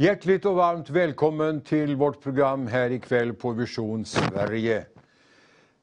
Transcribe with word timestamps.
Hjärtligt 0.00 0.44
och 0.44 0.54
varmt 0.54 0.90
välkommen 0.90 1.60
till 1.60 1.96
vårt 1.96 2.22
program 2.22 2.66
här 2.66 2.90
ikväll 2.90 3.32
på 3.32 3.50
Vision 3.50 4.04
Sverige. 4.04 4.84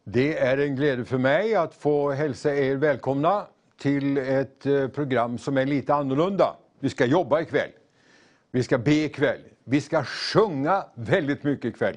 Det 0.04 0.38
är 0.38 0.58
en 0.58 0.76
glädje 0.76 1.06
för 1.06 1.18
mig 1.18 1.56
att 1.56 1.74
få 1.74 2.12
hälsa 2.12 2.56
er 2.56 2.76
välkomna 2.76 3.48
till 3.80 4.18
ett 4.18 4.66
eh, 4.66 4.88
program 4.88 5.38
som 5.38 5.58
är 5.58 5.66
lite 5.66 5.94
annorlunda. 5.94 6.56
Vi 6.80 6.90
ska 6.90 7.06
jobba 7.06 7.42
ikväll. 7.42 7.70
Vi 8.52 8.64
ska 8.64 8.78
be 8.78 8.94
ikväll. 8.94 9.42
Vi 9.64 9.82
ska 9.82 10.04
sjunga 10.04 10.84
väldigt 10.94 11.44
mycket 11.44 11.66
ikväll. 11.66 11.96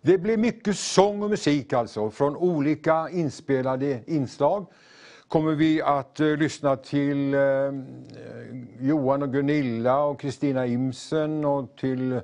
Det 0.00 0.18
blir 0.18 0.36
mycket 0.36 0.76
sång 0.76 1.22
och 1.22 1.30
musik 1.30 1.72
alltså 1.72 2.10
från 2.10 2.36
olika 2.36 3.08
inspelade 3.10 4.00
inslag 4.06 4.66
kommer 5.32 5.54
vi 5.54 5.82
att 5.82 6.20
uh, 6.20 6.36
lyssna 6.36 6.76
till 6.76 7.34
uh, 7.34 7.72
Johan 8.80 9.22
och 9.22 9.32
Gunilla 9.32 10.04
och 10.04 10.20
Kristina 10.20 10.66
Imsen 10.66 11.44
och 11.44 11.76
till 11.76 12.20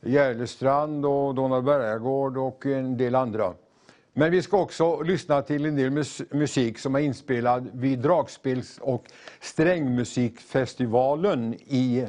Järlestrand 0.00 1.06
och 1.06 1.34
Donald 1.34 1.64
Bergagård 1.64 2.36
och 2.36 2.66
en 2.66 2.96
del 2.96 3.14
andra. 3.14 3.54
Men 4.12 4.30
vi 4.30 4.42
ska 4.42 4.60
också 4.60 5.02
lyssna 5.02 5.42
till 5.42 5.64
en 5.64 5.76
del 5.76 5.90
mus 5.90 6.22
musik 6.30 6.78
som 6.78 6.94
är 6.94 6.98
inspelad 6.98 7.70
vid 7.72 7.98
Dragspels 7.98 8.78
och 8.78 9.04
strängmusikfestivalen 9.40 11.54
i 11.54 12.06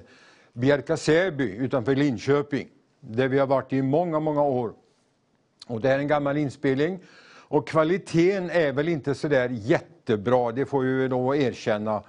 Bjärka-Säby 0.53 1.55
utanför 1.55 1.95
Linköping, 1.95 2.67
där 2.99 3.27
vi 3.27 3.39
har 3.39 3.47
varit 3.47 3.73
i 3.73 3.81
många, 3.81 4.19
många 4.19 4.43
år. 4.43 4.73
Och 5.67 5.81
det 5.81 5.89
är 5.89 5.99
en 5.99 6.07
gammal 6.07 6.37
inspelning 6.37 6.99
och 7.47 7.67
kvaliteten 7.67 8.49
är 8.49 8.71
väl 8.71 8.87
inte 8.87 9.15
så 9.15 9.27
där 9.27 9.49
jättebra, 10.09 10.51
det 10.51 10.65
får 10.65 10.81
vi 10.81 11.09
nog 11.09 11.37
erkänna. 11.37 12.03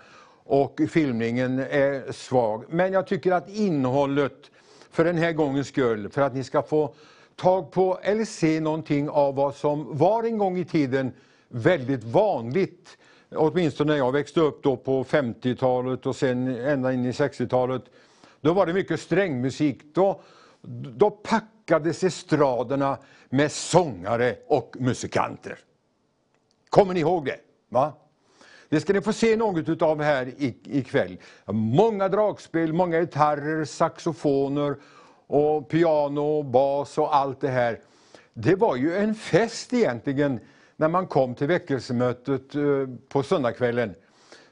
Och 0.44 0.80
filmningen 0.90 1.58
är 1.58 2.12
svag. 2.12 2.64
Men 2.68 2.92
jag 2.92 3.06
tycker 3.06 3.32
att 3.32 3.48
innehållet, 3.48 4.50
för 4.90 5.04
den 5.04 5.18
här 5.18 5.32
gångens 5.32 5.68
skull, 5.68 6.08
för 6.08 6.22
att 6.22 6.34
ni 6.34 6.44
ska 6.44 6.62
få 6.62 6.94
tag 7.36 7.72
på 7.72 7.98
eller 8.02 8.24
se 8.24 8.60
någonting 8.60 9.08
av 9.08 9.34
vad 9.34 9.54
som 9.54 9.98
var 9.98 10.22
en 10.22 10.38
gång 10.38 10.58
i 10.58 10.64
tiden 10.64 11.12
väldigt 11.48 12.04
vanligt, 12.04 12.98
åtminstone 13.34 13.92
när 13.92 13.98
jag 13.98 14.12
växte 14.12 14.40
upp 14.40 14.62
då 14.62 14.76
på 14.76 15.04
50-talet 15.04 16.06
och 16.06 16.16
sen 16.16 16.48
ända 16.48 16.92
in 16.92 17.04
i 17.04 17.10
60-talet. 17.10 17.82
Då 18.40 18.52
var 18.52 18.66
det 18.66 18.72
mycket 18.72 19.00
strängmusik. 19.00 19.94
Då, 19.94 20.20
då 20.96 21.10
packades 21.10 22.04
estraderna 22.04 22.98
med 23.28 23.52
sångare 23.52 24.36
och 24.46 24.76
musikanter. 24.78 25.58
Kommer 26.68 26.94
ni 26.94 27.00
ihåg 27.00 27.24
det? 27.24 27.45
Va? 27.68 27.92
Det 28.68 28.80
ska 28.80 28.92
ni 28.92 29.00
få 29.00 29.12
se 29.12 29.36
något 29.36 29.82
av 29.82 30.02
här 30.02 30.32
ikväll. 30.64 31.18
Många 31.46 32.08
dragspel, 32.08 32.72
många 32.72 33.00
gitarrer, 33.00 33.64
saxofoner 33.64 34.76
och 35.26 35.68
piano, 35.68 36.42
bas 36.42 36.98
och 36.98 37.16
allt 37.16 37.40
det 37.40 37.48
här. 37.48 37.80
Det 38.32 38.54
var 38.54 38.76
ju 38.76 38.96
en 38.96 39.14
fest 39.14 39.72
egentligen 39.72 40.40
när 40.76 40.88
man 40.88 41.06
kom 41.06 41.34
till 41.34 41.46
väckelsemötet 41.46 42.54
eh, 42.54 42.62
på 43.08 43.22
söndagskvällen. 43.22 43.94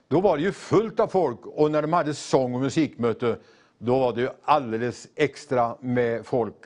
Då 0.08 0.20
var 0.20 0.36
det 0.36 0.42
ju 0.42 0.52
fullt 0.52 1.00
av 1.00 1.06
folk 1.06 1.46
och 1.46 1.70
när 1.70 1.82
de 1.82 1.92
hade 1.92 2.14
sång 2.14 2.54
och 2.54 2.60
musikmöte 2.60 3.36
då 3.78 3.98
var 3.98 4.12
det 4.12 4.36
alldeles 4.44 5.08
extra 5.14 5.76
med 5.81 6.26
folk. 6.26 6.56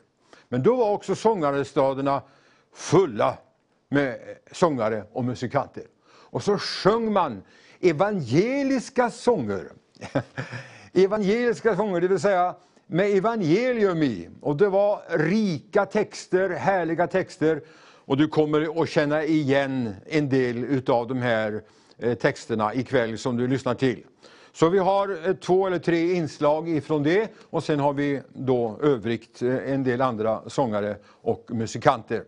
Men 0.48 0.62
då 0.62 0.76
var 0.76 0.90
också 0.90 1.14
sångarestaderna 1.14 2.22
fulla 2.72 3.38
med 3.88 4.08
eh, 4.08 4.16
sångare 4.52 5.04
och 5.12 5.24
musikanter. 5.24 5.84
Och 6.30 6.42
så 6.42 6.58
sjöng 6.58 7.12
man 7.12 7.42
evangeliska 7.80 9.10
sånger. 9.10 9.72
evangeliska 10.92 11.76
sånger, 11.76 12.00
det 12.00 12.08
vill 12.08 12.20
säga 12.20 12.54
med 12.86 13.16
evangelium 13.16 14.02
i. 14.02 14.28
Och 14.40 14.56
det 14.56 14.68
var 14.68 15.02
rika 15.18 15.86
texter, 15.86 16.50
härliga 16.50 17.06
texter. 17.06 17.62
Och 18.04 18.16
du 18.16 18.28
kommer 18.28 18.82
att 18.82 18.88
känna 18.88 19.24
igen 19.24 19.94
en 20.06 20.28
del 20.28 20.64
utav 20.64 21.08
de 21.08 21.18
här 21.18 21.62
eh, 21.98 22.14
texterna 22.14 22.74
ikväll 22.74 23.18
som 23.18 23.36
du 23.36 23.48
lyssnar 23.48 23.74
till. 23.74 24.04
Så 24.52 24.68
vi 24.68 24.78
har 24.78 25.28
eh, 25.28 25.34
två 25.34 25.66
eller 25.66 25.78
tre 25.78 26.12
inslag 26.12 26.68
ifrån 26.68 27.02
det 27.02 27.32
och 27.50 27.64
sen 27.64 27.80
har 27.80 27.92
vi 27.92 28.20
då 28.34 28.78
övrigt 28.82 29.42
eh, 29.42 29.72
en 29.72 29.84
del 29.84 30.00
andra 30.00 30.42
sångare 30.46 30.96
och 31.06 31.50
musikanter. 31.52 32.24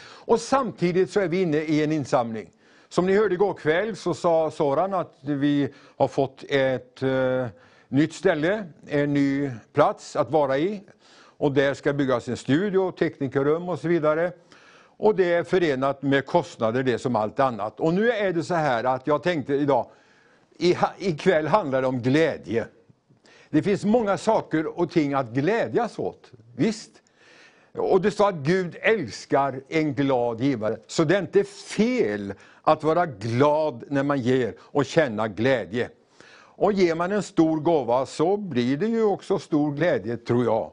Och 0.00 0.40
samtidigt 0.40 1.10
så 1.10 1.20
är 1.20 1.28
vi 1.28 1.42
inne 1.42 1.58
i 1.58 1.84
en 1.84 1.92
insamling. 1.92 2.50
Som 2.96 3.06
ni 3.06 3.16
hörde 3.16 3.34
igår 3.34 3.54
kväll 3.54 3.96
så 3.96 4.14
sa 4.14 4.50
Soran 4.50 4.94
att 4.94 5.18
vi 5.22 5.68
har 5.96 6.08
fått 6.08 6.44
ett 6.48 7.02
eh, 7.02 7.46
nytt 7.88 8.14
ställe, 8.14 8.64
en 8.86 9.14
ny 9.14 9.50
plats 9.72 10.16
att 10.16 10.30
vara 10.30 10.58
i. 10.58 10.82
Och 11.16 11.52
där 11.52 11.74
ska 11.74 11.92
byggas 11.92 12.28
en 12.28 12.36
studio, 12.36 12.92
teknikerrum 12.92 13.68
och 13.68 13.78
så 13.78 13.88
vidare. 13.88 14.32
Och 14.96 15.14
det 15.14 15.34
är 15.34 15.44
förenat 15.44 16.02
med 16.02 16.26
kostnader 16.26 16.82
det 16.82 16.98
som 16.98 17.16
allt 17.16 17.40
annat. 17.40 17.80
Och 17.80 17.94
nu 17.94 18.10
är 18.10 18.32
det 18.32 18.42
så 18.42 18.54
här 18.54 18.84
att 18.84 19.06
jag 19.06 19.22
tänkte 19.22 19.54
idag, 19.54 19.86
i, 20.58 20.76
ikväll 20.98 21.46
handlar 21.46 21.82
det 21.82 21.88
om 21.88 22.02
glädje. 22.02 22.66
Det 23.50 23.62
finns 23.62 23.84
många 23.84 24.18
saker 24.18 24.78
och 24.80 24.90
ting 24.90 25.14
att 25.14 25.28
glädjas 25.28 25.98
åt. 25.98 26.30
Visst. 26.56 26.90
Och 27.72 28.00
det 28.00 28.10
står 28.10 28.28
att 28.28 28.34
Gud 28.34 28.76
älskar 28.80 29.60
en 29.68 29.94
glad 29.94 30.40
givare. 30.40 30.76
Så 30.86 31.04
det 31.04 31.16
är 31.16 31.20
inte 31.20 31.44
fel 31.44 32.34
att 32.66 32.84
vara 32.84 33.06
glad 33.06 33.84
när 33.88 34.02
man 34.02 34.20
ger 34.20 34.54
och 34.60 34.84
känna 34.84 35.28
glädje. 35.28 35.88
Och 36.38 36.72
ger 36.72 36.94
man 36.94 37.12
en 37.12 37.22
stor 37.22 37.60
gåva 37.60 38.06
så 38.06 38.36
blir 38.36 38.76
det 38.76 38.86
ju 38.86 39.04
också 39.04 39.38
stor 39.38 39.72
glädje, 39.72 40.16
tror 40.16 40.44
jag. 40.44 40.70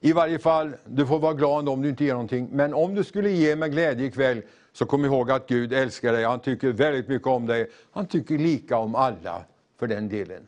I 0.00 0.12
varje 0.12 0.38
fall, 0.38 0.76
du 0.84 1.06
får 1.06 1.18
vara 1.18 1.34
glad 1.34 1.68
om 1.68 1.82
du 1.82 1.88
inte 1.88 2.04
ger 2.04 2.12
någonting. 2.12 2.48
Men 2.52 2.74
om 2.74 2.94
du 2.94 3.04
skulle 3.04 3.30
ge 3.30 3.56
med 3.56 3.72
glädje 3.72 4.06
ikväll, 4.06 4.42
så 4.72 4.86
kom 4.86 5.04
ihåg 5.04 5.30
att 5.30 5.46
Gud 5.46 5.72
älskar 5.72 6.12
dig. 6.12 6.24
Han 6.24 6.40
tycker 6.40 6.68
väldigt 6.68 7.08
mycket 7.08 7.28
om 7.28 7.46
dig. 7.46 7.70
Han 7.90 8.06
tycker 8.06 8.38
lika 8.38 8.76
om 8.76 8.94
alla, 8.94 9.42
för 9.78 9.86
den 9.86 10.08
delen. 10.08 10.46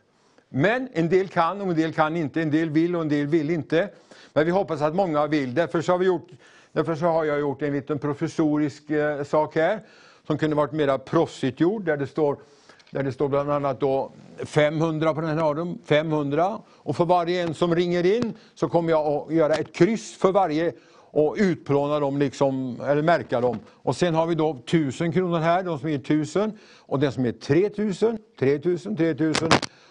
Men 0.49 0.89
en 0.93 1.09
del 1.09 1.29
kan 1.29 1.61
och 1.61 1.69
en 1.69 1.77
del 1.77 1.93
kan 1.93 2.17
inte. 2.17 2.43
En 2.43 2.51
del 2.51 2.71
vill 2.71 2.97
och 2.97 3.03
en 3.03 3.09
del 3.09 3.27
vill 3.27 3.51
inte. 3.51 3.89
Men 4.33 4.45
vi 4.45 4.51
hoppas 4.51 4.83
att 4.83 4.95
många 4.95 5.27
vill. 5.27 5.55
Därför 5.55 5.83
så 5.83 5.93
har, 5.93 5.99
vi 5.99 6.07
gjort, 6.07 6.29
därför 6.73 6.95
så 6.95 7.07
har 7.07 7.25
jag 7.25 7.41
gjort 7.41 7.63
en 7.63 7.73
liten 7.73 7.99
professorisk 7.99 8.91
eh, 8.91 9.25
sak 9.25 9.55
här, 9.55 9.81
som 10.31 10.39
kunde 10.39 10.57
varit 10.57 10.73
mera 10.73 10.99
proffsigt 10.99 11.61
gjord, 11.61 11.85
där 11.85 11.97
det 11.97 12.07
står 12.07 12.37
där 12.91 13.03
det 13.03 13.13
står 13.13 13.29
bland 13.29 13.51
annat 13.51 13.81
då 13.81 14.13
500 14.45 15.15
på 15.15 15.21
den 15.21 15.31
här 15.31 15.37
raden. 15.37 15.79
500. 15.85 16.59
Och 16.69 16.97
för 16.97 17.05
varje 17.05 17.43
en 17.43 17.55
som 17.55 17.75
ringer 17.75 18.17
in 18.17 18.35
så 18.55 18.69
kommer 18.69 18.91
jag 18.91 19.07
att 19.07 19.35
göra 19.35 19.55
ett 19.55 19.75
kryss 19.75 20.17
för 20.17 20.33
varje 20.33 20.73
och 20.93 21.37
utplåna 21.39 22.01
dem, 22.01 22.19
liksom, 22.19 22.81
eller 22.81 23.03
märka 23.03 23.41
dem. 23.41 23.59
Och 23.69 23.97
sen 23.97 24.15
har 24.15 24.27
vi 24.27 24.35
då 24.35 24.51
1000 24.51 25.13
kronor 25.13 25.39
här, 25.39 25.63
de 25.63 25.79
som 25.79 25.89
är 25.89 25.95
1000. 25.95 26.59
Och 26.79 27.01
den 27.01 27.13
som 27.13 27.27
är 27.27 27.33
3000, 27.33 28.19
3000, 28.39 28.97
3000. 28.97 29.49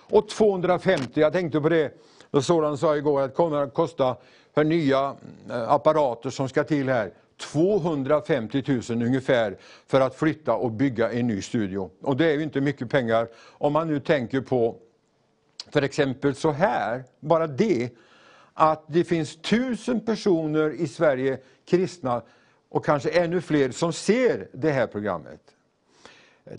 Och 0.10 0.30
250, 0.30 1.20
jag 1.20 1.34
tänkte 1.34 1.62
på 1.62 1.70
det, 1.70 1.94
då 2.32 2.42
Soran 2.42 2.78
sa 2.78 2.96
igår 2.96 3.22
att 3.22 3.30
det 3.30 3.36
kommer 3.36 3.58
att 3.58 3.74
kosta 3.74 4.16
för 4.54 4.64
nya 4.64 5.16
eh, 5.50 5.72
apparater 5.72 6.30
som 6.30 6.50
ska 6.50 6.64
till 6.64 6.90
här, 6.90 7.12
250 7.40 8.64
000 8.68 8.82
ungefär 8.90 9.58
för 9.88 10.02
att 10.02 10.16
flytta 10.16 10.54
och 10.54 10.72
bygga 10.72 11.12
en 11.12 11.28
ny 11.28 11.42
studio. 11.42 11.92
Och 12.02 12.18
det 12.18 12.26
är 12.26 12.34
ju 12.34 12.44
inte 12.44 12.62
mycket 12.62 12.90
pengar 12.90 13.28
om 13.38 13.74
man 13.74 13.88
nu 13.88 14.00
tänker 14.00 14.42
på 14.42 14.76
för 15.72 15.82
exempel 15.82 16.36
så 16.36 16.52
här, 16.52 17.04
bara 17.20 17.48
det, 17.48 17.90
att 18.54 18.84
det 18.88 19.04
finns 19.04 19.36
tusen 19.42 20.00
personer 20.00 20.70
i 20.70 20.88
Sverige, 20.88 21.40
kristna, 21.66 22.22
och 22.70 22.86
kanske 22.86 23.10
ännu 23.10 23.42
fler 23.42 23.72
som 23.72 23.94
ser 23.94 24.48
det 24.54 24.72
här 24.72 24.88
programmet. 24.88 25.42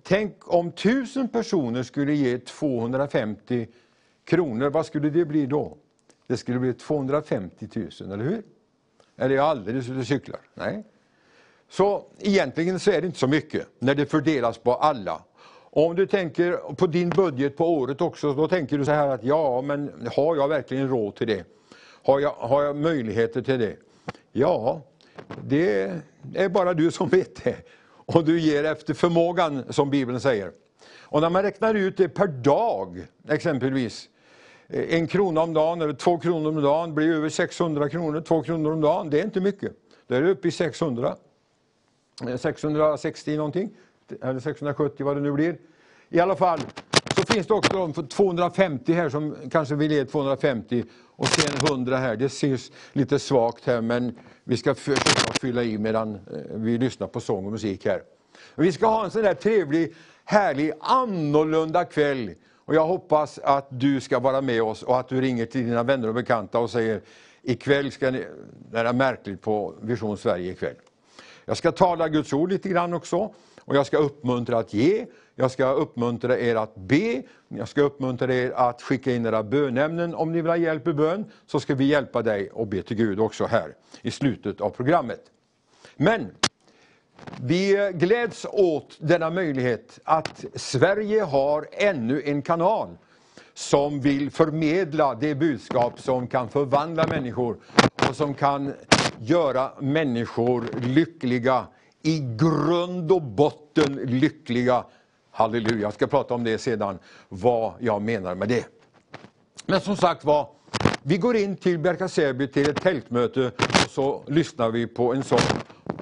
Tänk 0.03 0.55
om 0.55 0.73
tusen 0.73 1.29
personer 1.29 1.83
skulle 1.83 2.15
ge 2.15 2.39
250 2.39 3.67
kronor, 4.25 4.71
vad 4.71 4.87
skulle 4.87 5.11
det 5.11 5.25
bli 5.25 5.47
då? 5.47 5.77
Det 6.27 6.37
skulle 6.37 6.59
bli 6.59 6.73
250 6.73 7.69
000, 7.75 7.89
eller 8.01 8.25
hur? 8.25 8.43
Eller 9.21 9.37
är 9.37 9.41
alldeles 9.41 9.89
ute 9.89 9.99
och 9.99 10.07
cyklar? 10.07 10.41
Nej. 10.55 10.85
Så 11.69 12.05
egentligen 12.19 12.81
så 12.81 12.91
är 12.91 13.01
det 13.01 13.07
inte 13.07 13.19
så 13.19 13.27
mycket 13.27 13.67
när 13.79 13.95
det 13.95 14.07
fördelas 14.07 14.59
på 14.59 14.75
alla. 14.75 15.23
Och 15.73 15.87
om 15.87 15.97
du 15.97 16.07
tänker 16.07 16.75
på 16.75 16.87
din 16.87 17.11
budget 17.11 17.57
på 17.57 17.75
året 17.75 18.01
också, 18.01 18.35
då 18.35 18.49
tänker 18.49 18.79
du 18.79 18.85
så 18.85 18.91
här 18.91 19.09
att 19.09 19.25
ja, 19.25 19.63
men 19.63 20.09
har 20.17 20.37
jag 20.37 20.49
verkligen 20.49 20.89
råd 20.89 21.15
till 21.15 21.27
det? 21.27 21.45
Har 22.03 22.21
jag, 22.21 22.31
har 22.31 22.63
jag 22.63 22.77
möjligheter 22.77 23.43
till 23.43 23.59
det? 23.59 23.77
Ja, 24.33 24.81
det 25.45 25.93
är 26.35 26.49
bara 26.49 26.75
du 26.75 26.91
som 26.91 27.09
vet 27.09 27.45
det. 27.45 27.57
Och 27.89 28.25
du 28.25 28.41
ger 28.41 28.65
efter 28.65 28.95
förmågan, 28.95 29.65
som 29.73 29.91
Bibeln 29.91 30.21
säger. 30.21 30.51
Och 31.01 31.21
när 31.21 31.31
man 31.31 31.43
räknar 31.43 31.75
ut 31.75 31.97
det 31.97 32.09
per 32.09 32.27
dag, 32.27 33.07
exempelvis, 33.29 34.09
Eh, 34.73 34.95
en 34.95 35.07
krona 35.07 35.43
om 35.43 35.55
dagen 35.55 35.81
eller 35.83 35.93
två 35.93 36.19
kronor 36.19 36.49
om 36.49 36.63
dagen 36.63 36.95
blir 36.95 37.13
över 37.13 37.29
600 37.29 37.89
kronor. 37.89 38.21
Två 38.21 38.43
kronor 38.43 38.73
om 38.73 38.81
dagen, 38.81 39.11
det 39.11 39.21
är 39.21 39.25
inte 39.25 39.41
mycket. 39.41 39.73
Då 40.07 40.15
är 40.15 40.23
det 40.23 40.31
uppe 40.31 40.49
i 40.49 40.51
600. 40.51 41.17
660 42.39 43.31
eh, 43.31 43.37
någonting, 43.37 43.71
eller 44.23 44.41
670 44.41 45.07
vad 45.07 45.17
det 45.17 45.23
nu 45.23 45.33
blir. 45.33 45.59
I 46.09 46.21
alla 46.21 46.37
fall, 46.37 46.61
så 47.17 47.23
finns 47.23 47.47
det 47.47 47.55
också 47.55 47.73
de 47.73 47.95
för 47.95 48.03
250 48.03 48.93
här 48.93 49.09
som 49.09 49.37
kanske 49.51 49.75
vill 49.75 49.93
ge 49.93 50.05
250 50.05 50.85
och 51.17 51.27
sen 51.27 51.69
100 51.71 51.97
här. 51.97 52.17
Det 52.17 52.25
ses 52.25 52.73
lite 52.93 53.19
svagt 53.19 53.67
här 53.67 53.81
men 53.81 54.19
vi 54.45 54.57
ska 54.57 54.75
försöka 54.75 55.33
fylla 55.41 55.63
i 55.63 55.79
medan 55.79 56.15
eh, 56.15 56.21
vi 56.51 56.79
lyssnar 56.79 57.07
på 57.07 57.21
sång 57.21 57.47
och 57.47 57.53
musik 57.53 57.87
här. 57.87 58.03
Vi 58.55 58.73
ska 58.73 58.87
ha 58.87 59.05
en 59.05 59.11
sån 59.11 59.23
där 59.23 59.35
trevlig, 59.35 59.95
härlig, 60.25 60.73
annorlunda 60.81 61.85
kväll. 61.85 62.35
Och 62.71 62.77
jag 62.77 62.87
hoppas 62.87 63.39
att 63.39 63.67
du 63.71 64.01
ska 64.01 64.19
vara 64.19 64.41
med 64.41 64.63
oss 64.63 64.83
och 64.83 65.01
att 65.01 65.09
du 65.09 65.21
ringer 65.21 65.47
till 65.47 65.65
dina 65.65 65.83
vänner 65.83 66.09
och 66.09 66.15
bekanta 66.15 66.59
och 66.59 66.71
säger 66.71 67.01
ikväll 67.43 67.93
ska 67.93 68.11
ni, 68.11 68.25
det 68.71 68.79
är 68.79 68.93
märkligt 68.93 69.41
på 69.43 69.75
Vision 69.81 70.19
Sverige 70.19 70.53
ikväll. 70.53 70.75
Jag 71.45 71.57
ska 71.57 71.73
tala 71.73 72.09
Guds 72.09 72.33
ord 72.33 72.53
lite 72.53 72.69
grann 72.69 72.95
också 72.95 73.35
och 73.61 73.77
jag 73.77 73.87
ska 73.87 73.99
uppmuntra 73.99 74.59
att 74.59 74.75
ge, 74.75 75.07
jag 75.35 75.51
ska 75.51 75.73
uppmuntra 75.73 76.39
er 76.39 76.57
att 76.57 76.75
be, 76.75 77.23
jag 77.49 77.69
ska 77.69 77.83
uppmuntra 77.83 78.35
er 78.35 78.51
att 78.51 78.83
skicka 78.83 79.13
in 79.13 79.27
era 79.27 79.43
bönämnen. 79.43 80.15
Om 80.15 80.33
ni 80.33 80.41
vill 80.41 80.51
ha 80.51 80.57
hjälp 80.57 80.89
i 80.89 80.93
bön 80.93 81.25
så 81.47 81.61
ska 81.61 81.75
vi 81.75 81.85
hjälpa 81.85 82.23
dig 82.23 82.51
och 82.51 82.67
be 82.67 82.83
till 82.83 82.97
Gud 82.97 83.21
också 83.21 83.47
här 83.47 83.75
i 84.03 84.11
slutet 84.11 84.61
av 84.61 84.71
programmet. 84.71 85.21
Men 85.97 86.31
vi 87.43 87.91
gläds 87.95 88.47
åt 88.51 88.97
denna 88.99 89.31
möjlighet 89.31 89.99
att 90.05 90.45
Sverige 90.55 91.23
har 91.23 91.67
ännu 91.73 92.23
en 92.25 92.43
kanal 92.43 92.89
som 93.55 94.01
vill 94.01 94.31
förmedla 94.31 95.15
det 95.15 95.35
budskap 95.35 96.01
som 96.01 96.27
kan 96.27 96.49
förvandla 96.49 97.07
människor 97.07 97.57
och 98.09 98.17
som 98.17 98.35
kan 98.35 98.73
göra 99.19 99.71
människor 99.81 100.65
lyckliga, 100.81 101.67
i 102.03 102.19
grund 102.19 103.13
och 103.13 103.23
botten 103.23 103.95
lyckliga. 103.95 104.85
Halleluja, 105.31 105.81
jag 105.81 105.93
ska 105.93 106.07
prata 106.07 106.35
om 106.35 106.45
det 106.45 106.59
sedan, 106.59 106.99
vad 107.29 107.73
jag 107.79 108.03
menar 108.03 108.35
med 108.35 108.49
det. 108.49 108.67
Men 109.67 109.81
som 109.81 109.97
sagt 109.97 110.25
var, 110.25 110.49
vi 111.03 111.17
går 111.17 111.37
in 111.37 111.57
till 111.57 111.79
Bjärka-Säby 111.79 112.47
till 112.47 112.71
ett 112.71 112.83
tältmöte 112.83 113.47
och 113.57 113.91
så 113.91 114.23
lyssnar 114.27 114.71
vi 114.71 114.87
på 114.87 115.15
en 115.15 115.23
sång. 115.23 115.39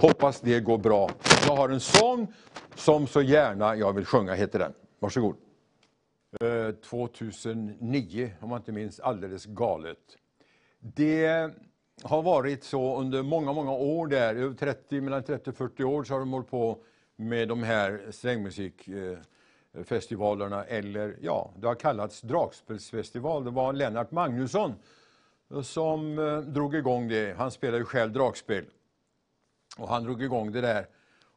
Hoppas 0.01 0.41
det 0.41 0.61
går 0.61 0.79
bra. 0.79 1.11
Jag 1.47 1.57
har 1.57 1.69
en 1.69 1.81
sång 1.81 2.33
som 2.75 3.07
så 3.07 3.23
gärna 3.23 3.77
jag 3.77 3.93
vill 3.93 4.05
sjunga, 4.05 4.35
heter 4.35 4.59
den. 4.59 4.73
Varsågod. 4.99 5.37
Eh, 6.41 6.71
2009, 6.71 8.31
om 8.41 8.49
man 8.49 8.59
inte 8.59 8.73
minns 8.73 9.01
alldeles 9.01 9.47
galet. 9.47 9.99
Det 10.81 11.51
har 12.03 12.23
varit 12.23 12.65
så 12.65 13.01
under 13.01 13.23
många, 13.23 13.53
många 13.53 13.73
år 13.73 14.07
där, 14.07 14.55
30, 14.55 15.01
mellan 15.01 15.23
30 15.23 15.51
och 15.51 15.57
40 15.57 15.85
år 15.85 16.05
så 16.05 16.15
har 16.15 16.21
de 16.21 16.33
hållit 16.33 16.51
på 16.51 16.79
med 17.17 17.49
de 17.49 17.63
här 17.63 18.07
strängmusikfestivalerna, 18.11 20.65
eh, 20.65 20.79
eller 20.79 21.17
ja, 21.21 21.51
det 21.57 21.67
har 21.67 21.75
kallats 21.75 22.21
dragspelsfestival. 22.21 23.45
Det 23.45 23.51
var 23.51 23.73
Lennart 23.73 24.11
Magnusson 24.11 24.75
som 25.63 26.19
eh, 26.19 26.39
drog 26.39 26.75
igång 26.75 27.09
det. 27.09 27.37
Han 27.39 27.51
spelade 27.51 27.79
ju 27.79 27.85
själv 27.85 28.13
dragspel. 28.13 28.65
Och 29.79 29.89
han 29.89 30.05
drog 30.05 30.23
igång 30.23 30.53
det 30.53 30.61
där. 30.61 30.87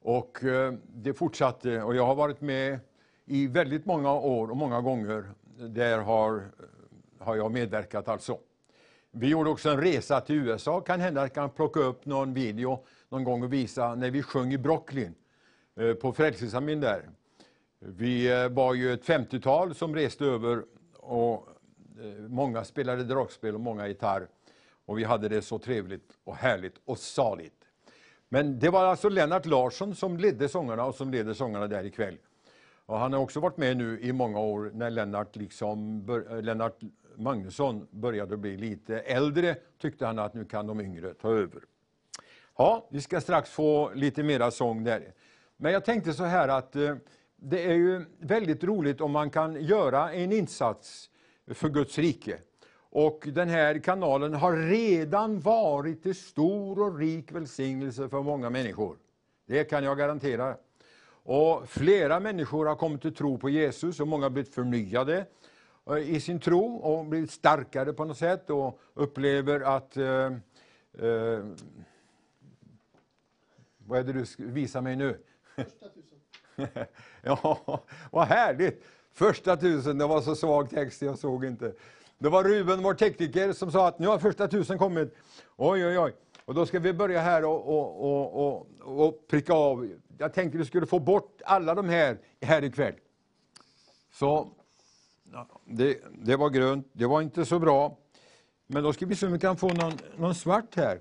Och 0.02 0.44
eh, 0.44 0.74
det 0.88 1.14
fortsatte 1.14 1.82
och 1.82 1.96
jag 1.96 2.06
har 2.06 2.16
varit 2.16 2.42
med 2.42 2.80
i 3.26 3.48
väldigt 3.48 3.86
många 3.86 4.14
år 4.14 4.52
och 4.52 4.58
många 4.58 4.82
gånger. 4.82 5.32
Där 5.58 6.00
har, 6.00 6.36
eh, 6.38 7.26
har 7.26 7.36
jag 7.36 7.52
medverkat 7.52 8.08
alltså. 8.08 8.38
Vi 9.12 9.28
gjorde 9.28 9.50
också 9.50 9.70
en 9.70 9.82
resa 9.82 10.22
till 10.22 10.36
USA. 10.36 10.82
Kan 10.82 11.00
hända 11.00 11.22
att 11.22 11.26
jag 11.26 11.34
kan 11.34 11.50
plocka 11.50 11.80
upp 11.80 12.06
någon 12.06 12.34
video 12.34 12.86
någon 13.10 13.24
gång 13.24 13.44
och 13.44 13.54
visa 13.54 13.96
när 13.96 14.12
vi 14.12 14.24
sjöng 14.24 14.54
i 14.54 14.58
Brooklyn 14.58 15.16
eh, 15.76 15.94
på 15.94 16.14
Frälsningsarmén 16.14 16.80
där. 16.80 17.10
Vi 17.80 18.48
var 18.52 18.74
ju 18.74 18.94
ett 18.94 19.06
50-tal 19.06 19.76
som 19.76 19.96
reste 19.96 20.26
över 20.26 20.64
och 20.98 21.48
många 22.28 22.64
spelade 22.64 23.04
dragspel 23.04 23.56
och 23.56 23.62
många 23.62 23.88
gitarr. 23.88 24.28
Och 24.86 25.00
vi 25.00 25.04
hade 25.04 25.30
det 25.30 25.42
så 25.42 25.60
trevligt 25.60 26.18
och 26.24 26.36
härligt 26.36 26.76
och 26.86 26.98
saligt. 26.98 27.61
Men 28.34 28.60
det 28.60 28.70
var 28.70 28.86
alltså 28.86 29.10
Lennart 29.10 29.46
Larsson 29.46 29.96
som 29.96 30.18
ledde 30.18 30.50
sångarna 30.50 30.86
och 30.86 30.96
som 30.96 31.12
leder 31.12 31.34
sångarna 31.34 31.68
där 31.68 31.84
ikväll. 31.84 32.18
Och 32.86 33.00
han 33.00 33.14
har 33.14 33.20
också 33.20 33.40
varit 33.40 33.58
med 33.58 33.78
nu 33.78 34.00
i 34.02 34.14
många 34.14 34.40
år 34.40 34.72
när 34.74 34.90
Lennart, 34.90 35.36
liksom, 35.36 36.06
eh, 36.30 36.42
Lennart 36.42 36.80
Magnusson 37.16 37.88
började 37.92 38.38
bli 38.38 38.58
lite 38.58 39.00
äldre 39.00 39.56
tyckte 39.82 40.06
han 40.06 40.20
att 40.20 40.34
nu 40.34 40.46
kan 40.46 40.68
de 40.68 40.82
yngre 40.82 41.14
ta 41.14 41.30
över. 41.30 41.62
Ja, 42.58 42.88
vi 42.92 43.02
ska 43.02 43.22
strax 43.22 43.50
få 43.50 43.92
lite 43.94 44.24
mera 44.24 44.52
sång 44.52 44.84
där. 44.84 45.14
Men 45.58 45.74
jag 45.74 45.86
tänkte 45.86 46.14
så 46.14 46.24
här 46.24 46.48
att 46.48 46.76
eh, 46.76 46.96
det 47.36 47.66
är 47.66 47.76
ju 47.76 48.06
väldigt 48.20 48.64
roligt 48.64 49.02
om 49.02 49.12
man 49.12 49.30
kan 49.30 49.62
göra 49.62 50.14
en 50.14 50.32
insats 50.32 51.10
för 51.48 51.70
Guds 51.70 51.98
rike. 51.98 52.40
Och 52.92 53.28
den 53.32 53.50
här 53.50 53.80
kanalen 53.80 54.34
har 54.34 54.58
redan 54.58 55.40
varit 55.40 56.04
till 56.04 56.16
stor 56.16 56.80
och 56.80 56.98
rik 56.98 57.32
välsignelse 57.32 58.10
för 58.10 58.22
många 58.22 58.50
människor. 58.50 58.98
Det 59.46 59.64
kan 59.64 59.84
jag 59.84 59.98
garantera. 59.98 60.56
Och 61.24 61.70
flera 61.70 62.20
människor 62.20 62.66
har 62.66 62.76
kommit 62.76 63.02
till 63.02 63.16
tro 63.16 63.38
på 63.38 63.50
Jesus 63.50 64.00
och 64.00 64.08
många 64.08 64.26
har 64.26 64.30
blivit 64.30 64.56
förnyade 64.56 65.26
eh, 65.90 65.98
i 65.98 66.20
sin 66.20 66.40
tro 66.40 66.76
och 66.76 67.06
blivit 67.06 67.32
starkare 67.32 67.94
på 67.94 68.06
något 68.06 68.18
sätt 68.18 68.50
och 68.50 68.80
upplever 68.94 69.60
att 69.60 69.98
eh, 69.98 70.06
eh, 70.06 71.46
vad 73.78 74.00
är 74.00 74.04
det 74.04 74.14
du 74.14 74.26
visar 74.38 74.82
mig 74.82 74.96
nu? 74.96 75.18
Första 75.56 75.90
tusen. 75.90 76.78
ja, 77.22 77.84
vad 78.12 78.28
härligt! 78.28 78.84
Första 79.14 79.58
tusen, 79.58 79.98
det 79.98 80.08
var 80.08 80.22
så 80.22 80.36
svag 80.36 80.70
text, 80.70 81.02
jag 81.02 81.20
såg 81.20 81.46
inte. 81.46 81.74
Det 82.22 82.30
var 82.30 82.44
Ruben, 82.44 82.84
vår 82.84 82.94
tekniker, 82.94 83.54
som 83.54 83.72
sa 83.72 83.88
att 83.88 84.00
nu 84.00 84.08
har 84.08 84.20
första 84.20 84.48
tusen 84.48 84.78
kommit. 84.78 85.16
Oj, 85.58 85.86
oj, 85.86 86.00
oj. 86.00 86.16
Och 86.46 86.54
då 86.54 86.66
ska 86.66 86.80
vi 86.80 86.94
börja 86.94 87.22
här 87.22 87.46
och, 87.46 87.68
och, 87.68 88.48
och, 88.48 88.68
och, 88.82 89.28
pricka 89.28 89.54
av. 89.54 89.90
Jag 90.18 90.34
tänkte 90.34 90.58
vi 90.58 90.66
skulle 90.66 90.86
få 90.86 91.00
bort 91.00 91.42
alla 91.46 91.76
de 91.76 91.90
här 91.90 92.18
här 92.42 92.64
ikväll. 92.64 92.94
Så 94.14 94.50
det, 95.66 95.98
det 96.12 96.36
var 96.36 96.50
grönt, 96.50 96.88
det 96.94 97.06
var 97.06 97.22
inte 97.22 97.46
så 97.46 97.60
bra. 97.60 97.98
Men 98.68 98.84
då 98.84 98.94
ska 98.94 99.06
vi 99.06 99.16
se 99.16 99.26
om 99.26 99.34
vi 99.34 99.40
kan 99.40 99.58
få 99.58 99.68
någon, 99.68 99.94
någon 100.18 100.36
svart 100.36 100.76
här. 100.76 101.00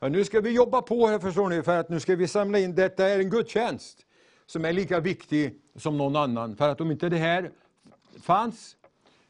Ja, 0.00 0.08
nu 0.08 0.24
ska 0.24 0.40
vi 0.40 0.50
jobba 0.50 0.82
på 0.82 1.06
här 1.06 1.18
förstår 1.18 1.48
ni, 1.48 1.62
för 1.62 1.80
att 1.80 1.88
nu 1.88 2.00
ska 2.00 2.16
vi 2.16 2.28
samla 2.28 2.58
in, 2.58 2.74
detta 2.74 3.08
är 3.08 3.18
en 3.18 3.30
gudstjänst 3.30 3.98
som 4.46 4.64
är 4.64 4.72
lika 4.72 5.00
viktig 5.00 5.60
som 5.76 5.98
någon 5.98 6.16
annan. 6.16 6.56
För 6.56 6.68
att 6.68 6.80
om 6.80 6.90
inte 6.90 7.08
det 7.08 7.16
här 7.16 7.50
fanns, 8.22 8.76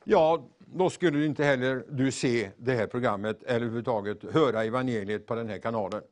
ja, 0.05 0.49
då 0.75 0.91
skulle 0.91 1.19
du 1.19 1.27
inte 1.27 1.45
heller 1.45 1.85
du 1.89 2.11
se 2.11 2.51
det 2.57 2.75
här 2.75 2.87
programmet 2.87 3.43
eller 3.43 3.57
överhuvudtaget 3.57 4.33
höra 4.33 4.65
evangeliet 4.65 5.27
på 5.27 5.35
den 5.35 5.49
här 5.49 5.59
kanalen. 5.59 6.03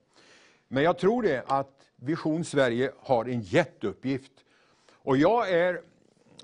Men 0.68 0.82
jag 0.82 0.98
tror 0.98 1.22
det 1.22 1.44
att 1.46 1.80
Vision 1.96 2.44
Sverige 2.44 2.90
har 2.98 3.24
en 3.24 3.40
jätteuppgift. 3.40 4.32
Och 4.92 5.16
jag 5.16 5.50
är 5.50 5.74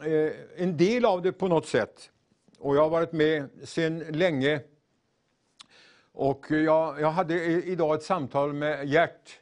eh, 0.02 0.32
en 0.56 0.76
del 0.76 1.04
av 1.04 1.23
det 1.23 1.32
på 1.32 1.49
något 1.49 1.66
sätt. 1.66 2.11
Och 2.58 2.76
jag 2.76 2.82
har 2.82 2.90
varit 2.90 3.12
med 3.12 3.49
sedan 3.62 3.99
länge. 3.99 4.61
Och 6.12 6.46
jag, 6.50 7.00
jag 7.00 7.11
hade 7.11 7.44
idag 7.44 7.94
ett 7.94 8.02
samtal 8.02 8.52
med 8.52 8.88
Gert, 8.88 9.40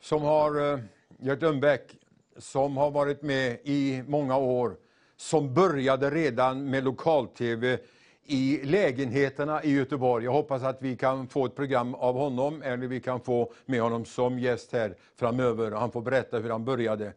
som 0.00 0.22
har, 0.22 0.72
eh, 0.72 0.78
Gert 1.18 1.42
Ömbäck, 1.42 1.96
som 2.38 2.76
har 2.76 2.90
varit 2.90 3.22
med 3.22 3.58
i 3.64 4.02
många 4.06 4.36
år 4.36 4.76
som 5.20 5.54
började 5.54 6.10
redan 6.10 6.70
med 6.70 6.84
lokal-tv 6.84 7.78
i 8.24 8.60
lägenheterna 8.64 9.64
i 9.64 9.72
Göteborg. 9.72 10.24
Jag 10.24 10.32
hoppas 10.32 10.62
att 10.62 10.82
vi 10.82 10.96
kan 10.96 11.28
få 11.28 11.46
ett 11.46 11.54
program 11.56 11.94
av 11.94 12.14
honom, 12.14 12.62
eller 12.62 12.86
vi 12.86 13.00
kan 13.00 13.20
få 13.20 13.52
med 13.66 13.80
honom 13.80 14.04
som 14.04 14.38
gäst 14.38 14.72
här 14.72 14.96
framöver. 15.16 15.70
Han 15.70 15.92
får 15.92 16.02
berätta 16.02 16.38
hur 16.38 16.50
han 16.50 16.64
började. 16.64 17.12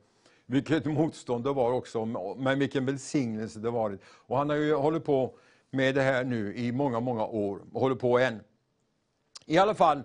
Vilket 0.45 0.85
motstånd 0.85 1.43
det 1.43 1.53
var 1.53 1.71
också, 1.71 2.05
men 2.37 2.59
vilken 2.59 2.85
välsignelse 2.85 3.59
det 3.59 3.69
varit. 3.69 4.01
Och 4.05 4.37
han 4.37 4.49
har 4.49 4.57
ju 4.57 4.73
hållit 4.73 5.05
på 5.05 5.35
med 5.69 5.95
det 5.95 6.01
här 6.01 6.23
nu 6.23 6.55
i 6.55 6.71
många, 6.71 6.99
många 6.99 7.25
år, 7.25 7.61
och 7.73 7.81
håller 7.81 7.95
på 7.95 8.19
än. 8.19 8.39
I 9.45 9.57
alla 9.57 9.75
fall, 9.75 10.03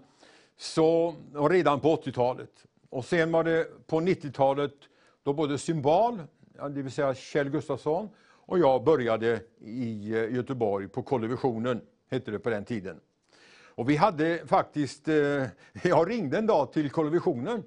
så 0.57 1.15
redan 1.51 1.81
på 1.81 1.97
80-talet. 1.97 2.51
Och 2.91 3.05
sen 3.05 3.33
var 3.33 3.45
det 3.45 3.87
på 3.87 4.01
90-talet 4.01 4.75
då 5.23 5.33
både 5.33 5.59
Symbal, 5.59 6.23
det 6.59 6.83
vill 6.83 6.93
säga 6.93 7.15
Kjell 7.15 7.51
Gustafsson, 7.51 8.09
och 8.21 8.59
jag 8.59 8.85
började 8.85 9.41
i 9.61 10.13
eh, 10.13 10.35
Göteborg 10.35 10.89
på 10.89 11.03
Kollevisionen, 11.03 11.81
hette 12.11 12.31
det 12.31 12.39
på 12.39 12.51
den 12.51 12.65
tiden. 12.65 13.01
Och 13.79 13.91
vi 13.91 13.97
hade 13.97 14.47
faktiskt, 14.47 15.09
eh, 15.09 15.45
jag 15.83 16.11
ringde 16.11 16.39
en 16.39 16.47
dag 16.47 16.73
till 16.73 16.91
Kollevisionen 16.91 17.63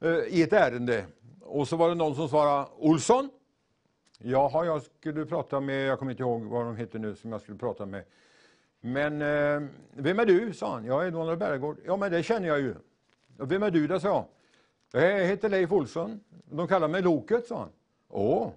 eh, 0.00 0.10
i 0.10 0.42
ett 0.42 0.52
ärende 0.52 1.04
och 1.40 1.68
så 1.68 1.76
var 1.76 1.88
det 1.88 1.94
någon 1.94 2.14
som 2.14 2.28
svarade 2.28 2.68
Olsson. 2.76 3.30
Jaha, 4.18 4.64
jag 4.64 4.82
skulle 4.82 5.26
prata 5.26 5.60
med, 5.60 5.86
jag 5.86 5.98
kommer 5.98 6.12
inte 6.12 6.22
ihåg 6.22 6.42
vad 6.42 6.66
de 6.66 6.76
heter 6.76 6.98
nu 6.98 7.14
som 7.14 7.32
jag 7.32 7.40
skulle 7.40 7.58
prata 7.58 7.86
med. 7.86 8.04
Men 8.80 9.22
eh, 9.22 9.68
vem 9.92 10.18
är 10.18 10.26
du? 10.26 10.52
sa 10.52 10.74
han. 10.74 10.84
Jag 10.84 11.06
är 11.06 11.10
Donald 11.10 11.38
Bergård. 11.38 11.78
Ja, 11.84 11.96
men 11.96 12.12
det 12.12 12.22
känner 12.22 12.48
jag 12.48 12.60
ju. 12.60 12.74
Vem 13.36 13.62
är 13.62 13.70
du? 13.70 13.86
Det 13.86 14.00
sa 14.00 14.08
jag. 14.08 15.02
Jag 15.02 15.26
heter 15.26 15.48
Leif 15.48 15.72
Olsson. 15.72 16.20
De 16.50 16.68
kallar 16.68 16.88
mig 16.88 17.02
Loket, 17.02 17.46
sa 17.46 17.58
han. 17.58 17.68
Åh, 18.12 18.50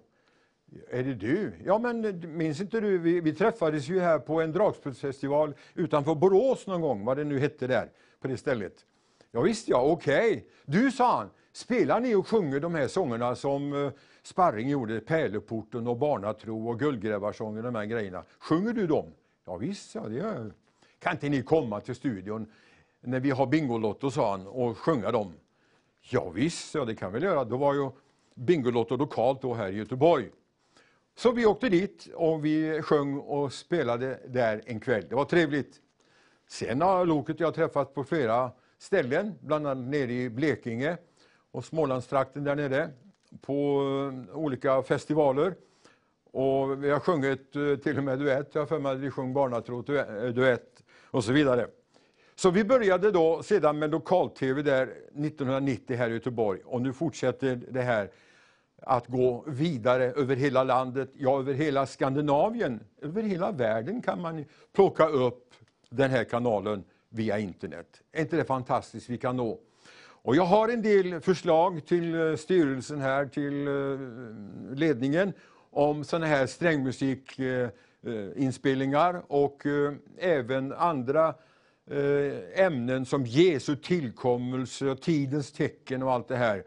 Är 0.90 1.04
det 1.04 1.14
du? 1.14 1.54
Ja, 1.66 1.78
men 1.78 2.06
eh, 2.06 2.14
minns 2.14 2.62
inte 2.62 2.80
du, 2.80 2.98
vi, 2.98 3.22
vi 3.22 3.34
träffades 3.34 3.90
ju 3.90 4.00
här 4.00 4.20
på 4.20 4.42
en 4.42 4.52
dragspelsfestival 4.52 5.54
utanför 5.74 6.16
Borås 6.16 6.68
någon 6.68 6.82
gång, 6.82 7.06
vad 7.06 7.18
det 7.18 7.24
nu 7.24 7.40
hette 7.40 7.68
där, 7.68 7.90
på 8.20 8.28
det 8.28 8.38
stället. 8.38 8.86
Ja, 9.32 9.42
visst 9.42 9.68
ja, 9.68 9.82
okej. 9.82 10.32
Okay. 10.32 10.44
Du, 10.66 10.92
sa 10.92 11.18
han, 11.18 11.30
spelar 11.52 12.00
ni 12.00 12.16
och 12.16 12.28
sjunger 12.28 12.60
de 12.60 12.76
här 12.76 12.88
sångerna 12.88 13.36
som 13.36 13.74
uh, 13.74 13.92
Sparring 14.24 14.70
gjorde, 14.70 15.00
Pärleporten 15.00 15.88
och 15.88 15.98
Barnatro 15.98 16.70
och 16.70 16.80
Guldgrävarsången, 16.80 17.66
och 17.66 17.74
de 17.74 17.76
här 17.76 17.86
grejerna. 17.86 18.24
Sjunger 18.40 18.74
du 18.74 18.88
dem? 18.88 19.06
Ja, 19.46 19.58
visst, 19.58 19.96
ja, 19.96 20.02
det 20.02 20.16
gör 20.16 20.34
jag. 20.34 20.52
Kan 21.00 21.12
inte 21.12 21.30
ni 21.30 21.44
komma 21.44 21.82
till 21.82 21.96
studion 21.96 22.52
när 23.02 23.20
vi 23.20 23.32
har 23.32 23.46
Bingolotto, 23.46 24.12
sa 24.12 24.32
han, 24.32 24.48
och 24.48 24.78
sjunga 24.78 25.12
dem? 25.12 25.34
Ja, 26.02 26.30
visst, 26.30 26.76
ja, 26.76 26.86
det 26.86 26.96
kan 26.96 27.14
vi 27.14 27.20
göra. 27.20 27.44
Då 27.44 27.58
var 27.58 27.74
ju 27.74 27.90
Bingolotto 28.36 28.98
lokalt 28.98 29.42
då 29.42 29.54
här 29.54 29.72
i 29.72 29.76
Göteborg. 29.76 30.30
Så 31.18 31.32
vi 31.32 31.46
åkte 31.46 31.70
dit 31.70 32.08
och 32.14 32.46
vi 32.46 32.82
sjöng 32.82 33.18
och 33.18 33.54
spelade 33.54 34.20
där 34.28 34.62
en 34.66 34.80
kväll. 34.80 35.06
Det 35.10 35.16
var 35.16 35.26
trevligt. 35.26 35.82
Sen 36.48 36.82
har 36.82 37.06
Loket 37.06 37.40
jag 37.40 37.54
träffat 37.54 37.94
på 37.94 38.04
flera 38.04 38.52
ställen, 38.78 39.34
bland 39.42 39.68
annat 39.68 39.88
nere 39.88 40.14
i 40.14 40.30
Blekinge 40.30 40.98
och 41.52 41.66
Smålandstrakten 41.66 42.44
där 42.44 42.56
nere 42.56 42.90
på 43.42 43.82
eh, 44.30 44.38
olika 44.38 44.84
festivaler. 44.84 45.56
Och 46.32 46.84
vi 46.84 46.90
har 46.90 47.00
sjungit 47.00 47.56
eh, 47.56 47.76
till 47.76 47.98
och 47.98 48.04
med 48.04 48.20
duett, 48.20 48.50
jag 48.54 48.62
har 48.62 48.68
för 48.68 48.80
mig 48.80 48.92
att 48.92 48.98
vi 48.98 49.12
sjöng 49.12 49.34
barnatrot 49.34 49.90
eh, 49.90 50.04
duett 50.34 50.84
och 51.12 51.24
så 51.24 51.34
vidare. 51.34 51.68
Så 52.36 52.52
vi 52.52 52.64
började 52.64 53.12
då 53.12 53.44
sedan 53.44 53.80
med 53.80 53.92
lokal-tv 53.92 54.62
där 54.62 54.84
1990 54.84 55.98
här 55.98 56.10
i 56.10 56.14
Göteborg 56.14 56.60
och 56.66 56.82
nu 56.82 56.94
fortsätter 56.94 57.62
det 57.72 57.82
här 57.82 58.10
att 58.82 59.08
gå 59.08 59.44
vidare 59.48 60.04
över 60.04 60.36
hela 60.36 60.64
landet, 60.64 61.12
ja 61.14 61.40
över 61.40 61.54
hela 61.54 61.86
Skandinavien, 61.86 62.80
över 63.02 63.24
hela 63.24 63.52
världen 63.52 64.02
kan 64.02 64.22
man 64.22 64.46
plocka 64.74 65.08
upp 65.08 65.54
den 65.90 66.12
här 66.12 66.24
kanalen 66.24 66.84
via 67.10 67.40
internet. 67.40 68.02
Är 68.12 68.22
inte 68.22 68.36
det 68.36 68.46
fantastiskt 68.46 69.10
vi 69.10 69.18
kan 69.18 69.38
nå? 69.38 69.60
Och 70.26 70.36
jag 70.36 70.46
har 70.46 70.70
en 70.70 70.82
del 70.82 71.22
förslag 71.22 71.86
till 71.86 72.16
eh, 72.16 72.36
styrelsen 72.36 73.02
här, 73.02 73.26
till 73.26 73.68
eh, 73.68 73.74
ledningen 74.76 75.34
om 75.72 76.04
sådana 76.04 76.26
här 76.26 76.46
strängmusikinspelningar 76.46 79.14
eh, 79.14 79.20
och 79.28 79.64
även 80.18 80.74
andra 80.74 81.34
Eh, 81.92 82.66
ämnen 82.66 83.06
som 83.06 83.26
Jesu 83.26 83.76
tillkommelse 83.76 84.86
och 84.86 85.02
tidens 85.02 85.52
tecken 85.52 86.04
och 86.04 86.12
allt 86.12 86.28
det 86.28 86.38
här. 86.38 86.64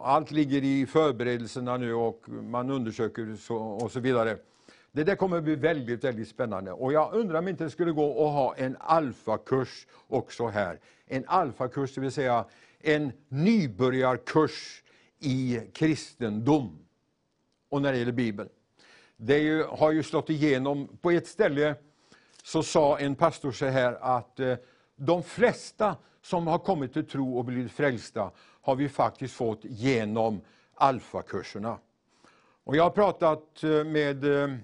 Allt 0.00 0.30
ligger 0.30 0.64
i 0.64 0.86
förberedelserna 0.86 1.76
nu 1.76 1.94
och 1.94 2.28
man 2.28 2.70
undersöker 2.70 3.36
och 3.50 3.92
så 3.92 4.00
vidare. 4.00 4.36
Det 4.92 5.04
där 5.04 5.16
kommer 5.16 5.36
att 5.36 5.44
bli 5.44 5.54
väldigt, 5.54 6.04
väldigt 6.04 6.28
spännande. 6.28 6.72
Och 6.72 6.92
jag 6.92 7.14
undrar 7.14 7.38
om 7.38 7.48
inte 7.48 7.64
det 7.64 7.70
skulle 7.70 7.92
gå 7.92 8.26
att 8.26 8.32
ha 8.32 8.54
en 8.56 8.76
alfakurs 8.80 9.86
också 10.06 10.46
här. 10.46 10.80
En 11.06 11.24
alfakurs, 11.26 11.94
det 11.94 12.00
vill 12.00 12.12
säga 12.12 12.44
en 12.80 13.12
nybörjarkurs 13.28 14.82
i 15.18 15.60
kristendom 15.74 16.78
och 17.68 17.82
när 17.82 17.92
det 17.92 17.98
gäller 17.98 18.12
Bibeln. 18.12 18.48
Det 19.16 19.38
ju, 19.38 19.62
har 19.62 19.92
ju 19.92 20.02
slått 20.02 20.30
igenom. 20.30 20.88
På 21.00 21.10
ett 21.10 21.26
ställe 21.26 21.74
så 22.46 22.62
sa 22.62 22.98
en 22.98 23.14
pastor 23.14 23.52
så 23.52 23.66
här 23.66 23.98
att 24.00 24.40
eh, 24.40 24.54
de 24.96 25.22
flesta 25.22 25.96
som 26.22 26.46
har 26.46 26.58
kommit 26.58 26.92
till 26.92 27.06
tro 27.08 27.38
och 27.38 27.44
blivit 27.44 27.72
frälsta 27.72 28.30
har 28.62 28.76
vi 28.76 28.88
faktiskt 28.88 29.34
fått 29.34 29.60
genom 29.62 30.40
alfakurserna. 30.74 31.78
Och 32.64 32.76
jag 32.76 32.82
har 32.82 32.90
pratat 32.90 33.62
eh, 33.62 33.84
med, 33.84 34.24
eh, 34.24 34.56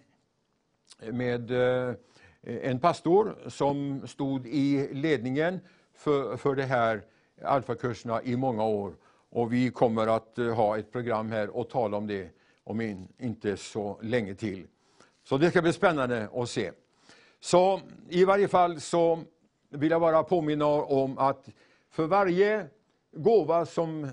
med 1.12 1.51
en 2.43 2.79
pastor 2.81 3.37
som 3.49 4.07
stod 4.07 4.47
i 4.47 4.89
ledningen 4.93 5.61
för, 5.95 6.37
för 6.37 6.55
det 6.55 6.65
här 6.65 7.03
alfakurserna 7.45 8.23
i 8.23 8.37
många 8.37 8.65
år. 8.65 8.95
Och 9.31 9.53
vi 9.53 9.71
kommer 9.71 10.07
att 10.07 10.37
ha 10.37 10.79
ett 10.79 10.93
program 10.93 11.31
här 11.31 11.57
och 11.57 11.71
tala 11.71 11.97
om 11.97 12.07
det 12.07 12.31
om 12.65 12.81
in, 12.81 13.09
inte 13.19 13.57
så 13.57 13.99
länge 14.03 14.35
till. 14.35 14.67
Så 15.25 15.39
det 15.39 15.51
ska 15.51 15.62
bli 15.62 15.73
spännande 15.73 16.29
att 16.35 16.49
se. 16.49 16.71
Så 17.45 17.81
i 18.09 18.25
varje 18.25 18.49
fall 18.49 18.81
så 18.81 19.23
vill 19.71 19.91
jag 19.91 20.01
bara 20.01 20.23
påminna 20.23 20.67
om 20.67 21.19
att 21.19 21.49
för 21.91 22.07
varje 22.07 22.67
gåva 23.13 23.67
som 23.67 24.05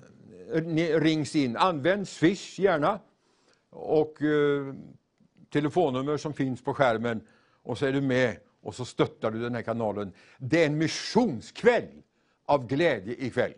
eh, 0.53 0.99
rings 0.99 1.35
in, 1.35 1.57
använd 1.57 2.07
Swish 2.07 2.59
gärna 2.59 2.99
och 3.69 4.21
eh, 4.21 4.73
telefonnummer 5.49 6.17
som 6.17 6.33
finns 6.33 6.63
på 6.63 6.73
skärmen 6.73 7.21
och 7.63 7.77
så 7.77 7.85
är 7.85 7.91
du 7.91 8.01
med 8.01 8.37
och 8.61 8.75
så 8.75 8.85
stöttar 8.85 9.31
du 9.31 9.39
den 9.39 9.55
här 9.55 9.61
kanalen. 9.61 10.13
Det 10.37 10.63
är 10.63 10.67
en 10.67 10.77
missionskväll 10.77 12.03
av 12.45 12.67
glädje 12.67 13.15
ikväll. 13.25 13.53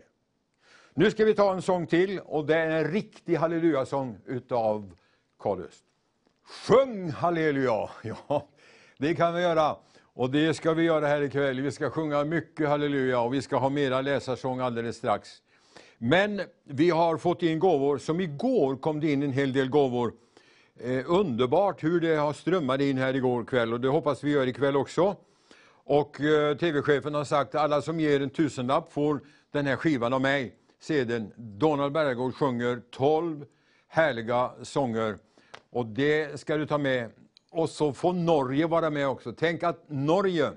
Nu 0.93 1.11
ska 1.11 1.25
vi 1.25 1.33
ta 1.33 1.53
en 1.53 1.61
sång 1.61 1.87
till 1.87 2.19
och 2.19 2.45
det 2.45 2.55
är 2.55 2.69
en 2.69 2.91
riktig 2.91 3.35
hallelujasång 3.35 4.17
utav 4.25 4.97
Karl 5.39 5.61
Öst. 5.61 5.83
Sjung 6.43 7.09
halleluja! 7.09 7.89
Ja, 8.03 8.47
det 9.01 9.15
kan 9.15 9.33
vi 9.33 9.41
göra. 9.41 9.75
Och 10.13 10.29
det 10.29 10.53
ska 10.53 10.73
vi 10.73 10.83
göra 10.83 11.07
här 11.07 11.21
ikväll. 11.21 11.61
Vi 11.61 11.71
ska 11.71 11.89
sjunga 11.89 12.23
mycket 12.23 12.69
halleluja 12.69 13.19
och 13.19 13.33
vi 13.33 13.41
ska 13.41 13.57
ha 13.57 13.69
mera 13.69 14.01
läsarsång 14.01 14.59
alldeles 14.59 14.97
strax. 14.97 15.29
Men 15.97 16.41
vi 16.63 16.89
har 16.89 17.17
fått 17.17 17.43
in 17.43 17.59
gåvor, 17.59 17.97
som 17.97 18.19
igår 18.19 18.75
kom 18.75 18.99
det 18.99 19.11
in 19.11 19.23
en 19.23 19.31
hel 19.31 19.53
del 19.53 19.69
gåvor. 19.69 20.13
Eh, 20.79 21.03
underbart 21.05 21.83
hur 21.83 22.01
det 22.01 22.15
har 22.15 22.33
strömmat 22.33 22.81
in 22.81 22.97
här 22.97 23.15
igår 23.15 23.43
kväll 23.43 23.73
och 23.73 23.81
det 23.81 23.87
hoppas 23.87 24.23
vi 24.23 24.31
gör 24.31 24.47
ikväll 24.47 24.77
också. 24.77 25.15
Och 25.71 26.21
eh, 26.21 26.57
TV-chefen 26.57 27.13
har 27.13 27.23
sagt 27.23 27.55
att 27.55 27.61
alla 27.61 27.81
som 27.81 27.99
ger 27.99 28.21
en 28.21 28.29
tusenlapp 28.29 28.93
får 28.93 29.19
den 29.51 29.65
här 29.65 29.75
skivan 29.75 30.13
av 30.13 30.21
mig. 30.21 30.55
Sedan 30.81 31.31
Donald 31.37 31.93
Bergård 31.93 32.35
sjunger 32.35 32.81
12 32.91 33.45
härliga 33.87 34.51
sånger. 34.61 35.17
Och 35.69 35.85
det 35.85 36.39
ska 36.39 36.57
du 36.57 36.65
ta 36.65 36.77
med 36.77 37.09
och 37.51 37.69
så 37.69 37.93
får 37.93 38.13
Norge 38.13 38.67
vara 38.67 38.89
med 38.89 39.07
också. 39.07 39.33
Tänk 39.37 39.63
att 39.63 39.83
Norge 39.87 40.51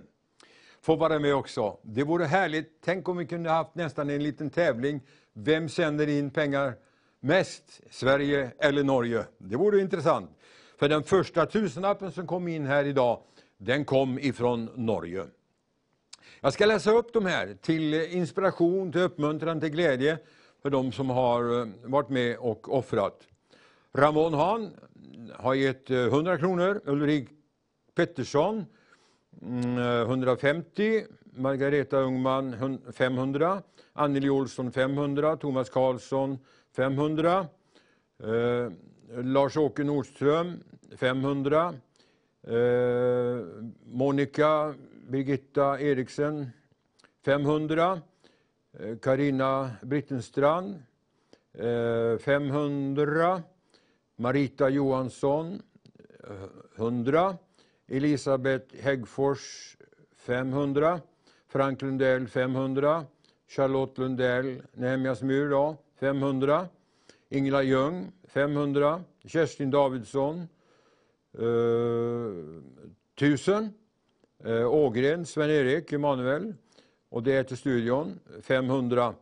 får 0.80 0.96
vara 0.96 1.18
med 1.18 1.34
också. 1.34 1.78
Det 1.82 2.04
vore 2.04 2.24
härligt. 2.24 2.78
Tänk 2.84 3.08
om 3.08 3.16
vi 3.16 3.26
kunde 3.26 3.50
haft 3.50 3.74
nästan 3.74 4.10
en 4.10 4.22
liten 4.22 4.50
tävling. 4.50 5.00
Vem 5.32 5.68
sänder 5.68 6.08
in 6.08 6.30
pengar 6.30 6.74
mest? 7.20 7.80
Sverige 7.90 8.50
eller 8.58 8.84
Norge? 8.84 9.24
Det 9.38 9.56
vore 9.56 9.80
intressant. 9.80 10.30
För 10.78 10.88
den 10.88 11.02
första 11.02 11.46
tusenlappen 11.46 12.12
som 12.12 12.26
kom 12.26 12.48
in 12.48 12.66
här 12.66 12.84
idag, 12.84 13.20
den 13.58 13.84
kom 13.84 14.18
ifrån 14.18 14.70
Norge. 14.74 15.24
Jag 16.40 16.52
ska 16.52 16.66
läsa 16.66 16.90
upp 16.90 17.12
de 17.12 17.26
här 17.26 17.56
till 17.60 17.94
inspiration, 17.94 18.92
till 18.92 19.00
uppmuntran, 19.00 19.60
till 19.60 19.68
glädje 19.68 20.18
för 20.62 20.70
de 20.70 20.92
som 20.92 21.10
har 21.10 21.60
eh, 21.60 21.66
varit 21.84 22.08
med 22.08 22.36
och 22.36 22.78
offrat. 22.78 23.20
Ramon 23.94 24.34
Hahn 24.34 24.70
har 25.32 25.54
gett 25.54 25.90
eh, 25.90 26.06
100 26.06 26.38
kronor. 26.38 26.80
Ulrik 26.86 27.28
Pettersson 27.94 28.66
mm, 29.42 29.78
eh, 29.78 30.00
150. 30.00 31.06
Margareta 31.36 31.96
Ungman 31.96 32.78
500. 32.92 33.62
Anneli 33.92 34.30
Olsson 34.30 34.72
500. 34.72 35.36
Thomas 35.36 35.70
Karlsson 35.70 36.38
500. 36.76 37.46
Eh, 38.22 38.70
Lars-Åke 39.22 39.84
Nordström 39.84 40.62
500. 40.96 41.74
Eh, 42.46 43.44
Monica 43.84 44.74
Birgitta 45.08 45.80
Eriksen 45.80 46.50
500. 47.24 48.00
Eh, 48.78 48.98
Karina 48.98 49.70
Brittenstrand 49.82 50.82
500. 52.20 53.42
Marita 54.16 54.68
Johansson 54.68 55.62
eh, 56.24 56.48
100. 56.76 57.38
Elisabeth 57.88 58.76
Häggfors 58.82 59.76
500. 60.16 61.00
Frank 61.48 61.82
Lundell 61.82 62.28
500. 62.28 63.06
Charlotte 63.48 63.98
Lundell, 63.98 64.62
Nehemjas 64.72 65.22
Mur 65.22 65.50
då, 65.50 65.76
500. 66.00 66.68
Ingela 67.28 67.62
Ljung 67.62 68.12
500. 68.28 69.04
Kerstin 69.24 69.70
Davidsson 69.70 70.48
eh, 71.38 71.44
1000. 73.16 73.74
Eh, 74.44 74.66
Ågren, 74.66 75.26
Sven-Erik, 75.26 75.92
Emanuel. 75.92 76.54
Och 77.08 77.22
det 77.22 77.32
är 77.32 77.42
till 77.44 77.56
studion 77.56 78.20
500. 78.42 79.14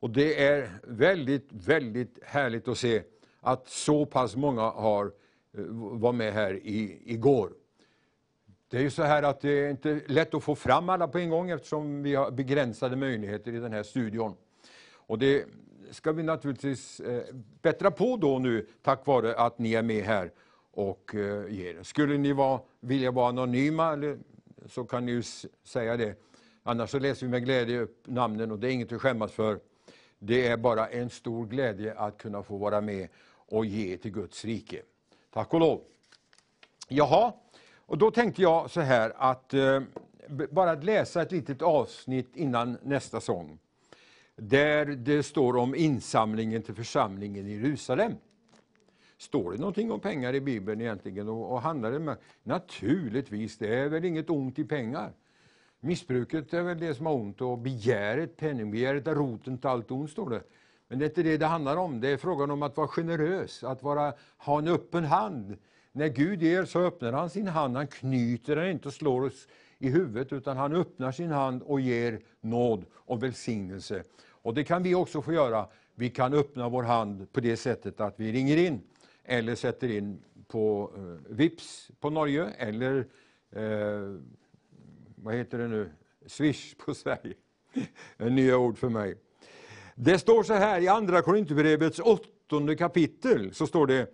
Och 0.00 0.10
det 0.10 0.44
är 0.44 0.70
väldigt, 0.82 1.48
väldigt 1.52 2.18
härligt 2.22 2.68
att 2.68 2.78
se 2.78 3.02
att 3.40 3.68
så 3.68 4.06
pass 4.06 4.36
många 4.36 4.62
har 4.62 5.06
eh, 5.06 5.64
var 5.70 6.12
med 6.12 6.32
här 6.32 6.54
i, 6.54 7.02
igår. 7.04 7.52
Det 8.68 8.76
är 8.76 8.82
ju 8.82 8.90
så 8.90 9.02
här 9.02 9.22
att 9.22 9.40
det 9.40 9.50
är 9.50 9.70
inte 9.70 10.00
lätt 10.06 10.34
att 10.34 10.44
få 10.44 10.54
fram 10.54 10.88
alla 10.88 11.08
på 11.08 11.18
en 11.18 11.30
gång 11.30 11.50
eftersom 11.50 12.02
vi 12.02 12.14
har 12.14 12.30
begränsade 12.30 12.96
möjligheter 12.96 13.54
i 13.54 13.58
den 13.58 13.72
här 13.72 13.82
studion. 13.82 14.34
Och 14.94 15.18
det 15.18 15.44
ska 15.90 16.12
vi 16.12 16.22
naturligtvis 16.22 17.00
eh, 17.00 17.22
bättra 17.62 17.90
på 17.90 18.16
då 18.16 18.38
nu 18.38 18.66
tack 18.82 19.06
vare 19.06 19.34
att 19.36 19.58
ni 19.58 19.74
är 19.74 19.82
med 19.82 20.04
här 20.04 20.30
och 20.72 21.14
eh, 21.14 21.54
ger. 21.54 21.82
Skulle 21.82 22.18
ni 22.18 22.32
vara, 22.32 22.60
vilja 22.80 23.10
vara 23.10 23.28
anonyma 23.28 23.92
eller, 23.92 24.18
så 24.66 24.84
kan 24.84 25.06
ni 25.06 25.12
ju 25.12 25.22
säga 25.64 25.96
det. 25.96 26.14
Annars 26.62 26.90
så 26.90 26.98
läser 26.98 27.26
vi 27.26 27.30
med 27.30 27.44
glädje 27.44 27.80
upp 27.80 28.02
namnen 28.06 28.52
och 28.52 28.58
det 28.58 28.68
är 28.68 28.70
inget 28.70 28.92
att 28.92 29.00
skämmas 29.00 29.32
för. 29.32 29.60
Det 30.18 30.46
är 30.46 30.56
bara 30.56 30.88
en 30.88 31.10
stor 31.10 31.46
glädje 31.46 31.94
att 31.94 32.18
kunna 32.18 32.42
få 32.42 32.56
vara 32.56 32.80
med 32.80 33.08
och 33.48 33.66
ge 33.66 33.96
till 33.96 34.12
Guds 34.12 34.44
rike. 34.44 34.82
Tack 35.30 35.54
och 35.54 35.60
lov. 35.60 35.80
Jaha, 36.88 37.32
och 37.76 37.98
då 37.98 38.10
tänkte 38.10 38.42
jag 38.42 38.70
så 38.70 38.80
här 38.80 39.12
att 39.16 39.54
eh, 39.54 39.80
bara 40.50 40.74
läsa 40.74 41.22
ett 41.22 41.32
litet 41.32 41.62
avsnitt 41.62 42.36
innan 42.36 42.78
nästa 42.82 43.20
sång. 43.20 43.58
Där 44.36 44.86
det 44.86 45.22
står 45.22 45.56
om 45.56 45.74
insamlingen 45.74 46.62
till 46.62 46.74
församlingen 46.74 47.46
i 47.46 47.52
Jerusalem. 47.52 48.12
Står 49.18 49.52
det 49.52 49.58
någonting 49.58 49.92
om 49.92 50.00
pengar 50.00 50.34
i 50.34 50.40
Bibeln 50.40 50.80
egentligen? 50.80 51.28
Och, 51.28 51.52
och 51.52 51.62
handlar 51.62 51.92
det 51.92 51.98
med? 51.98 52.16
Naturligtvis, 52.42 53.58
det 53.58 53.74
är 53.74 53.88
väl 53.88 54.04
inget 54.04 54.30
ont 54.30 54.58
i 54.58 54.64
pengar. 54.64 55.12
Missbruket 55.80 56.54
är 56.54 56.62
väl 56.62 56.78
det 56.78 56.94
som 56.94 57.06
har 57.06 57.14
ont 57.14 57.40
och 57.40 57.58
begäret, 57.58 58.36
penningbegäret 58.36 59.06
är 59.06 59.14
roten 59.14 59.58
till 59.58 59.68
allt 59.68 59.90
ont, 59.90 60.10
står 60.10 60.30
det. 60.30 60.42
Men 60.88 60.98
det 60.98 61.04
är 61.04 61.08
inte 61.08 61.22
det 61.22 61.36
det 61.36 61.46
handlar 61.46 61.76
om. 61.76 62.00
Det 62.00 62.08
är 62.08 62.16
frågan 62.16 62.50
om 62.50 62.62
att 62.62 62.76
vara 62.76 62.88
generös, 62.88 63.64
att 63.64 63.82
vara, 63.82 64.14
ha 64.36 64.58
en 64.58 64.68
öppen 64.68 65.04
hand. 65.04 65.56
När 65.92 66.08
Gud 66.08 66.42
ger 66.42 66.64
så 66.64 66.80
öppnar 66.80 67.12
han 67.12 67.30
sin 67.30 67.48
hand, 67.48 67.76
han 67.76 67.86
knyter 67.86 68.56
den 68.56 68.70
inte 68.70 68.88
och 68.88 68.94
slår 68.94 69.24
oss 69.24 69.48
i 69.78 69.88
huvudet, 69.88 70.32
utan 70.32 70.56
han 70.56 70.72
öppnar 70.72 71.12
sin 71.12 71.30
hand 71.30 71.62
och 71.62 71.80
ger 71.80 72.20
nåd 72.40 72.84
och 72.94 73.22
välsignelse. 73.22 74.02
Och 74.28 74.54
det 74.54 74.64
kan 74.64 74.82
vi 74.82 74.94
också 74.94 75.22
få 75.22 75.32
göra. 75.32 75.66
Vi 75.94 76.10
kan 76.10 76.34
öppna 76.34 76.68
vår 76.68 76.82
hand 76.82 77.32
på 77.32 77.40
det 77.40 77.56
sättet 77.56 78.00
att 78.00 78.20
vi 78.20 78.32
ringer 78.32 78.56
in 78.56 78.80
eller 79.24 79.54
sätter 79.54 79.88
in 79.88 80.22
på 80.48 80.90
eh, 80.96 81.32
Vips 81.34 81.90
på 82.00 82.10
Norge 82.10 82.46
eller 82.58 83.06
eh, 83.50 84.16
vad 85.16 85.34
heter 85.34 85.58
det 85.58 85.68
nu, 85.68 85.90
Swish 86.26 86.74
på 86.76 86.94
Sverige. 86.94 87.34
Nya 88.16 88.58
ord 88.58 88.78
för 88.78 88.88
mig. 88.88 89.14
Det 89.94 90.18
står 90.18 90.42
så 90.42 90.54
här 90.54 90.80
i 90.80 90.88
Andra 90.88 91.22
Korinthierbrevets 91.22 91.98
åttonde 91.98 92.76
kapitel, 92.76 93.54
så 93.54 93.66
står 93.66 93.86
det 93.86 94.12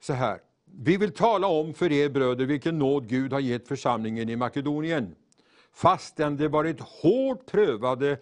så 0.00 0.12
här. 0.12 0.38
Vi 0.64 0.96
vill 0.96 1.12
tala 1.12 1.46
om 1.46 1.74
för 1.74 1.92
er 1.92 2.08
bröder 2.08 2.46
vilken 2.46 2.78
nåd 2.78 3.08
Gud 3.08 3.32
har 3.32 3.40
gett 3.40 3.68
församlingen 3.68 4.28
i 4.28 4.36
Makedonien. 4.36 5.14
Fastän 5.72 6.36
de 6.36 6.48
varit 6.48 6.80
hårt 6.80 7.46
prövade 7.46 8.18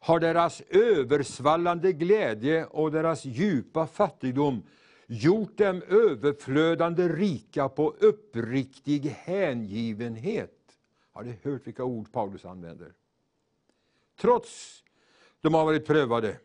har 0.00 0.20
deras 0.20 0.60
översvallande 0.60 1.92
glädje 1.92 2.64
och 2.64 2.92
deras 2.92 3.24
djupa 3.24 3.86
fattigdom 3.86 4.62
gjort 5.06 5.58
dem 5.58 5.82
överflödande 5.88 7.08
rika 7.08 7.68
på 7.68 7.94
uppriktig 8.00 9.16
hängivenhet. 9.18 10.63
Har 11.14 11.24
ni 11.24 11.38
hört 11.42 11.66
vilka 11.66 11.84
ord 11.84 12.12
Paulus 12.12 12.44
använder? 12.44 12.92
Trots 14.20 14.84
de 15.40 15.54
har 15.54 15.64
varit 15.64 15.86
prövade, 15.86 16.38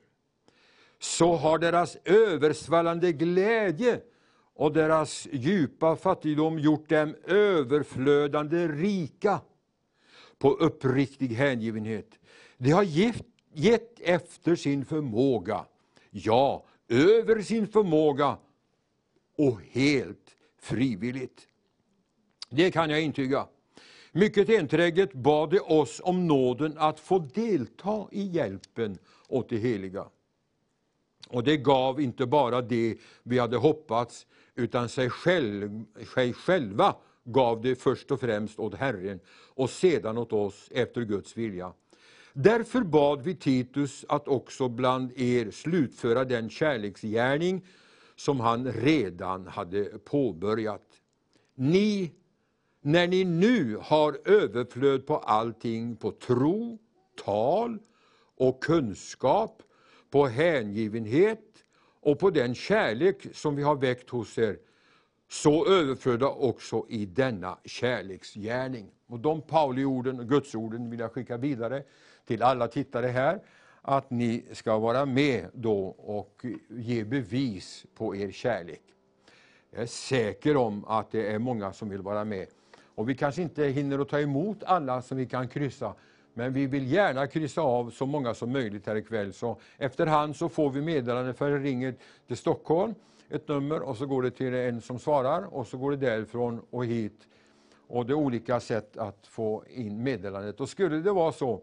så 1.00 1.36
har 1.36 1.60
deras 1.60 1.98
översvallande 2.06 3.12
glädje 3.14 4.02
och 4.54 4.74
deras 4.74 5.28
djupa 5.32 5.96
fattigdom 5.96 6.60
gjort 6.60 6.90
dem 6.90 7.16
överflödande 7.24 8.68
rika 8.68 9.42
på 10.38 10.52
uppriktig 10.52 11.28
hängivenhet. 11.28 12.20
De 12.58 12.72
har 12.72 12.84
gett 13.54 14.00
efter 14.00 14.56
sin 14.56 14.86
förmåga, 14.86 15.66
ja, 16.10 16.66
över 16.88 17.42
sin 17.42 17.68
förmåga 17.68 18.38
och 19.38 19.62
helt 19.62 20.36
frivilligt. 20.58 21.48
Det 22.50 22.72
kan 22.72 22.90
jag 22.90 23.02
intyga. 23.02 23.48
Mycket 24.20 24.50
enträget 24.50 25.14
bad 25.14 25.50
de 25.50 25.60
oss 25.60 26.02
om 26.04 26.28
nåden 26.28 26.74
att 26.78 27.00
få 27.00 27.20
delta 27.20 28.08
i 28.12 28.24
hjälpen 28.24 28.98
åt 29.28 29.50
de 29.50 29.58
heliga. 29.58 30.06
Och 31.30 31.44
det 31.44 31.58
gav 31.58 32.02
inte 32.02 32.26
bara 32.26 32.62
det 32.62 32.96
vi 33.24 33.40
hade 33.40 33.58
hoppats, 33.58 34.28
utan 34.56 34.90
sig, 34.90 35.10
själv, 35.10 35.86
sig 36.14 36.34
själva 36.34 36.96
gav 37.24 37.62
det 37.62 37.76
först 37.76 38.12
och 38.12 38.20
främst 38.20 38.60
åt 38.60 38.76
Herren 38.76 39.20
och 39.54 39.70
sedan 39.70 40.18
åt 40.18 40.34
oss 40.34 40.70
efter 40.72 41.02
Guds 41.02 41.38
vilja. 41.38 41.74
Därför 42.34 42.82
bad 42.82 43.22
vi 43.24 43.36
Titus 43.36 44.06
att 44.10 44.28
också 44.28 44.70
bland 44.70 45.12
er 45.16 45.52
slutföra 45.52 46.26
den 46.26 46.50
kärleksgärning 46.50 47.66
som 48.16 48.40
han 48.40 48.72
redan 48.72 49.48
hade 49.48 49.84
påbörjat. 49.86 50.86
Ni 51.56 52.12
när 52.82 53.08
ni 53.08 53.24
nu 53.24 53.78
har 53.82 54.20
överflöd 54.26 55.08
på 55.08 55.18
allting, 55.18 55.96
på 55.96 56.12
tro, 56.12 56.78
tal 57.26 57.80
och 58.38 58.64
kunskap, 58.64 59.64
på 60.10 60.28
hängivenhet 60.28 61.66
och 62.02 62.20
på 62.20 62.30
den 62.30 62.56
kärlek 62.56 63.28
som 63.34 63.56
vi 63.56 63.64
har 63.64 63.76
väckt 63.76 64.10
hos 64.10 64.38
er, 64.38 64.58
så 65.30 65.68
överflöda 65.68 66.28
också 66.30 66.86
i 66.90 67.06
denna 67.06 67.58
kärleksgärning. 67.66 68.92
Och 69.08 69.20
de 69.20 69.42
Pauli-orden 69.42 70.20
och 70.20 70.30
Gudsorden 70.30 70.90
vill 70.90 71.00
jag 71.00 71.12
skicka 71.12 71.38
vidare 71.38 71.84
till 72.26 72.44
alla 72.44 72.68
tittare 72.68 73.08
här, 73.08 73.40
att 73.82 74.10
ni 74.10 74.46
ska 74.52 74.78
vara 74.78 75.06
med 75.06 75.46
då 75.54 75.88
och 75.88 76.46
ge 76.70 77.04
bevis 77.04 77.86
på 77.96 78.16
er 78.16 78.32
kärlek. 78.32 78.82
Jag 79.72 79.82
är 79.82 79.88
säker 79.88 80.58
om 80.58 80.86
att 80.86 81.12
det 81.12 81.32
är 81.32 81.40
många 81.40 81.74
som 81.74 81.90
vill 81.90 82.02
vara 82.02 82.26
med 82.26 82.48
och 83.00 83.10
vi 83.10 83.16
kanske 83.16 83.42
inte 83.42 83.64
hinner 83.64 84.00
att 84.00 84.10
ta 84.10 84.20
emot 84.20 84.64
alla 84.64 85.02
som 85.02 85.18
vi 85.18 85.26
kan 85.26 85.48
kryssa, 85.48 85.94
men 86.34 86.54
vi 86.54 86.66
vill 86.68 86.92
gärna 86.92 87.28
kryssa 87.28 87.62
av 87.62 87.90
så 87.90 88.06
många 88.06 88.34
som 88.34 88.52
möjligt 88.52 88.88
här 88.88 88.96
ikväll. 88.96 89.34
Så 89.34 89.58
efterhand 89.78 90.36
så 90.36 90.50
får 90.50 90.70
vi 90.70 90.82
meddelande 90.82 91.34
för 91.34 91.52
det 91.52 91.58
ringer 91.58 91.96
till 92.28 92.38
Stockholm, 92.38 92.96
ett 93.30 93.48
nummer, 93.48 93.82
och 93.82 93.98
så 93.98 94.06
går 94.06 94.22
det 94.22 94.32
till 94.32 94.54
en 94.54 94.82
som 94.82 95.00
svarar, 95.00 95.56
och 95.56 95.68
så 95.68 95.78
går 95.78 95.92
det 95.92 95.98
därifrån 95.98 96.62
och 96.70 96.86
hit. 96.86 97.28
Och 97.88 98.06
det 98.06 98.14
är 98.14 98.16
olika 98.16 98.60
sätt 98.60 98.98
att 98.98 99.28
få 99.28 99.64
in 99.70 100.04
meddelandet. 100.04 100.60
Och 100.60 100.70
skulle 100.70 100.96
det 100.96 101.12
vara 101.12 101.32
så 101.32 101.62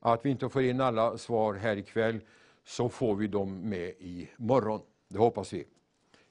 att 0.00 0.24
vi 0.24 0.30
inte 0.30 0.48
får 0.48 0.62
in 0.62 0.80
alla 0.80 1.18
svar 1.18 1.54
här 1.54 1.76
ikväll, 1.76 2.20
så 2.64 2.88
får 2.88 3.14
vi 3.14 3.26
dem 3.26 3.68
med 3.68 3.88
i 3.88 4.28
morgon. 4.36 4.80
Det 5.08 5.18
hoppas 5.18 5.52
vi. 5.52 5.64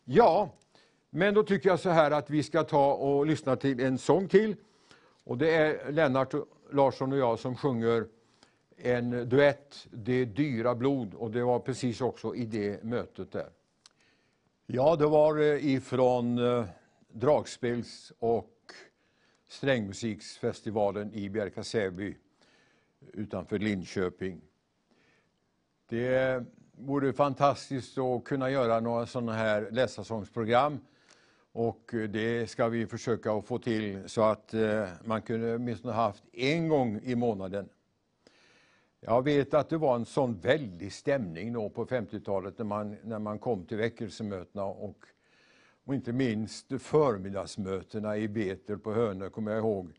Ja, 0.03 0.49
men 1.15 1.33
då 1.33 1.43
tycker 1.43 1.69
jag 1.69 1.79
så 1.79 1.89
här 1.89 2.11
att 2.11 2.29
vi 2.29 2.43
ska 2.43 2.63
ta 2.63 2.93
och 2.93 3.25
lyssna 3.25 3.55
till 3.55 3.79
en 3.79 3.97
sång 3.97 4.27
till. 4.27 4.55
Och 5.23 5.37
det 5.37 5.55
är 5.55 5.91
Lennart 5.91 6.33
Larsson 6.71 7.11
och 7.11 7.17
jag 7.17 7.39
som 7.39 7.55
sjunger 7.55 8.07
en 8.77 9.29
duett, 9.29 9.87
Det 9.91 10.25
dyra 10.25 10.75
blod. 10.75 11.13
Och 11.13 11.31
det 11.31 11.43
var 11.43 11.59
precis 11.59 12.01
också 12.01 12.35
i 12.35 12.45
det 12.45 12.83
mötet 12.83 13.31
där. 13.31 13.49
Ja, 14.65 14.95
det 14.95 15.05
var 15.05 15.37
eh, 15.37 15.73
ifrån 15.73 16.37
eh, 16.37 16.65
dragspels 17.07 18.13
och 18.19 18.51
strängmusiksfestivalen 19.47 21.13
i 21.13 21.29
Bjärka-Säby 21.29 22.15
utanför 23.13 23.59
Linköping. 23.59 24.41
Det 25.89 26.43
vore 26.71 27.13
fantastiskt 27.13 27.97
att 27.97 28.23
kunna 28.23 28.49
göra 28.49 28.79
några 28.79 29.05
sådana 29.05 29.33
här 29.33 29.67
läsarsångsprogram 29.71 30.79
och 31.53 31.93
eh, 31.93 32.09
det 32.09 32.49
ska 32.49 32.67
vi 32.67 32.87
försöka 32.87 33.31
att 33.31 33.45
få 33.45 33.59
till 33.59 34.09
så 34.09 34.21
att 34.21 34.53
eh, 34.53 34.87
man 35.03 35.21
kunde 35.21 35.55
åtminstone 35.55 35.93
haft 35.93 36.23
en 36.33 36.67
gång 36.67 36.99
i 37.03 37.15
månaden. 37.15 37.69
Jag 38.99 39.23
vet 39.23 39.53
att 39.53 39.69
det 39.69 39.77
var 39.77 39.95
en 39.95 40.05
sån 40.05 40.39
väldig 40.39 40.93
stämning 40.93 41.53
då 41.53 41.69
på 41.69 41.85
50-talet 41.85 42.57
när 42.57 42.65
man, 42.65 42.97
när 43.03 43.19
man 43.19 43.39
kom 43.39 43.65
till 43.65 43.77
väckelsemötena 43.77 44.65
och, 44.65 45.05
och 45.85 45.95
inte 45.95 46.13
minst 46.13 46.67
förmiddagsmötena 46.79 48.17
i 48.17 48.27
Betel 48.27 48.79
på 48.79 48.93
Hönö, 48.93 49.29
kommer 49.29 49.51
jag 49.51 49.59
ihåg. 49.59 49.91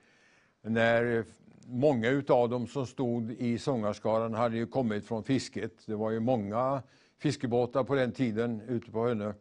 När 0.63 1.17
eh, 1.17 1.25
många 1.67 2.09
utav 2.09 2.49
dem 2.49 2.67
som 2.67 2.87
stod 2.87 3.31
i 3.31 3.59
sångarskaran 3.59 4.35
hade 4.35 4.57
ju 4.57 4.67
kommit 4.67 5.07
från 5.07 5.25
fisket. 5.25 5.73
Det 5.87 5.95
var 5.95 6.11
ju 6.11 6.21
många 6.21 6.83
fiskebåtar 7.19 7.85
på 7.85 7.95
den 7.95 8.13
tiden 8.13 8.61
ute 8.69 8.91
på 8.91 9.07
Hönö 9.07 9.33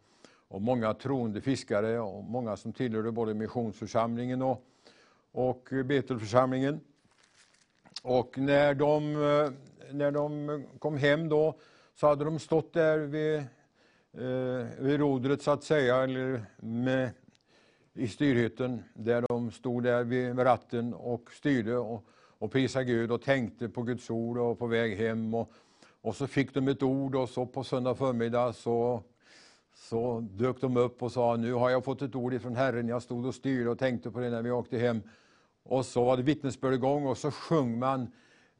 och 0.53 0.61
många 0.61 0.93
troende 0.93 1.41
fiskare 1.41 1.99
och 1.99 2.23
många 2.23 2.57
som 2.57 2.73
tillhörde 2.73 3.11
både 3.11 3.33
missionsförsamlingen 3.33 4.41
och, 4.41 4.63
och 5.31 5.69
Betelförsamlingen. 5.85 6.79
Och 8.03 8.37
när 8.37 8.73
de, 8.73 9.15
eh, 9.15 9.51
när 9.91 10.11
de 10.11 10.63
kom 10.79 10.97
hem 10.97 11.29
då 11.29 11.59
så 11.95 12.07
hade 12.07 12.25
de 12.25 12.39
stått 12.39 12.73
där 12.73 12.97
vid, 12.97 13.35
eh, 13.37 14.67
vid 14.79 14.99
rodret 14.99 15.41
så 15.41 15.51
att 15.51 15.63
säga, 15.63 16.03
eller 16.03 16.45
med, 16.57 17.09
i 17.93 18.07
styrhytten, 18.07 18.83
där 18.93 19.25
de 19.29 19.51
stod 19.51 19.83
där 19.83 20.03
vid 20.03 20.39
ratten 20.39 20.93
och 20.93 21.31
styrde 21.31 21.77
och, 21.77 22.05
och 22.39 22.51
prisade 22.51 22.85
Gud 22.85 23.11
och 23.11 23.21
tänkte 23.21 23.69
på 23.69 23.81
Guds 23.81 24.09
ord 24.09 24.37
och 24.37 24.59
på 24.59 24.67
väg 24.67 24.97
hem. 24.97 25.33
Och, 25.33 25.51
och 26.01 26.15
så 26.15 26.27
fick 26.27 26.53
de 26.53 26.67
ett 26.67 26.83
ord 26.83 27.15
och 27.15 27.29
så 27.29 27.45
på 27.45 27.63
söndag 27.63 27.95
förmiddag 27.95 28.53
så 28.53 29.03
så 29.83 30.19
dök 30.19 30.61
de 30.61 30.77
upp 30.77 31.03
och 31.03 31.11
sa, 31.11 31.35
nu 31.35 31.53
har 31.53 31.69
jag 31.69 31.83
fått 31.83 32.01
ett 32.01 32.15
ord 32.15 32.33
ifrån 32.33 32.55
Herren. 32.55 32.87
Jag 32.87 33.01
stod 33.01 33.25
och 33.25 33.35
styrde 33.35 33.69
och 33.69 33.79
tänkte 33.79 34.11
på 34.11 34.19
det 34.19 34.29
när 34.29 34.41
vi 34.41 34.51
åkte 34.51 34.77
hem. 34.77 35.01
Och 35.63 35.85
så 35.85 36.03
var 36.03 36.17
det 36.17 36.23
vittnesbörd 36.23 36.73
igång 36.73 37.05
och 37.05 37.17
så 37.17 37.31
sjöng 37.31 37.79
man 37.79 38.11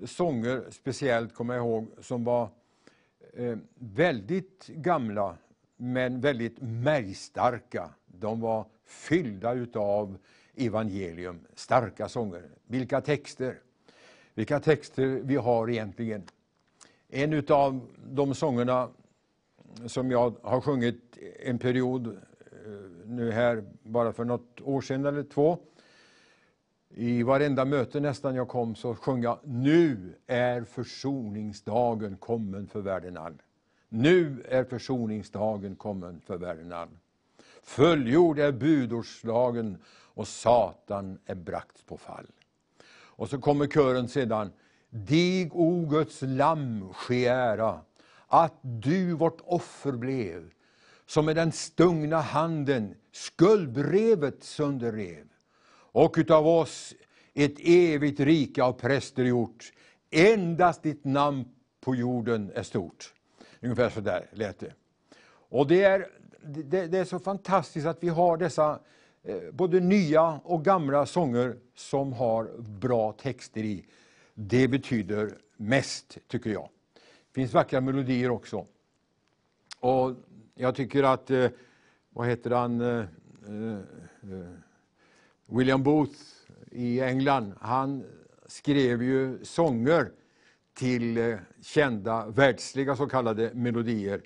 sånger, 0.05 0.63
speciellt 0.69 1.33
kommer 1.33 1.53
jag 1.53 1.65
ihåg, 1.65 1.91
som 1.99 2.23
var 2.23 2.49
eh, 3.33 3.57
väldigt 3.75 4.67
gamla, 4.67 5.37
men 5.77 6.21
väldigt 6.21 6.61
märgstarka. 6.61 7.89
De 8.05 8.41
var 8.41 8.65
fyllda 8.85 9.53
utav 9.53 10.17
evangelium, 10.55 11.39
starka 11.55 12.09
sånger. 12.09 12.49
Vilka 12.67 13.01
texter! 13.01 13.59
Vilka 14.33 14.59
texter 14.59 15.05
vi 15.05 15.35
har 15.35 15.69
egentligen. 15.69 16.23
En 17.09 17.33
utav 17.33 17.81
de 18.05 18.35
sångerna 18.35 18.89
som 19.85 20.11
jag 20.11 20.35
har 20.41 20.61
sjungit 20.61 21.17
en 21.39 21.59
period 21.59 22.07
eh, 22.07 22.13
nu 23.05 23.31
här, 23.31 23.63
bara 23.83 24.13
för 24.13 24.25
något 24.25 24.61
år 24.61 24.81
sedan 24.81 25.05
eller 25.05 25.23
två. 25.23 25.57
I 26.95 27.23
varenda 27.23 27.65
möte 27.65 27.99
nästan 27.99 28.35
jag 28.35 28.47
kom 28.47 28.75
så 28.75 28.95
sjöng 28.95 29.23
jag 29.23 29.39
Nu 29.43 30.13
är 30.27 30.63
försoningsdagen 30.63 32.17
kommen 32.17 32.67
för 32.67 32.81
världen 32.81 33.17
all. 33.17 33.41
Nu 33.89 34.43
är 34.49 34.63
försoningsdagen 34.63 35.75
kommen 35.75 36.21
för 36.25 36.37
världen 36.37 36.73
all. 36.73 36.89
Fullgjord 37.63 38.39
är 38.39 38.51
budordslagen 38.51 39.77
och 39.87 40.27
Satan 40.27 41.19
är 41.25 41.35
bragt 41.35 41.85
på 41.85 41.97
fall. 41.97 42.27
Och 43.15 43.29
så 43.29 43.37
kommer 43.37 43.67
kören 43.67 44.07
sedan. 44.07 44.51
Dig, 44.89 45.49
o 45.51 45.85
Guds 45.89 46.21
lamm, 46.21 46.93
ske 46.93 47.25
ära, 47.25 47.79
att 48.33 48.59
du 48.61 49.13
vårt 49.13 49.41
offer 49.43 49.91
blev, 49.91 50.51
som 51.05 51.25
med 51.25 51.35
den 51.35 51.51
stungna 51.51 52.21
handen 52.21 52.95
skuldbrevet 53.11 54.43
sönderrev, 54.43 55.25
och 55.75 56.15
utav 56.17 56.47
oss 56.47 56.93
ett 57.33 57.55
evigt 57.59 58.19
rike 58.19 58.63
av 58.63 58.73
präster 58.73 59.23
gjort. 59.23 59.73
Endast 60.11 60.83
ditt 60.83 61.05
namn 61.05 61.45
på 61.81 61.95
jorden 61.95 62.51
är 62.55 62.63
stort. 62.63 63.13
Ungefär 63.61 63.89
så 63.89 64.01
där 64.01 64.25
lät 64.31 64.59
det. 64.59 64.73
Och 65.49 65.67
det 65.67 65.83
är, 65.83 66.07
det, 66.41 66.87
det 66.87 66.97
är 66.97 67.05
så 67.05 67.19
fantastiskt 67.19 67.87
att 67.87 68.03
vi 68.03 68.09
har 68.09 68.37
dessa 68.37 68.79
eh, 69.23 69.51
både 69.51 69.79
nya 69.79 70.39
och 70.43 70.65
gamla 70.65 71.05
sånger 71.05 71.55
som 71.75 72.13
har 72.13 72.51
bra 72.57 73.11
texter 73.11 73.63
i. 73.63 73.85
Det 74.33 74.67
betyder 74.67 75.37
mest, 75.57 76.17
tycker 76.27 76.49
jag. 76.49 76.69
Det 77.33 77.41
finns 77.41 77.53
vackra 77.53 77.81
melodier 77.81 78.29
också. 78.29 78.65
Och 79.79 80.15
jag 80.55 80.75
tycker 80.75 81.03
att, 81.03 81.31
eh, 81.31 81.49
vad 82.09 82.27
heter 82.27 82.51
han, 82.51 82.81
eh, 82.81 83.05
eh, 83.47 83.77
eh 84.33 84.53
William 85.45 85.83
Booth 85.83 86.19
i 86.71 87.01
England, 87.01 87.53
han 87.61 88.03
skrev 88.45 89.03
ju 89.03 89.45
sånger 89.45 90.11
till 90.73 91.17
eh, 91.17 91.37
kända 91.61 92.25
världsliga 92.25 92.95
så 92.95 93.07
kallade 93.07 93.53
melodier. 93.53 94.21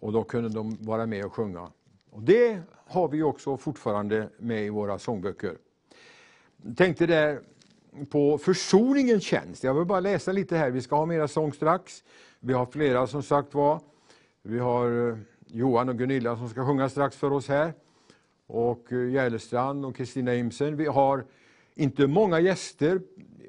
Och 0.00 0.12
då 0.12 0.24
kunde 0.24 0.48
de 0.48 0.76
vara 0.80 1.06
med 1.06 1.24
och 1.24 1.32
sjunga. 1.32 1.70
Och 2.10 2.22
det 2.22 2.62
har 2.86 3.08
vi 3.08 3.22
också 3.22 3.56
fortfarande 3.56 4.28
med 4.38 4.66
i 4.66 4.70
våra 4.70 4.98
sångböcker. 4.98 5.56
Tänkte 6.76 7.06
där 7.06 7.40
på 8.10 8.38
försoningens 8.38 9.22
tjänst. 9.22 9.64
Jag 9.64 9.74
vill 9.74 9.84
bara 9.84 10.00
läsa 10.00 10.32
lite 10.32 10.56
här. 10.56 10.70
Vi 10.70 10.82
ska 10.82 10.96
ha 10.96 11.06
mera 11.06 11.28
sång 11.28 11.52
strax. 11.52 12.04
Vi 12.40 12.52
har 12.52 12.66
flera 12.66 13.06
som 13.06 13.22
sagt 13.22 13.54
var. 13.54 13.80
Vi 14.42 14.58
har 14.58 15.08
eh, 15.08 15.16
Johan 15.46 15.88
och 15.88 15.98
Gunilla 15.98 16.36
som 16.36 16.48
ska 16.48 16.66
sjunga 16.66 16.88
strax 16.88 17.16
för 17.16 17.32
oss 17.32 17.48
här. 17.48 17.72
Och 18.46 18.92
eh, 18.92 19.10
Järlestrand 19.10 19.84
och 19.84 19.96
Kristina 19.96 20.34
Imsen. 20.34 20.76
Vi 20.76 20.86
har 20.86 21.24
inte 21.74 22.06
många 22.06 22.40
gäster 22.40 23.00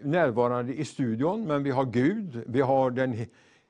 närvarande 0.03 0.73
i 0.73 0.85
studion, 0.85 1.47
men 1.47 1.63
vi 1.63 1.69
har 1.69 1.85
Gud, 1.85 2.43
vi 2.47 2.61
har 2.61 2.91
den 2.91 3.13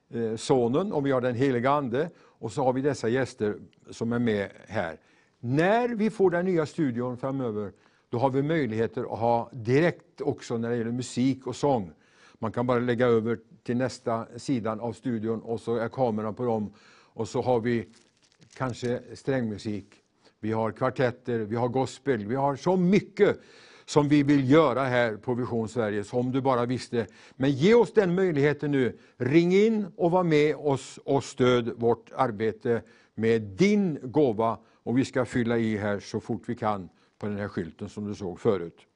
eh, 0.10 0.36
Sonen 0.36 0.93
och 0.93 1.05
vi 1.05 1.12
har 1.12 1.21
den 1.21 1.36
heliga 1.36 1.71
Ande. 1.71 2.10
Och 2.19 2.51
så 2.51 2.63
har 2.63 2.73
vi 2.73 2.81
dessa 2.81 3.10
gäster 3.10 3.55
som 3.89 4.13
är 4.13 4.19
med 4.19 4.49
här. 4.67 4.97
När 5.39 5.89
vi 5.89 6.10
får 6.10 6.29
den 6.29 6.45
nya 6.45 6.65
studion 6.65 7.17
framöver, 7.17 7.71
då 8.12 8.17
har 8.17 8.30
vi 8.30 8.41
möjligheter 8.41 9.13
att 9.13 9.19
ha 9.19 9.50
direkt 9.54 10.21
också 10.21 10.58
när 10.58 10.69
det 10.69 10.76
gäller 10.76 10.91
musik 10.91 11.47
och 11.47 11.56
sång. 11.56 11.91
Man 12.39 12.52
kan 12.52 12.67
bara 12.67 12.80
lägga 12.80 13.08
över 13.08 13.39
till 13.63 13.78
nästa 13.78 14.28
sidan 14.38 14.80
av 14.80 14.93
studion 14.93 15.41
och 15.41 15.60
så 15.62 15.76
är 15.76 15.89
kameran 15.89 16.36
på 16.36 16.45
dem. 16.45 16.74
Och 17.13 17.28
så 17.28 17.41
har 17.41 17.60
vi 17.60 17.88
kanske 18.58 19.02
strängmusik, 19.13 19.86
vi 20.39 20.52
har 20.52 20.71
kvartetter, 20.71 21.39
vi 21.39 21.56
har 21.56 21.67
gospel, 21.67 22.26
vi 22.26 22.36
har 22.36 22.56
så 22.56 22.78
mycket 22.78 23.39
som 23.86 24.10
vi 24.10 24.24
vill 24.24 24.52
göra 24.52 24.84
här 24.84 25.17
på 25.17 25.34
Vision 25.34 25.69
Sverige, 25.69 26.04
som 26.04 26.32
du 26.32 26.41
bara 26.41 26.65
visste. 26.65 27.08
Men 27.36 27.52
ge 27.52 27.74
oss 27.74 27.93
den 27.93 28.15
möjligheten 28.15 28.71
nu. 28.71 28.97
Ring 29.17 29.54
in 29.54 29.88
och 29.95 30.12
var 30.12 30.24
med 30.24 30.56
oss 30.56 31.00
och 31.06 31.24
stöd 31.24 31.71
vårt 31.78 32.12
arbete 32.15 32.82
med 33.15 33.41
din 33.41 34.00
gåva. 34.02 34.58
Och 34.84 34.97
vi 34.97 35.06
ska 35.06 35.26
fylla 35.26 35.58
i 35.58 35.78
här 35.78 36.00
så 36.00 36.19
fort 36.19 36.43
vi 36.45 36.56
kan 36.56 36.89
på 37.21 37.27
den 37.27 37.38
här 37.38 37.47
skylten 37.47 37.89
som 37.89 38.07
du 38.07 38.15
såg 38.15 38.39
förut. 38.39 38.88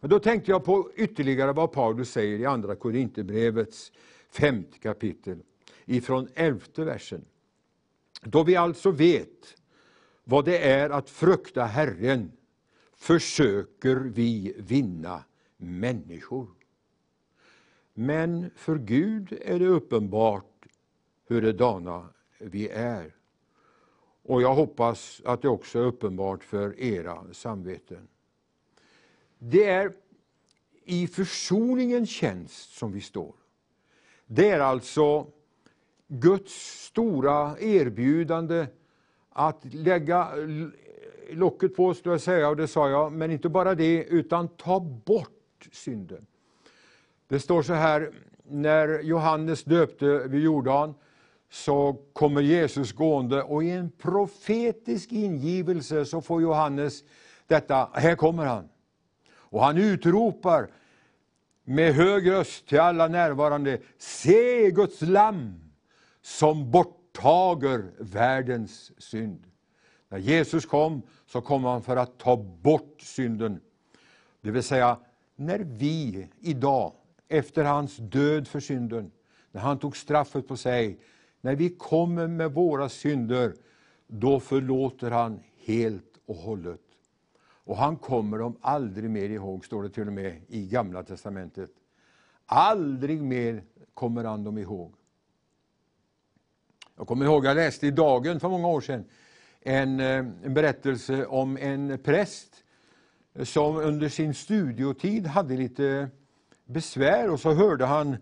Men 0.00 0.10
då 0.10 0.18
tänkte 0.18 0.50
jag 0.50 0.64
på 0.64 0.90
ytterligare 0.96 1.52
vad 1.52 1.72
Paulus 1.72 2.10
säger 2.10 2.38
i 2.38 2.46
Andra 2.46 2.76
Korinthierbrevets 2.76 3.92
femte 4.30 4.78
kapitel, 4.78 5.38
ifrån 5.84 6.28
elfte 6.34 6.84
versen. 6.84 7.24
Då 8.22 8.42
vi 8.42 8.56
alltså 8.56 8.90
vet 8.90 9.56
vad 10.24 10.44
det 10.44 10.58
är 10.58 10.90
att 10.90 11.10
frukta 11.10 11.64
Herren, 11.64 12.32
försöker 12.96 13.96
vi 13.96 14.54
vinna 14.58 15.24
människor. 15.56 16.48
Men 17.94 18.50
för 18.56 18.78
Gud 18.78 19.38
är 19.42 19.58
det 19.58 19.66
uppenbart 19.66 20.66
hurdana 21.28 22.08
vi 22.38 22.68
är. 22.68 23.14
Och 24.26 24.42
jag 24.42 24.54
hoppas 24.54 25.22
att 25.24 25.42
det 25.42 25.48
också 25.48 25.78
är 25.78 25.82
uppenbart 25.82 26.44
för 26.44 26.80
era 26.80 27.24
samveten. 27.32 28.08
Det 29.38 29.64
är 29.64 29.92
i 30.84 31.06
försoningens 31.06 32.10
tjänst 32.10 32.72
som 32.76 32.92
vi 32.92 33.00
står. 33.00 33.34
Det 34.26 34.50
är 34.50 34.60
alltså 34.60 35.26
Guds 36.08 36.84
stora 36.84 37.58
erbjudande 37.58 38.66
att 39.28 39.64
lägga 39.74 40.28
locket 41.30 41.76
på, 41.76 41.94
skulle 41.94 42.12
jag 42.12 42.20
säga, 42.20 42.48
och 42.48 42.56
det 42.56 42.68
sa 42.68 42.88
jag, 42.88 43.12
men 43.12 43.30
inte 43.30 43.48
bara 43.48 43.74
det, 43.74 44.04
utan 44.04 44.48
ta 44.48 44.80
bort 44.80 45.68
synden. 45.72 46.26
Det 47.28 47.40
står 47.40 47.62
så 47.62 47.72
här, 47.72 48.12
när 48.44 49.02
Johannes 49.02 49.64
döpte 49.64 50.28
vid 50.28 50.42
Jordan, 50.42 50.94
så 51.54 51.96
kommer 52.12 52.40
Jesus 52.40 52.92
gående 52.92 53.42
och 53.42 53.64
i 53.64 53.70
en 53.70 53.90
profetisk 53.90 55.12
ingivelse 55.12 56.04
så 56.04 56.20
får 56.20 56.42
Johannes 56.42 57.04
detta, 57.46 57.90
här 57.92 58.16
kommer 58.16 58.46
han. 58.46 58.68
Och 59.32 59.64
han 59.64 59.78
utropar 59.78 60.70
med 61.64 61.94
hög 61.94 62.30
röst 62.30 62.68
till 62.68 62.80
alla 62.80 63.08
närvarande, 63.08 63.78
se 63.98 64.70
Guds 64.70 65.00
lamm 65.00 65.70
som 66.22 66.70
borttager 66.70 67.90
världens 67.98 69.02
synd. 69.02 69.46
När 70.08 70.18
Jesus 70.18 70.66
kom 70.66 71.02
så 71.26 71.40
kom 71.40 71.64
han 71.64 71.82
för 71.82 71.96
att 71.96 72.18
ta 72.18 72.36
bort 72.36 73.00
synden. 73.00 73.60
Det 74.40 74.50
vill 74.50 74.62
säga, 74.62 74.98
när 75.36 75.58
vi 75.58 76.28
idag, 76.40 76.92
efter 77.28 77.64
hans 77.64 77.96
död 77.96 78.48
för 78.48 78.60
synden, 78.60 79.10
när 79.52 79.60
han 79.60 79.78
tog 79.78 79.96
straffet 79.96 80.48
på 80.48 80.56
sig, 80.56 80.98
när 81.44 81.56
vi 81.56 81.70
kommer 81.70 82.26
med 82.26 82.52
våra 82.52 82.88
synder, 82.88 83.54
då 84.06 84.40
förlåter 84.40 85.10
han 85.10 85.40
helt 85.64 86.20
och 86.26 86.36
hållet. 86.36 86.80
Och 87.40 87.76
han 87.76 87.96
kommer 87.96 88.38
dem 88.38 88.56
aldrig 88.60 89.10
mer 89.10 89.30
ihåg, 89.30 89.64
står 89.64 89.82
det 89.82 89.90
till 89.90 90.06
och 90.06 90.12
med 90.12 90.40
i 90.48 90.66
Gamla 90.66 91.02
testamentet. 91.02 91.70
Aldrig 92.46 93.22
mer 93.22 93.62
kommer 93.94 94.24
han 94.24 94.44
dem 94.44 94.58
ihåg. 94.58 94.94
Jag 96.96 97.06
kommer 97.06 97.24
ihåg, 97.24 97.46
jag 97.46 97.56
läste 97.56 97.86
i 97.86 97.90
Dagen 97.90 98.40
för 98.40 98.48
många 98.48 98.68
år 98.68 98.80
sedan, 98.80 99.04
en, 99.60 100.00
eh, 100.00 100.26
en 100.42 100.54
berättelse 100.54 101.26
om 101.26 101.56
en 101.56 101.98
präst 101.98 102.64
som 103.42 103.76
under 103.76 104.08
sin 104.08 104.34
studiotid 104.34 105.26
hade 105.26 105.56
lite 105.56 106.08
besvär 106.64 107.30
och 107.30 107.40
så 107.40 107.52
hörde 107.52 107.84
han 107.84 108.16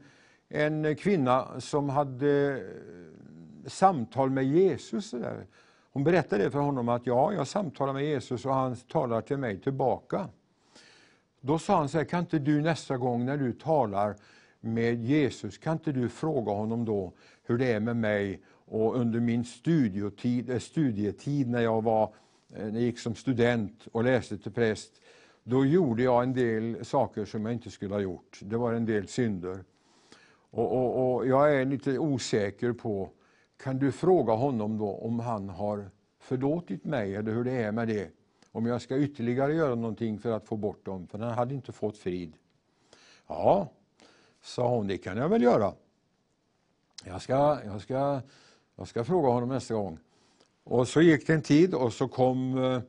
en 0.54 0.96
kvinna 0.96 1.60
som 1.60 1.88
hade 1.88 2.50
eh, 2.50 2.58
samtal 3.66 4.30
med 4.30 4.44
Jesus. 4.44 5.14
Hon 5.92 6.04
berättade 6.04 6.50
för 6.50 6.58
honom 6.58 6.88
att 6.88 7.06
ja, 7.06 7.32
jag 7.32 7.46
samtalar 7.46 7.92
med 7.92 8.04
Jesus 8.04 8.46
och 8.46 8.54
han 8.54 8.76
talar 8.76 9.20
till 9.20 9.36
mig 9.36 9.60
tillbaka. 9.60 10.28
Då 11.40 11.58
sa 11.58 11.76
han 11.76 11.88
så 11.88 11.98
här, 11.98 12.04
kan 12.04 12.20
inte 12.20 12.38
du 12.38 12.60
nästa 12.60 12.96
gång 12.96 13.24
när 13.24 13.36
du 13.36 13.52
talar 13.52 14.16
med 14.60 15.04
Jesus, 15.04 15.58
kan 15.58 15.72
inte 15.72 15.92
du 15.92 16.08
fråga 16.08 16.52
honom 16.52 16.84
då 16.84 17.12
hur 17.44 17.58
det 17.58 17.72
är 17.72 17.80
med 17.80 17.96
mig 17.96 18.40
Och 18.64 18.96
under 18.96 19.20
min 19.20 19.44
studietid, 19.44 20.50
eh, 20.50 20.58
studietid 20.58 21.48
när 21.48 21.60
jag 21.60 21.82
var 21.82 22.14
eh, 22.54 22.64
när 22.64 22.72
jag 22.72 22.82
gick 22.82 22.98
som 22.98 23.14
student 23.14 23.86
och 23.92 24.04
läste 24.04 24.38
till 24.38 24.52
präst, 24.52 24.92
då 25.44 25.66
gjorde 25.66 26.02
jag 26.02 26.22
en 26.22 26.32
del 26.32 26.84
saker 26.84 27.24
som 27.24 27.44
jag 27.44 27.54
inte 27.54 27.70
skulle 27.70 27.94
ha 27.94 28.00
gjort. 28.00 28.40
Det 28.42 28.56
var 28.56 28.72
en 28.72 28.86
del 28.86 29.08
synder. 29.08 29.64
Och, 30.52 30.72
och, 30.72 31.14
och 31.14 31.26
jag 31.26 31.54
är 31.54 31.64
lite 31.64 31.98
osäker 31.98 32.72
på, 32.72 33.10
kan 33.62 33.78
du 33.78 33.92
fråga 33.92 34.32
honom 34.32 34.78
då 34.78 34.94
om 34.94 35.20
han 35.20 35.48
har 35.48 35.90
förlåtit 36.18 36.84
mig 36.84 37.16
eller 37.16 37.32
hur 37.32 37.44
det 37.44 37.52
är 37.52 37.72
med 37.72 37.88
det? 37.88 38.10
Om 38.52 38.66
jag 38.66 38.82
ska 38.82 38.96
ytterligare 38.96 39.54
göra 39.54 39.74
någonting 39.74 40.18
för 40.18 40.32
att 40.32 40.46
få 40.46 40.56
bort 40.56 40.86
dem, 40.86 41.06
för 41.06 41.18
han 41.18 41.32
hade 41.32 41.54
inte 41.54 41.72
fått 41.72 41.98
frid. 41.98 42.32
Ja, 43.26 43.68
sa 44.42 44.68
hon, 44.68 44.86
det 44.86 44.98
kan 44.98 45.16
jag 45.16 45.28
väl 45.28 45.42
göra. 45.42 45.72
Jag 47.04 47.22
ska, 47.22 47.58
jag 47.64 47.80
ska, 47.80 48.20
jag 48.76 48.88
ska 48.88 49.04
fråga 49.04 49.28
honom 49.28 49.48
nästa 49.48 49.74
gång. 49.74 49.98
Och 50.64 50.88
så 50.88 51.00
gick 51.00 51.26
det 51.26 51.34
en 51.34 51.42
tid 51.42 51.74
och 51.74 51.92
så 51.92 52.08
kom 52.08 52.64
eh, 52.64 52.80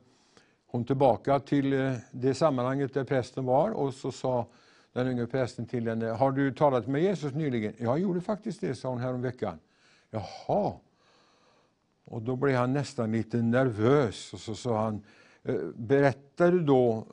hon 0.66 0.84
tillbaka 0.84 1.40
till 1.40 1.72
eh, 1.72 1.92
det 2.10 2.34
sammanhanget 2.34 2.94
där 2.94 3.04
prästen 3.04 3.44
var 3.44 3.70
och 3.70 3.94
så 3.94 4.12
sa 4.12 4.46
den 4.94 5.08
unge 5.08 5.26
prästen 5.26 5.66
till 5.66 5.88
henne, 5.88 6.06
har 6.06 6.32
du 6.32 6.54
talat 6.54 6.86
med 6.86 7.02
Jesus 7.02 7.34
nyligen? 7.34 7.74
Jag 7.78 7.98
gjorde 7.98 8.20
faktiskt 8.20 8.60
det, 8.60 8.74
sa 8.74 8.88
hon 8.88 8.98
häromveckan. 8.98 9.58
Jaha. 10.10 10.72
Och 12.04 12.22
då 12.22 12.36
blev 12.36 12.56
han 12.56 12.72
nästan 12.72 13.12
lite 13.12 13.36
nervös 13.36 14.32
och 14.32 14.40
så 14.40 14.54
sa 14.54 14.84
han, 14.84 15.02
Berättade 15.42 15.72
berättar 15.76 16.52
du 16.52 16.60
då 16.60 16.96
eh, 16.96 17.04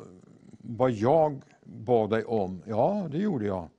vad 0.58 0.92
jag 0.92 1.42
bad 1.64 2.10
dig 2.10 2.24
om? 2.24 2.62
Ja, 2.66 3.08
det 3.12 3.18
gjorde 3.18 3.46
jag. 3.46 3.70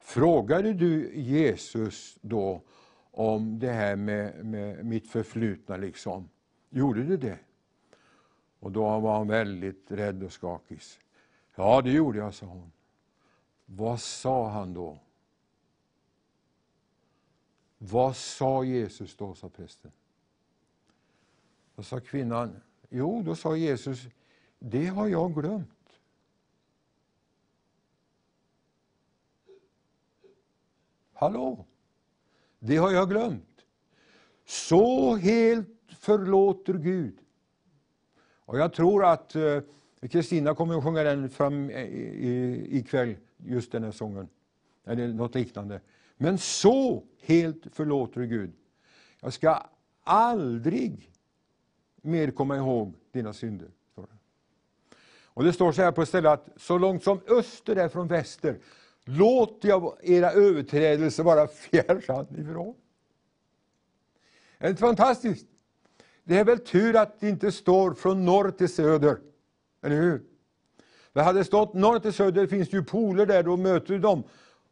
Frågade 0.00 0.72
du 0.72 1.12
Jesus 1.14 2.18
då 2.20 2.62
om 3.10 3.58
det 3.58 3.72
här 3.72 3.96
med, 3.96 4.44
med 4.44 4.84
mitt 4.84 5.08
förflutna? 5.08 5.76
liksom? 5.76 6.28
Gjorde 6.70 7.02
du 7.02 7.16
det? 7.16 7.38
Och 8.60 8.72
då 8.72 8.98
var 8.98 9.16
han 9.16 9.28
väldigt 9.28 9.86
rädd 9.88 10.22
och 10.22 10.32
skakig. 10.32 10.80
Ja, 11.54 11.80
det 11.82 11.90
gjorde 11.90 12.18
jag, 12.18 12.34
sa 12.34 12.46
hon. 12.46 12.72
Vad 13.70 14.00
sa 14.00 14.48
han 14.48 14.74
då? 14.74 14.98
Vad 17.78 18.16
sa 18.16 18.64
Jesus 18.64 19.16
då, 19.16 19.34
sa 19.34 19.48
prästen. 19.48 19.92
Då 21.74 21.82
sa 21.82 22.00
kvinnan, 22.00 22.60
jo, 22.88 23.22
då 23.22 23.36
sa 23.36 23.56
Jesus, 23.56 24.06
det 24.58 24.86
har 24.86 25.08
jag 25.08 25.34
glömt. 25.34 26.00
Hallå? 31.12 31.64
Det 32.58 32.76
har 32.76 32.90
jag 32.90 33.08
glömt. 33.08 33.64
Så 34.44 35.16
helt 35.16 35.68
förlåter 35.88 36.74
Gud. 36.74 37.18
Och 38.40 38.58
jag 38.58 38.72
tror 38.72 39.04
att 39.04 39.34
eh, 39.34 39.60
Kristina 40.00 40.54
kommer 40.54 40.78
att 40.78 40.84
sjunga 40.84 41.02
den 41.02 41.30
fram 41.30 41.70
ikväll, 41.70 43.16
just 43.36 43.72
den 43.72 43.84
här 43.84 43.90
sången. 43.90 44.28
Eller 44.84 45.08
något 45.08 45.34
liknande. 45.34 45.80
Men 46.16 46.38
så 46.38 47.04
helt 47.20 47.66
förlåter 47.72 48.24
Gud. 48.24 48.52
Jag 49.20 49.32
ska 49.32 49.62
aldrig 50.04 51.12
mer 52.02 52.30
komma 52.30 52.56
ihåg 52.56 52.94
dina 53.12 53.32
synder. 53.32 53.68
Står 53.92 54.02
det. 54.02 54.18
Och 55.24 55.44
det 55.44 55.52
står 55.52 55.72
så 55.72 55.82
här 55.82 55.92
på 55.92 56.02
ett 56.02 56.08
ställe 56.08 56.30
att 56.30 56.48
så 56.56 56.78
långt 56.78 57.04
som 57.04 57.20
öster 57.28 57.76
är 57.76 57.88
från 57.88 58.08
väster, 58.08 58.58
låter 59.04 59.68
jag 59.68 59.96
era 60.02 60.30
överträdelser 60.30 61.22
vara 61.22 61.46
fjärran 61.46 62.26
ifrån. 62.38 62.74
Är 64.58 64.64
det 64.64 64.70
inte 64.70 64.80
fantastiskt? 64.80 65.46
Det 66.24 66.38
är 66.38 66.44
väl 66.44 66.58
tur 66.58 66.96
att 66.96 67.20
det 67.20 67.28
inte 67.28 67.52
står 67.52 67.94
från 67.94 68.24
norr 68.24 68.50
till 68.50 68.68
söder. 68.68 69.18
Eller 69.82 69.96
hur? 69.96 70.22
Det 71.12 71.22
hade 71.22 71.44
stått 71.44 71.74
norr 71.74 71.98
till 71.98 72.12
söder 72.12 72.46
finns 72.46 72.68
det 72.68 72.76
ju 72.76 72.84
poler 72.84 73.26
där, 73.26 73.42
då 73.42 73.56
möter 73.56 73.94
du 73.94 73.98
dem. 73.98 74.22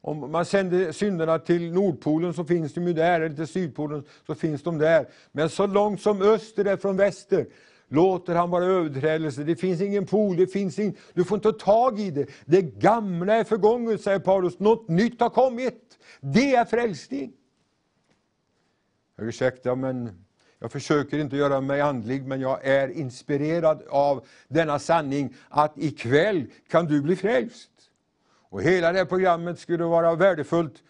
Om 0.01 0.33
man 0.33 0.45
sänder 0.45 0.93
synderna 0.93 1.39
till 1.39 1.73
Nordpolen 1.73 2.35
så 2.35 2.45
finns 2.45 2.75
de 2.75 2.87
ju 2.87 2.93
där, 2.93 3.21
eller 3.21 3.37
till 3.37 3.47
Sydpolen 3.47 4.05
så 4.27 4.35
finns 4.35 4.63
de 4.63 4.79
där. 4.79 5.09
Men 5.33 5.51
så 5.51 5.67
långt 5.67 6.03
som 6.03 6.23
öster 6.23 6.65
är 6.65 6.77
från 6.77 6.97
väster 6.97 7.47
låter 7.89 8.35
han 8.35 8.51
vara 8.51 8.65
överträdelse. 8.65 9.45
Det 9.45 9.57
finns 9.57 9.81
ingen 9.81 10.07
pool, 10.07 10.37
det 10.37 10.47
finns 10.47 10.79
ingen, 10.79 10.97
du 11.15 11.25
får 11.25 11.37
inte 11.37 11.53
ta 11.53 11.59
tag 11.59 12.01
i 12.01 12.11
det. 12.11 12.27
Det 12.45 12.63
gamla 12.63 13.35
är 13.35 13.45
förgånget, 13.45 14.01
säger 14.01 14.19
Paulus. 14.19 14.59
Något 14.59 14.89
nytt 14.89 15.21
har 15.21 15.31
kommit. 15.31 15.99
Det 16.21 16.55
är 16.55 16.65
frälsning. 16.65 17.33
Ursäkta, 19.19 19.75
men 19.75 20.26
jag 20.59 20.73
försöker 20.73 21.19
inte 21.19 21.37
göra 21.37 21.61
mig 21.61 21.81
andlig, 21.81 22.27
men 22.27 22.41
jag 22.41 22.67
är 22.67 22.89
inspirerad 22.89 23.83
av 23.89 24.27
denna 24.49 24.79
sanning 24.79 25.35
att 25.49 25.79
ikväll 25.79 26.47
kan 26.71 26.87
du 26.87 27.03
bli 27.03 27.17
frälst. 27.17 27.71
Och 28.49 28.63
hela 28.63 28.93
det 28.93 28.99
här 28.99 29.05
programmet 29.05 29.59
skulle 29.59 29.85
vara 29.85 30.15
värdefullt 30.15 30.83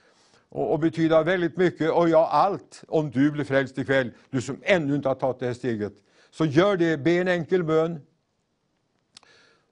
och, 0.49 0.73
och 0.73 0.79
betyda 0.79 1.23
väldigt 1.23 1.57
mycket, 1.57 1.91
och 1.91 2.09
ja, 2.09 2.29
allt, 2.29 2.85
om 2.89 3.11
du 3.11 3.31
blir 3.31 3.45
frälst 3.45 3.79
ikväll, 3.79 4.11
du 4.31 4.41
som 4.41 4.57
ännu 4.63 4.95
inte 4.95 5.09
har 5.09 5.15
tagit 5.15 5.41
det 5.41 5.47
här 5.47 5.55
steget. 5.55 5.93
Så 6.31 6.45
gör 6.45 6.77
det, 6.77 6.97
be 6.97 7.11
en 7.11 7.29
enkel 7.29 7.65
bön. 7.65 8.01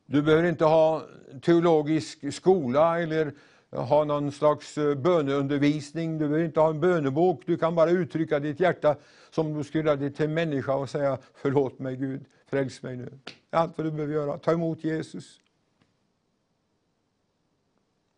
Du 0.07 0.23
behöver 0.23 0.49
inte 0.49 0.65
ha 0.65 1.03
teologisk 1.43 2.35
skola 2.35 3.01
eller 3.01 3.33
ha 3.75 4.05
någon 4.05 4.33
slags 4.33 4.79
eh, 4.79 4.95
böneundervisning, 4.95 6.19
du 6.19 6.29
behöver 6.29 6.45
inte 6.45 6.61
ha 6.61 6.71
en 6.71 6.81
bönebok, 6.81 7.43
du 7.47 7.57
kan 7.57 7.75
bara 7.75 7.91
uttrycka 7.91 8.39
ditt 8.39 8.61
hjärta 8.61 8.97
som 9.31 9.55
du 9.55 9.65
skulle 9.65 9.85
göra 9.85 9.97
det 9.97 10.11
till 10.11 10.25
en 10.25 10.35
människa 10.35 10.75
och 10.75 10.91
säga 10.91 11.19
förlåt 11.35 11.79
mig 11.79 11.97
Gud, 11.97 12.25
fräls 12.47 12.83
mig 12.83 12.97
nu. 12.97 13.13
Allt 13.51 13.79
vad 13.79 13.87
du 13.87 13.91
behöver 13.91 14.15
göra, 14.15 14.39
ta 14.39 14.53
emot 14.53 14.85
Jesus. 14.85 15.41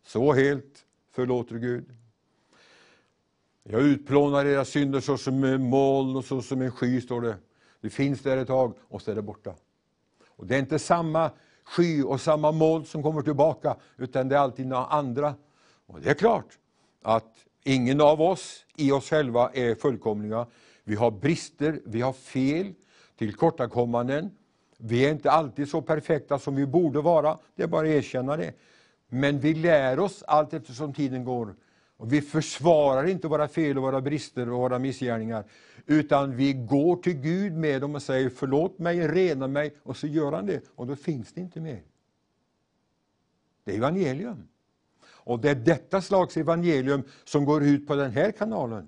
Så 0.05 0.33
helt 0.33 0.85
förlåter 1.11 1.55
Gud. 1.55 1.85
Jag 3.63 3.81
utplånar 3.81 4.45
era 4.45 4.65
synder 4.65 4.99
såsom 4.99 5.43
en 5.43 5.69
moln 5.69 6.15
och 6.15 6.25
såsom 6.25 6.61
en 6.61 6.71
sky, 6.71 7.01
står 7.01 7.21
det. 7.21 7.35
Det 7.81 7.89
finns 7.89 8.21
där 8.21 8.37
ett 8.37 8.47
tag 8.47 8.73
och 8.81 9.01
så 9.01 9.11
är 9.11 9.15
det 9.15 9.21
borta. 9.21 9.53
Och 10.27 10.47
Det 10.47 10.55
är 10.55 10.59
inte 10.59 10.79
samma 10.79 11.31
sky 11.63 12.03
och 12.03 12.21
samma 12.21 12.51
moln 12.51 12.85
som 12.85 13.03
kommer 13.03 13.21
tillbaka, 13.21 13.75
utan 13.97 14.29
det 14.29 14.35
är 14.35 14.39
alltid 14.39 14.67
några 14.67 14.85
andra. 14.85 15.35
Och 15.87 16.01
Det 16.01 16.09
är 16.09 16.13
klart 16.13 16.57
att 17.01 17.45
ingen 17.63 18.01
av 18.01 18.21
oss 18.21 18.65
i 18.75 18.91
oss 18.91 19.09
själva 19.09 19.51
är 19.53 19.75
fullkomliga. 19.75 20.47
Vi 20.83 20.95
har 20.95 21.11
brister, 21.11 21.81
vi 21.85 22.01
har 22.01 22.13
fel, 22.13 22.73
tillkortakommanden. 23.17 24.31
Vi 24.77 25.05
är 25.05 25.11
inte 25.11 25.31
alltid 25.31 25.69
så 25.69 25.81
perfekta 25.81 26.39
som 26.39 26.55
vi 26.55 26.65
borde 26.65 27.01
vara, 27.01 27.37
det 27.55 27.63
är 27.63 27.67
bara 27.67 27.87
att 27.87 27.93
erkänna 27.93 28.37
det. 28.37 28.53
Men 29.07 29.39
vi 29.39 29.53
lär 29.53 29.99
oss 29.99 30.23
allt 30.27 30.53
eftersom 30.53 30.93
tiden 30.93 31.23
går. 31.23 31.55
Och 31.97 32.13
vi 32.13 32.21
försvarar 32.21 33.07
inte 33.07 33.27
våra 33.27 33.47
fel, 33.47 33.77
och 33.77 33.83
våra 33.83 34.01
brister 34.01 34.49
och 34.49 34.59
våra 34.59 34.79
missgärningar. 34.79 35.43
Utan 35.85 36.35
vi 36.35 36.53
går 36.53 36.95
till 36.95 37.13
Gud 37.13 37.53
med 37.53 37.81
dem 37.81 37.95
och 37.95 38.01
säger 38.01 38.29
förlåt 38.29 38.79
mig, 38.79 39.07
rena 39.07 39.47
mig, 39.47 39.75
och 39.83 39.97
så 39.97 40.07
gör 40.07 40.31
han 40.31 40.45
det. 40.45 40.61
Och 40.75 40.87
då 40.87 40.95
finns 40.95 41.33
det 41.33 41.41
inte 41.41 41.59
mer. 41.59 41.81
Det 43.63 43.71
är 43.71 43.77
evangelium. 43.77 44.47
Och 45.27 45.39
det 45.39 45.49
är 45.49 45.55
detta 45.55 46.01
slags 46.01 46.37
evangelium 46.37 47.03
som 47.23 47.45
går 47.45 47.63
ut 47.63 47.87
på 47.87 47.95
den 47.95 48.11
här 48.11 48.31
kanalen. 48.31 48.87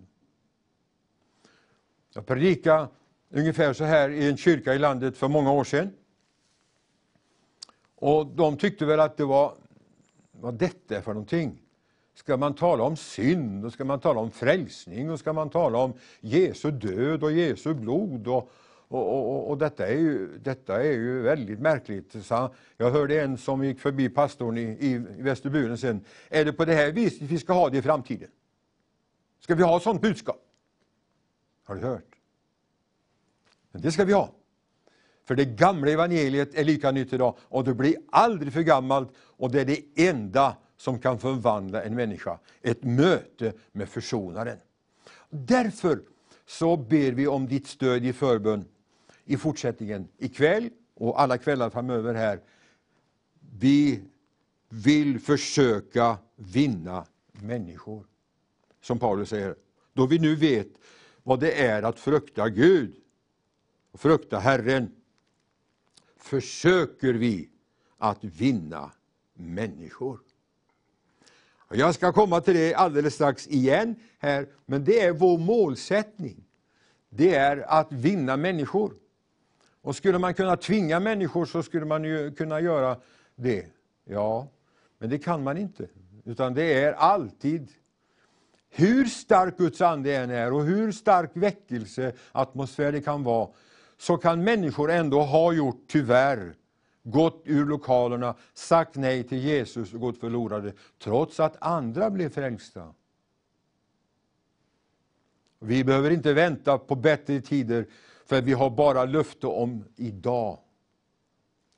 Jag 2.14 2.26
predikade 2.26 2.88
ungefär 3.30 3.74
så 3.74 3.84
här 3.84 4.10
i 4.10 4.30
en 4.30 4.38
kyrka 4.38 4.74
i 4.74 4.80
landet 4.80 5.18
för 5.18 5.28
många 5.28 5.52
år 5.52 5.64
sedan. 5.64 5.92
Och 7.96 8.26
de 8.26 8.58
tyckte 8.58 8.86
väl 8.86 9.00
att 9.00 9.18
det 9.18 9.26
var, 9.26 9.54
vad 10.32 10.54
detta 10.54 10.98
är 10.98 11.02
för 11.02 11.14
någonting. 11.14 11.62
Ska 12.14 12.38
man 12.38 12.56
tala 12.56 12.84
om 12.84 12.96
synd, 12.96 13.66
och 13.66 13.74
ska 13.74 13.86
man 13.86 14.00
tala 14.00 14.20
om 14.20 14.32
frälsning, 14.32 15.12
och 15.12 15.20
ska 15.20 15.34
man 15.34 15.50
tala 15.50 15.78
om 15.78 15.94
Jesu 16.20 16.72
död 16.72 17.24
och 17.24 17.32
Jesu 17.32 17.74
blod. 17.74 18.28
Och, 18.28 18.52
och, 18.90 19.36
och, 19.36 19.50
och 19.50 19.58
detta, 19.58 19.88
är 19.88 19.98
ju, 19.98 20.38
detta 20.38 20.84
är 20.84 20.92
ju 20.92 21.22
väldigt 21.22 21.60
märkligt. 21.60 22.16
Så 22.24 22.54
jag 22.78 22.92
hörde 22.92 23.22
en 23.22 23.38
som 23.38 23.64
gick 23.64 23.80
förbi 23.80 24.10
pastorn 24.10 24.58
i, 24.58 24.62
i 24.62 24.98
Västerburen 24.98 25.78
sen. 25.78 26.06
Är 26.30 26.46
det 26.46 26.54
på 26.54 26.66
det 26.66 26.74
här 26.74 26.92
viset 26.92 27.22
vi 27.22 27.40
ska 27.40 27.54
ha 27.54 27.70
det 27.70 27.78
i 27.78 27.82
framtiden? 27.82 28.30
Ska 29.40 29.56
vi 29.56 29.64
ha 29.64 29.80
sånt 29.80 30.02
budskap? 30.02 30.42
Har 31.64 31.76
du 31.76 31.82
hört? 31.82 32.16
Men 33.72 33.82
det 33.82 33.92
ska 33.92 34.06
vi 34.06 34.14
ha. 34.14 34.34
För 35.26 35.36
det 35.36 35.46
gamla 35.46 35.92
evangeliet 35.92 36.56
är 36.56 36.64
lika 36.64 36.92
nytt 36.92 37.14
idag 37.14 37.38
och 37.42 37.64
det 37.64 37.74
blir 37.74 37.96
aldrig 38.12 38.54
för 38.54 38.62
gammalt 38.62 39.10
och 39.18 39.52
det 39.52 39.62
är 39.62 39.66
det 39.66 40.08
enda 40.08 40.58
som 40.78 41.00
kan 41.00 41.20
förvandla 41.20 41.84
en 41.84 41.96
människa. 41.96 42.40
Ett 42.62 42.84
möte 42.84 43.54
med 43.72 43.90
försonaren. 43.90 44.58
Därför 45.30 46.02
så 46.46 46.78
ber 46.78 47.12
vi 47.12 47.28
om 47.28 47.48
ditt 47.48 47.68
stöd 47.68 48.06
i 48.06 48.14
förbön 48.14 48.66
i 49.30 49.38
fortsättningen, 49.38 50.08
ikväll 50.18 50.70
och 50.94 51.22
alla 51.22 51.38
kvällar 51.38 51.70
framöver 51.70 52.14
här. 52.14 52.40
Vi 53.60 54.02
vill 54.70 55.20
försöka 55.20 56.18
vinna 56.36 57.06
människor. 57.32 58.06
Som 58.82 59.00
Paulus 59.00 59.30
säger, 59.30 59.56
då 59.94 60.06
vi 60.06 60.20
nu 60.20 60.36
vet 60.36 60.68
vad 61.24 61.40
det 61.40 61.66
är 61.66 61.84
att 61.84 62.00
frukta 62.00 62.50
Gud, 62.50 62.96
och 63.92 64.00
frukta 64.00 64.40
Herren, 64.40 64.92
försöker 66.18 67.14
vi 67.14 67.50
att 67.98 68.24
vinna 68.24 68.92
människor. 69.34 70.20
Jag 71.70 71.96
ska 71.96 72.14
komma 72.14 72.42
till 72.42 72.54
det 72.56 72.74
alldeles 72.74 73.16
strax 73.16 73.48
igen, 73.48 73.96
här, 74.20 74.48
men 74.66 74.84
det 74.84 75.00
är 75.00 75.12
vår 75.12 75.38
målsättning. 75.38 76.44
Det 77.10 77.36
är 77.36 77.58
att 77.58 77.92
vinna 77.92 78.38
människor. 78.38 78.94
Och 79.82 79.96
skulle 79.96 80.18
man 80.20 80.34
kunna 80.34 80.58
tvinga 80.58 81.00
människor 81.00 81.46
så 81.46 81.64
skulle 81.64 81.86
man 81.86 82.04
ju 82.04 82.32
kunna 82.32 82.60
göra 82.60 82.98
det. 83.36 83.66
Ja, 84.06 84.48
men 84.98 85.10
det 85.10 85.20
kan 85.20 85.44
man 85.44 85.58
inte. 85.58 85.88
Utan 86.26 86.54
det 86.54 86.84
är 86.84 86.94
alltid, 86.94 87.72
hur 88.70 89.06
stark 89.06 89.58
Guds 89.58 89.82
ande 89.82 90.16
än 90.16 90.30
är 90.30 90.54
och 90.54 90.64
hur 90.64 90.92
stark 90.92 91.32
väckelseatmosfär 91.34 92.92
det 92.92 93.02
kan 93.02 93.24
vara, 93.24 93.50
så 93.98 94.18
kan 94.18 94.44
människor 94.44 94.92
ändå 94.92 95.22
ha 95.22 95.54
gjort, 95.54 95.84
tyvärr, 95.88 96.56
gått 97.04 97.42
ur 97.46 97.66
lokalerna, 97.66 98.36
sagt 98.54 98.96
nej 98.96 99.24
till 99.24 99.38
Jesus 99.38 99.94
och 99.94 100.00
gått 100.00 100.20
förlorade, 100.20 100.74
trots 101.04 101.40
att 101.40 101.58
andra 101.62 102.10
blev 102.10 102.30
frälsta. 102.30 102.94
Vi 105.60 105.84
behöver 105.84 106.12
inte 106.12 106.34
vänta 106.34 106.78
på 106.78 106.96
bättre 106.96 107.42
tider, 107.42 107.86
för 108.30 108.42
vi 108.42 108.54
har 108.54 108.70
bara 108.70 109.06
löfte 109.06 109.48
om 109.48 109.86
idag. 109.96 110.60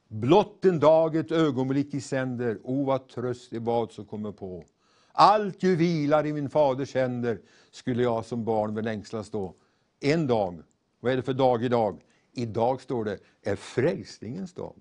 Blott 0.08 0.66
en 0.66 0.80
dag, 0.80 1.16
ett 1.16 1.32
ögonblick 1.32 1.94
i 1.94 2.02
sänder, 2.02 2.60
o 2.64 2.86
vad 2.86 3.08
tröst 3.08 3.54
i 3.54 3.60
vad 3.60 3.92
som 3.92 4.06
kommer 4.06 4.32
på. 4.32 4.66
Allt 5.12 5.64
ju 5.64 5.76
vilar 5.76 6.26
i 6.26 6.34
min 6.34 6.50
faders 6.50 6.96
händer, 6.96 7.42
skulle 7.72 8.04
jag 8.04 8.26
som 8.26 8.46
barn 8.46 8.76
väl 8.76 8.88
ängslas 8.88 9.30
då. 9.30 9.56
En 10.00 10.28
dag, 10.28 10.64
vad 11.00 11.12
är 11.12 11.16
det 11.16 11.24
för 11.24 11.34
dag 11.34 11.64
idag? 11.64 12.02
Idag 12.32 12.82
står 12.82 13.06
det, 13.06 13.20
är 13.42 13.56
frälsningens 13.56 14.54
dag. 14.54 14.76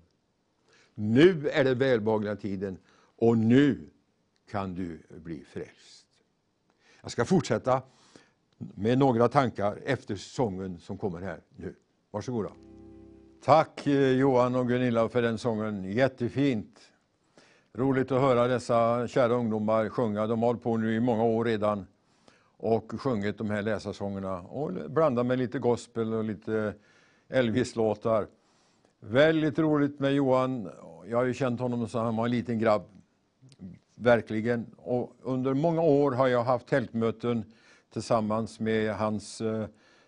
Nu 0.93 1.49
är 1.49 1.63
det 1.63 1.75
välbehagliga 1.75 2.35
tiden 2.35 2.77
och 3.17 3.37
nu 3.37 3.89
kan 4.51 4.73
du 4.73 5.01
bli 5.09 5.43
frälst. 5.43 6.07
Jag 7.01 7.11
ska 7.11 7.25
fortsätta 7.25 7.81
med 8.75 8.97
några 8.97 9.27
tankar 9.27 9.79
efter 9.85 10.15
sången 10.15 10.79
som 10.79 10.97
kommer 10.97 11.21
här 11.21 11.39
nu. 11.55 11.75
Varsågoda. 12.11 12.49
Tack 13.43 13.87
eh, 13.87 14.11
Johan 14.11 14.55
och 14.55 14.67
Gunilla 14.67 15.09
för 15.09 15.21
den 15.21 15.37
sången, 15.37 15.83
jättefint. 15.83 16.79
Roligt 17.73 18.11
att 18.11 18.21
höra 18.21 18.47
dessa 18.47 19.07
kära 19.07 19.33
ungdomar 19.33 19.89
sjunga. 19.89 20.27
De 20.27 20.39
har 20.39 20.47
hållit 20.47 20.63
på 20.63 20.77
nu 20.77 20.95
i 20.95 20.99
många 20.99 21.23
år 21.23 21.45
redan 21.45 21.85
och 22.57 22.93
sjungit 22.97 23.37
de 23.37 23.49
här 23.49 23.61
läsarsångerna 23.61 24.41
och 24.41 24.71
blandat 24.91 25.25
med 25.25 25.39
lite 25.39 25.59
gospel 25.59 26.13
och 26.13 26.23
lite 26.23 26.73
Elvis-låtar. 27.29 28.27
Väldigt 28.99 29.59
roligt 29.59 29.99
med 29.99 30.13
Johan. 30.13 30.69
Jag 31.05 31.17
har 31.17 31.25
ju 31.25 31.33
känt 31.33 31.59
honom 31.59 31.87
sedan 31.87 32.05
han 32.05 32.15
var 32.15 32.25
en 32.25 32.31
liten 32.31 32.59
grabb. 32.59 32.83
Verkligen. 33.95 34.65
Och 34.77 35.15
under 35.21 35.53
många 35.53 35.81
år 35.81 36.11
har 36.11 36.27
jag 36.27 36.43
haft 36.43 36.67
tältmöten 36.67 37.43
tillsammans 37.93 38.59
med 38.59 38.95
hans 38.95 39.41
eh, 39.41 39.65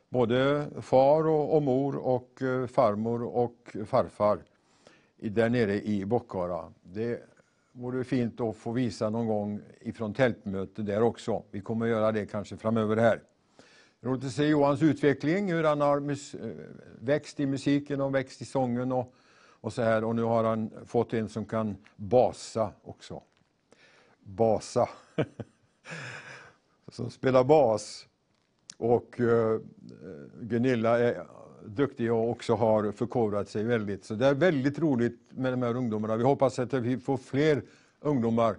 både 0.10 0.67
far 0.82 1.28
och, 1.28 1.56
och 1.56 1.63
mor 1.63 1.96
och 1.96 2.41
eh, 2.41 2.67
farmor 2.67 3.24
och 3.24 3.76
farfar 3.86 4.39
där 5.30 5.50
nere 5.50 5.82
i 5.82 6.06
Bockara. 6.06 6.74
Det 6.84 7.24
vore 7.72 8.04
fint 8.04 8.41
att 8.41 8.56
få 8.56 8.72
visa 8.72 9.10
någon 9.10 9.28
gång 9.28 9.62
ifrån 9.82 10.13
tältmöte 10.13 10.82
där 10.82 11.02
också. 11.02 11.43
Vi 11.52 11.62
kommer 11.62 11.86
att 11.86 11.91
göra 11.91 12.12
det 12.12 12.26
kanske 12.26 12.58
framöver 12.58 12.98
här. 12.98 13.22
Roligt 14.02 14.26
att 14.26 14.32
se 14.32 14.48
Johans 14.48 14.82
utveckling, 14.82 15.54
hur 15.54 15.63
han 15.63 15.82
har 15.82 16.12
eh, 16.12 16.17
växt 17.00 17.39
i 17.39 17.46
musiken 17.46 18.02
och 18.02 18.15
växt 18.15 18.41
i 18.41 18.46
sången 18.46 18.91
och, 18.91 19.13
och 19.62 19.74
så 19.74 19.82
här. 19.82 20.04
Och 20.04 20.15
nu 20.15 20.24
har 20.24 20.43
han 20.43 20.72
fått 20.86 21.13
en 21.13 21.30
som 21.30 21.46
kan 21.46 21.78
basa 21.96 22.72
också. 22.84 23.22
Basa. 24.19 24.89
som 26.93 27.10
spelar 27.10 27.43
bas. 27.43 28.08
Och 28.77 29.19
eh, 29.19 29.60
Gunilla 30.41 30.99
är 30.99 31.25
duktig 31.65 32.13
och 32.13 32.29
också 32.29 32.56
har 32.56 32.91
förkovrat 32.91 33.49
sig 33.49 33.63
väldigt. 33.63 34.06
Så 34.06 34.13
det 34.13 34.27
är 34.27 34.34
väldigt 34.34 34.79
roligt 34.79 35.19
med 35.29 35.53
de 35.53 35.62
här 35.62 35.75
ungdomarna. 35.75 36.15
Vi 36.15 36.23
hoppas 36.23 36.60
att 36.60 36.73
vi 36.73 36.97
får 36.97 37.17
fler 37.17 37.63
ungdomar 37.99 38.56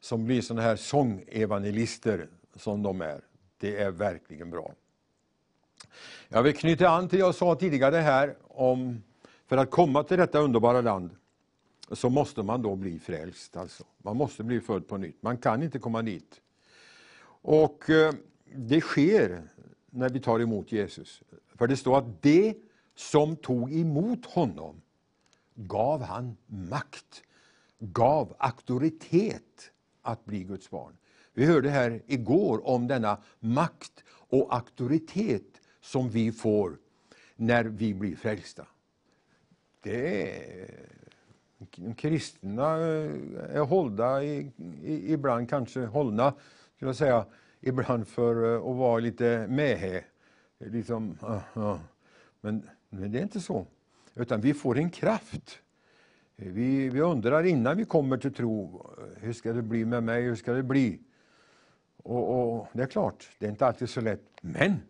som 0.00 0.24
blir 0.24 0.42
sådana 0.42 0.62
här 0.62 0.76
sångevangelister 0.76 2.28
som 2.56 2.82
de 2.82 3.00
är. 3.00 3.20
Det 3.58 3.76
är 3.76 3.90
verkligen 3.90 4.50
bra. 4.50 4.72
Jag 6.28 6.42
vill 6.42 6.56
knyta 6.56 6.88
an 6.88 7.08
till 7.08 7.18
det 7.18 7.24
jag 7.24 7.34
sa 7.34 7.54
tidigare 7.54 7.96
här 7.96 8.34
om 8.42 9.02
för 9.46 9.56
att 9.56 9.70
komma 9.70 10.02
till 10.02 10.18
detta 10.18 10.38
underbara 10.38 10.80
land 10.80 11.10
så 11.92 12.10
måste 12.10 12.42
man 12.42 12.62
då 12.62 12.76
bli 12.76 12.98
frälst. 12.98 13.56
Alltså. 13.56 13.84
Man 13.98 14.16
måste 14.16 14.44
bli 14.44 14.60
född 14.60 14.88
på 14.88 14.96
nytt. 14.96 15.22
Man 15.22 15.36
kan 15.36 15.62
inte 15.62 15.78
komma 15.78 16.02
dit. 16.02 16.40
Och 17.46 17.90
eh, 17.90 18.14
det 18.54 18.80
sker 18.80 19.42
när 19.90 20.08
vi 20.08 20.20
tar 20.20 20.40
emot 20.40 20.72
Jesus. 20.72 21.22
För 21.54 21.66
det 21.66 21.76
står 21.76 21.98
att 21.98 22.22
det 22.22 22.54
som 22.94 23.36
tog 23.36 23.74
emot 23.74 24.26
honom 24.26 24.80
gav 25.54 26.02
han 26.02 26.36
makt, 26.46 27.22
gav 27.78 28.34
auktoritet 28.38 29.70
att 30.02 30.24
bli 30.24 30.44
Guds 30.44 30.70
barn. 30.70 30.96
Vi 31.34 31.46
hörde 31.46 31.70
här 31.70 32.02
igår 32.06 32.66
om 32.66 32.86
denna 32.86 33.18
makt 33.40 34.04
och 34.08 34.54
auktoritet 34.54 35.60
som 35.80 36.08
vi 36.08 36.32
får 36.32 36.78
när 37.36 37.64
vi 37.64 37.94
blir 37.94 38.16
frälsta. 38.16 38.66
Det 39.80 40.22
är, 40.22 41.94
kristna 41.96 42.78
eh, 42.78 43.56
är 43.56 43.64
hållda, 43.64 44.24
ibland 44.84 45.50
kanske 45.50 45.80
hållna, 45.80 46.34
skulle 46.76 46.88
jag 46.88 46.96
säga, 46.96 47.26
ibland 47.60 48.08
för 48.08 48.54
eh, 48.54 48.70
att 48.70 48.76
vara 48.76 48.98
lite 48.98 49.46
mähä. 49.48 50.04
Liksom, 50.58 51.18
men, 52.40 52.68
men 52.88 53.12
det 53.12 53.18
är 53.18 53.22
inte 53.22 53.40
så. 53.40 53.66
Utan 54.14 54.40
vi 54.40 54.54
får 54.54 54.78
en 54.78 54.90
kraft. 54.90 55.60
Vi, 56.36 56.88
vi 56.88 57.00
undrar 57.00 57.44
innan 57.44 57.76
vi 57.76 57.84
kommer 57.84 58.16
till 58.16 58.34
tro, 58.34 58.86
eh, 58.98 59.04
hur 59.22 59.32
ska 59.32 59.52
det 59.52 59.62
bli 59.62 59.84
med 59.84 60.02
mig, 60.02 60.22
hur 60.22 60.34
ska 60.34 60.52
det 60.52 60.62
bli? 60.62 61.00
Och, 61.96 62.58
och 62.58 62.68
Det 62.72 62.82
är 62.82 62.86
klart, 62.86 63.30
det 63.38 63.46
är 63.46 63.50
inte 63.50 63.66
alltid 63.66 63.90
så 63.90 64.00
lätt. 64.00 64.30
Men 64.40 64.82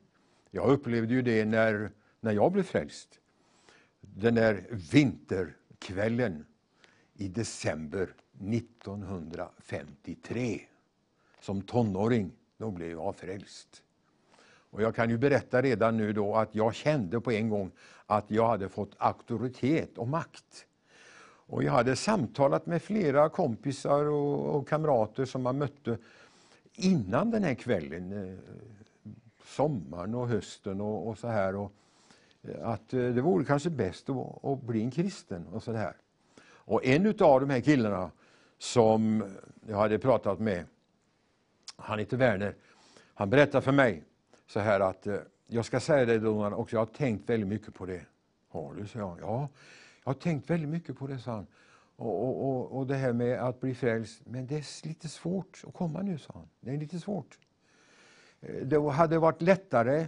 jag 0.51 0.71
upplevde 0.71 1.15
ju 1.15 1.23
det 1.23 1.45
när, 1.45 1.91
när 2.21 2.33
jag 2.33 2.53
blev 2.53 2.63
frälst. 2.63 3.21
Den 4.01 4.35
där 4.35 4.65
vinterkvällen 4.93 6.45
i 7.15 7.29
december 7.29 8.09
1953. 8.41 10.61
Som 11.45 11.63
tonåring, 11.63 12.33
då 12.57 12.71
blev 12.71 12.91
jag 12.91 13.17
frälst. 13.17 13.83
Och 14.71 14.83
jag 14.83 14.95
kan 14.95 15.11
ju 15.11 15.19
berätta 15.19 15.63
redan 15.63 15.97
nu 15.97 16.13
då 16.13 16.35
att 16.35 16.55
jag 16.55 16.75
kände 16.75 17.21
på 17.21 17.33
en 17.33 17.49
gång 17.49 17.71
att 18.07 18.31
jag 18.31 18.49
hade 18.49 18.69
fått 18.69 18.95
auktoritet 18.99 19.99
och 19.99 20.09
makt. 20.09 20.67
Och 21.47 21.63
jag 21.63 21.73
hade 21.73 21.97
samtalat 21.97 22.67
med 22.67 22.83
flera 22.83 23.29
kompisar 23.29 24.05
och, 24.05 24.57
och 24.57 24.69
kamrater 24.69 25.25
som 25.25 25.43
man 25.43 25.59
mötte 25.59 25.99
innan 26.75 27.31
den 27.31 27.45
här 27.45 27.55
kvällen 27.55 28.13
eh, 28.13 28.39
sommaren 29.45 30.15
och 30.15 30.29
hösten 30.29 30.81
och, 30.81 31.09
och 31.09 31.19
så 31.19 31.29
här. 31.29 31.57
Och, 31.57 31.73
eh, 32.43 32.69
att 32.69 32.95
eh, 32.95 33.01
det 33.01 33.21
vore 33.21 33.45
kanske 33.45 33.71
bäst 33.71 34.11
att, 34.11 34.45
att 34.45 34.63
bli 34.63 34.83
en 34.83 34.91
kristen 34.91 35.47
och 35.53 35.63
så 35.63 35.73
där. 35.73 35.97
Och 36.47 36.85
en 36.85 37.07
av 37.07 37.41
de 37.41 37.51
här 37.51 37.61
killarna 37.61 38.11
som 38.59 39.25
jag 39.67 39.77
hade 39.77 39.99
pratat 39.99 40.41
med, 40.41 40.65
han 41.77 41.99
heter 41.99 42.17
Werner, 42.17 42.55
han 43.15 43.31
berättar 43.31 43.61
för 43.61 43.73
mig 43.73 44.03
så 44.47 44.61
här 44.61 44.81
att 44.81 45.07
eh, 45.07 45.17
jag 45.47 45.65
ska 45.65 45.81
säga 45.81 46.07
det 46.07 46.19
då 46.19 46.47
och 46.47 46.73
jag 46.73 46.79
har 46.79 46.87
tänkt 46.87 47.31
väldigt 47.31 47.49
mycket 47.49 47.75
på 47.75 47.87
det. 47.87 48.01
Har 48.49 48.75
du, 48.75 48.87
sa 48.87 48.99
jag. 48.99 49.19
Ja, 49.21 49.49
jag 50.05 50.13
har 50.13 50.15
tänkt 50.15 50.51
väldigt 50.51 50.69
mycket 50.69 50.99
på 50.99 51.07
det, 51.07 51.19
sa 51.19 51.33
han. 51.33 51.47
Och, 51.97 52.25
och, 52.25 52.49
och, 52.49 52.79
och 52.79 52.87
det 52.87 52.95
här 52.95 53.13
med 53.13 53.39
att 53.41 53.61
bli 53.61 53.75
frälst, 53.75 54.21
men 54.25 54.47
det 54.47 54.55
är 54.55 54.89
lite 54.89 55.09
svårt 55.09 55.63
att 55.67 55.75
komma 55.75 56.03
nu, 56.03 56.19
sa 56.19 56.31
han. 56.35 56.49
Det 56.61 56.71
är 56.71 56.77
lite 56.77 57.01
svårt. 57.01 57.39
Eh, 58.41 58.67
det 58.67 58.91
hade 58.91 59.19
varit 59.19 59.43
lättare 59.43 60.07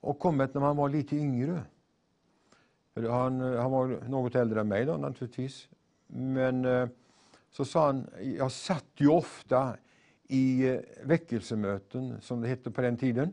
att 0.00 0.18
komma 0.18 0.48
när 0.52 0.60
man 0.60 0.76
var 0.76 0.88
lite 0.88 1.16
yngre. 1.16 1.62
Han, 2.94 3.40
eh, 3.40 3.60
han 3.62 3.70
var 3.70 3.86
något 4.08 4.34
äldre 4.34 4.60
än 4.60 4.68
mig 4.68 4.84
då 4.84 4.96
naturligtvis. 4.96 5.68
Men 6.06 6.66
så 7.50 7.64
sa 7.64 7.86
han, 7.86 8.10
jag 8.20 8.52
satt 8.52 8.86
ju 8.96 9.08
ofta 9.08 9.76
i 10.28 10.68
eh, 10.68 10.80
väckelsemöten, 11.02 12.20
som 12.20 12.40
det 12.40 12.48
hette 12.48 12.70
på 12.70 12.80
den 12.80 12.96
tiden, 12.96 13.32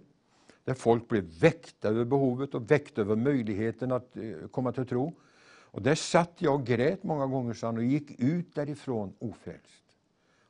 där 0.64 0.74
folk 0.74 1.08
blev 1.08 1.24
väckta 1.24 1.88
över 1.88 2.06
behovet 2.06 2.56
och 2.56 2.72
väckta 2.72 3.02
över 3.02 3.16
möjligheten 3.16 3.92
att 3.92 4.18
eh, 4.18 4.48
komma 4.52 4.72
till 4.72 4.86
tro. 4.86 5.14
Och 5.48 5.82
där 5.82 5.96
satt 5.96 6.32
jag 6.38 6.54
och 6.54 6.66
grät 6.66 7.04
många 7.04 7.28
gånger, 7.28 7.54
sa 7.54 7.68
han, 7.68 7.78
och 7.78 7.84
gick 7.84 8.20
ut 8.20 8.56
därifrån 8.56 9.14
ofrälst. 9.20 9.84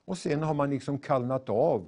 Och 0.06 0.18
sen 0.18 0.44
har 0.44 0.54
man 0.54 0.70
liksom 0.70 1.00
kallnat 1.00 1.50
av 1.50 1.88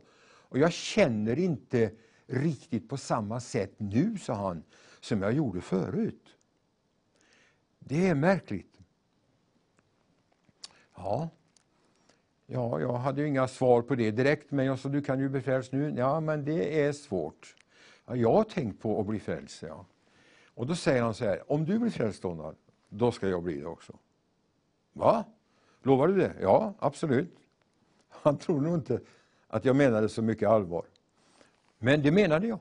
och 0.50 0.60
jag 0.60 0.74
känner 0.74 1.40
inte 1.40 1.92
riktigt 2.26 2.90
på 2.90 2.98
samma 2.98 3.40
sätt 3.40 3.74
nu, 3.78 4.18
sa 4.18 4.34
han, 4.34 4.64
som 5.00 5.22
jag 5.22 5.34
gjorde 5.34 5.62
förut. 5.62 6.36
Det 7.80 8.08
är 8.08 8.16
märkligt. 8.16 8.80
Ja, 10.96 11.30
ja 12.48 12.82
jag 12.82 12.94
hade 12.94 13.22
ju 13.22 13.28
inga 13.28 13.48
svar 13.48 13.82
på 13.82 13.96
det 13.96 14.12
direkt, 14.12 14.52
men 14.52 14.66
jag 14.66 14.80
sa 14.80 14.90
du 14.90 15.02
kan 15.02 15.20
ju 15.20 15.30
bli 15.30 15.42
frälst 15.42 15.72
nu. 15.72 15.94
Ja, 15.98 16.20
men 16.20 16.46
det 16.46 16.82
är 16.82 16.92
svårt. 16.92 17.56
Ja, 18.06 18.16
jag 18.16 18.34
har 18.34 18.44
tänkt 18.44 18.82
på 18.82 19.00
att 19.00 19.06
bli 19.06 19.20
frälst, 19.20 19.62
ja. 19.62 19.86
Och 20.54 20.68
då 20.68 20.76
säger 20.76 21.02
han 21.02 21.14
så 21.14 21.26
här, 21.26 21.52
om 21.52 21.66
du 21.66 21.80
blir 21.80 21.92
frälst 21.92 22.22
Donald, 22.22 22.58
då 22.90 23.12
ska 23.12 23.28
jag 23.28 23.44
bli 23.44 23.60
det 23.60 23.68
också. 23.68 23.94
Va? 24.94 25.26
Lovar 25.84 26.08
du 26.08 26.16
det? 26.16 26.34
Ja, 26.42 26.74
absolut. 26.80 27.36
Han 28.10 28.38
tror 28.38 28.62
nog 28.62 28.76
inte 28.76 29.00
att 29.48 29.66
jag 29.66 29.76
menade 29.76 30.10
så 30.10 30.22
mycket 30.22 30.50
allvar. 30.50 30.86
Men 31.80 32.02
det 32.02 32.12
menade 32.12 32.48
jag. 32.48 32.60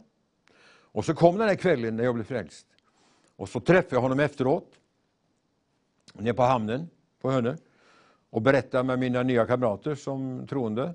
Och 0.96 1.04
så 1.04 1.14
kom 1.14 1.38
den 1.38 1.48
här 1.48 1.54
kvällen 1.54 1.96
när 1.96 2.04
jag 2.04 2.14
blev 2.14 2.24
frälst. 2.24 2.66
Och 3.36 3.48
så 3.48 3.60
träffade 3.60 3.96
jag 3.96 4.00
honom 4.00 4.20
efteråt, 4.20 4.80
nere 6.12 6.34
på 6.34 6.42
hamnen 6.42 6.90
på 7.20 7.30
Hönö, 7.30 7.56
och 8.36 8.42
berättade 8.42 8.84
med 8.84 8.98
mina 8.98 9.22
nya 9.22 9.46
kamrater 9.46 9.94
som 9.94 10.46
troende, 10.46 10.94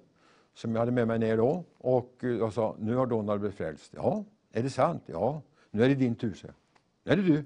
som 0.54 0.72
jag 0.72 0.80
hade 0.80 0.92
med 0.92 1.08
mig 1.08 1.20
ner 1.20 1.38
då. 1.38 1.64
Och 1.78 2.16
jag 2.20 2.54
sa, 2.54 2.76
nu 2.80 2.96
har 2.96 3.08
Donald 3.08 3.40
blivit 3.40 3.58
frälst. 3.58 3.94
Ja, 3.96 4.26
är 4.52 4.64
det 4.64 4.70
sant? 4.70 5.04
Ja, 5.06 5.42
nu 5.72 5.84
är 5.84 5.90
det 5.90 5.96
din 5.96 6.16
tur, 6.16 6.40
jag. 6.44 6.54
Är 7.14 7.18
det 7.18 7.24
du? 7.24 7.46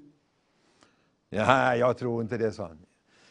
Nej, 1.30 1.78
jag 1.78 1.98
tror 1.98 2.22
inte 2.22 2.38
det, 2.38 2.52
sa 2.52 2.66
han. 2.66 2.78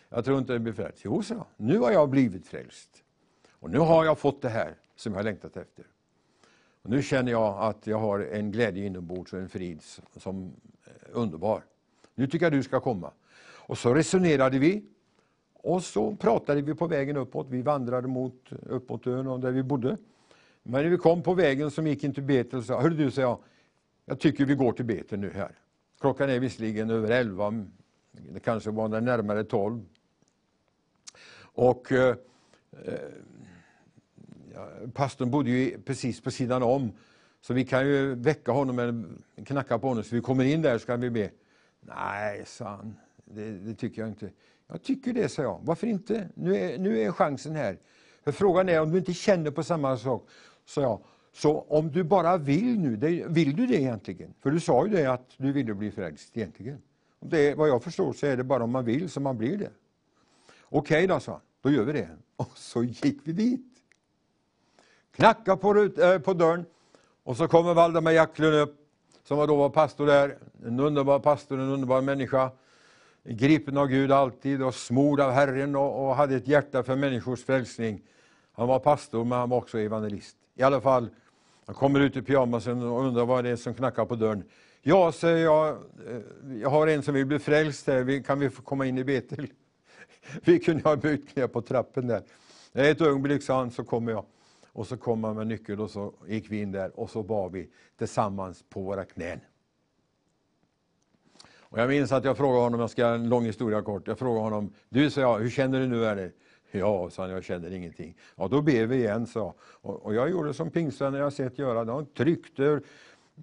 Jag 0.10 0.26
tror 0.26 0.38
inte 0.38 0.54
det 0.54 0.60
blir 0.60 0.74
frälst. 0.74 1.02
Jo, 1.04 1.24
sa 1.24 1.48
nu 1.58 1.80
har 1.80 1.92
jag 1.92 2.10
blivit 2.10 2.48
frälst. 2.48 3.04
Och 3.50 3.70
nu 3.70 3.80
har 3.80 4.06
jag 4.06 4.20
fått 4.20 4.42
det 4.42 4.50
här 4.50 4.76
som 4.96 5.14
jag 5.14 5.20
har 5.20 5.24
längtat 5.24 5.58
efter. 5.58 5.86
Och 6.82 6.90
nu 6.90 7.02
känner 7.04 7.32
jag 7.32 7.60
att 7.60 7.88
jag 7.88 8.00
har 8.00 8.20
en 8.20 8.52
glädje 8.52 8.86
inombords 8.86 9.34
och 9.34 9.40
en 9.40 9.50
frid 9.50 9.82
som 10.18 10.56
är 10.84 10.90
eh, 10.90 11.10
underbar. 11.12 11.64
Nu 12.16 12.28
tycker 12.28 12.46
jag 12.46 12.54
du 12.54 12.64
ska 12.64 12.80
komma. 12.80 13.12
Och 13.68 13.78
så 13.78 13.94
resonerade 13.94 14.60
vi. 14.60 14.95
Och 15.66 15.84
så 15.84 16.16
pratade 16.16 16.62
vi 16.62 16.76
på 16.76 16.88
vägen 16.88 17.18
uppåt. 17.18 17.48
Vi 17.50 17.62
vandrade 17.62 18.08
mot, 18.08 18.50
uppåt 18.52 19.08
ön 19.08 19.28
och 19.28 19.40
där 19.40 19.52
vi 19.52 19.64
bodde. 19.64 19.98
Men 20.64 20.84
när 20.84 20.90
vi 20.90 20.98
kom 20.98 21.24
på 21.24 21.34
vägen 21.34 21.72
som 21.72 21.88
gick 21.88 22.04
in 22.04 22.14
till 22.14 22.24
Betel 22.24 22.64
sa 22.64 22.82
Hörru 22.82 22.96
du, 22.96 23.12
sa 23.12 23.22
jag, 23.22 23.40
jag 24.06 24.20
tycker 24.20 24.46
vi 24.46 24.56
går 24.56 24.72
till 24.72 24.86
Betel 24.86 25.20
nu 25.20 25.32
här. 25.36 25.52
Klockan 26.00 26.30
är 26.30 26.40
visserligen 26.40 26.90
över 26.90 27.12
elva, 27.12 27.66
det 28.12 28.40
kanske 28.40 28.72
var 28.72 29.02
närmare 29.02 29.44
tolv. 29.44 29.86
Och 31.42 31.92
eh, 31.92 32.16
eh, 32.86 32.94
ja, 34.54 34.70
pastorn 34.94 35.32
bodde 35.32 35.50
ju 35.50 35.82
precis 35.82 36.22
på 36.22 36.32
sidan 36.32 36.64
om, 36.64 36.92
så 37.42 37.54
vi 37.54 37.66
kan 37.66 37.88
ju 37.88 38.16
väcka 38.16 38.52
honom 38.52 38.80
eller 38.80 39.06
knacka 39.46 39.80
på 39.80 39.88
honom 39.88 40.04
så 40.04 40.16
vi 40.16 40.22
kommer 40.22 40.44
in 40.44 40.62
där 40.62 40.78
så 40.78 40.86
kan 40.86 41.02
vi 41.02 41.10
be. 41.10 41.30
Nej, 41.80 42.44
sa 42.46 42.70
han, 42.70 42.96
det, 43.26 43.52
det 43.52 43.76
tycker 43.76 44.02
jag 44.02 44.10
inte. 44.10 44.30
Jag 44.68 44.84
tycker 44.84 45.14
det, 45.14 45.30
sa 45.30 45.42
jag. 45.42 45.60
Varför 45.64 45.88
inte? 45.88 46.30
Nu 46.34 46.56
är, 46.58 46.78
nu 46.78 47.00
är 47.00 47.12
chansen 47.12 47.56
här. 47.56 47.80
För 48.24 48.32
frågan 48.32 48.70
är 48.70 48.82
om 48.82 48.92
du 48.92 48.98
inte 48.98 49.14
känner 49.14 49.52
på 49.52 49.64
samma 49.64 49.98
sak, 49.98 50.30
sa 50.66 50.82
jag. 50.82 51.00
Så 51.34 51.60
om 51.60 51.92
du 51.92 52.04
bara 52.04 52.38
vill 52.38 52.80
nu, 52.80 52.96
det, 52.96 53.26
vill 53.28 53.56
du 53.56 53.66
det 53.66 53.82
egentligen? 53.82 54.34
För 54.40 54.52
du 54.52 54.60
sa 54.60 54.86
ju 54.86 54.92
det 54.92 55.06
att 55.06 55.30
du 55.38 55.52
ville 55.52 55.74
bli 55.74 55.92
frälst 55.92 56.38
egentligen. 56.38 56.82
Det, 57.20 57.56
vad 57.56 57.70
jag 57.70 57.84
förstår 57.84 58.14
så 58.14 58.26
är 58.26 58.38
det 58.38 58.44
bara 58.44 58.64
om 58.64 58.72
man 58.72 58.86
vill 58.86 59.10
som 59.10 59.24
man 59.24 59.38
blir 59.38 59.58
det. 59.58 59.72
Okej 60.62 60.80
okay 60.80 61.08
då, 61.08 61.20
sa 61.20 61.32
han. 61.32 61.42
Då 61.62 61.72
gör 61.72 61.84
vi 61.84 61.94
det. 61.94 62.10
Och 62.36 62.58
så 62.58 62.84
gick 62.84 63.20
vi 63.24 63.32
dit. 63.32 63.66
Knackade 65.16 65.58
på, 65.58 66.02
äh, 66.02 66.20
på 66.20 66.34
dörren 66.34 66.66
och 67.24 67.38
så 67.38 67.48
kommer 67.48 67.74
Valdemar 67.74 68.12
Jacklund 68.12 68.56
upp, 68.56 68.76
som 69.24 69.48
då 69.48 69.56
var 69.56 69.70
pastor 69.70 70.06
där. 70.06 70.38
En 70.66 70.80
underbar 70.80 71.20
pastor, 71.20 71.60
en 71.60 71.70
underbar 71.70 72.02
människa. 72.02 72.52
Gripen 73.28 73.78
av 73.78 73.88
Gud 73.88 74.12
alltid 74.12 74.64
och 74.64 74.76
smord 74.76 75.20
av 75.20 75.32
Herren 75.32 75.76
och, 75.76 76.06
och 76.06 76.16
hade 76.16 76.36
ett 76.36 76.48
hjärta 76.48 76.84
för 76.84 76.96
människors 76.96 77.44
frälsning. 77.44 78.02
Han 78.52 78.68
var 78.68 78.80
pastor, 78.80 79.24
men 79.24 79.40
han 79.40 79.50
var 79.50 79.58
också 79.58 79.80
evangelist. 79.80 80.38
I 80.56 80.64
alla 80.64 80.82
fall, 80.82 81.10
han 81.66 81.76
kommer 81.76 82.00
ut 82.00 82.18
i 82.18 82.22
pyjamasen 82.22 82.84
och 82.84 83.02
undrar 83.06 83.26
vad 83.26 83.44
det 83.44 83.50
är 83.50 83.56
som 83.56 83.74
knackar 83.74 84.06
på 84.06 84.16
dörren. 84.16 84.44
Ja, 84.82 85.12
säger 85.12 85.44
jag, 85.44 85.68
eh, 85.68 86.58
jag 86.62 86.70
har 86.70 86.88
en 86.88 87.04
som 87.04 87.14
vill 87.14 87.26
bli 87.26 87.40
frälst 87.40 87.88
här, 87.88 88.24
kan 88.24 88.40
vi 88.40 88.50
få 88.50 88.62
komma 88.62 88.86
in 88.86 88.98
i 88.98 89.04
Betel? 89.04 89.48
Vi 90.44 90.60
kunde 90.60 90.84
ha 90.84 90.96
bytt 90.96 91.36
ner 91.36 91.48
på 91.48 91.62
trappen 91.62 92.08
där. 92.08 92.22
Ett 92.74 93.02
ögonblick, 93.02 93.44
sa 93.44 93.58
han, 93.58 93.72
så 93.72 93.84
kommer 93.84 94.12
jag. 94.12 94.26
Och 94.74 94.88
så 94.88 94.98
kom 94.98 95.24
han 95.24 95.36
med 95.36 95.48
nyckeln 95.48 95.80
och 95.80 95.90
så 95.90 96.14
gick 96.28 96.52
vi 96.52 96.62
in 96.62 96.72
där 96.72 97.00
och 97.00 97.10
så 97.10 97.24
bad 97.24 97.52
vi 97.52 97.70
tillsammans 97.98 98.64
på 98.70 98.82
våra 98.82 99.04
knän. 99.04 99.40
Och 101.76 101.82
jag 101.82 101.90
minns 101.90 102.12
att 102.12 102.26
jag 102.26 102.38
frågade 102.38 102.64
honom, 102.64 102.80
jag 102.80 102.90
ska 102.90 103.02
göra 103.02 103.16
en 103.16 103.30
lång 103.30 103.46
historia 103.46 103.82
kort, 103.82 104.08
jag 104.08 104.20
frågade 104.20 104.44
honom, 104.44 104.74
du 104.90 105.10
sa 105.10 105.22
jag, 105.22 105.40
hur 105.40 105.50
känner 105.50 105.80
du 105.80 105.88
nu 105.88 106.00
Werner? 106.00 106.32
Ja, 106.72 107.10
sa 107.10 107.22
han, 107.22 107.32
jag 107.32 107.44
känner 107.44 107.74
ingenting. 107.74 108.18
Ja, 108.36 108.48
då 108.48 108.62
ber 108.62 108.86
vi 108.86 108.96
igen, 108.96 109.28
sa 109.28 109.54
och, 109.62 110.06
och 110.06 110.16
jag 110.16 110.30
gjorde 110.30 110.54
som 110.54 110.72
pingstvänner 110.72 111.20
jag 111.20 111.34
sett 111.34 111.60
göra, 111.60 111.86
de 111.86 112.06
tryckte 112.06 112.82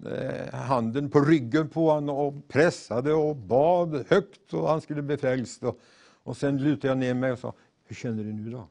eh, 0.05 0.53
handen 0.53 1.09
på 1.09 1.19
ryggen 1.19 1.69
på 1.69 1.89
honom 1.89 2.17
och 2.17 2.47
pressade 2.47 3.13
och 3.13 3.35
bad 3.35 4.05
högt 4.09 4.53
och 4.53 4.69
han 4.69 4.81
skulle 4.81 5.01
bli 5.01 5.17
frälst. 5.17 5.63
Och, 5.63 5.79
och 6.23 6.37
sen 6.37 6.57
lutade 6.57 6.87
jag 6.87 6.97
ner 6.97 7.13
mig 7.13 7.31
och 7.31 7.39
sa, 7.39 7.53
hur 7.85 7.95
känner 7.95 8.23
du 8.23 8.33
nu 8.33 8.51
då? 8.51 8.67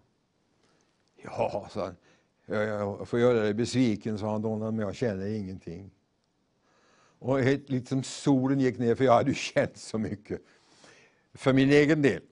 Ja, 1.25 1.69
sa 1.71 1.85
han, 1.85 1.97
jag 2.47 3.09
får 3.09 3.21
göra 3.21 3.41
dig 3.41 3.55
besviken, 3.55 4.19
sa 4.19 4.33
han 4.33 4.43
då, 4.43 4.57
men 4.57 4.79
jag 4.79 4.95
känner 4.95 5.27
ingenting. 5.27 5.91
Och 7.23 7.41
helt, 7.41 7.71
liksom 7.71 8.03
solen 8.03 8.61
gick 8.61 8.79
ner, 8.79 8.95
för 8.95 9.05
jag 9.05 9.13
hade 9.13 9.35
känt 9.35 9.77
så 9.77 9.99
mycket 9.99 10.41
för 11.35 11.53
min 11.53 11.71
egen 11.71 12.03
del. 12.03 12.23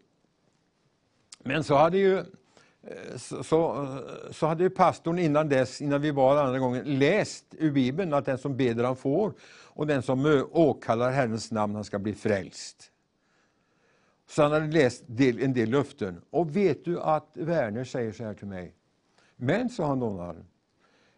Men 1.39 1.65
så 1.65 1.75
hade 1.75 1.99
ju 1.99 2.19
eh, 2.19 3.17
så, 3.17 3.43
så, 3.43 3.83
eh, 3.83 4.33
så, 4.33 4.47
hade 4.47 4.71
pastorn 4.71 5.19
innan 5.19 5.49
dess, 5.49 5.81
innan 5.81 6.01
vi 6.01 6.11
var 6.11 6.37
andra 6.37 6.59
gången, 6.59 6.99
läst 6.99 7.45
ur 7.59 7.71
Bibeln 7.71 8.15
att 8.15 8.25
den 8.25 8.39
som 8.39 8.57
beder 8.57 8.85
han 8.85 8.97
får 8.97 9.35
och 9.65 9.87
den 9.87 10.03
som 10.03 10.27
eh, 10.27 10.45
åkallar 10.51 11.11
Herrens 11.11 11.51
namn 11.51 11.75
han 11.75 11.85
ska 11.85 11.99
bli 11.99 12.15
frälst. 12.15 12.91
Så 14.29 14.43
han 14.43 14.53
hade 14.53 14.67
läst 14.67 15.03
del, 15.07 15.43
en 15.43 15.53
del 15.53 15.71
löften. 15.71 16.23
Och 16.31 16.57
vet 16.57 16.85
du 16.85 17.01
att 17.01 17.31
Werner 17.35 17.85
säger 17.85 18.13
så 18.13 18.25
här 18.25 18.35
till 18.35 18.47
mig. 18.47 18.75
Men, 19.37 19.69
sa 19.69 19.87
han 19.87 20.01
Donald, 20.01 20.45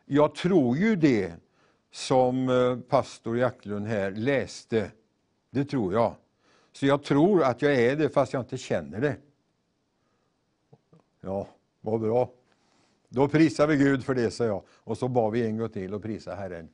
jag 0.04 0.34
tror 0.34 0.76
ju 0.76 0.96
det 0.96 1.32
som 1.92 2.48
eh, 2.48 2.78
pastor 2.78 3.38
Jacklund 3.38 3.86
här 3.86 4.10
läste. 4.10 4.90
Det 5.50 5.64
tror 5.64 5.92
jag. 5.92 6.14
Så 6.72 6.86
jag 6.86 7.02
tror 7.02 7.42
att 7.42 7.62
jag 7.62 7.74
är 7.74 7.96
det 7.96 8.08
fast 8.08 8.32
jag 8.32 8.42
inte 8.42 8.58
känner 8.58 9.00
det. 9.00 9.16
Ja, 11.20 11.48
vad 11.80 12.00
bra. 12.00 12.30
Då 13.08 13.28
prisar 13.28 13.66
vi 13.66 13.76
Gud 13.76 14.04
för 14.04 14.14
det, 14.14 14.30
sa 14.30 14.44
jag. 14.44 14.62
Och 14.68 14.98
så 14.98 15.08
bad 15.08 15.32
vi 15.32 15.46
en 15.46 15.56
gång 15.56 15.68
till 15.68 15.94
och 15.94 16.02
prisade 16.02 16.36
Herren. 16.36 16.68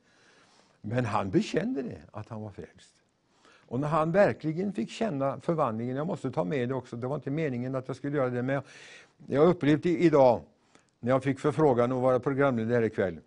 Men 0.81 1.05
han 1.05 1.29
bekände 1.29 1.81
det, 1.81 2.01
att 2.11 2.29
han 2.29 2.41
var 2.41 2.49
frälst. 2.49 2.93
Och 3.69 3.79
när 3.79 3.87
han 3.87 4.11
verkligen 4.11 4.73
fick 4.73 4.89
känna 4.89 5.39
förvandlingen, 5.39 5.95
jag 5.95 6.07
måste 6.07 6.31
ta 6.31 6.43
med 6.43 6.69
det 6.69 6.75
också, 6.75 6.95
det 6.95 7.07
var 7.07 7.15
inte 7.15 7.31
meningen 7.31 7.75
att 7.75 7.87
jag 7.87 7.97
skulle 7.97 8.17
göra 8.17 8.29
det, 8.29 8.43
men 8.43 8.55
jag, 8.55 8.63
jag 9.27 9.47
upplevde 9.47 9.89
idag, 9.89 10.41
när 10.99 11.11
jag 11.11 11.23
fick 11.23 11.39
förfrågan 11.39 11.91
att 11.91 12.01
vara 12.01 12.19
programledare 12.19 12.75
här 12.75 12.83
ikväll, 12.83 13.19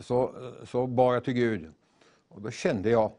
så, 0.00 0.52
så 0.64 0.86
bad 0.86 1.16
jag 1.16 1.24
till 1.24 1.34
Gud. 1.34 1.72
Och 2.28 2.40
då 2.42 2.50
kände 2.50 2.90
jag 2.90 3.12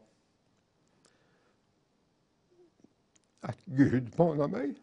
att 3.40 3.58
Gud 3.64 4.18
manar 4.18 4.48
mig 4.48 4.74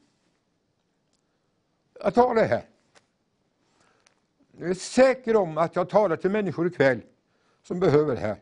att 2.00 2.16
ta 2.16 2.34
det 2.34 2.45
här. 2.45 2.66
Jag 4.58 4.70
är 4.70 4.74
säker 4.74 5.36
om 5.36 5.58
att 5.58 5.76
jag 5.76 5.89
talar 5.89 6.16
till 6.16 6.32
människor 6.32 6.68
ikväll 6.68 7.02
som 7.64 7.80
behöver 7.80 8.16
det 8.16 8.22
här. 8.22 8.38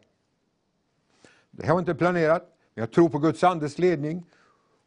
Det 1.51 1.65
här 1.65 1.73
var 1.73 1.79
inte 1.79 1.95
planerat, 1.95 2.57
men 2.73 2.81
jag 2.81 2.91
tror 2.91 3.09
på 3.09 3.19
Guds 3.19 3.43
andes 3.43 3.77
ledning. 3.77 4.25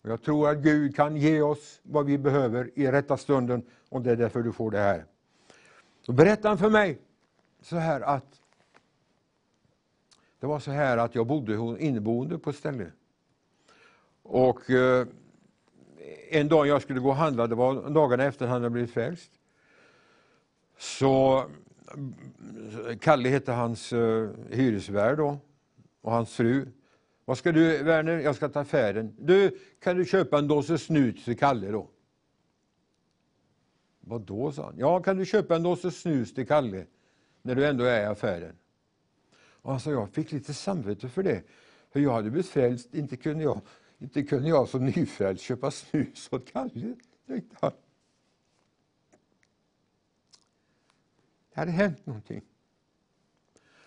Och 0.02 0.10
jag 0.10 0.22
tror 0.22 0.48
att 0.48 0.58
Gud 0.58 0.96
kan 0.96 1.16
ge 1.16 1.42
oss 1.42 1.80
vad 1.82 2.06
vi 2.06 2.18
behöver 2.18 2.70
i 2.74 2.86
rätta 2.86 3.16
stunden 3.16 3.62
och 3.88 4.02
det 4.02 4.10
är 4.10 4.16
därför 4.16 4.42
du 4.42 4.52
får 4.52 4.70
det 4.70 4.78
här. 4.78 5.04
Då 6.06 6.12
berättade 6.12 6.48
han 6.48 6.58
för 6.58 6.70
mig 6.70 6.98
så 7.62 7.76
här 7.76 8.00
att 8.00 8.39
det 10.40 10.46
var 10.46 10.58
så 10.58 10.70
här 10.70 10.98
att 10.98 11.14
jag 11.14 11.26
bodde 11.26 11.76
inneboende 11.78 12.38
på 12.38 12.50
ett 12.50 12.56
ställe. 12.56 12.92
Och 14.22 14.70
eh, 14.70 15.06
en 16.30 16.48
dag 16.48 16.66
jag 16.66 16.82
skulle 16.82 17.00
gå 17.00 17.08
och 17.08 17.16
handla, 17.16 17.46
det 17.46 17.54
var 17.54 17.90
dagarna 17.90 18.24
efter 18.24 18.46
han 18.46 18.62
hade 18.62 18.70
blivit 18.70 18.90
frälst. 18.90 19.30
Så 20.78 21.38
eh, 21.38 22.98
Kalle 23.00 23.28
hette 23.28 23.52
hans 23.52 23.92
eh, 23.92 24.30
hyresvärd 24.50 25.16
då, 25.18 25.38
och 26.00 26.12
hans 26.12 26.34
fru. 26.34 26.66
Vad 27.24 27.38
ska 27.38 27.52
du 27.52 27.82
Werner? 27.82 28.18
Jag 28.18 28.36
ska 28.36 28.48
ta 28.48 28.60
affären. 28.60 29.16
Du, 29.18 29.58
kan 29.80 29.96
du 29.96 30.04
köpa 30.04 30.38
en 30.38 30.48
dåse 30.48 30.78
snus 30.78 31.24
till 31.24 31.38
Kalle 31.38 31.70
då? 31.70 31.88
Vad 34.00 34.20
då, 34.20 34.52
sa 34.52 34.64
han. 34.64 34.74
Ja, 34.78 35.02
kan 35.02 35.16
du 35.16 35.24
köpa 35.24 35.56
en 35.56 35.62
dåse 35.62 35.90
snus 35.90 36.34
till 36.34 36.46
Kalle 36.46 36.86
när 37.42 37.54
du 37.54 37.66
ändå 37.66 37.84
är 37.84 38.02
i 38.02 38.04
affären? 38.04 38.56
Alltså 39.62 39.90
jag 39.90 40.10
fick 40.10 40.32
lite 40.32 40.54
samvete 40.54 41.08
för 41.08 41.22
det. 41.22 41.42
För 41.90 42.00
jag 42.00 42.12
hade 42.12 42.30
blivit 42.30 42.50
frälst, 42.50 42.94
inte 42.94 43.16
kunde 43.16 43.44
jag, 43.44 43.60
inte 43.98 44.22
kunde 44.22 44.48
jag 44.48 44.68
som 44.68 44.86
nyfrälst 44.86 45.44
köpa 45.44 45.70
snus 45.70 46.28
åt 46.32 46.52
Kalle. 46.52 46.94
Det 47.26 47.42
hade 51.54 51.70
hänt 51.70 52.06
någonting. 52.06 52.42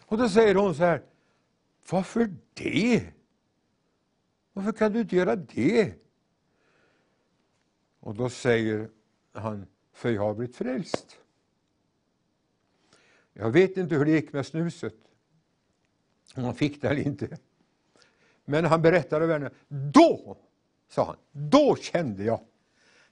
Och 0.06 0.18
då 0.18 0.30
säger 0.30 0.56
hon 0.56 0.76
så 0.76 0.84
här, 0.84 1.04
varför 1.90 2.36
det? 2.54 3.14
Varför 4.54 4.72
kan 4.72 4.94
du 4.94 5.02
inte 5.02 5.16
göra 5.16 5.36
det? 5.36 5.94
Och 8.00 8.16
då 8.16 8.30
säger 8.30 8.90
han, 9.32 9.66
för 9.94 10.12
jag 10.12 10.22
har 10.22 10.34
blivit 10.34 10.56
frälst. 10.56 11.18
Jag 13.34 13.52
vet 13.52 13.78
inte 13.78 13.96
hur 13.96 14.06
det 14.06 14.12
gick 14.12 14.34
med 14.34 14.46
snuset. 14.46 14.96
Om 16.36 16.44
han 16.44 16.56
fick 16.56 16.82
det 16.82 16.88
eller 16.88 17.02
inte. 17.02 17.38
Men 18.46 18.66
han 18.66 18.82
berättade 18.82 19.26
vänner, 19.26 19.52
då, 19.68 20.38
sa 20.90 21.06
han, 21.06 21.16
då 21.32 21.76
kände 21.76 22.24
jag, 22.24 22.40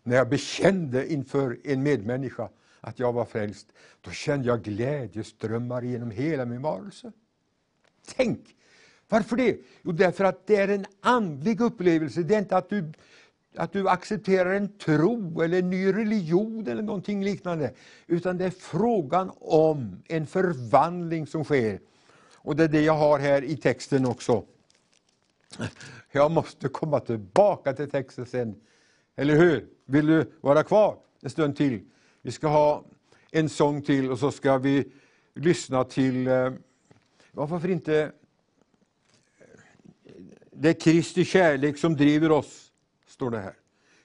när 0.03 0.15
jag 0.15 0.30
bekände 0.30 1.11
inför 1.13 1.59
en 1.63 1.84
medmänniska 1.84 2.49
att 2.80 2.99
jag 2.99 3.13
var 3.13 3.26
frälst, 3.26 3.74
då 4.01 4.11
kände 4.11 4.47
jag 4.47 4.63
glädjeströmmar 4.63 5.82
genom 5.82 6.11
hela 6.11 6.45
min 6.45 6.61
varelse. 6.61 7.11
Tänk! 8.15 8.55
Varför 9.09 9.36
det? 9.36 9.57
Jo, 9.82 9.91
därför 9.91 10.24
att 10.24 10.47
det 10.47 10.55
är 10.55 10.67
en 10.67 10.86
andlig 10.99 11.61
upplevelse. 11.61 12.24
Det 12.24 12.36
är 12.36 12.39
inte 12.39 12.57
att 12.57 12.69
du, 12.69 12.91
att 13.55 13.74
du 13.74 13.89
accepterar 13.89 14.53
en 14.53 14.78
tro 14.78 15.41
eller 15.41 15.59
en 15.59 15.69
ny 15.69 15.93
religion 15.93 16.67
eller 16.67 16.82
någonting 16.82 17.24
liknande. 17.24 17.74
Utan 18.07 18.38
det 18.38 18.45
är 18.45 18.49
frågan 18.49 19.32
om 19.39 20.03
en 20.07 20.28
förvandling 20.28 21.28
som 21.28 21.43
sker. 21.43 21.80
Och 22.43 22.55
det 22.55 22.63
är 22.63 22.67
det 22.67 22.81
jag 22.81 22.93
har 22.93 23.19
här 23.19 23.43
i 23.43 23.57
texten 23.57 24.05
också. 24.05 24.43
Jag 26.11 26.31
måste 26.31 26.67
komma 26.67 26.99
tillbaka 26.99 27.73
till 27.73 27.89
texten 27.89 28.25
sen. 28.25 28.55
Eller 29.15 29.35
hur? 29.35 29.67
Vill 29.85 30.05
du 30.05 30.31
vara 30.41 30.63
kvar 30.63 30.97
en 31.21 31.29
stund 31.29 31.55
till? 31.55 31.81
Vi 32.21 32.31
ska 32.31 32.47
ha 32.47 32.85
en 33.31 33.49
sång 33.49 33.81
till 33.81 34.11
och 34.11 34.19
så 34.19 34.31
ska 34.31 34.57
vi 34.57 34.91
lyssna 35.35 35.83
till, 35.83 36.27
eh, 36.27 36.51
varför 37.31 37.69
inte, 37.69 38.11
det 40.51 40.69
är 40.69 40.79
Kristi 40.79 41.25
kärlek 41.25 41.77
som 41.77 41.95
driver 41.95 42.31
oss, 42.31 42.71
står 43.07 43.31
det 43.31 43.39
här. 43.39 43.55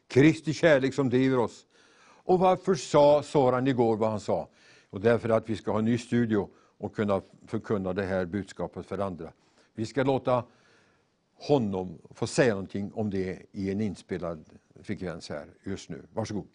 Kristi 0.09 0.53
kärlek 0.53 0.95
som 0.95 1.11
driver 1.11 1.39
oss. 1.39 1.66
Och 1.99 2.39
varför 2.39 2.74
sa 2.74 3.22
Soran 3.22 3.66
igår 3.66 3.97
vad 3.97 4.11
han 4.11 4.20
sa? 4.20 4.49
Och 4.91 5.01
därför 5.01 5.28
att 5.28 5.51
vi 5.51 5.57
ska 5.57 5.72
ha 5.72 5.78
en 5.78 5.84
ny 5.84 5.99
studio 5.99 6.51
och 6.79 6.95
kunna 6.95 7.22
förkunna 7.47 7.93
det 7.93 8.03
här 8.03 8.24
budskapet 8.24 8.87
för 8.87 8.99
andra. 8.99 9.33
Vi 9.74 9.87
ska 9.87 10.03
låta 10.03 10.45
honom 11.35 11.99
få 12.11 12.27
säga 12.27 12.55
någonting 12.55 12.93
om 12.95 13.11
det 13.11 13.43
i 13.53 13.70
en 13.70 13.81
inspelad 13.81 14.45
frekvens 14.83 15.29
här 15.29 15.47
just 15.64 15.91
nu. 15.91 16.03
Varsågod. 16.12 16.47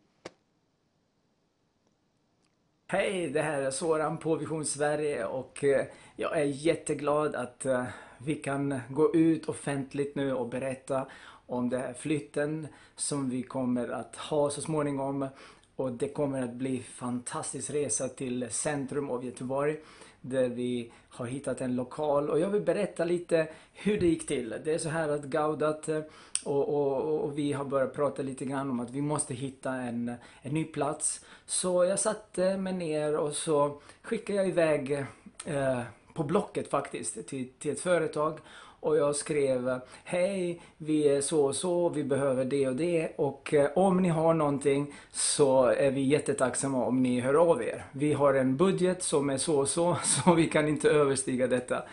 Hej, 2.87 3.29
det 3.29 3.41
här 3.41 3.61
är 3.61 3.71
Soran 3.71 4.17
på 4.17 4.35
Vision 4.35 4.65
Sverige 4.65 5.25
och 5.25 5.63
eh, 5.63 5.85
jag 6.15 6.39
är 6.39 6.43
jätteglad 6.43 7.35
att 7.35 7.65
eh, 7.65 7.83
vi 8.17 8.35
kan 8.35 8.79
gå 8.89 9.15
ut 9.15 9.49
offentligt 9.49 10.15
nu 10.15 10.33
och 10.33 10.49
berätta 10.49 11.07
om 11.47 11.69
den 11.69 11.81
här 11.81 11.93
flytten 11.93 12.67
som 12.95 13.29
vi 13.29 13.43
kommer 13.43 13.89
att 13.89 14.15
ha 14.15 14.49
så 14.49 14.61
småningom. 14.61 15.27
Och 15.75 15.91
det 15.91 16.07
kommer 16.07 16.41
att 16.41 16.53
bli 16.53 16.79
fantastisk 16.79 17.69
resa 17.69 18.07
till 18.07 18.47
centrum 18.49 19.09
av 19.09 19.25
Göteborg 19.25 19.77
där 20.21 20.49
vi 20.49 20.91
har 21.09 21.25
hittat 21.25 21.61
en 21.61 21.75
lokal 21.75 22.29
och 22.29 22.39
jag 22.39 22.49
vill 22.49 22.61
berätta 22.61 23.05
lite 23.05 23.47
hur 23.73 23.99
det 23.99 24.07
gick 24.07 24.27
till. 24.27 24.55
Det 24.63 24.73
är 24.73 24.77
så 24.77 24.89
här 24.89 25.09
att 25.09 25.23
Gaudat 25.23 25.89
eh, 25.89 26.01
och, 26.43 26.69
och, 26.69 27.23
och, 27.23 27.37
vi 27.37 27.53
har 27.53 27.65
börjat 27.65 27.93
prata 27.93 28.21
lite 28.21 28.45
grann 28.45 28.69
om 28.69 28.79
att 28.79 28.91
vi 28.91 29.01
måste 29.01 29.33
hitta 29.33 29.73
en, 29.73 30.15
en 30.41 30.53
ny 30.53 30.63
plats. 30.63 31.25
Så 31.45 31.85
jag 31.85 31.99
satte 31.99 32.57
mig 32.57 32.73
ner 32.73 33.17
och 33.17 33.35
så 33.35 33.81
skickade 34.01 34.39
jag 34.39 34.47
iväg 34.47 35.05
eh, 35.45 35.81
på 36.13 36.23
Blocket 36.23 36.69
faktiskt 36.69 37.27
till, 37.27 37.49
till 37.59 37.71
ett 37.71 37.81
företag 37.81 38.39
och 38.81 38.97
jag 38.97 39.15
skrev 39.15 39.79
Hej, 40.03 40.61
vi 40.77 41.09
är 41.09 41.21
så 41.21 41.45
och 41.45 41.55
så, 41.55 41.89
vi 41.89 42.03
behöver 42.03 42.45
det 42.45 42.67
och 42.67 42.75
det 42.75 43.11
och 43.15 43.53
eh, 43.53 43.69
om 43.75 44.01
ni 44.01 44.09
har 44.09 44.33
någonting 44.33 44.93
så 45.11 45.65
är 45.65 45.91
vi 45.91 46.01
jättetacksamma 46.01 46.85
om 46.85 47.03
ni 47.03 47.19
hör 47.19 47.33
av 47.33 47.63
er. 47.63 47.85
Vi 47.91 48.13
har 48.13 48.33
en 48.33 48.57
budget 48.57 49.03
som 49.03 49.29
är 49.29 49.37
så 49.37 49.59
och 49.59 49.69
så, 49.69 49.97
så 50.03 50.33
vi 50.33 50.47
kan 50.47 50.67
inte 50.67 50.89
överstiga 50.89 51.47
detta. 51.47 51.83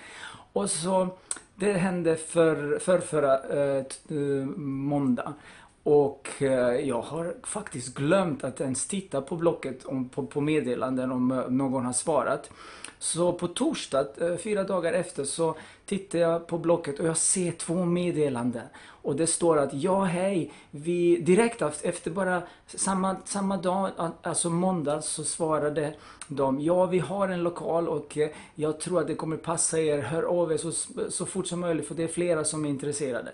Och 0.52 0.70
så, 0.70 1.08
det 1.54 1.72
hände 1.72 2.16
för, 2.16 2.78
för 2.78 2.98
förra 2.98 3.38
eh, 3.38 3.84
eh, 4.08 4.46
måndag. 4.56 5.34
Och 5.82 6.28
eh, 6.38 6.88
jag 6.88 7.02
har 7.02 7.34
faktiskt 7.42 7.94
glömt 7.94 8.44
att 8.44 8.60
ens 8.60 8.86
titta 8.86 9.22
på 9.22 9.36
blocket 9.36 9.84
om, 9.84 10.08
på, 10.08 10.26
på 10.26 10.40
meddelanden 10.40 11.12
om 11.12 11.30
eh, 11.30 11.48
någon 11.48 11.84
har 11.86 11.92
svarat. 11.92 12.50
Så 12.98 13.32
på 13.32 13.48
torsdag, 13.48 14.06
eh, 14.20 14.36
fyra 14.36 14.64
dagar 14.64 14.92
efter, 14.92 15.24
så 15.24 15.54
tittar 15.86 16.18
jag 16.18 16.46
på 16.46 16.58
blocket 16.58 17.00
och 17.00 17.06
jag 17.06 17.16
ser 17.16 17.52
två 17.52 17.84
meddelanden. 17.84 18.66
Och 19.02 19.16
det 19.16 19.26
står 19.26 19.58
att 19.58 19.74
ja, 19.74 20.04
hej, 20.04 20.52
vi 20.70 21.16
direkt 21.16 21.62
efter 21.82 22.10
bara 22.10 22.42
samma, 22.66 23.16
samma 23.24 23.56
dag, 23.56 23.90
alltså 24.22 24.50
måndag, 24.50 25.02
så 25.02 25.24
svarade 25.24 25.94
de 26.28 26.60
ja, 26.60 26.86
vi 26.86 26.98
har 26.98 27.28
en 27.28 27.42
lokal 27.42 27.88
och 27.88 28.18
eh, 28.18 28.30
jag 28.54 28.80
tror 28.80 29.00
att 29.00 29.06
det 29.06 29.14
kommer 29.14 29.36
passa 29.36 29.80
er. 29.80 29.98
Hör 29.98 30.22
av 30.22 30.52
er 30.52 30.56
så, 30.56 30.72
så 31.10 31.26
fort 31.26 31.46
som 31.46 31.60
möjligt 31.60 31.88
för 31.88 31.94
det 31.94 32.02
är 32.02 32.08
flera 32.08 32.44
som 32.44 32.64
är 32.64 32.68
intresserade. 32.68 33.32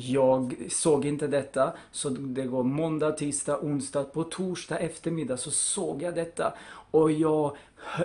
Jag 0.00 0.54
såg 0.70 1.04
inte 1.04 1.26
detta, 1.26 1.72
så 1.90 2.08
det 2.08 2.42
går 2.42 2.62
måndag, 2.62 3.12
tisdag, 3.12 3.58
onsdag. 3.62 4.04
På 4.04 4.24
torsdag 4.24 4.78
eftermiddag 4.78 5.36
så 5.36 5.50
såg 5.50 6.02
jag 6.02 6.14
detta. 6.14 6.54
Och 6.90 7.12
jag 7.12 7.56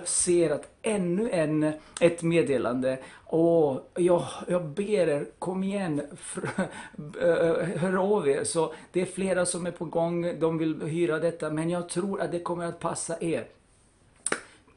ser 0.04 0.50
att 0.50 0.68
ännu 0.82 1.30
en, 1.30 1.72
ett 2.00 2.22
meddelande. 2.22 2.98
Och 3.24 3.90
jag, 3.94 4.24
jag 4.48 4.64
ber 4.64 5.08
er, 5.08 5.26
kom 5.38 5.64
igen, 5.64 6.02
hör 7.76 8.14
av 8.14 8.28
er. 8.28 8.44
Så 8.44 8.74
det 8.92 9.00
är 9.00 9.06
flera 9.06 9.46
som 9.46 9.66
är 9.66 9.70
på 9.70 9.84
gång, 9.84 10.38
de 10.40 10.58
vill 10.58 10.82
hyra 10.82 11.18
detta. 11.18 11.50
Men 11.50 11.70
jag 11.70 11.88
tror 11.88 12.20
att 12.20 12.32
det 12.32 12.40
kommer 12.40 12.66
att 12.66 12.80
passa 12.80 13.16
er. 13.20 13.46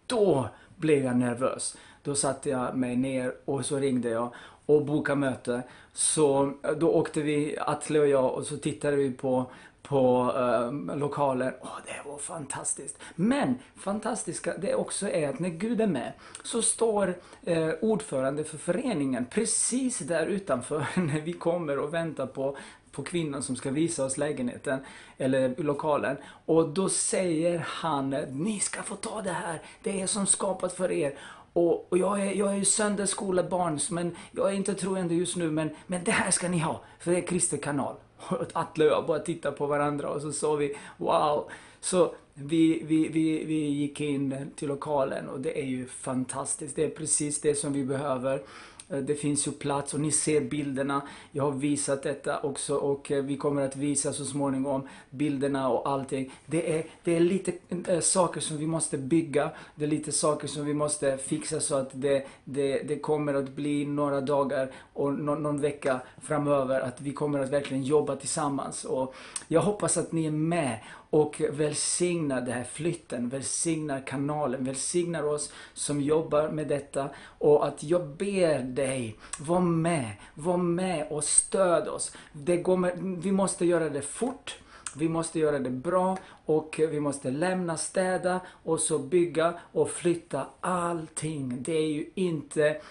Då 0.05 0.49
blev 0.75 1.03
jag 1.03 1.17
nervös. 1.17 1.77
Då 2.03 2.15
satte 2.15 2.49
jag 2.49 2.77
mig 2.77 2.95
ner 2.95 3.33
och 3.45 3.65
så 3.65 3.77
ringde 3.77 4.09
jag 4.09 4.33
och 4.67 4.85
boka 4.85 5.15
möte. 5.15 5.63
Så 5.93 6.53
eh, 6.63 6.71
då 6.71 6.91
åkte 6.91 7.21
vi, 7.21 7.57
Atle 7.59 7.99
och 7.99 8.07
jag, 8.07 8.33
och 8.33 8.45
så 8.45 8.57
tittade 8.57 8.95
vi 8.95 9.11
på 9.11 9.45
på 9.87 10.33
eh, 10.37 10.97
lokaler. 10.97 11.55
Åh, 11.61 11.77
det 11.85 12.09
var 12.09 12.17
fantastiskt. 12.17 12.97
Men 13.15 13.59
fantastiska 13.75 14.57
det 14.57 14.75
också 14.75 15.09
är 15.09 15.29
att 15.29 15.39
när 15.39 15.49
Gud 15.49 15.81
är 15.81 15.87
med 15.87 16.13
så 16.43 16.61
står 16.61 17.15
eh, 17.45 17.69
ordförande 17.81 18.43
för 18.43 18.57
föreningen 18.57 19.25
precis 19.25 19.99
där 19.99 20.25
utanför 20.25 20.85
när 20.95 21.21
vi 21.21 21.33
kommer 21.33 21.79
och 21.79 21.93
väntar 21.93 22.27
på 22.27 22.57
på 22.97 23.03
kvinnan 23.03 23.43
som 23.43 23.55
ska 23.55 23.71
visa 23.71 24.05
oss 24.05 24.17
lägenheten 24.17 24.79
eller 25.17 25.55
lokalen. 25.57 26.17
Och 26.45 26.69
då 26.69 26.89
säger 26.89 27.59
han, 27.67 28.09
ni 28.31 28.59
ska 28.59 28.83
få 28.83 28.95
ta 28.95 29.21
det 29.21 29.31
här, 29.31 29.61
det 29.83 30.01
är 30.01 30.07
som 30.07 30.25
skapat 30.25 30.73
för 30.73 30.91
er. 30.91 31.13
Och, 31.57 31.87
och 31.89 31.97
jag, 31.97 32.21
är, 32.21 32.33
jag 32.33 32.51
är 32.51 32.55
ju 32.55 32.65
söndagsskolebarn, 32.65 33.79
men 33.89 34.15
jag 34.31 34.49
är 34.49 34.53
inte 34.53 34.73
troende 34.73 35.15
just 35.15 35.35
nu, 35.35 35.51
men, 35.51 35.69
men 35.87 36.03
det 36.03 36.11
här 36.11 36.31
ska 36.31 36.49
ni 36.49 36.59
ha, 36.59 36.81
för 36.99 37.11
det 37.11 37.17
är 37.17 37.27
Kristi 37.27 37.57
kanal. 37.57 37.95
Och 38.17 38.45
Atle 38.53 38.85
och 38.85 38.91
jag 38.91 39.05
bara 39.05 39.19
tittade 39.19 39.57
på 39.57 39.65
varandra 39.65 40.09
och 40.09 40.21
så 40.21 40.31
sa 40.31 40.55
vi 40.55 40.77
wow. 40.97 41.49
Så 41.79 42.15
vi, 42.33 42.83
vi, 42.85 43.07
vi, 43.07 43.45
vi 43.45 43.65
gick 43.65 44.01
in 44.01 44.51
till 44.55 44.67
lokalen 44.67 45.29
och 45.29 45.39
det 45.39 45.59
är 45.61 45.65
ju 45.65 45.85
fantastiskt. 45.85 46.75
Det 46.75 46.83
är 46.83 46.89
precis 46.89 47.41
det 47.41 47.55
som 47.55 47.73
vi 47.73 47.83
behöver. 47.85 48.41
Eh, 48.89 48.97
det 48.97 49.15
finns 49.15 49.47
ju 49.47 49.51
plats 49.51 49.93
och 49.93 49.99
ni 49.99 50.11
ser 50.11 50.41
bilderna. 50.41 51.01
Jag 51.31 51.43
har 51.43 51.51
visat 51.51 52.03
detta 52.03 52.39
också 52.39 52.75
och 52.75 53.11
eh, 53.11 53.23
vi 53.23 53.37
kommer 53.37 53.61
att 53.61 53.75
visa 53.75 54.13
så 54.13 54.25
småningom 54.25 54.87
bilderna 55.09 55.69
och 55.69 55.89
allting. 55.89 56.33
Det 56.45 56.77
är, 56.77 56.85
det 57.03 57.15
är 57.15 57.19
lite 57.19 57.51
eh, 57.87 57.99
saker 57.99 58.41
som 58.41 58.57
vi 58.57 58.67
måste 58.67 58.97
bygga. 58.97 59.49
Det 59.75 59.85
är 59.85 59.89
lite 59.89 60.11
saker 60.11 60.47
som 60.47 60.65
vi 60.65 60.73
måste 60.73 61.17
fixa 61.17 61.59
så 61.59 61.75
att 61.75 61.89
det, 61.93 62.27
det, 62.43 62.83
det 62.87 62.99
kommer 62.99 63.33
att 63.33 63.49
bli 63.49 63.85
några 63.85 64.21
dagar 64.21 64.71
och 64.93 65.13
någon, 65.13 65.43
någon 65.43 65.61
vecka 65.61 66.01
framöver 66.21 66.81
att 66.81 67.01
vi 67.01 67.13
kommer 67.13 67.39
att 67.39 67.49
verkligen 67.49 67.83
jobba 67.83 68.15
tillsammans. 68.15 68.85
Och 68.85 69.15
jag 69.47 69.61
hoppas 69.61 69.97
att 69.97 70.11
ni 70.11 70.25
är 70.25 70.31
med 70.31 70.79
och 71.09 71.41
välsignar 71.49 72.41
den 72.41 72.53
här 72.53 72.63
flytten, 72.63 73.29
välsignar 73.29 74.07
kanalen, 74.07 74.63
välsignar 74.63 75.23
oss 75.23 75.51
som 75.73 76.01
jobbar 76.01 76.49
med 76.49 76.67
detta 76.67 77.09
och 77.37 77.67
att 77.67 77.83
jag 77.83 78.07
ber 78.07 78.59
dig, 78.59 79.15
var 79.39 79.59
med, 79.59 80.11
var 80.33 80.57
med 80.57 81.07
och 81.09 81.23
stöd 81.23 81.87
oss. 81.87 82.11
Det 82.33 82.63
kommer, 82.63 82.93
vi 83.21 83.31
måste 83.31 83.65
göra 83.65 83.89
det 83.89 84.01
fort. 84.01 84.57
Vi 84.95 85.09
måste 85.09 85.39
göra 85.39 85.59
det 85.59 85.69
bra 85.69 86.17
och 86.45 86.75
vi 86.79 86.99
måste 86.99 87.31
lämna, 87.31 87.77
städa 87.77 88.39
och 88.63 88.79
så 88.79 88.99
bygga 88.99 89.53
och 89.71 89.89
flytta 89.89 90.47
allting. 90.61 91.57
Det 91.63 91.73
är 91.77 91.87
ju 91.87 92.09
inte 92.15 92.81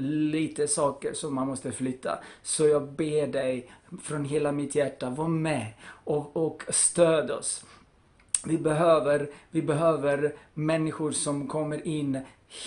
lite 0.00 0.68
saker 0.68 1.12
som 1.12 1.34
man 1.34 1.46
måste 1.46 1.72
flytta. 1.72 2.18
Så 2.42 2.66
jag 2.66 2.92
ber 2.92 3.26
dig 3.26 3.70
från 4.02 4.24
hela 4.24 4.52
mitt 4.52 4.74
hjärta, 4.74 5.10
var 5.10 5.28
med 5.28 5.66
och, 6.04 6.36
och 6.36 6.64
stöd 6.68 7.30
oss. 7.30 7.64
Vi 8.46 8.58
behöver, 8.58 9.28
vi 9.50 9.62
behöver 9.62 10.34
människor 10.54 11.12
som 11.12 11.46
kommer 11.46 11.86
in 11.86 12.20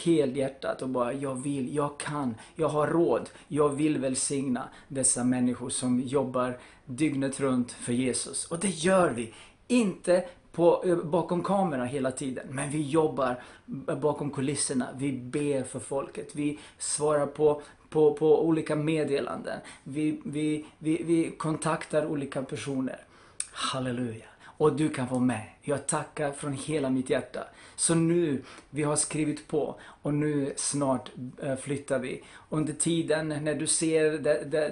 helhjärtat 0.03 0.81
och 0.81 0.89
bara 0.89 1.13
jag 1.13 1.43
vill, 1.43 1.75
jag 1.75 1.99
kan, 1.99 2.35
jag 2.55 2.69
har 2.69 2.87
råd, 2.87 3.29
jag 3.47 3.69
vill 3.69 3.97
välsigna 3.97 4.69
dessa 4.87 5.23
människor 5.23 5.69
som 5.69 6.01
jobbar 6.01 6.57
dygnet 6.85 7.39
runt 7.39 7.71
för 7.71 7.93
Jesus. 7.93 8.45
Och 8.45 8.59
det 8.59 8.67
gör 8.69 9.09
vi. 9.09 9.33
Inte 9.67 10.25
på, 10.51 10.83
eh, 10.85 10.97
bakom 10.97 11.43
kameran 11.43 11.87
hela 11.87 12.11
tiden, 12.11 12.47
men 12.49 12.69
vi 12.69 12.81
jobbar 12.81 13.43
bakom 14.01 14.31
kulisserna. 14.31 14.87
Vi 14.97 15.11
ber 15.11 15.63
för 15.63 15.79
folket. 15.79 16.29
Vi 16.35 16.59
svarar 16.77 17.25
på, 17.25 17.61
på, 17.89 18.13
på 18.13 18.45
olika 18.45 18.75
meddelanden. 18.75 19.59
Vi, 19.83 20.21
vi, 20.25 20.65
vi, 20.79 21.03
vi 21.03 21.31
kontaktar 21.37 22.05
olika 22.05 22.41
personer. 22.41 23.05
Halleluja. 23.51 24.28
Och 24.59 24.75
du 24.75 24.89
kan 24.89 25.07
vara 25.07 25.19
med. 25.19 25.41
Jag 25.61 25.87
tackar 25.87 26.31
från 26.31 26.53
hela 26.53 26.89
mitt 26.89 27.09
hjärta. 27.09 27.47
Så 27.75 27.95
nu, 27.95 28.43
vi 28.69 28.83
har 28.83 28.95
skrivit 28.95 29.47
på 29.47 29.79
och 30.01 30.13
nu 30.13 30.53
snart 30.55 31.11
eh, 31.41 31.55
flyttar 31.55 31.99
vi. 31.99 32.23
Under 32.49 32.73
tiden 32.73 33.27
när 33.27 33.55
du 33.55 33.67
ser 33.67 34.17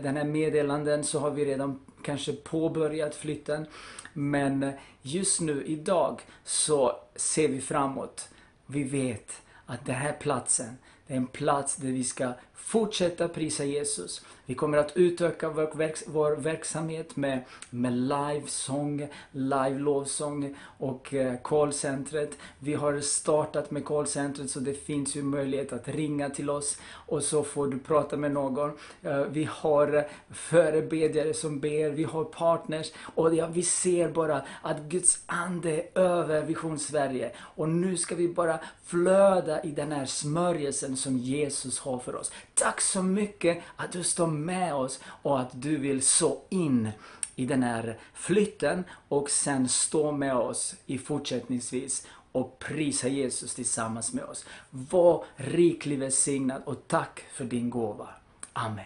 den 0.04 0.18
här 0.18 0.24
meddelanden 0.24 1.04
så 1.04 1.20
har 1.20 1.32
vi 1.32 1.46
redan 1.46 1.80
kanske 2.04 2.34
påbörjat 2.34 3.16
flytten. 3.16 3.66
Men 4.14 4.72
just 5.02 5.42
nu, 5.42 5.64
idag, 5.66 6.22
så 6.44 7.00
ser 7.16 7.48
vi 7.48 7.62
framåt. 7.62 8.30
Vi 8.66 8.84
vet 8.84 9.42
att 9.66 9.86
den 9.86 9.96
här 9.96 10.14
platsen, 10.14 10.78
det 11.08 11.14
är 11.14 11.18
en 11.18 11.28
plats 11.28 11.76
där 11.76 11.92
vi 11.92 12.04
ska 12.04 12.34
fortsätta 12.58 13.28
prisa 13.28 13.64
Jesus. 13.66 14.22
Vi 14.46 14.56
kommer 14.56 14.78
att 14.78 14.98
utöka 14.98 15.50
vår, 15.50 15.78
verks 15.78 16.04
vår 16.08 16.32
verksamhet 16.32 17.16
med, 17.16 17.44
med 17.70 17.94
livesång, 17.94 19.08
live-lovsång 19.32 20.56
och 20.78 21.14
eh, 21.14 21.34
callcentret. 21.44 22.30
Vi 22.60 22.74
har 22.74 23.00
startat 23.00 23.72
med 23.72 23.86
callcentret 23.86 24.50
så 24.50 24.60
det 24.60 24.74
finns 24.74 25.16
ju 25.16 25.24
möjlighet 25.24 25.74
att 25.74 25.88
ringa 25.88 26.30
till 26.30 26.50
oss 26.50 26.78
och 26.92 27.24
så 27.24 27.44
får 27.44 27.68
du 27.68 27.80
prata 27.80 28.18
med 28.18 28.32
någon. 28.32 28.72
Eh, 29.04 29.22
vi 29.22 29.50
har 29.52 30.08
förebedjare 30.30 31.34
som 31.34 31.60
ber, 31.60 31.90
vi 31.90 32.04
har 32.04 32.24
partners 32.24 32.92
och 33.16 33.36
ja, 33.36 33.48
vi 33.48 33.64
ser 33.64 34.10
bara 34.10 34.42
att 34.62 34.82
Guds 34.82 35.20
ande 35.26 35.72
är 35.72 36.00
över 36.02 36.42
Vision 36.42 36.80
Sverige. 36.80 37.32
Och 37.38 37.70
nu 37.70 37.98
ska 37.98 38.16
vi 38.16 38.28
bara 38.28 38.60
flöda 38.86 39.64
i 39.64 39.72
den 39.72 39.92
här 39.92 40.06
smörjelsen 40.06 40.98
som 40.98 41.18
Jesus 41.18 41.80
har 41.80 42.00
för 42.00 42.16
oss. 42.16 42.32
Tack 42.60 42.82
så 42.82 43.04
mycket 43.04 43.64
att 43.76 43.92
du 43.92 44.04
står 44.04 44.28
med 44.28 44.74
oss 44.74 45.00
och 45.04 45.40
att 45.40 45.62
du 45.62 45.78
vill 45.78 46.02
så 46.02 46.42
in 46.50 46.90
i 47.36 47.46
den 47.46 47.64
här 47.64 47.98
flytten 48.14 48.84
och 49.08 49.30
sen 49.30 49.70
stå 49.70 50.12
med 50.12 50.36
oss 50.36 50.76
i 50.86 50.98
fortsättningsvis 50.98 52.08
och 52.32 52.60
prisa 52.60 53.08
Jesus 53.08 53.56
tillsammans 53.56 54.14
med 54.14 54.24
oss. 54.24 54.46
Var 54.70 55.26
rikligt 55.36 56.00
välsignad 56.00 56.62
och 56.66 56.88
tack 56.88 57.20
för 57.20 57.46
din 57.46 57.70
gåva. 57.70 58.10
Amen. 58.54 58.86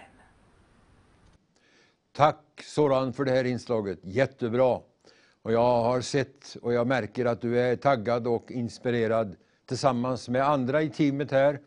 Tack 2.11 2.63
Soran 2.63 3.13
för 3.13 3.26
det 3.26 3.32
här 3.32 3.43
inslaget, 3.43 3.99
jättebra. 4.03 4.80
Och 5.41 5.51
jag 5.51 5.84
har 5.84 6.01
sett 6.01 6.57
och 6.61 6.74
jag 6.74 6.88
märker 6.88 7.26
att 7.26 7.41
du 7.41 7.59
är 7.59 7.76
taggad 7.76 8.28
och 8.28 8.51
inspirerad 8.51 9.36
tillsammans 9.65 10.30
med 10.30 10.47
andra 10.47 10.82
i 10.82 10.89
teamet 10.89 11.32
här 11.32 11.59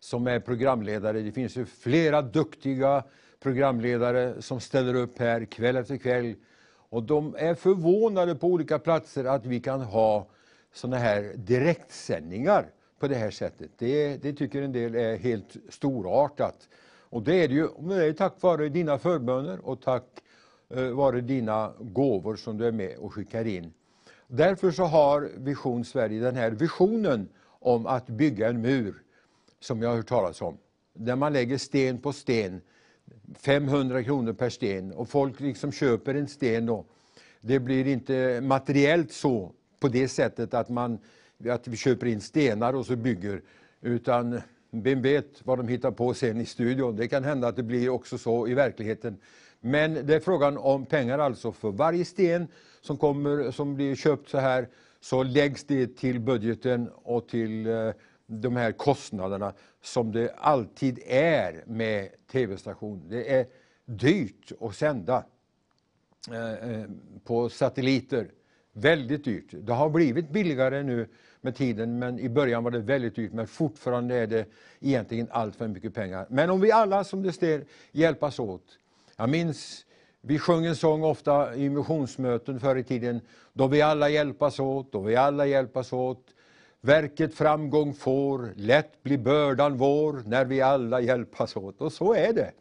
som 0.00 0.26
är 0.26 0.40
programledare. 0.40 1.20
Det 1.20 1.32
finns 1.32 1.56
ju 1.56 1.64
flera 1.64 2.22
duktiga 2.22 3.04
programledare 3.40 4.42
som 4.42 4.60
ställer 4.60 4.94
upp 4.94 5.18
här 5.18 5.44
kväll 5.44 5.76
efter 5.76 5.96
kväll. 5.96 6.34
Och 6.90 7.02
de 7.02 7.34
är 7.38 7.54
förvånade 7.54 8.34
på 8.34 8.46
olika 8.46 8.78
platser 8.78 9.24
att 9.24 9.46
vi 9.46 9.60
kan 9.60 9.80
ha 9.80 10.26
såna 10.72 10.96
här 10.96 11.32
direktsändningar 11.36 12.66
på 12.98 13.08
det 13.08 13.14
här 13.14 13.30
sättet. 13.30 13.70
Det, 13.78 14.16
det 14.16 14.32
tycker 14.32 14.62
en 14.62 14.72
del 14.72 14.94
är 14.94 15.16
helt 15.16 15.56
storartat. 15.68 16.68
Och 17.10 17.22
det 17.22 17.44
är 17.44 17.48
det 17.48 17.54
ju 17.54 17.68
det 17.78 18.04
är 18.04 18.12
tack 18.12 18.42
vare 18.42 18.68
dina 18.68 18.98
förböner 18.98 19.58
och 19.66 19.82
tack 19.82 20.04
eh, 20.68 20.88
vare 20.88 21.20
dina 21.20 21.72
gåvor 21.80 22.36
som 22.36 22.58
du 22.58 22.66
är 22.66 22.72
med 22.72 22.96
och 22.98 23.14
skickar 23.14 23.46
in. 23.46 23.72
Därför 24.26 24.70
så 24.70 24.84
har 24.84 25.30
Vision 25.36 25.84
Sverige 25.84 26.20
den 26.20 26.36
här 26.36 26.50
visionen 26.50 27.28
om 27.42 27.86
att 27.86 28.06
bygga 28.06 28.48
en 28.48 28.60
mur 28.60 29.02
som 29.60 29.82
jag 29.82 29.88
har 29.88 29.96
hört 29.96 30.08
talas 30.08 30.42
om. 30.42 30.58
Där 30.94 31.16
man 31.16 31.32
lägger 31.32 31.58
sten 31.58 31.98
på 31.98 32.12
sten, 32.12 32.60
500 33.38 34.04
kronor 34.04 34.32
per 34.32 34.50
sten 34.50 34.92
och 34.92 35.08
folk 35.08 35.40
liksom 35.40 35.72
köper 35.72 36.14
en 36.14 36.28
sten 36.28 36.66
då. 36.66 36.84
Det 37.40 37.58
blir 37.58 37.86
inte 37.86 38.40
materiellt 38.42 39.12
så 39.12 39.52
på 39.80 39.88
det 39.88 40.08
sättet 40.08 40.54
att, 40.54 40.68
man, 40.68 40.98
att 41.48 41.68
vi 41.68 41.76
köper 41.76 42.06
in 42.06 42.20
stenar 42.20 42.74
och 42.74 42.86
så 42.86 42.96
bygger, 42.96 43.42
utan 43.80 44.40
vem 44.70 45.02
vet 45.02 45.46
vad 45.46 45.58
de 45.58 45.68
hittar 45.68 45.90
på 45.90 46.14
sen 46.14 46.40
i 46.40 46.46
studion. 46.46 46.96
Det 46.96 47.08
kan 47.08 47.24
hända 47.24 47.48
att 47.48 47.56
det 47.56 47.62
blir 47.62 47.88
också 47.88 48.18
så 48.18 48.48
i 48.48 48.54
verkligheten. 48.54 49.16
Men 49.60 50.06
det 50.06 50.14
är 50.14 50.20
frågan 50.20 50.58
om 50.58 50.86
pengar 50.86 51.18
alltså. 51.18 51.52
För 51.52 51.70
varje 51.70 52.04
sten 52.04 52.48
som, 52.80 52.96
kommer, 52.96 53.50
som 53.50 53.74
blir 53.74 53.94
köpt 53.94 54.28
så 54.28 54.38
här 54.38 54.68
så 55.00 55.22
läggs 55.22 55.64
det 55.64 55.96
till 55.96 56.20
budgeten 56.20 56.88
och 56.94 57.28
till 57.28 57.66
eh, 57.66 57.90
de 58.30 58.56
här 58.56 58.72
kostnaderna 58.72 59.52
som 59.82 60.12
det 60.12 60.34
alltid 60.36 60.98
är 61.06 61.64
med 61.66 62.08
tv-station. 62.32 63.08
Det 63.08 63.34
är 63.34 63.46
dyrt 63.84 64.52
att 64.60 64.74
sända 64.76 65.24
eh, 66.30 66.52
eh, 66.52 66.86
på 67.24 67.48
satelliter. 67.48 68.30
Väldigt 68.72 69.24
dyrt. 69.24 69.46
Det 69.50 69.72
har 69.72 69.90
blivit 69.90 70.30
billigare 70.30 70.82
nu 70.82 71.08
med 71.40 71.56
tiden, 71.56 71.98
men 71.98 72.18
i 72.18 72.28
början 72.28 72.64
var 72.64 72.70
det 72.70 72.78
väldigt 72.78 73.14
dyrt. 73.14 73.32
Men 73.32 73.46
fortfarande 73.46 74.14
är 74.14 74.26
det 74.26 74.46
egentligen 74.80 75.28
allt 75.30 75.56
för 75.56 75.68
mycket 75.68 75.94
pengar. 75.94 76.26
Men 76.30 76.50
om 76.50 76.60
vi 76.60 76.72
alla, 76.72 77.04
som 77.04 77.22
det 77.22 77.32
står, 77.32 77.64
hjälpas 77.92 78.38
åt. 78.38 78.78
Jag 79.16 79.30
minns, 79.30 79.86
vi 80.20 80.38
sjöng 80.38 80.66
en 80.66 80.76
sång 80.76 81.02
ofta 81.02 81.54
i 81.54 81.70
missionsmöten 81.70 82.60
förr 82.60 82.76
i 82.76 82.84
tiden. 82.84 83.20
Då 83.52 83.66
vi 83.66 83.82
alla 83.82 84.08
hjälpas 84.08 84.60
åt, 84.60 84.92
då 84.92 85.00
vi 85.00 85.16
alla 85.16 85.46
hjälpas 85.46 85.92
åt. 85.92 86.34
Verket 86.80 87.34
framgång 87.34 87.94
får, 87.94 88.52
lätt 88.56 89.02
blir 89.02 89.18
bördan 89.18 89.76
vår 89.76 90.22
när 90.26 90.44
vi 90.44 90.60
alla 90.60 91.00
hjälpas 91.00 91.56
åt. 91.56 91.80
Och 91.80 91.92
så 91.92 92.14
är 92.14 92.32
det. 92.32 92.52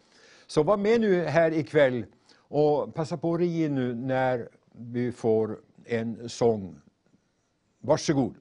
Så 0.48 0.64
var 0.64 0.78
med 0.78 1.02
nu 1.02 1.24
här 1.24 1.52
ikväll 1.52 2.06
och 2.38 2.96
passa 2.96 3.18
på 3.18 3.34
att 3.34 3.40
ringa 3.40 3.70
nu 3.70 3.96
när 3.96 4.50
vi 4.72 5.12
får 5.12 5.60
en 5.86 6.30
sång. 6.30 6.82
Varsågod. 7.80 8.36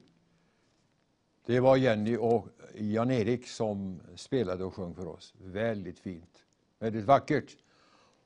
Det 1.45 1.59
var 1.59 1.77
Jenny 1.77 2.17
och 2.17 2.47
Jan-Erik 2.75 3.47
som 3.47 3.99
spelade 4.15 4.63
och 4.63 4.75
sjöng 4.75 4.95
för 4.95 5.07
oss. 5.07 5.33
Väldigt 5.37 5.99
fint. 5.99 6.45
Väldigt 6.79 7.05
vackert. 7.05 7.57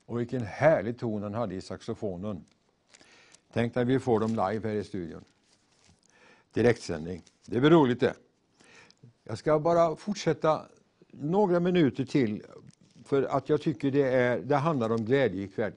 Och 0.05 0.19
vilken 0.19 0.41
härlig 0.41 0.99
ton 0.99 1.23
han 1.23 1.33
hade 1.33 1.55
i 1.55 1.61
saxofonen. 1.61 2.45
Tänk 3.53 3.75
när 3.75 3.85
vi 3.85 3.99
får 3.99 4.19
dem 4.19 4.29
live 4.29 4.69
här 4.69 4.75
i 4.75 4.83
studion. 4.83 5.23
Direktsändning. 6.53 7.23
Det 7.45 7.59
blir 7.59 7.69
roligt 7.69 7.99
det. 7.99 8.13
Jag 9.23 9.37
ska 9.37 9.59
bara 9.59 9.95
fortsätta 9.95 10.61
några 11.11 11.59
minuter 11.59 12.05
till 12.05 12.43
för 13.05 13.23
att 13.23 13.49
jag 13.49 13.61
tycker 13.61 13.91
det, 13.91 14.03
är, 14.03 14.39
det 14.39 14.55
handlar 14.55 14.91
om 14.91 15.05
glädje 15.05 15.43
ikväll. 15.43 15.73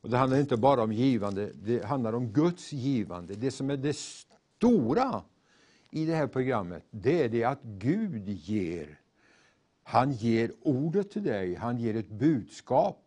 Och 0.00 0.10
det 0.10 0.16
handlar 0.16 0.40
inte 0.40 0.56
bara 0.56 0.82
om 0.82 0.92
givande, 0.92 1.50
det 1.54 1.84
handlar 1.84 2.12
om 2.12 2.26
Guds 2.26 2.72
givande. 2.72 3.34
Det 3.34 3.50
som 3.50 3.70
är 3.70 3.76
det 3.76 3.96
stora 3.96 5.22
i 5.90 6.06
det 6.06 6.14
här 6.14 6.26
programmet, 6.26 6.84
det 6.90 7.22
är 7.22 7.28
det 7.28 7.44
att 7.44 7.62
Gud 7.62 8.28
ger. 8.28 8.98
Han 9.82 10.12
ger 10.12 10.52
ordet 10.62 11.10
till 11.10 11.22
dig, 11.22 11.54
han 11.54 11.78
ger 11.78 11.96
ett 11.96 12.08
budskap. 12.08 13.00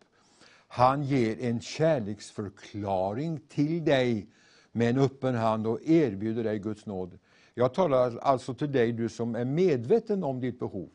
Han 0.67 1.03
ger 1.03 1.39
en 1.39 1.61
kärleksförklaring 1.61 3.39
till 3.49 3.85
dig 3.85 4.27
med 4.71 4.89
en 4.89 4.97
öppen 4.97 5.35
hand 5.35 5.67
och 5.67 5.81
erbjuder 5.81 6.43
dig 6.43 6.59
Guds 6.59 6.85
nåd. 6.85 7.19
Jag 7.59 7.73
talar 7.73 8.17
alltså 8.17 8.53
till 8.53 8.71
dig, 8.71 8.91
du 8.91 9.09
som 9.09 9.35
är 9.35 9.45
medveten 9.45 10.23
om 10.23 10.39
ditt 10.39 10.59
behov. 10.59 10.89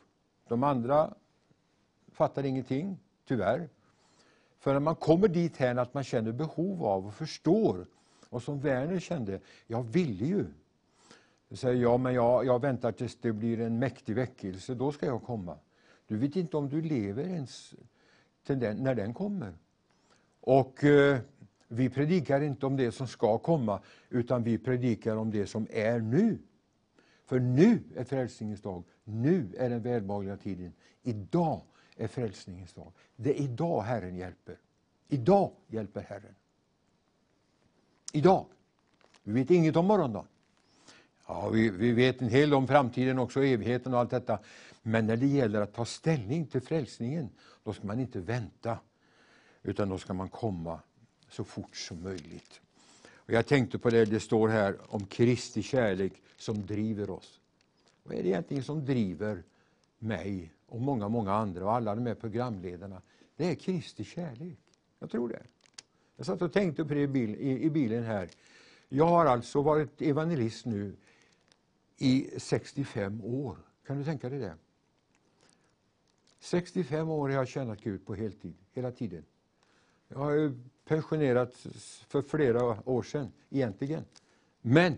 De 0.49 0.63
andra 0.63 1.15
fattar 2.13 2.45
ingenting, 2.45 2.99
tyvärr. 3.29 3.69
För 4.59 4.73
när 4.73 4.81
man 4.81 4.97
kommer 4.97 5.29
dit 5.29 5.57
här 5.57 5.77
att 5.77 5.95
man 5.95 6.05
känner 6.05 6.33
behov 6.33 6.85
av 6.85 7.07
och 7.07 7.15
förstår, 7.15 7.87
och 8.29 8.43
som 8.43 8.61
Werner 8.61 9.01
kände, 9.01 9.41
jag 9.67 9.83
ville 9.83 10.25
ju. 10.25 10.45
Jag 11.49 11.59
säger, 11.59 11.83
ja, 11.83 11.97
men 11.97 12.15
jag, 12.15 12.47
jag 12.47 12.61
väntar 12.61 12.93
tills 12.93 13.17
det 13.21 13.33
blir 13.33 13.61
en 13.61 13.79
mäktig 13.79 14.15
väckelse, 14.15 14.75
då 14.75 14.93
ska 14.93 15.07
jag 15.07 15.23
komma. 15.23 15.59
Du 16.07 16.17
vet 16.17 16.37
inte 16.37 16.57
om 16.57 16.69
du 16.69 16.83
lever 16.83 17.25
ens 17.25 17.75
till 18.47 18.59
den, 18.59 18.77
när 18.77 18.95
den 18.95 19.15
kommer. 19.15 19.53
Och 20.41 20.85
eh, 20.85 21.19
Vi 21.69 21.91
predikar 21.91 22.41
inte 22.41 22.67
om 22.67 22.77
det 22.77 22.93
som 22.93 23.07
ska 23.07 23.39
komma, 23.39 23.81
utan 24.11 24.43
vi 24.43 24.59
predikar 24.59 25.17
om 25.17 25.31
det 25.31 25.47
som 25.47 25.67
är 25.71 25.99
nu. 25.99 26.39
För 27.25 27.41
nu 27.41 27.83
är 27.97 28.05
frälsningens 28.05 28.63
dag. 28.63 28.85
Nu 29.05 29.55
är 29.59 29.71
den 29.71 29.83
välbehagliga 29.83 30.37
tiden. 30.37 30.73
Idag 31.03 31.63
är 31.97 32.09
frälsningens 32.09 32.73
dag. 32.73 32.93
Det 33.17 33.31
är 33.31 33.43
idag 33.43 33.83
Herren 33.83 34.17
hjälper. 34.17 34.59
Idag 35.09 35.53
hjälper 35.67 36.01
Herren. 36.01 36.35
Idag. 38.13 38.47
Vi 39.23 39.33
vet 39.33 39.51
inget 39.51 39.77
om 39.77 39.87
morgondagen. 39.87 40.29
Ja, 41.27 41.49
vi, 41.49 41.71
vi 41.71 41.93
vet 41.93 42.23
en 42.23 42.29
hel 42.29 42.51
del 42.51 42.55
om 42.55 42.67
framtiden 42.69 43.19
också, 43.19 43.45
evigheten 43.45 43.95
och 43.95 44.01
allt 44.01 44.11
detta. 44.11 44.39
Men 44.83 45.07
när 45.07 45.17
det 45.17 45.27
gäller 45.27 45.61
att 45.61 45.75
ta 45.75 45.85
ställning 45.85 46.47
till 46.47 46.61
frälsningen, 46.61 47.29
då 47.65 47.73
ska 47.73 47.87
man 47.87 48.01
inte 48.01 48.21
vänta. 48.21 48.79
Utan 49.63 49.89
då 49.89 49.99
ska 49.99 50.15
man 50.15 50.29
komma 50.29 50.81
så 51.29 51.45
fort 51.45 51.77
som 51.77 52.03
möjligt. 52.03 52.62
Och 53.33 53.37
jag 53.37 53.47
tänkte 53.47 53.79
på 53.79 53.91
det 53.91 54.05
det 54.05 54.21
står 54.21 54.49
här 54.49 54.77
om 54.89 55.07
Kristi 55.07 55.63
kärlek 55.63 56.13
som 56.37 56.67
driver 56.67 57.11
oss. 57.11 57.41
Vad 58.03 58.17
är 58.17 58.23
det 58.23 58.29
egentligen 58.29 58.65
som 58.65 58.85
driver 58.85 59.43
mig 59.99 60.53
och 60.67 60.81
många, 60.81 61.09
många 61.09 61.33
andra 61.33 61.65
och 61.65 61.73
alla 61.73 61.95
de 61.95 62.07
här 62.07 62.15
programledarna? 62.15 63.03
Det 63.37 63.51
är 63.51 63.55
Kristi 63.55 64.05
kärlek. 64.05 64.59
Jag 64.99 65.11
tror 65.11 65.29
det. 65.29 65.43
Jag 66.17 66.27
satt 66.27 66.43
och 66.43 66.53
tänkte 66.53 66.85
på 66.85 66.95
det 66.95 67.01
i 67.41 67.71
bilen 67.71 68.05
här. 68.05 68.29
Jag 68.89 69.09
har 69.09 69.27
alltså 69.27 69.63
varit 69.63 70.03
evangelist 70.03 70.67
nu 70.67 70.97
i 71.99 72.31
65 72.37 73.25
år. 73.25 73.57
Kan 73.87 73.99
du 73.99 74.05
tänka 74.05 74.29
dig 74.29 74.39
det? 74.39 74.55
65 76.41 77.09
år 77.09 77.29
har 77.29 77.37
jag 77.37 77.49
tjänat 77.49 77.81
Gud 77.81 78.07
på 78.07 78.15
heltid, 78.15 78.55
hela 78.73 78.91
tiden. 78.91 79.25
Jag 80.09 80.19
har 80.19 80.55
pensionerats 80.85 81.67
för 82.09 82.23
flera 82.23 82.91
år 82.91 83.03
sedan, 83.03 83.33
egentligen. 83.51 84.05
Men 84.61 84.97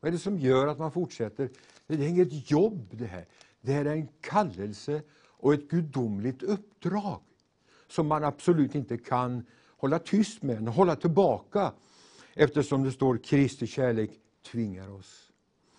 vad 0.00 0.08
är 0.08 0.12
det 0.12 0.18
som 0.18 0.38
gör 0.38 0.66
att 0.66 0.78
man 0.78 0.92
fortsätter? 0.92 1.50
Det 1.86 1.94
är 1.94 2.08
inget 2.08 2.50
jobb 2.50 2.88
det 2.90 3.06
här. 3.06 3.26
Det 3.60 3.72
här 3.72 3.84
är 3.84 3.92
en 3.92 4.08
kallelse 4.20 5.02
och 5.16 5.54
ett 5.54 5.68
gudomligt 5.68 6.42
uppdrag 6.42 7.20
som 7.88 8.06
man 8.06 8.24
absolut 8.24 8.74
inte 8.74 8.98
kan 8.98 9.46
hålla 9.66 9.98
tyst 9.98 10.42
med, 10.42 10.68
hålla 10.68 10.96
tillbaka 10.96 11.72
eftersom 12.34 12.84
det 12.84 12.92
står 12.92 13.18
Kristi 13.18 13.66
kärlek 13.66 14.10
tvingar 14.50 14.90
oss. 14.90 15.32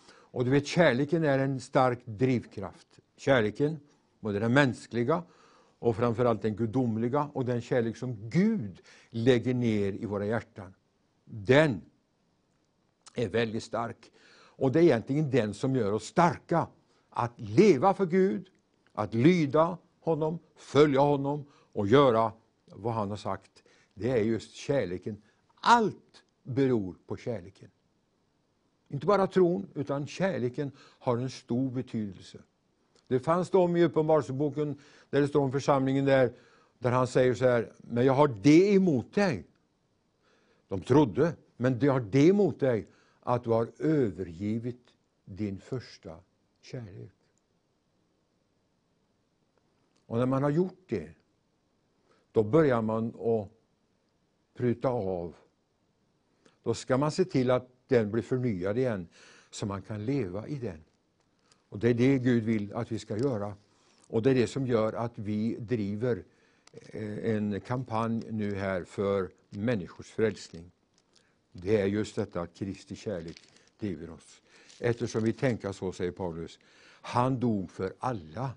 Och 0.08 0.46
du 0.46 0.52
vet, 0.52 0.68
kärleken 0.68 1.24
är 1.24 1.40
en 1.40 1.60
stark 1.60 2.00
drivkraft. 2.06 2.88
Kärleken, 3.18 3.80
både 4.20 4.40
den 4.40 4.54
mänskliga 4.54 5.24
och 5.80 5.96
framförallt 5.96 6.42
den 6.42 6.56
gudomliga 6.56 7.30
och 7.34 7.46
den 7.46 7.62
kärlek 7.62 7.98
som 7.98 8.30
Gud 8.30 8.82
lägger 9.10 9.54
ner 9.54 9.94
i 9.94 10.06
våra 10.06 10.26
hjärtan. 10.26 10.74
Den 11.26 11.82
är 13.16 13.30
väldigt 13.30 13.64
stark. 13.64 14.12
Och 14.58 14.72
det 14.72 14.80
är 14.80 14.84
egentligen 14.84 15.32
den 15.32 15.54
som 15.54 15.76
gör 15.76 15.92
oss 15.92 16.06
starka. 16.06 16.68
Att 17.10 17.40
leva 17.40 17.94
för 17.94 18.06
Gud, 18.06 18.50
att 18.94 19.14
lyda 19.14 19.78
honom, 20.00 20.40
följa 20.56 21.00
honom 21.00 21.46
och 21.52 21.88
göra 21.88 22.32
vad 22.66 22.94
han 22.94 23.10
har 23.10 23.18
sagt. 23.18 23.64
Det 23.94 24.12
är 24.12 24.24
just 24.24 24.56
kärleken. 24.56 25.22
Allt 25.56 26.24
beror 26.44 26.96
på 27.08 27.18
kärleken. 27.18 27.70
Inte 28.88 29.06
bara 29.06 29.28
tron, 29.28 29.70
utan 29.74 30.08
kärleken 30.08 30.72
har 30.78 31.18
en 31.18 31.30
stor 31.30 31.72
betydelse. 31.72 32.38
Det 33.08 33.20
fanns 33.20 33.50
de 33.50 33.76
i 33.76 33.84
Uppenbarelseboken 33.84 34.80
där 35.10 35.22
det 35.22 35.28
står 35.28 35.42
om 35.42 35.52
församlingen 35.52 36.06
där, 36.06 36.34
där 36.80 36.92
han 36.92 37.08
säger 37.08 37.34
så 37.34 37.46
här, 37.46 37.74
men 37.78 38.06
jag 38.06 38.14
har 38.14 38.28
det 38.28 38.74
emot 38.74 39.14
dig. 39.14 39.44
De 40.68 40.82
trodde, 40.82 41.34
men 41.58 41.80
jag 41.80 41.94
har 41.94 42.00
det 42.00 42.28
emot 42.28 42.60
dig 42.60 42.88
att 43.20 43.44
du 43.44 43.50
har 43.50 43.68
övergivit 43.80 44.94
din 45.26 45.60
första 45.60 46.20
kärlek. 46.62 47.12
Och 50.06 50.18
när 50.18 50.26
man 50.26 50.44
har 50.44 50.50
gjort 50.50 50.84
det, 50.88 51.10
då 52.32 52.44
börjar 52.44 52.82
man 52.82 53.08
att 53.08 53.50
pruta 54.54 54.90
av. 54.90 55.36
Då 56.64 56.74
ska 56.74 56.98
man 56.98 57.12
se 57.12 57.26
till 57.26 57.52
att 57.52 57.70
den 57.88 58.12
blir 58.12 58.24
förnyad 58.24 58.78
igen, 58.78 59.08
så 59.50 59.66
man 59.66 59.82
kan 59.82 60.06
leva 60.06 60.48
i 60.48 60.56
den. 60.56 60.84
Och 61.70 61.80
Det 61.80 61.90
är 61.90 61.94
det 61.94 62.18
Gud 62.18 62.44
vill 62.44 62.74
att 62.74 62.92
vi 62.92 63.00
ska 63.00 63.18
göra. 63.18 63.54
Och 64.08 64.22
Det 64.22 64.30
är 64.30 64.36
det 64.36 64.48
som 64.48 64.68
gör 64.68 64.94
att 64.94 65.14
vi 65.16 65.56
driver 65.60 66.24
eh, 66.72 67.36
en 67.36 67.62
kampanj 67.62 68.24
nu 68.32 68.56
här 68.56 68.84
för 68.84 69.30
människors 69.50 70.08
frälsning. 70.08 70.72
Det 71.52 71.82
är 71.82 71.86
just 71.86 72.16
detta 72.16 72.42
att 72.42 72.54
Kristi 72.54 72.96
kärlek 72.96 73.42
driver 73.80 74.10
oss. 74.10 74.42
Eftersom 74.80 75.24
vi 75.24 75.34
tänker 75.34 75.72
så, 75.72 75.92
säger 75.92 76.12
Paulus, 76.12 76.60
han 77.02 77.40
dog 77.40 77.72
för 77.72 77.94
alla. 78.00 78.52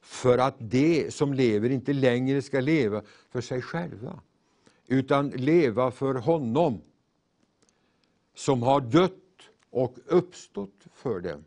För 0.00 0.38
att 0.38 0.54
de 0.58 1.10
som 1.10 1.34
lever 1.34 1.70
inte 1.70 1.92
längre 1.92 2.42
ska 2.42 2.60
leva 2.60 3.02
för 3.30 3.40
sig 3.40 3.62
själva, 3.62 4.20
utan 4.86 5.30
leva 5.30 5.90
för 5.90 6.14
honom 6.14 6.80
som 8.34 8.62
har 8.62 8.80
dött 8.80 9.12
och 9.70 9.98
uppstått 10.06 10.86
för 10.92 11.20
dem. 11.20 11.44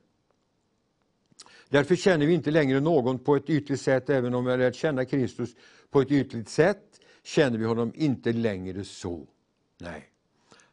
Därför 1.73 1.95
känner 1.95 2.25
vi 2.25 2.33
inte 2.33 2.51
längre 2.51 2.79
någon 2.79 3.19
på 3.19 3.35
ett 3.35 3.49
ytligt 3.49 3.81
sätt, 3.81 4.09
även 4.09 4.33
om 4.33 4.45
vi 4.45 4.51
har 4.51 4.57
lärt 4.57 4.75
känna 4.75 5.05
Kristus 5.05 5.49
på 5.91 6.01
ett 6.01 6.11
ytligt 6.11 6.49
sätt, 6.49 6.99
känner 7.23 7.57
vi 7.57 7.65
honom 7.65 7.91
inte 7.95 8.33
längre 8.33 8.83
så. 8.83 9.27
Nej. 9.79 10.09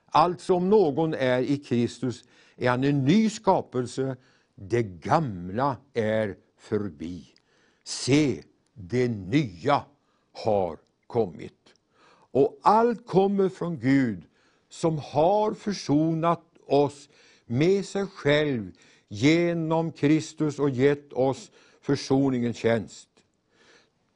Alltså 0.06 0.54
om 0.54 0.68
någon 0.68 1.14
är 1.14 1.40
i 1.40 1.56
Kristus 1.56 2.24
är 2.56 2.70
han 2.70 2.84
en 2.84 3.04
ny 3.04 3.30
skapelse, 3.30 4.16
det 4.54 4.82
gamla 4.82 5.76
är 5.94 6.36
förbi. 6.58 7.26
Se, 7.84 8.42
det 8.74 9.08
nya 9.08 9.84
har 10.32 10.78
kommit. 11.06 11.74
Och 12.30 12.58
allt 12.62 13.06
kommer 13.06 13.48
från 13.48 13.78
Gud 13.78 14.22
som 14.68 14.98
har 14.98 15.54
försonat 15.54 16.44
oss 16.66 17.08
med 17.46 17.84
sig 17.84 18.06
själv 18.06 18.72
genom 19.12 19.92
Kristus 19.92 20.58
och 20.58 20.70
gett 20.70 21.12
oss 21.12 21.50
försoningens 21.80 22.56
tjänst. 22.56 23.08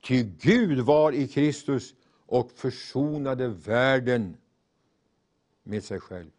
Ty 0.01 0.23
Gud 0.23 0.81
var 0.81 1.13
i 1.13 1.29
Kristus 1.29 1.95
och 2.27 2.53
försonade 2.53 3.49
världen 3.49 4.37
med 5.63 5.85
sig 5.85 6.01
själv. 6.01 6.31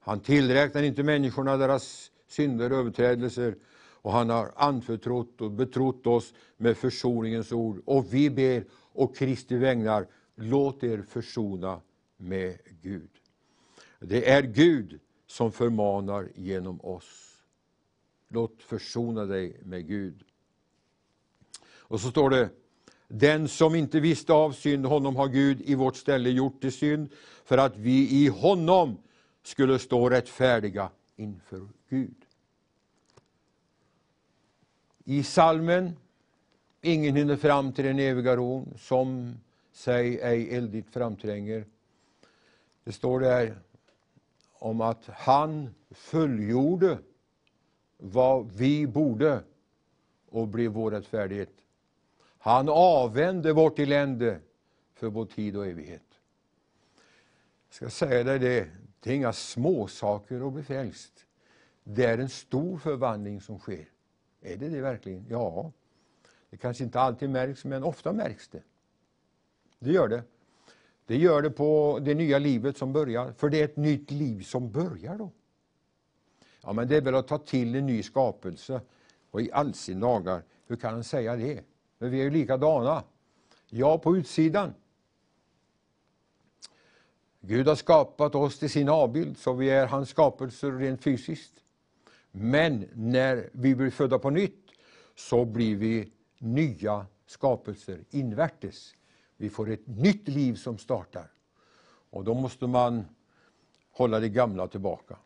Han 0.00 0.20
tillräknar 0.20 0.82
inte 0.82 1.02
människorna 1.02 1.56
deras 1.56 2.10
synder 2.28 2.72
och 2.72 2.78
överträdelser 2.78 3.56
och 3.74 4.12
han 4.12 4.30
har 4.30 4.52
anförtrott 4.56 5.40
och 5.40 5.50
betrott 5.50 6.06
oss 6.06 6.34
med 6.56 6.76
försoningens 6.76 7.52
ord. 7.52 7.82
Och 7.84 8.14
vi 8.14 8.30
ber 8.30 8.64
och 8.72 9.16
Kristi 9.16 9.56
vägnar, 9.56 10.06
låt 10.36 10.84
er 10.84 11.04
försona 11.08 11.80
med 12.16 12.58
Gud. 12.82 13.10
Det 14.00 14.30
är 14.30 14.42
Gud 14.42 15.00
som 15.34 15.52
förmanar 15.52 16.28
genom 16.34 16.80
oss. 16.80 17.38
Låt 18.28 18.62
försona 18.62 19.24
dig 19.24 19.60
med 19.62 19.88
Gud. 19.88 20.24
Och 21.66 22.00
så 22.00 22.10
står 22.10 22.30
det, 22.30 22.50
den 23.08 23.48
som 23.48 23.74
inte 23.74 24.00
visste 24.00 24.32
av 24.32 24.52
synd, 24.52 24.86
honom 24.86 25.16
har 25.16 25.28
Gud 25.28 25.60
i 25.60 25.74
vårt 25.74 25.96
ställe 25.96 26.30
gjort 26.30 26.60
till 26.60 26.72
synd, 26.72 27.08
för 27.44 27.58
att 27.58 27.76
vi 27.76 28.10
i 28.10 28.28
honom 28.28 28.98
skulle 29.42 29.78
stå 29.78 30.10
rättfärdiga 30.10 30.90
inför 31.16 31.68
Gud. 31.88 32.16
I 35.04 35.22
salmen 35.22 35.96
Ingen 36.80 37.16
hinner 37.16 37.36
fram 37.36 37.72
till 37.72 37.84
den 37.84 37.98
eviga 37.98 38.36
ron, 38.36 38.74
som 38.78 39.34
sig 39.72 40.20
ej 40.20 40.56
eldigt 40.56 40.90
framtränger. 40.90 41.64
Det 42.84 42.92
står 42.92 43.20
där 43.20 43.58
om 44.64 44.80
att 44.80 45.06
han 45.06 45.74
fullgjorde 45.90 46.98
vad 47.96 48.52
vi 48.52 48.86
borde 48.86 49.42
och 50.28 50.48
blev 50.48 50.70
vår 50.70 50.90
rättfärdighet. 50.90 51.52
Han 52.38 52.68
avvände 52.68 53.52
vårt 53.52 53.78
elände 53.78 54.40
för 54.94 55.08
vår 55.08 55.26
tid 55.26 55.56
och 55.56 55.66
evighet. 55.66 56.20
Jag 57.68 57.74
ska 57.74 57.90
säga 57.90 58.24
dig 58.24 58.38
det, 58.38 58.68
det 59.00 59.10
är 59.10 59.14
inga 59.14 59.32
småsaker 59.32 60.46
att 60.46 60.52
bli 60.52 60.62
frälst. 60.62 61.26
Det 61.82 62.04
är 62.04 62.18
en 62.18 62.28
stor 62.28 62.78
förvandling 62.78 63.40
som 63.40 63.58
sker. 63.58 63.88
Är 64.40 64.56
det 64.56 64.68
det 64.68 64.80
verkligen? 64.80 65.26
Ja. 65.28 65.72
Det 66.50 66.56
kanske 66.56 66.84
inte 66.84 67.00
alltid 67.00 67.30
märks, 67.30 67.64
men 67.64 67.84
ofta 67.84 68.12
märks 68.12 68.48
det. 68.48 68.62
Det 69.78 69.92
gör 69.92 70.08
det. 70.08 70.22
Det 71.06 71.16
gör 71.16 71.42
det 71.42 71.50
på 71.50 71.98
det 72.02 72.14
nya 72.14 72.38
livet 72.38 72.76
som 72.76 72.92
börjar, 72.92 73.32
för 73.32 73.48
det 73.48 73.60
är 73.60 73.64
ett 73.64 73.76
nytt 73.76 74.10
liv 74.10 74.42
som 74.42 74.72
börjar 74.72 75.18
då. 75.18 75.30
Ja, 76.62 76.72
men 76.72 76.88
det 76.88 76.96
är 76.96 77.00
väl 77.00 77.14
att 77.14 77.28
ta 77.28 77.38
till 77.38 77.74
en 77.74 77.86
ny 77.86 78.02
skapelse. 78.02 78.80
Och 79.30 79.40
i 79.40 79.52
all 79.52 79.74
sin 79.74 80.00
dagar, 80.00 80.42
hur 80.66 80.76
kan 80.76 80.94
han 80.94 81.04
säga 81.04 81.36
det? 81.36 81.64
För 81.98 82.08
vi 82.08 82.20
är 82.20 82.24
ju 82.24 82.30
likadana. 82.30 83.04
Ja, 83.68 83.98
på 83.98 84.16
utsidan. 84.16 84.74
Gud 87.40 87.68
har 87.68 87.74
skapat 87.74 88.34
oss 88.34 88.58
till 88.58 88.70
sin 88.70 88.88
avbild, 88.88 89.38
så 89.38 89.52
vi 89.52 89.70
är 89.70 89.86
hans 89.86 90.08
skapelser 90.08 90.72
rent 90.72 91.02
fysiskt. 91.02 91.52
Men 92.30 92.88
när 92.94 93.50
vi 93.52 93.74
blir 93.74 93.90
födda 93.90 94.18
på 94.18 94.30
nytt 94.30 94.70
så 95.14 95.44
blir 95.44 95.76
vi 95.76 96.12
nya 96.38 97.06
skapelser 97.26 98.04
invärtes. 98.10 98.94
Vi 99.36 99.50
får 99.50 99.70
ett 99.70 99.86
nytt 99.86 100.28
liv 100.28 100.54
som 100.54 100.78
startar. 100.78 101.30
Och 102.10 102.24
då 102.24 102.34
måste 102.34 102.66
man 102.66 103.04
hålla 103.92 104.20
det 104.20 104.28
gamla 104.28 104.66
tillbaka. 104.66 105.16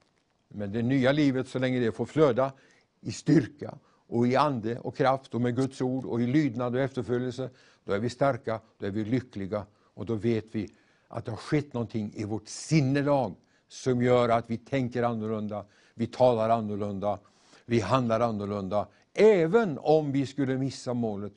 Men 0.49 0.73
det 0.73 0.83
nya 0.83 1.13
livet, 1.13 1.49
så 1.49 1.59
länge 1.59 1.81
det 1.81 1.93
får 1.93 2.07
flöda 2.07 2.53
i 3.01 3.13
styrka 3.13 3.79
och 4.07 4.27
i 4.27 4.37
ande 4.37 4.79
och 4.79 4.97
kraft 4.97 5.35
och 5.35 5.41
med 5.41 5.57
Guds 5.57 5.81
ord 5.81 6.05
och 6.05 6.21
i 6.21 6.27
lydnad 6.27 6.75
och 6.75 6.81
efterföljelse, 6.81 7.51
då 7.85 7.93
är 7.93 7.99
vi 7.99 8.11
starka, 8.11 8.61
då 8.79 8.87
är 8.87 8.91
vi 8.91 9.05
lyckliga 9.05 9.67
och 9.95 10.07
då 10.07 10.15
vet 10.15 10.55
vi 10.55 10.71
att 11.09 11.25
det 11.25 11.31
har 11.31 11.37
skett 11.37 11.73
någonting 11.73 12.13
i 12.15 12.25
vårt 12.25 12.49
sinnelag 12.49 13.35
som 13.69 14.03
gör 14.03 14.29
att 14.29 14.51
vi 14.51 14.57
tänker 14.57 15.03
annorlunda, 15.03 15.65
vi 15.95 16.07
talar 16.07 16.51
annorlunda, 16.51 17.19
vi 17.67 17.81
handlar 17.81 18.21
annorlunda. 18.21 18.89
Även 19.15 19.79
om 19.79 20.13
vi 20.13 20.27
skulle 20.27 20.59
missa 20.59 20.95
målet, 20.95 21.35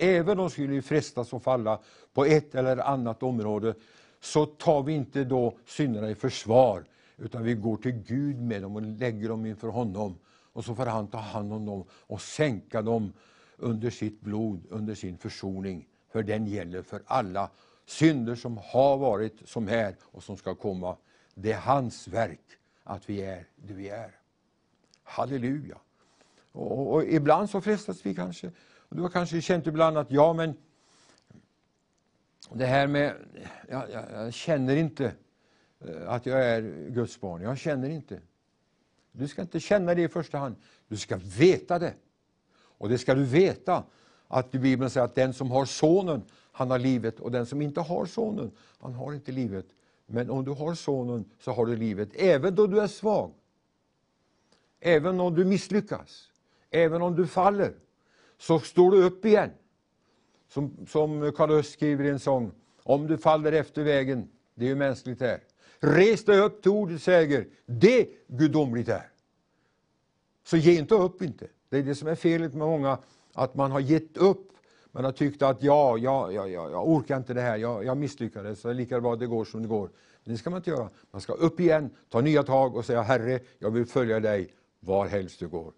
även 0.00 0.38
om 0.38 0.44
vi 0.44 0.50
skulle 0.50 0.82
frestas 0.82 1.34
att 1.34 1.42
falla 1.42 1.78
på 2.14 2.24
ett 2.24 2.54
eller 2.54 2.76
annat 2.76 3.22
område, 3.22 3.74
så 4.20 4.46
tar 4.46 4.82
vi 4.82 4.92
inte 4.92 5.24
då 5.24 5.54
synderna 5.66 6.10
i 6.10 6.14
försvar, 6.14 6.84
utan 7.16 7.44
vi 7.44 7.54
går 7.54 7.76
till 7.76 7.92
Gud 7.92 8.42
med 8.42 8.62
dem 8.62 8.76
och 8.76 8.82
lägger 8.82 9.28
dem 9.28 9.46
inför 9.46 9.68
honom. 9.68 10.18
Och 10.52 10.64
så 10.64 10.74
får 10.74 10.86
han 10.86 11.06
ta 11.06 11.18
hand 11.18 11.52
om 11.52 11.66
dem 11.66 11.84
och 11.90 12.20
sänka 12.20 12.82
dem 12.82 13.12
under 13.56 13.90
sitt 13.90 14.20
blod, 14.20 14.66
under 14.70 14.94
sin 14.94 15.18
försoning. 15.18 15.86
För 16.12 16.22
den 16.22 16.46
gäller 16.46 16.82
för 16.82 17.02
alla 17.06 17.50
synder 17.86 18.34
som 18.34 18.58
har 18.72 18.96
varit, 18.96 19.48
som 19.48 19.68
är 19.68 19.94
och 20.00 20.22
som 20.22 20.36
ska 20.36 20.54
komma. 20.54 20.96
Det 21.34 21.52
är 21.52 21.60
hans 21.60 22.08
verk 22.08 22.58
att 22.84 23.10
vi 23.10 23.22
är 23.22 23.46
det 23.56 23.74
vi 23.74 23.88
är. 23.88 24.10
Halleluja! 25.02 25.78
Och, 26.52 26.94
och 26.94 27.04
ibland 27.04 27.50
så 27.50 27.60
frestas 27.60 28.06
vi 28.06 28.14
kanske, 28.14 28.50
du 28.90 29.02
har 29.02 29.08
kanske 29.08 29.40
känt 29.40 29.66
ibland 29.66 29.98
att 29.98 30.10
ja 30.10 30.32
men 30.32 30.54
det 32.52 32.66
här 32.66 32.86
med, 32.86 33.14
jag, 33.68 33.90
jag, 33.90 34.04
jag 34.12 34.34
känner 34.34 34.76
inte 34.76 35.12
eh, 35.80 36.08
att 36.10 36.26
jag 36.26 36.46
är 36.46 36.88
Guds 36.88 37.20
barn, 37.20 37.42
jag 37.42 37.58
känner 37.58 37.88
inte. 37.88 38.20
Du 39.12 39.28
ska 39.28 39.42
inte 39.42 39.60
känna 39.60 39.94
det 39.94 40.02
i 40.02 40.08
första 40.08 40.38
hand, 40.38 40.56
du 40.88 40.96
ska 40.96 41.16
veta 41.38 41.78
det. 41.78 41.94
Och 42.52 42.88
det 42.88 42.98
ska 42.98 43.14
du 43.14 43.24
veta, 43.24 43.84
att 44.28 44.50
Bibeln 44.50 44.90
säger 44.90 45.04
att 45.04 45.14
den 45.14 45.34
som 45.34 45.50
har 45.50 45.64
sonen, 45.64 46.22
han 46.52 46.70
har 46.70 46.78
livet 46.78 47.20
och 47.20 47.30
den 47.30 47.46
som 47.46 47.62
inte 47.62 47.80
har 47.80 48.06
sonen, 48.06 48.50
han 48.78 48.94
har 48.94 49.12
inte 49.12 49.32
livet. 49.32 49.66
Men 50.06 50.30
om 50.30 50.44
du 50.44 50.50
har 50.50 50.74
sonen 50.74 51.24
så 51.40 51.52
har 51.52 51.66
du 51.66 51.76
livet, 51.76 52.08
även 52.14 52.54
då 52.54 52.66
du 52.66 52.80
är 52.80 52.86
svag. 52.86 53.32
Även 54.80 55.20
om 55.20 55.34
du 55.34 55.44
misslyckas, 55.44 56.30
även 56.70 57.02
om 57.02 57.16
du 57.16 57.26
faller, 57.26 57.74
så 58.40 58.60
står 58.60 58.90
du 58.90 59.02
upp 59.02 59.24
igen. 59.24 59.50
Som, 60.48 60.86
som 60.88 61.32
Karl 61.32 61.50
Öst 61.50 61.72
skriver 61.72 62.04
i 62.04 62.08
en 62.08 62.18
sång, 62.18 62.52
om 62.82 63.06
du 63.06 63.18
faller 63.18 63.52
efter 63.52 63.82
vägen, 63.82 64.28
det 64.54 64.64
är 64.64 64.68
ju 64.68 64.74
mänskligt 64.74 65.18
det 65.18 65.40
Res 65.80 66.24
dig 66.24 66.38
upp 66.38 66.62
till 66.62 66.70
ordets 66.70 67.04
säger, 67.04 67.46
det 67.66 68.08
gudomligt 68.26 68.88
är. 68.88 69.10
Så 70.44 70.56
ge 70.56 70.78
inte 70.78 70.94
upp 70.94 71.22
inte. 71.22 71.46
Det 71.68 71.78
är 71.78 71.82
det 71.82 71.94
som 71.94 72.08
är 72.08 72.14
felet 72.14 72.54
med 72.54 72.68
många, 72.68 72.98
att 73.32 73.54
man 73.54 73.70
har 73.70 73.80
gett 73.80 74.16
upp. 74.16 74.52
Man 74.92 75.04
har 75.04 75.12
tyckt 75.12 75.42
att 75.42 75.62
ja, 75.62 75.98
ja, 75.98 76.32
ja, 76.32 76.46
ja 76.46 76.70
jag 76.70 76.88
orkar 76.88 77.16
inte 77.16 77.34
det 77.34 77.40
här, 77.40 77.56
jag, 77.56 77.84
jag 77.84 77.96
misslyckades, 77.96 78.60
så 78.60 78.68
det 78.68 78.74
är 78.74 78.76
lika 78.76 79.00
bra 79.00 79.12
att 79.12 79.20
det 79.20 79.26
går 79.26 79.44
som 79.44 79.62
det 79.62 79.68
går. 79.68 79.90
Men 80.24 80.34
det 80.34 80.38
ska 80.38 80.50
man 80.50 80.56
inte 80.56 80.70
göra. 80.70 80.88
Man 81.10 81.20
ska 81.20 81.32
upp 81.32 81.60
igen, 81.60 81.90
ta 82.08 82.20
nya 82.20 82.42
tag 82.42 82.76
och 82.76 82.84
säga 82.84 83.02
Herre, 83.02 83.40
jag 83.58 83.70
vill 83.70 83.86
följa 83.86 84.20
dig 84.20 84.54
var 84.80 85.06
helst 85.06 85.40
du 85.40 85.48
går. 85.48 85.72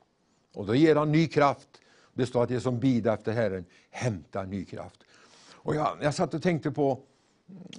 Och 0.55 0.67
då 0.67 0.75
ger 0.75 0.97
han 0.97 1.13
ny 1.13 1.27
kraft. 1.29 1.69
Det 2.13 2.27
står 2.27 2.43
att 2.43 2.49
det 2.49 2.61
som 2.61 2.81
bidar 2.81 3.15
efter 3.15 3.33
Herren 3.33 3.65
hämtar 3.91 4.47
ny 4.47 4.65
kraft. 4.65 5.05
Och 5.53 5.75
jag, 5.75 5.99
jag 6.03 6.15
satt 6.15 6.35
och 6.35 6.43
tänkte 6.43 6.71
på, 6.71 7.01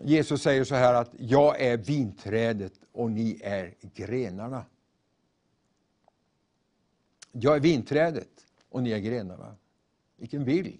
Jesus 0.04 0.42
säger 0.42 0.64
så 0.64 0.76
här 0.76 0.94
att 0.94 1.12
jag 1.18 1.62
är 1.62 1.78
vinträdet 1.78 2.74
och 2.92 3.12
ni 3.12 3.40
är 3.44 3.74
grenarna. 3.82 4.66
Jag 7.32 7.56
är 7.56 7.60
vinträdet 7.60 8.30
och 8.70 8.84
ni 8.84 8.92
är 8.92 9.00
grenarna. 9.00 9.56
Vilken 10.18 10.46
bild! 10.46 10.80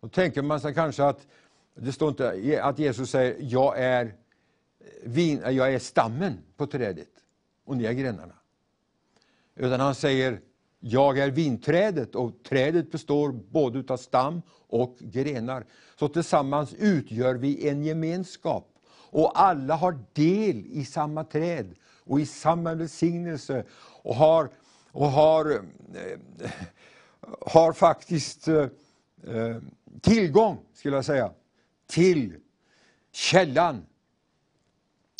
Då 0.00 0.08
tänker 0.08 0.42
man 0.42 0.60
sig 0.60 0.74
kanske 0.74 1.04
att 1.04 1.26
det 1.74 1.92
står 1.92 2.08
inte 2.08 2.62
att 2.62 2.78
Jesus 2.78 3.10
säger 3.10 3.36
jag 3.40 3.78
är, 3.78 4.14
vin, 5.02 5.42
jag 5.44 5.74
är 5.74 5.78
stammen 5.78 6.38
på 6.56 6.66
trädet 6.66 7.08
och 7.64 7.76
ni 7.76 7.84
är 7.84 7.92
grenarna. 7.92 8.34
Utan 9.54 9.80
han 9.80 9.94
säger 9.94 10.40
jag 10.86 11.18
är 11.18 11.30
vinträdet 11.30 12.14
och 12.14 12.32
trädet 12.48 12.90
består 12.90 13.32
både 13.32 13.92
av 13.92 13.96
stam 13.96 14.42
och 14.68 14.96
grenar. 15.00 15.66
Så 15.98 16.08
tillsammans 16.08 16.74
utgör 16.74 17.34
vi 17.34 17.68
en 17.68 17.84
gemenskap. 17.84 18.68
Och 19.10 19.40
alla 19.40 19.74
har 19.74 19.98
del 20.12 20.66
i 20.66 20.84
samma 20.84 21.24
träd 21.24 21.74
och 22.04 22.20
i 22.20 22.26
samma 22.26 22.74
välsignelse 22.74 23.64
och 24.02 24.14
har, 24.14 24.50
och 24.92 25.06
har, 25.06 25.50
eh, 25.50 26.50
har 27.46 27.72
faktiskt 27.72 28.48
eh, 28.48 28.56
eh 29.26 29.56
tillgång, 30.00 30.58
skulle 30.74 30.96
jag 30.96 31.04
säga, 31.04 31.30
till 31.86 32.36
källan. 33.12 33.86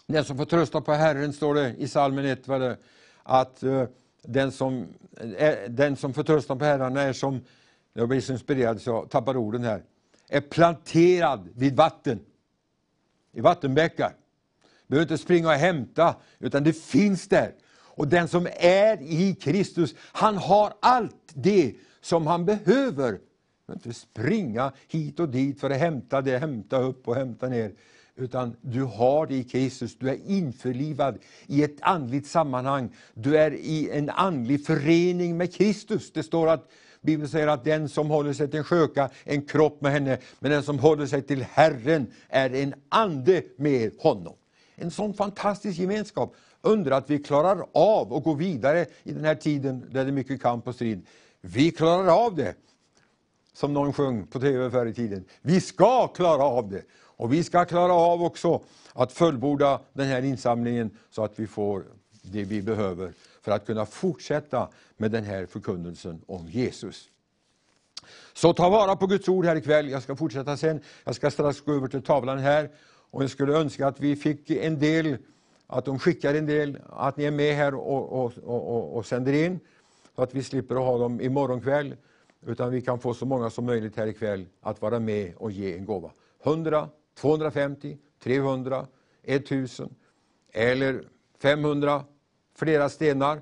Den 0.07 0.25
som 0.25 0.37
får 0.37 0.45
trösta 0.45 0.81
på 0.81 0.93
Herren, 0.93 1.33
står 1.33 1.55
det 1.55 1.75
i 1.79 1.87
psalmen 1.87 2.25
1, 2.25 2.49
att 3.23 3.63
eh, 3.63 3.85
den 4.25 4.53
som, 4.53 4.87
är, 5.37 5.69
den 5.69 5.97
som 5.97 6.15
förtröstar 6.15 6.57
på 6.57 6.65
Herren 6.65 6.97
är 6.97 7.13
som, 7.13 7.41
jag 7.93 8.09
blir 8.09 8.21
så 8.21 8.33
inspirerad 8.33 8.81
så 8.81 8.91
jag 8.91 9.11
tappar 9.11 9.37
orden 9.37 9.65
här, 9.65 9.83
är 10.29 10.41
planterad 10.41 11.49
vid 11.55 11.77
vatten, 11.77 12.21
i 13.33 13.41
vattenbäckar. 13.41 14.13
Behöver 14.87 15.05
inte 15.05 15.19
springa 15.19 15.49
och 15.49 15.55
hämta, 15.55 16.17
utan 16.39 16.65
det 16.65 16.73
finns 16.73 17.29
där. 17.29 17.53
Och 17.97 18.09
den 18.09 18.29
som 18.29 18.49
är 18.61 19.03
i 19.03 19.35
Kristus, 19.35 19.95
han 19.99 20.37
har 20.37 20.73
allt 20.81 21.33
det 21.35 21.75
som 22.01 22.27
han 22.27 22.45
behöver. 22.45 22.93
behöver 22.93 23.21
inte 23.73 23.93
springa 23.93 24.73
hit 24.89 25.21
och 25.21 25.29
dit 25.29 25.61
för 25.61 25.71
att 25.71 25.79
hämta 25.79 26.21
det, 26.21 26.39
hämta 26.39 26.79
upp 26.79 27.09
och 27.09 27.15
hämta 27.15 27.49
ner 27.49 27.73
utan 28.17 28.57
du 28.61 28.83
har 28.83 29.27
det 29.27 29.35
i 29.35 29.45
Kristus. 29.45 29.99
Du 29.99 30.09
är 30.09 30.19
införlivad 30.27 31.19
i 31.47 31.63
ett 31.63 31.77
andligt 31.81 32.27
sammanhang. 32.27 32.91
Du 33.15 33.37
är 33.37 33.55
i 33.55 33.91
en 33.91 34.11
andlig 34.11 34.67
förening 34.67 35.37
med 35.37 35.55
Kristus. 35.55 36.13
Det 36.13 36.23
står 36.23 36.49
att 36.49 36.71
Bibeln 37.01 37.29
säger 37.29 37.47
att 37.47 37.65
den 37.65 37.89
som 37.89 38.11
håller 38.11 38.33
sig 38.33 38.49
till 38.49 38.59
en 38.59 38.65
sköka, 38.65 39.11
en 39.25 39.43
kropp 39.43 39.81
med 39.81 39.93
henne, 39.93 40.19
men 40.39 40.51
den 40.51 40.63
som 40.63 40.79
håller 40.79 41.07
sig 41.07 41.23
till 41.23 41.43
Herren 41.43 42.07
är 42.29 42.55
en 42.55 42.75
ande 42.89 43.43
med 43.57 43.93
honom. 43.99 44.35
En 44.75 44.91
sån 44.91 45.15
fantastisk 45.15 45.79
gemenskap. 45.79 46.35
Undrar 46.61 46.99
att 46.99 47.11
vi 47.11 47.19
klarar 47.19 47.67
av 47.73 48.15
att 48.15 48.25
gå 48.25 48.35
vidare 48.35 48.87
i 49.03 49.13
den 49.13 49.25
här 49.25 49.35
tiden 49.35 49.85
där 49.91 50.05
det 50.05 50.11
är 50.11 50.13
mycket 50.13 50.43
kamp 50.43 50.69
och 50.69 50.75
strid. 50.75 51.07
Vi 51.41 51.71
klarar 51.71 52.25
av 52.27 52.35
det. 52.35 52.55
Som 53.53 53.73
någon 53.73 53.93
sjöng 53.93 54.27
på 54.27 54.41
tv 54.41 54.71
förr 54.71 54.87
i 54.87 54.95
tiden. 54.95 55.25
Vi 55.43 55.61
ska 55.61 56.09
klara 56.09 56.43
av 56.43 56.71
det. 56.71 56.83
Och 57.17 57.33
vi 57.33 57.45
ska 57.45 57.65
klara 57.65 57.93
av 57.93 58.23
också 58.23 58.61
att 58.93 59.13
fullborda 59.13 59.81
den 59.93 60.07
här 60.07 60.23
insamlingen 60.23 60.91
så 61.11 61.25
att 61.25 61.39
vi 61.39 61.47
får 61.47 61.85
det 62.23 62.45
vi 62.45 62.63
behöver 62.63 63.13
för 63.43 63.53
att 63.53 63.67
kunna 63.67 63.87
fortsätta 63.87 64.69
med 64.97 65.11
den 65.11 65.25
här 65.25 65.47
förkunnelsen 65.47 66.23
om 66.27 66.49
Jesus. 66.49 67.09
Så 68.33 68.53
ta 68.53 68.69
vara 68.69 68.97
på 68.97 69.07
Guds 69.07 69.29
ord 69.29 69.45
här 69.45 69.57
ikväll. 69.57 69.91
Jag 69.91 70.03
ska 70.03 70.17
fortsätta 70.17 70.57
sen. 70.57 70.81
Jag 71.05 71.15
ska 71.15 71.31
strax 71.31 71.61
gå 71.61 71.73
över 71.73 71.89
till 71.89 72.03
tavlan 72.03 72.39
här. 72.39 72.71
Och 73.11 73.23
jag 73.23 73.31
skulle 73.31 73.53
önska 73.53 73.87
att 73.87 74.01
vi 74.01 74.17
fick 74.17 74.51
en 74.51 74.79
del, 74.79 75.17
att 75.67 75.85
de 75.85 75.99
skickar 75.99 76.35
en 76.35 76.47
del, 76.47 76.79
att 76.91 77.17
ni 77.17 77.25
är 77.25 77.31
med 77.31 77.57
här 77.57 77.75
och, 77.75 78.25
och, 78.25 78.33
och, 78.45 78.97
och 78.97 79.07
sänder 79.07 79.33
in. 79.33 79.61
Så 80.17 80.23
att 80.23 80.35
vi 80.35 80.43
slipper 80.43 80.75
att 80.75 80.83
ha 80.83 80.99
dem 80.99 81.21
imorgon 81.21 81.61
kväll. 81.61 81.97
Utan 82.47 82.71
vi 82.71 82.81
kan 82.81 82.99
få 82.99 83.15
så 83.15 83.27
många 83.27 83.51
som 83.51 83.67
möjligt 83.67 83.97
här 83.97 84.07
ikväll 84.07 84.47
att 84.61 84.83
vara 84.83 85.01
med 85.01 85.35
och 85.37 85.53
ge 85.53 85.77
en 85.77 85.85
gåva. 85.85 86.11
100, 86.43 86.89
250, 87.15 87.99
300, 88.23 88.87
1000 89.23 89.95
eller 90.53 91.05
500 91.39 92.05
flera 92.55 92.89
stenar 92.89 93.41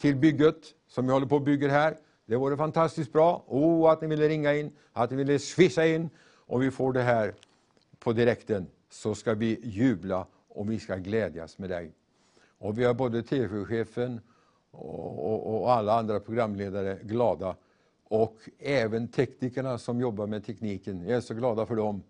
till 0.00 0.16
bygget 0.16 0.74
som 0.88 1.06
vi 1.06 1.12
håller 1.12 1.26
på 1.26 1.36
att 1.36 1.44
bygga 1.44 1.68
här. 1.68 1.96
Det 2.26 2.36
vore 2.36 2.56
fantastiskt 2.56 3.12
bra. 3.12 3.44
Oh, 3.46 3.90
att 3.90 4.00
ni 4.00 4.06
ville 4.06 4.28
ringa 4.28 4.54
in, 4.54 4.72
att 4.92 5.10
ni 5.10 5.16
ville 5.16 5.38
swisha 5.38 5.86
in 5.86 6.10
Om 6.46 6.60
vi 6.60 6.70
får 6.70 6.92
det 6.92 7.02
här 7.02 7.34
på 7.98 8.12
direkten 8.12 8.66
så 8.90 9.14
ska 9.14 9.34
vi 9.34 9.60
jubla 9.62 10.26
och 10.48 10.70
vi 10.70 10.78
ska 10.80 10.96
glädjas 10.96 11.58
med 11.58 11.70
dig. 11.70 11.92
Och 12.58 12.78
vi 12.78 12.84
har 12.84 12.94
både 12.94 13.22
TV-chefen 13.22 14.20
och, 14.70 15.32
och, 15.32 15.62
och 15.62 15.72
alla 15.72 15.98
andra 15.98 16.20
programledare 16.20 16.98
glada 17.02 17.56
och 18.04 18.36
även 18.58 19.08
teknikerna 19.08 19.78
som 19.78 20.00
jobbar 20.00 20.26
med 20.26 20.46
tekniken. 20.46 21.02
Jag 21.02 21.16
är 21.16 21.20
så 21.20 21.34
glada 21.34 21.66
för 21.66 21.76
dem 21.76 22.02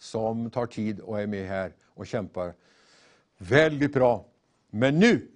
som 0.00 0.50
tar 0.50 0.66
tid 0.66 1.00
och 1.00 1.20
är 1.20 1.26
med 1.26 1.48
här 1.48 1.72
och 1.86 2.06
kämpar. 2.06 2.54
Väldigt 3.38 3.92
bra. 3.92 4.24
Men 4.70 4.98
nu 4.98 5.28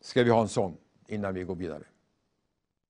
ska 0.00 0.22
vi 0.22 0.30
ha 0.30 0.40
en 0.40 0.48
sång 0.48 0.76
innan 1.08 1.34
vi 1.34 1.44
går 1.44 1.54
vidare. 1.54 1.82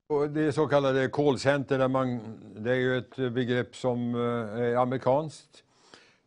Och 0.07 0.31
det 0.31 0.53
så 0.53 0.67
kallade 0.67 1.09
callcenter, 1.09 1.79
där 1.79 1.89
man, 1.89 2.21
det 2.57 2.71
är 2.71 2.75
ju 2.75 2.99
ett 2.99 3.17
begrepp 3.17 3.77
som 3.77 4.15
eh, 4.15 4.21
är 4.61 4.77
amerikanskt. 4.77 5.65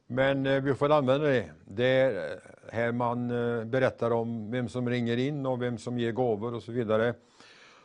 Men 0.08 0.46
eh, 0.46 0.62
vi 0.62 0.74
får 0.74 0.92
använda 0.92 1.28
det. 1.28 1.50
Det 1.66 1.86
är 1.86 2.32
eh, 2.32 2.38
här 2.72 2.92
man 2.92 3.28
berättar 3.70 4.12
om 4.12 4.52
vem 4.52 4.70
som 4.70 4.90
ringer 4.90 5.18
in 5.18 5.46
och 5.46 5.62
vem 5.62 5.78
som 5.78 6.00
ger 6.00 6.12
gåvor 6.12 6.54
och 6.54 6.64
så 6.64 6.72
vidare. 6.72 7.14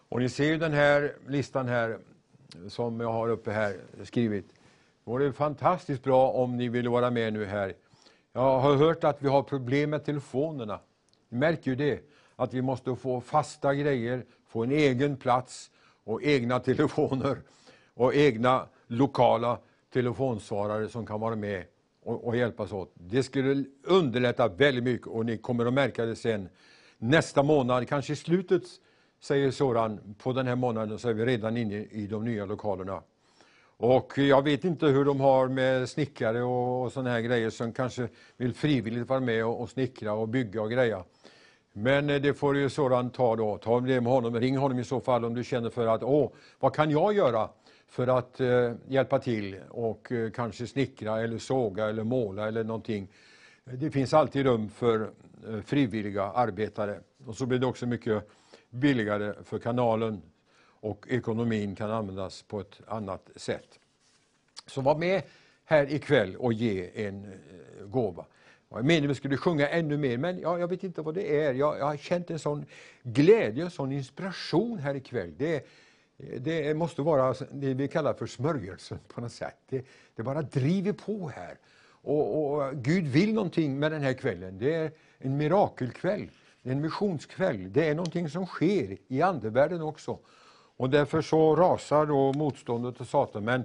Och 0.09 0.21
ni 0.21 0.29
ser 0.29 0.45
ju 0.45 0.59
den 0.59 0.73
här 0.73 1.13
listan 1.27 1.69
här 1.69 1.99
som 2.69 3.01
jag 3.01 3.13
har 3.13 3.29
uppe 3.29 3.51
här 3.51 3.77
skrivit. 4.05 4.58
Det 5.09 5.13
vore 5.13 5.33
fantastiskt 5.33 6.03
bra 6.03 6.31
om 6.31 6.57
ni 6.57 6.69
vill 6.69 6.89
vara 6.89 7.11
med 7.11 7.33
nu 7.33 7.45
här. 7.45 7.75
Jag 8.33 8.61
har 8.61 8.77
hört 8.77 9.05
att 9.05 9.23
vi 9.23 9.29
har 9.29 9.43
problem 9.43 9.91
med 9.91 10.05
telefonerna. 10.05 10.81
Ni 11.29 11.39
märker 11.39 11.71
ju 11.71 11.77
det, 11.77 12.01
att 12.37 12.55
vi 12.55 12.63
måste 12.63 12.97
få 12.97 13.21
fasta 13.21 13.75
grejer, 13.75 14.25
få 14.49 14.65
en 14.65 14.71
egen 14.71 15.17
plats 15.17 15.71
och 16.05 16.23
egna 16.23 16.61
telefoner 16.69 17.39
och 17.95 18.15
egna 18.15 18.67
lokala 18.87 19.59
telefonsvarare 19.93 20.89
som 20.89 21.07
kan 21.07 21.21
vara 21.21 21.37
med 21.37 21.65
och, 22.03 22.27
och 22.27 22.37
hjälpas 22.37 22.73
åt. 22.73 22.93
Det 22.95 23.23
skulle 23.23 23.65
underlätta 23.83 24.49
väldigt 24.49 24.85
mycket 24.85 25.07
och 25.07 25.27
ni 25.27 25.39
kommer 25.39 25.67
att 25.67 25.75
märka 25.75 26.05
det 26.05 26.17
sen 26.17 26.49
nästa 26.99 27.43
månad, 27.43 27.89
kanske 27.89 28.13
i 28.13 28.17
slutet, 28.17 28.63
säger 29.21 29.51
Soran, 29.51 30.15
på 30.19 30.33
den 30.33 30.47
här 30.47 30.57
månaden 30.57 30.99
så 30.99 31.09
är 31.09 31.15
vi 31.15 31.27
redan 31.27 31.57
inne 31.57 31.75
i 31.75 32.07
de 32.07 32.25
nya 32.25 32.47
lokalerna. 32.47 33.03
Och 33.81 34.19
jag 34.19 34.43
vet 34.43 34.65
inte 34.65 34.87
hur 34.87 35.05
de 35.05 35.21
har 35.21 35.49
med 35.49 35.89
snickare 35.89 36.43
och, 36.43 36.85
och 36.85 36.93
sådana 36.93 37.11
här 37.11 37.21
grejer 37.21 37.51
som 37.51 37.73
kanske 37.73 38.09
vill 38.37 38.55
frivilligt 38.55 39.09
vara 39.09 39.21
med 39.21 39.45
och, 39.45 39.61
och 39.61 39.71
snickra 39.71 40.13
och 40.13 40.29
bygga 40.29 40.63
och 40.63 40.71
greja. 40.71 41.05
Men 41.73 42.11
eh, 42.11 42.21
det 42.21 42.35
får 42.35 42.57
ju 42.57 42.71
sådan 42.71 43.11
ta 43.11 43.37
då. 43.37 43.59
Ta 43.59 43.81
det 43.81 44.01
med 44.01 44.13
honom. 44.13 44.41
Ring 44.41 44.57
honom 44.57 44.79
i 44.79 44.85
så 44.85 45.01
fall 45.01 45.25
om 45.25 45.35
du 45.35 45.45
känner 45.45 45.71
för 45.71 45.87
att, 45.87 46.03
åh, 46.03 46.31
vad 46.59 46.75
kan 46.75 46.91
jag 46.91 47.15
göra 47.15 47.49
för 47.89 48.07
att 48.07 48.41
eh, 48.41 48.73
hjälpa 48.89 49.19
till 49.19 49.57
och 49.69 50.13
eh, 50.13 50.31
kanske 50.31 50.67
snickra 50.67 51.21
eller 51.21 51.39
såga 51.39 51.89
eller 51.89 52.05
måla 52.05 52.49
eller 52.49 52.65
någonting. 52.65 53.09
Det 53.65 53.91
finns 53.91 54.15
alltid 54.15 54.47
rum 54.47 54.69
för 54.69 55.11
eh, 55.49 55.61
frivilliga 55.61 56.23
arbetare. 56.23 57.01
Och 57.27 57.37
så 57.37 57.47
blir 57.47 57.59
det 57.59 57.67
också 57.67 57.87
mycket 57.87 58.29
billigare 58.71 59.35
för 59.45 59.59
kanalen 59.59 60.23
och 60.81 61.07
ekonomin 61.09 61.77
kan 61.77 61.91
användas 61.91 62.43
på 62.43 62.61
ett 62.61 62.81
annat 62.87 63.31
sätt. 63.37 63.79
Så 64.67 64.81
var 64.81 64.99
med 64.99 65.23
här 65.65 65.93
ikväll 65.93 66.37
och 66.37 66.53
ge 66.53 67.07
en 67.07 67.25
eh, 67.25 67.87
gåva. 67.87 68.25
Jag 68.71 68.85
menade 68.85 69.09
vi 69.09 69.15
skulle 69.15 69.37
sjunga 69.37 69.69
ännu 69.69 69.97
mer, 69.97 70.19
men 70.19 70.41
ja, 70.41 70.59
jag 70.59 70.69
vet 70.69 70.85
inte 70.85 71.03
vad 71.03 71.15
det 71.15 71.45
är. 71.45 71.55
Jag, 71.55 71.79
jag 71.79 71.85
har 71.87 71.97
känt 71.97 72.31
en 72.31 72.39
sån 72.39 72.67
glädje, 73.03 73.65
en 73.65 73.71
sån 73.71 73.93
inspiration 73.93 74.79
här 74.79 74.95
ikväll. 74.95 75.35
Det, 75.39 75.67
det 76.39 76.77
måste 76.77 77.03
vara 77.03 77.35
det 77.51 77.75
vi 77.75 77.89
kallar 77.89 78.15
för 78.15 78.27
smörjelsen 78.27 78.99
på 79.09 79.21
något 79.21 79.33
sätt. 79.33 79.57
Det, 79.69 79.87
det 80.17 80.23
bara 80.23 80.43
driver 80.43 80.93
på 80.93 81.29
här. 81.29 81.59
Och, 82.03 82.55
och, 82.55 82.75
Gud 82.75 83.05
vill 83.05 83.35
någonting 83.35 83.79
med 83.79 83.93
den 83.93 84.03
här 84.03 84.13
kvällen. 84.13 84.59
Det 84.59 84.75
är 84.75 84.91
en 85.19 85.37
mirakelkväll, 85.37 86.31
det 86.63 86.71
är 86.71 86.73
en 86.73 86.81
missionskväll. 86.81 87.73
Det 87.73 87.89
är 87.89 87.95
någonting 87.95 88.29
som 88.29 88.47
sker 88.47 88.97
i 89.09 89.23
andevärlden 89.23 89.83
också. 89.83 90.19
Och 90.79 90.91
därför 90.91 91.23
så 91.23 91.57
rasar 91.57 92.07
då 92.07 92.33
motståndet 92.33 93.01
och 93.01 93.07
Satan. 93.07 93.45
Men 93.45 93.65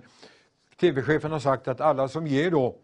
TV-chefen 0.80 1.32
har 1.32 1.40
sagt 1.40 1.68
att 1.68 1.82
alla 1.82 2.08
som 2.08 2.28
ger 2.28 2.52
då 2.52 2.76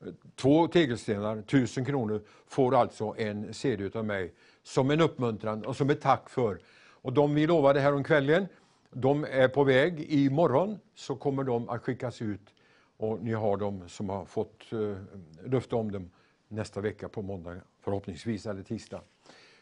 eh, 0.00 0.12
två 0.34 0.68
tegelstenar, 0.68 1.42
tusen 1.42 1.84
kronor, 1.84 2.22
får 2.46 2.74
alltså 2.74 3.14
en 3.18 3.54
CD 3.54 3.90
av 3.94 4.04
mig 4.04 4.32
som 4.62 4.90
en 4.90 5.00
uppmuntran 5.00 5.64
och 5.64 5.76
som 5.76 5.90
ett 5.90 6.00
tack 6.00 6.30
för. 6.30 6.58
Och 7.02 7.12
de 7.12 7.34
vi 7.34 7.46
lovade 7.46 7.80
här 7.80 7.94
om 7.94 8.04
kvällen, 8.04 8.46
de 8.90 9.24
är 9.24 9.48
på 9.48 9.64
väg. 9.64 10.00
Imorgon 10.00 10.78
så 10.94 11.16
kommer 11.16 11.44
de 11.44 11.68
att 11.68 11.82
skickas 11.82 12.22
ut 12.22 12.54
och 12.96 13.22
ni 13.22 13.32
har 13.32 13.56
dem 13.56 13.88
som 13.88 14.08
har 14.08 14.24
fått 14.24 14.72
eh, 14.72 14.78
uh, 14.78 14.96
löfte 15.44 15.76
om 15.76 15.92
dem 15.92 16.10
nästa 16.48 16.80
vecka 16.80 17.08
på 17.08 17.22
måndag 17.22 17.56
förhoppningsvis, 17.80 18.46
eller 18.46 18.62
tisdag. 18.62 19.00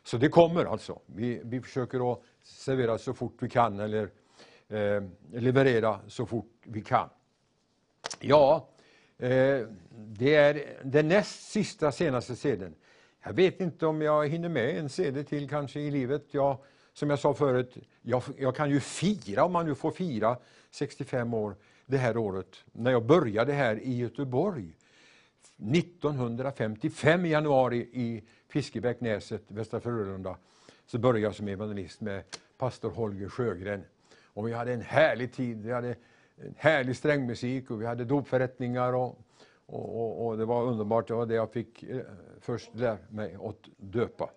Så 0.04 0.16
det 0.16 0.28
kommer 0.28 0.64
alltså. 0.64 1.00
Vi, 1.06 1.40
vi 1.44 1.60
försöker 1.60 2.12
att 2.12 2.22
servera 2.42 2.98
så 2.98 3.14
fort 3.14 3.36
vi 3.40 3.48
kan 3.48 3.80
eller 3.80 4.10
eh, 4.68 5.02
leverera 5.32 6.00
så 6.08 6.26
fort 6.26 6.52
vi 6.64 6.80
kan. 6.82 7.08
Ja, 8.20 8.68
eh, 9.18 9.60
det 9.90 10.34
är 10.34 10.78
den 10.82 11.08
näst 11.08 11.50
sista 11.50 11.92
senaste 11.92 12.36
sedeln. 12.36 12.74
Jag 13.24 13.32
vet 13.32 13.60
inte 13.60 13.86
om 13.86 14.02
jag 14.02 14.28
hinner 14.28 14.48
med 14.48 14.78
en 14.78 14.88
CD 14.88 15.24
till 15.24 15.48
kanske 15.48 15.80
i 15.80 15.90
livet. 15.90 16.24
Jag, 16.30 16.58
som 16.92 17.10
jag 17.10 17.18
sa 17.18 17.34
förut, 17.34 17.76
jag, 18.02 18.22
jag, 18.38 18.56
kan 18.56 18.70
ju 18.70 18.80
fira, 18.80 19.44
om 19.44 19.52
man 19.52 19.66
nu 19.66 19.74
får 19.74 19.90
fira, 19.90 20.36
65 20.70 21.34
år 21.34 21.56
det 21.86 21.96
här 21.96 22.16
året. 22.16 22.64
När 22.72 22.90
jag 22.90 23.06
började 23.06 23.52
här 23.52 23.82
i 23.82 23.96
Göteborg 23.96 24.76
1955 25.56 27.26
i 27.26 27.28
januari 27.28 27.78
i 27.78 28.24
Fiskebäck, 28.54 29.00
Näset, 29.00 29.42
Västra 29.48 29.80
Frölunda, 29.80 30.36
så 30.86 30.98
började 30.98 31.20
jag 31.20 31.34
som 31.34 31.48
evangelist 31.48 32.00
med 32.00 32.22
pastor 32.58 32.90
Holger 32.90 33.28
Sjögren. 33.28 33.84
Och 34.24 34.48
vi 34.48 34.52
hade 34.52 34.72
en 34.72 34.80
härlig 34.80 35.32
tid. 35.32 35.62
Vi 35.62 35.72
hade 35.72 35.88
en 36.36 36.54
härlig 36.56 36.96
strängmusik 36.96 37.70
och 37.70 37.82
vi 37.82 37.86
hade 37.86 38.04
dopförrättningar 38.04 38.92
och, 38.92 39.18
och, 39.66 40.00
och, 40.00 40.26
och, 40.26 40.38
det 40.38 40.44
var 40.44 40.62
underbart. 40.62 41.08
Det 41.08 41.14
var 41.14 41.26
det 41.26 41.34
jag 41.34 41.52
fick 41.52 41.82
eh, 41.82 42.00
först 42.40 42.74
lära 42.74 42.98
mig 43.08 43.36
att 43.42 43.68
döpa. 43.76 44.30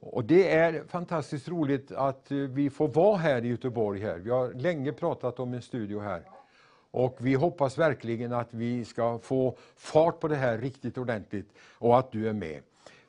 Och 0.00 0.24
det 0.24 0.54
är 0.54 0.84
fantastiskt 0.84 1.48
roligt 1.48 1.92
att 1.92 2.30
eh, 2.30 2.38
vi 2.38 2.70
får 2.70 2.88
vara 2.88 3.16
här 3.16 3.44
i 3.44 3.48
Göteborg. 3.48 4.00
Här. 4.00 4.18
Vi 4.18 4.30
har 4.30 4.52
länge 4.52 4.92
pratat 4.92 5.40
om 5.40 5.54
en 5.54 5.62
studio 5.62 6.00
här. 6.00 6.22
Och 6.90 7.16
vi 7.20 7.34
hoppas 7.34 7.78
verkligen 7.78 8.32
att 8.32 8.54
vi 8.54 8.84
ska 8.84 9.18
få 9.18 9.56
fart 9.76 10.20
på 10.20 10.28
det 10.28 10.36
här 10.36 10.58
riktigt 10.58 10.98
ordentligt 10.98 11.52
och 11.78 11.98
att 11.98 12.12
du 12.12 12.28
är 12.28 12.32
med. 12.32 12.62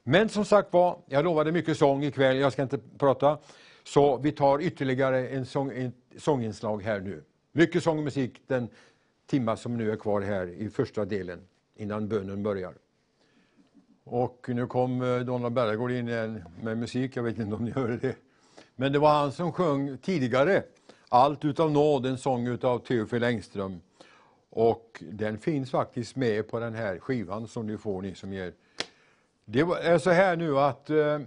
Men 0.03 0.29
som 0.29 0.45
sagt 0.45 0.73
var, 0.73 0.97
jag 1.05 1.23
lovade 1.23 1.51
mycket 1.51 1.77
sång 1.77 2.03
ikväll, 2.03 2.37
jag 2.37 2.53
ska 2.53 2.61
inte 2.61 2.79
prata. 2.97 3.37
Så 3.83 4.17
vi 4.17 4.31
tar 4.31 4.61
ytterligare 4.61 5.27
en 5.27 5.45
sång, 5.45 5.71
en 5.71 5.91
sånginslag 6.17 6.83
här 6.83 6.99
nu. 6.99 7.23
Mycket 7.51 7.83
sång 7.83 7.97
och 7.97 8.03
musik 8.03 8.41
den 8.47 8.67
timma 9.27 9.57
som 9.57 9.77
nu 9.77 9.91
är 9.91 9.95
kvar 9.95 10.21
här 10.21 10.47
i 10.47 10.69
första 10.69 11.05
delen 11.05 11.39
innan 11.75 12.07
bönen 12.07 12.43
börjar. 12.43 12.73
Och 14.03 14.45
nu 14.47 14.67
kom 14.67 15.01
eh, 15.01 15.19
Donald 15.19 15.53
Bergård 15.53 15.91
in 15.91 16.07
igen 16.07 16.43
med 16.61 16.77
musik, 16.77 17.15
jag 17.15 17.23
vet 17.23 17.39
inte 17.39 17.55
om 17.55 17.65
ni 17.65 17.71
hörde 17.71 17.97
det. 17.97 18.15
Men 18.75 18.91
det 18.93 18.99
var 18.99 19.09
han 19.09 19.31
som 19.31 19.51
sjöng 19.51 19.97
tidigare, 19.97 20.63
Allt 21.11 21.45
utav 21.45 21.71
nåd, 21.71 22.05
en 22.05 22.17
sång 22.17 22.47
utav 22.47 22.79
Teofil 22.79 23.23
Engström. 23.23 23.81
Och 24.49 25.03
den 25.11 25.37
finns 25.37 25.71
faktiskt 25.71 26.15
med 26.15 26.47
på 26.47 26.59
den 26.59 26.75
här 26.75 26.99
skivan 26.99 27.47
som 27.47 27.67
ni 27.67 27.77
får, 27.77 28.01
ni 28.01 28.15
som 28.15 28.33
ger. 28.33 28.53
Det 29.51 29.59
är 29.59 29.97
så 29.97 30.09
här 30.09 30.35
nu 30.35 30.59
att 30.59 30.89
eh, 30.89 31.19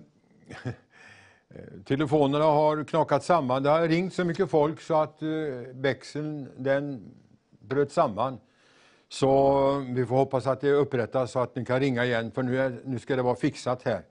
telefonerna 1.84 2.44
har 2.44 2.84
knakat 2.84 3.24
samman. 3.24 3.62
Det 3.62 3.70
har 3.70 3.88
ringt 3.88 4.14
så 4.14 4.24
mycket 4.24 4.50
folk 4.50 4.80
så 4.80 4.94
att 4.94 5.22
eh, 5.22 5.28
växeln 5.72 6.48
den 6.56 7.14
bröt 7.60 7.92
samman. 7.92 8.38
Så 9.08 9.84
vi 9.94 10.06
får 10.06 10.16
hoppas 10.16 10.46
att 10.46 10.60
det 10.60 10.72
upprättas 10.72 11.32
så 11.32 11.38
att 11.38 11.56
ni 11.56 11.64
kan 11.64 11.80
ringa 11.80 12.04
igen, 12.04 12.30
för 12.30 12.42
nu, 12.42 12.60
är, 12.60 12.80
nu 12.84 12.98
ska 12.98 13.16
det 13.16 13.22
vara 13.22 13.36
fixat 13.36 13.82
här. 13.82 14.02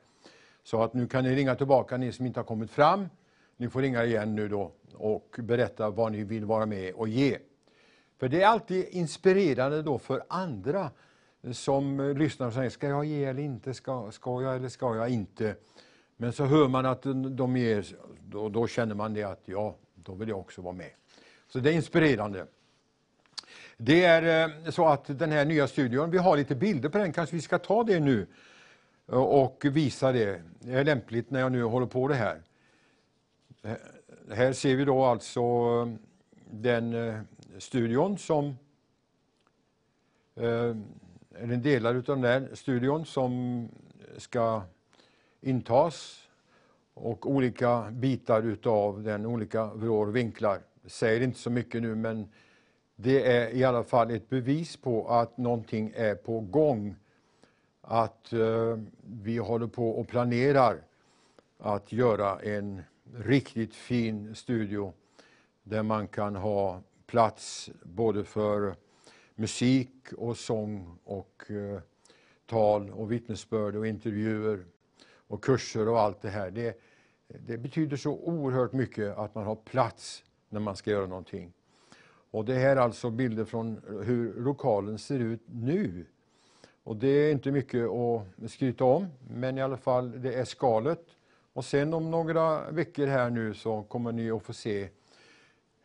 Så 0.64 0.84
att 0.84 0.94
nu 0.94 1.08
kan 1.08 1.24
ni 1.24 1.36
ringa 1.36 1.56
tillbaka, 1.56 1.98
ni 1.98 2.12
som 2.12 2.26
inte 2.26 2.40
har 2.40 2.46
kommit 2.46 2.72
fram. 2.72 3.10
Ni 3.58 3.70
får 3.70 3.82
ringa 3.82 4.06
igen 4.06 4.36
nu 4.36 4.48
då 4.48 4.72
och 4.94 5.36
berätta 5.40 5.90
vad 5.90 6.12
ni 6.12 6.24
vill 6.24 6.46
vara 6.46 6.66
med 6.66 6.94
och 6.94 7.08
ge. 7.08 7.38
För 8.20 8.30
det 8.30 8.42
är 8.42 8.48
alltid 8.48 8.86
inspirerande 8.90 9.82
då 9.82 10.00
för 10.00 10.24
andra 10.30 10.90
som 11.52 12.14
lyssnar 12.18 12.48
och 12.48 12.54
säger, 12.54 12.70
ska 12.70 12.88
jag 12.88 13.06
ge 13.06 13.26
eller 13.26 13.44
inte? 13.44 13.74
Ska, 13.74 14.12
ska 14.12 14.42
jag 14.42 14.56
eller 14.56 14.70
ska 14.70 14.96
jag 14.96 15.10
inte? 15.10 15.56
Men 16.18 16.34
så 16.34 16.46
hör 16.46 16.68
man 16.68 16.86
att 16.86 17.02
de 17.38 17.58
ger, 17.58 17.86
då, 18.28 18.50
då 18.50 18.68
känner 18.68 18.96
man 18.96 19.14
det 19.14 19.24
att 19.24 19.42
ja, 19.46 19.76
då 19.96 20.14
vill 20.14 20.30
jag 20.30 20.40
också 20.40 20.62
vara 20.62 20.74
med. 20.74 20.92
Så 21.48 21.60
det 21.60 21.70
är 21.70 21.74
inspirerande. 21.74 22.48
Det 23.78 24.04
är 24.04 24.50
eh, 24.50 24.72
så 24.72 24.88
att 24.88 25.20
den 25.20 25.32
här 25.32 25.46
nya 25.46 25.68
studion, 25.68 26.12
vi 26.12 26.18
har 26.18 26.38
lite 26.38 26.56
bilder 26.56 26.90
på 26.90 26.98
den, 26.98 27.14
kanske 27.14 27.36
vi 27.36 27.42
ska 27.42 27.60
ta 27.60 27.84
det 27.84 28.00
nu 28.00 28.28
och 29.06 29.66
visa 29.66 30.12
det. 30.12 30.42
Det 30.60 30.74
är 30.74 30.84
lämpligt 30.84 31.32
när 31.32 31.40
jag 31.40 31.52
nu 31.52 31.64
håller 31.64 31.88
på 31.88 32.08
det 32.08 32.16
här. 32.16 32.42
Eh, 33.62 33.74
här 34.36 34.54
ser 34.54 34.76
vi 34.76 34.86
då 34.86 35.04
alltså 35.04 35.42
eh, 35.42 35.94
den 36.52 36.96
studion 37.60 38.18
som 38.18 38.58
eller 41.42 41.58
delar 41.58 41.96
av 41.96 42.04
den 42.04 42.24
här 42.24 42.50
studion 42.54 43.06
som 43.06 43.68
ska 44.18 44.62
intas 45.42 46.28
och 46.94 47.32
olika 47.32 47.92
bitar 47.92 48.42
utav 48.42 49.04
den, 49.04 49.26
olika 49.26 49.66
vrår 49.66 50.08
och 50.08 50.16
vinklar. 50.16 50.60
Jag 50.82 50.92
säger 50.92 51.22
inte 51.22 51.40
så 51.40 51.50
mycket 51.50 51.82
nu 51.82 51.96
men 51.96 52.30
det 52.96 53.32
är 53.32 53.50
i 53.50 53.64
alla 53.64 53.84
fall 53.84 54.12
ett 54.12 54.30
bevis 54.30 54.78
på 54.78 55.08
att 55.08 55.38
någonting 55.38 55.94
är 55.96 56.16
på 56.16 56.40
gång 56.40 56.96
att 57.82 58.34
eh, 58.34 58.80
vi 59.02 59.38
håller 59.38 59.68
på 59.68 59.90
och 59.90 60.08
planerar 60.08 60.78
att 61.58 61.92
göra 61.92 62.40
en 62.40 62.82
riktigt 63.16 63.76
fin 63.76 64.36
studio 64.36 64.94
där 65.64 65.84
man 65.84 66.08
kan 66.08 66.36
ha 66.36 66.82
plats 67.06 67.70
både 67.84 68.24
för 68.24 68.76
musik 69.42 70.14
och 70.18 70.38
sång 70.38 70.98
och 71.04 71.52
eh, 71.52 71.82
tal 72.46 72.90
och 72.90 73.12
vittnesbörd 73.12 73.76
och 73.76 73.88
intervjuer 73.88 74.66
och 75.28 75.44
kurser 75.44 75.88
och 75.88 76.00
allt 76.00 76.22
det 76.22 76.30
här. 76.30 76.52
Det, 76.52 76.82
det 77.28 77.58
betyder 77.58 77.98
så 77.98 78.12
oerhört 78.12 78.74
mycket 78.74 79.18
att 79.18 79.36
man 79.36 79.46
har 79.46 79.56
plats 79.56 80.24
när 80.50 80.60
man 80.60 80.76
ska 80.76 80.92
göra 80.92 81.06
någonting. 81.06 81.54
Och 82.32 82.46
det 82.46 82.54
här 82.54 82.76
är 82.76 82.82
alltså 82.82 83.10
bilder 83.10 83.46
från 83.46 83.82
hur 84.06 84.34
lokalen 84.42 84.98
ser 84.98 85.20
ut 85.20 85.42
nu. 85.46 86.06
Och 86.84 86.96
det 86.96 87.08
är 87.08 87.32
inte 87.32 87.52
mycket 87.52 87.88
att 87.90 88.52
skryta 88.52 88.84
om, 88.84 89.08
men 89.30 89.58
i 89.58 89.62
alla 89.62 89.78
fall 89.78 90.22
det 90.22 90.34
är 90.34 90.46
skalet. 90.46 91.06
Och 91.54 91.66
sen 91.66 91.94
om 91.94 92.12
några 92.12 92.72
veckor 92.72 93.08
här 93.08 93.30
nu 93.30 93.54
så 93.54 93.84
kommer 93.84 94.12
ni 94.12 94.32
att 94.32 94.44
få 94.44 94.54
se 94.54 94.90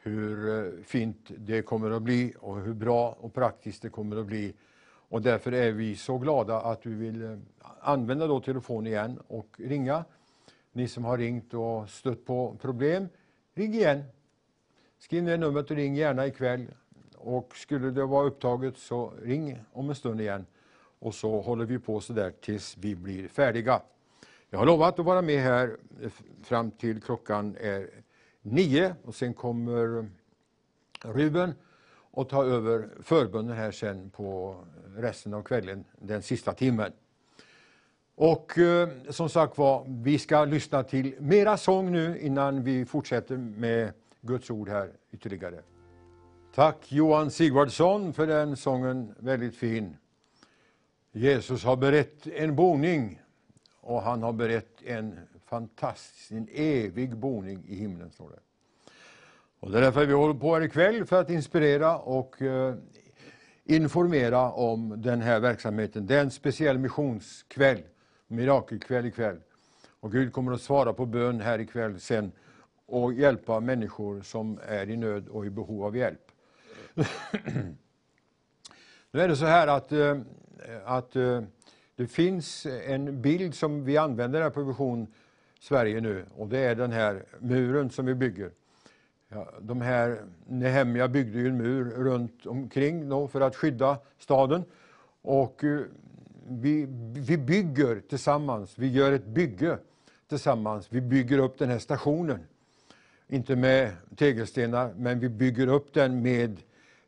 hur 0.06 0.48
eh, 0.48 0.72
fint 0.84 1.30
det 1.36 1.62
kommer 1.62 1.90
att 1.90 2.02
bli 2.02 2.34
och 2.38 2.60
hur 2.60 2.74
bra 2.74 3.16
och 3.20 3.34
praktiskt 3.34 3.82
det 3.82 3.88
kommer 3.88 4.16
att 4.16 4.26
bli. 4.26 4.54
Och 5.08 5.22
därför 5.22 5.52
är 5.52 5.72
vi 5.72 5.96
så 5.96 6.18
glada 6.18 6.60
att 6.60 6.82
du 6.82 6.94
vill 6.94 7.22
eh, 7.22 7.38
använda 7.80 8.26
då 8.26 8.40
telefon 8.40 8.86
igen 8.86 9.20
och 9.28 9.48
ringa. 9.58 10.04
Ni 10.72 10.88
som 10.88 11.04
har 11.04 11.18
ringt 11.18 11.54
och 11.54 11.90
stött 11.90 12.24
på 12.24 12.56
problem, 12.60 13.08
ring 13.54 13.74
igen. 13.74 14.04
Skriv 14.98 15.22
ner 15.22 15.38
numret 15.38 15.70
och 15.70 15.76
ring 15.76 15.94
gärna 15.94 16.26
ikväll. 16.26 16.66
Och 17.16 17.56
skulle 17.56 17.90
det 17.90 18.04
vara 18.04 18.26
upptaget 18.26 18.76
så 18.76 19.12
ring 19.22 19.58
om 19.72 19.88
en 19.88 19.94
stund 19.94 20.20
igen. 20.20 20.46
Och 20.98 21.14
så 21.14 21.40
håller 21.40 21.64
vi 21.64 21.78
på 21.78 22.00
så 22.00 22.12
där 22.12 22.30
tills 22.30 22.76
vi 22.80 22.94
blir 22.94 23.28
färdiga. 23.28 23.80
Jag 24.50 24.58
har 24.58 24.66
lovat 24.66 24.98
att 24.98 25.06
vara 25.06 25.22
med 25.22 25.40
här 25.40 25.76
eh, 26.02 26.10
fram 26.42 26.70
till 26.70 27.02
klockan 27.02 27.56
är 27.60 27.90
nio 28.50 28.94
och 29.04 29.14
sen 29.14 29.34
kommer 29.34 30.08
Ruben 31.02 31.54
och 32.10 32.28
ta 32.28 32.44
över 32.44 32.88
förbunden 33.02 33.56
här 33.56 33.70
sen 33.70 34.10
på 34.10 34.56
resten 34.96 35.34
av 35.34 35.42
kvällen, 35.42 35.84
den 35.98 36.22
sista 36.22 36.52
timmen. 36.52 36.92
Och 38.14 38.58
eh, 38.58 38.88
som 39.10 39.28
sagt 39.28 39.58
var, 39.58 39.84
vi 39.88 40.18
ska 40.18 40.44
lyssna 40.44 40.82
till 40.82 41.14
mera 41.20 41.56
sång 41.56 41.92
nu 41.92 42.18
innan 42.20 42.62
vi 42.62 42.86
fortsätter 42.86 43.36
med 43.36 43.92
Guds 44.20 44.50
ord 44.50 44.68
här 44.68 44.90
ytterligare. 45.12 45.60
Tack 46.54 46.92
Johan 46.92 47.30
Sigvardsson 47.30 48.12
för 48.12 48.26
den 48.26 48.56
sången, 48.56 49.14
väldigt 49.18 49.56
fin. 49.56 49.96
Jesus 51.12 51.64
har 51.64 51.76
berett 51.76 52.26
en 52.26 52.56
boning 52.56 53.20
och 53.80 54.02
han 54.02 54.22
har 54.22 54.32
berett 54.32 54.82
en 54.82 55.18
fantastisk, 55.46 56.30
en 56.30 56.48
evig 56.52 57.16
boning 57.16 57.64
i 57.68 57.74
himlen, 57.74 58.10
står 58.10 58.30
det. 58.30 58.40
Och 59.60 59.70
det 59.70 59.78
är 59.78 59.82
därför 59.82 60.06
vi 60.06 60.12
håller 60.12 60.34
på 60.34 60.54
här 60.54 60.62
ikväll, 60.62 61.06
för 61.06 61.20
att 61.20 61.30
inspirera 61.30 61.98
och 61.98 62.42
eh, 62.42 62.74
informera 63.64 64.52
om 64.52 65.02
den 65.02 65.20
här 65.20 65.40
verksamheten. 65.40 66.06
Det 66.06 66.16
är 66.16 66.20
en 66.20 66.30
speciell 66.30 66.78
missionskväll, 66.78 67.82
mirakelkväll 68.26 69.06
ikväll. 69.06 69.40
Och 70.00 70.12
Gud 70.12 70.32
kommer 70.32 70.52
att 70.52 70.60
svara 70.60 70.92
på 70.92 71.06
bön 71.06 71.40
här 71.40 71.58
ikväll 71.58 72.00
sen 72.00 72.32
och 72.86 73.14
hjälpa 73.14 73.60
människor 73.60 74.20
som 74.20 74.60
är 74.66 74.90
i 74.90 74.96
nöd 74.96 75.28
och 75.28 75.46
i 75.46 75.50
behov 75.50 75.84
av 75.84 75.96
hjälp. 75.96 76.30
nu 79.10 79.20
är 79.20 79.28
det 79.28 79.36
så 79.36 79.46
här 79.46 79.66
att, 79.66 79.92
eh, 79.92 80.18
att 80.84 81.16
eh, 81.16 81.42
det 81.96 82.06
finns 82.06 82.66
en 82.66 83.22
bild 83.22 83.54
som 83.54 83.84
vi 83.84 83.96
använder 83.96 84.42
här 84.42 84.50
på 84.50 84.62
Vision 84.62 85.06
Sverige 85.68 86.00
nu 86.00 86.24
och 86.36 86.48
det 86.48 86.58
är 86.58 86.74
den 86.74 86.92
här 86.92 87.24
muren 87.38 87.90
som 87.90 88.06
vi 88.06 88.14
bygger. 88.14 88.50
Ja, 89.28 89.48
de 89.60 89.80
här, 89.80 90.22
Nehemja 90.46 91.08
byggde 91.08 91.38
ju 91.38 91.48
en 91.48 91.56
mur 91.56 91.84
runt 91.84 92.46
omkring 92.46 93.08
då 93.08 93.28
för 93.28 93.40
att 93.40 93.56
skydda 93.56 93.98
staden. 94.18 94.64
Och 95.22 95.64
eh, 95.64 95.80
vi, 96.48 96.86
vi 97.14 97.38
bygger 97.38 98.00
tillsammans, 98.08 98.78
vi 98.78 98.88
gör 98.88 99.12
ett 99.12 99.26
bygge 99.26 99.78
tillsammans. 100.28 100.86
Vi 100.90 101.00
bygger 101.00 101.38
upp 101.38 101.58
den 101.58 101.70
här 101.70 101.78
stationen. 101.78 102.40
Inte 103.28 103.56
med 103.56 103.90
tegelstenar, 104.16 104.94
men 104.96 105.20
vi 105.20 105.28
bygger 105.28 105.66
upp 105.66 105.94
den 105.94 106.22
med, 106.22 106.62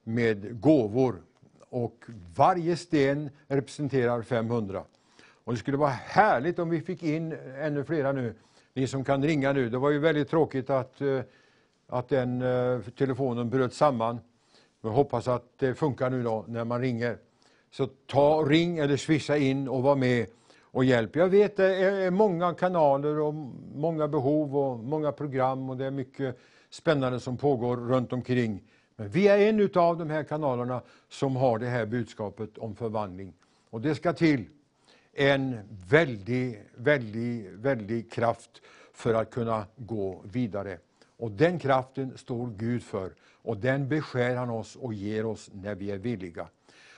med 0.05 0.61
gåvor. 0.61 1.17
Och 1.71 2.05
varje 2.37 2.77
sten 2.77 3.31
representerar 3.47 4.23
500. 4.23 4.85
Och 5.45 5.53
det 5.53 5.59
skulle 5.59 5.77
vara 5.77 5.91
härligt 5.91 6.59
om 6.59 6.71
vi 6.71 6.81
fick 6.81 7.03
in 7.03 7.37
ännu 7.59 7.85
flera 7.85 8.13
nu. 8.13 8.35
Ni 8.79 8.87
som 8.87 9.05
kan 9.05 9.23
ringa 9.23 9.53
nu. 9.53 9.69
Det 9.69 9.79
var 9.79 9.91
ju 9.91 9.99
väldigt 9.99 10.29
tråkigt 10.29 10.71
att 10.71 11.01
eh, 11.01 11.21
att 11.87 12.09
den 12.09 12.43
eh, 12.43 12.81
telefonen 12.81 13.51
bröt 13.51 13.75
samman. 13.75 14.19
Jag 14.81 14.91
hoppas 14.91 15.29
att 15.29 15.45
det 15.57 15.75
funkar 15.75 16.11
nu 16.11 16.23
då 16.23 16.45
när 16.49 16.65
man 16.65 16.81
ringer. 16.81 17.19
Så 17.71 17.87
ta, 17.87 18.43
ring 18.43 18.79
eller 18.79 18.97
swisha 18.97 19.37
in 19.37 19.69
och 19.69 19.83
var 19.83 19.97
med 19.97 20.27
och 20.61 20.85
hjälp. 20.85 21.17
Jag 21.17 21.29
vet 21.29 21.57
det 21.57 21.75
är 21.75 22.11
många 22.11 22.55
kanaler 22.55 23.21
och 23.21 23.35
många 23.75 24.09
behov 24.09 24.57
och 24.57 24.79
många 24.79 25.13
program 25.13 25.71
och 25.71 25.77
det 25.77 25.85
är 25.85 25.91
mycket 25.91 26.39
spännande 26.71 27.21
som 27.21 27.37
pågår 27.37 27.77
runt 27.77 28.13
omkring. 28.13 28.63
Men 28.97 29.09
vi 29.09 29.29
är 29.29 29.39
en 29.39 29.71
av 29.75 29.99
de 29.99 30.11
här 30.11 30.23
kanalerna 30.23 30.83
som 31.09 31.37
har 31.37 31.59
det 31.59 31.67
här 31.67 31.87
budskapet 31.87 32.59
om 32.59 32.75
förvandling. 32.75 33.33
Och 33.71 33.81
det 33.81 33.95
ska 33.95 34.13
till 34.13 34.45
en 35.19 35.59
väldig, 35.89 36.63
väldig, 36.75 37.51
väldig 37.51 38.13
kraft 38.13 38.63
för 38.93 39.15
att 39.15 39.31
kunna 39.31 39.67
gå 39.77 40.23
vidare. 40.25 40.79
Och 41.17 41.31
den 41.31 41.59
kraften 41.59 42.19
står 42.19 42.51
Gud 42.57 42.83
för 42.83 43.15
och 43.23 43.57
den 43.57 43.89
beskär 43.89 44.37
han 44.37 44.51
oss 44.51 44.77
och 44.77 44.95
ger 44.95 45.27
oss 45.27 45.51
när 45.53 45.75
vi 45.75 45.91
är 45.91 45.99
villiga. 45.99 46.49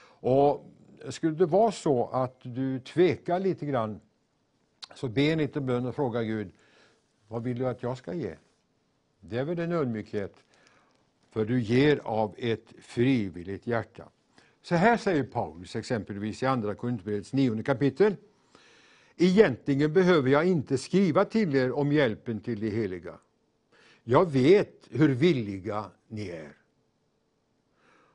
Och 0.03 0.65
skulle 1.09 1.35
det 1.35 1.45
vara 1.45 1.71
så 1.71 2.07
att 2.07 2.37
du 2.41 2.79
tvekar 2.79 3.39
lite 3.39 3.65
grann, 3.65 3.99
så 4.95 5.07
be 5.07 5.21
en 5.21 5.37
liten 5.37 5.65
bön 5.65 5.85
och 5.85 5.95
fråga 5.95 6.23
Gud, 6.23 6.51
vad 7.27 7.43
vill 7.43 7.59
du 7.59 7.67
att 7.67 7.83
jag 7.83 7.97
ska 7.97 8.13
ge? 8.13 8.35
Det 9.19 9.37
är 9.37 9.43
väl 9.43 9.59
en 9.59 9.71
ödmjukhet, 9.71 10.35
för 11.29 11.45
du 11.45 11.61
ger 11.61 11.99
av 12.03 12.35
ett 12.37 12.73
frivilligt 12.81 13.67
hjärta. 13.67 14.09
Så 14.61 14.75
här 14.75 14.97
säger 14.97 15.23
Paulus 15.23 15.75
exempelvis 15.75 16.43
i 16.43 16.45
Andra 16.45 16.75
Korinthierbrevets 16.75 17.33
nionde 17.33 17.63
kapitel. 17.63 18.15
Egentligen 19.17 19.93
behöver 19.93 20.29
jag 20.29 20.45
inte 20.45 20.77
skriva 20.77 21.25
till 21.25 21.55
er 21.55 21.71
om 21.71 21.91
hjälpen 21.91 22.39
till 22.39 22.59
de 22.59 22.69
heliga 22.69 23.13
jag 24.03 24.31
vet 24.31 24.87
hur 24.89 25.09
villiga 25.09 25.85
ni 26.07 26.29
är. 26.29 26.53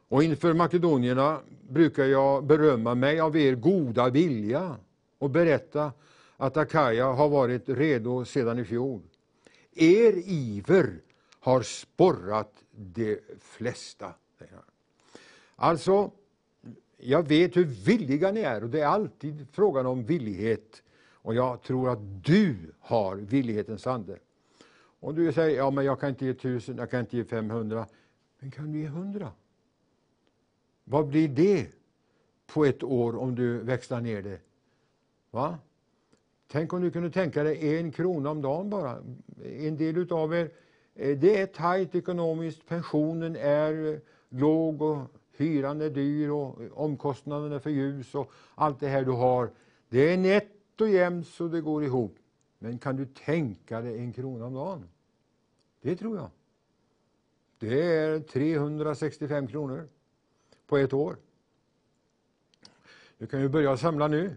Och 0.09 0.23
inför 0.23 0.55
makedonierna 0.55 1.41
brukar 1.69 2.05
jag 2.05 2.45
berömma 2.45 2.95
mig 2.95 3.21
av 3.21 3.37
er 3.37 3.55
goda 3.55 4.11
vilja 4.11 4.77
och 5.19 5.31
berätta 5.31 5.93
att 6.37 6.57
Akaja 6.57 7.07
har 7.13 7.29
varit 7.29 7.69
redo 7.69 8.25
sedan 8.25 8.59
i 8.59 8.65
fjol. 8.65 9.03
Er 9.75 10.13
iver 10.27 11.01
har 11.41 11.63
sporrat 11.63 12.53
de 12.71 13.19
flesta. 13.41 14.15
Alltså, 15.57 16.11
jag 16.97 17.29
vet 17.29 17.57
hur 17.57 17.65
villiga 17.65 18.33
ni 18.33 18.41
är 18.41 18.65
och 18.65 18.71
det 18.71 18.81
är 18.81 18.87
alltid 18.87 19.47
frågan 19.53 19.87
om 19.87 20.05
villighet. 20.05 20.83
Och 21.13 21.35
jag 21.35 21.63
tror 21.63 21.91
att 21.91 22.25
du 22.25 22.57
har 22.81 23.17
villighetens 23.17 23.87
ande. 23.87 24.19
Om 25.01 25.15
du 25.15 25.33
säger, 25.33 25.57
ja 25.57 25.71
men 25.71 25.85
jag 25.85 26.01
kan 26.01 26.09
inte 26.09 26.27
ge 26.27 26.35
tusen, 26.35 26.77
jag 26.77 26.91
kan 26.91 27.01
inte 27.01 27.17
ge 27.17 27.25
500. 27.25 27.87
Men 28.39 28.51
kan 28.51 28.73
du 28.73 28.79
ge 28.79 28.87
100? 28.87 29.33
Vad 30.85 31.07
blir 31.07 31.29
det 31.29 31.67
på 32.47 32.65
ett 32.65 32.83
år 32.83 33.17
om 33.17 33.35
du 33.35 33.59
växlar 33.59 34.01
ner 34.01 34.23
det? 34.23 34.39
Va? 35.31 35.59
Tänk 36.49 36.73
om 36.73 36.83
du 36.83 36.91
kunde 36.91 37.11
tänka 37.11 37.43
dig 37.43 37.79
en 37.79 37.93
krona 37.93 38.31
om 38.31 38.43
dagen 38.43 38.71
bara. 38.71 39.03
En 39.45 39.77
del 39.77 39.97
utav 39.97 40.35
er, 40.35 40.51
eh, 40.95 41.19
det 41.19 41.41
är 41.41 41.47
tajt 41.47 41.95
ekonomiskt, 41.95 42.67
pensionen 42.67 43.37
är 43.37 43.93
eh, 43.93 43.99
låg 44.29 44.83
och 44.83 44.99
hyran 45.37 45.81
är 45.81 45.91
dyr 45.91 46.31
och 46.31 46.59
omkostnaderna 46.73 47.61
för 47.61 47.71
ljus 47.71 48.15
och 48.15 48.33
allt 48.55 48.81
det 48.81 48.89
här 48.89 49.05
du 49.05 49.11
har. 49.11 49.51
Det 49.89 50.13
är 50.13 50.17
nätt 50.19 50.81
och 50.81 50.89
jämnt 50.89 51.27
så 51.27 51.49
det 51.49 51.61
går 51.61 51.85
ihop. 51.85 52.17
Men 52.59 52.79
kan 52.79 52.97
du 52.97 53.07
tänka 53.07 53.81
dig 53.81 53.99
en 53.99 54.13
krona 54.13 54.47
om 54.47 54.55
dagen? 54.55 54.89
Det 55.81 55.97
tror 55.97 56.17
jag. 56.17 56.31
Det 57.59 57.83
är 57.83 58.21
365 58.21 59.47
kronor 59.47 59.89
på 60.67 60.77
ett 60.77 60.93
år. 60.93 61.17
Du 63.19 63.27
kan 63.27 63.41
ju 63.41 63.49
börja 63.49 63.77
samla 63.77 64.09
nu. 64.09 64.35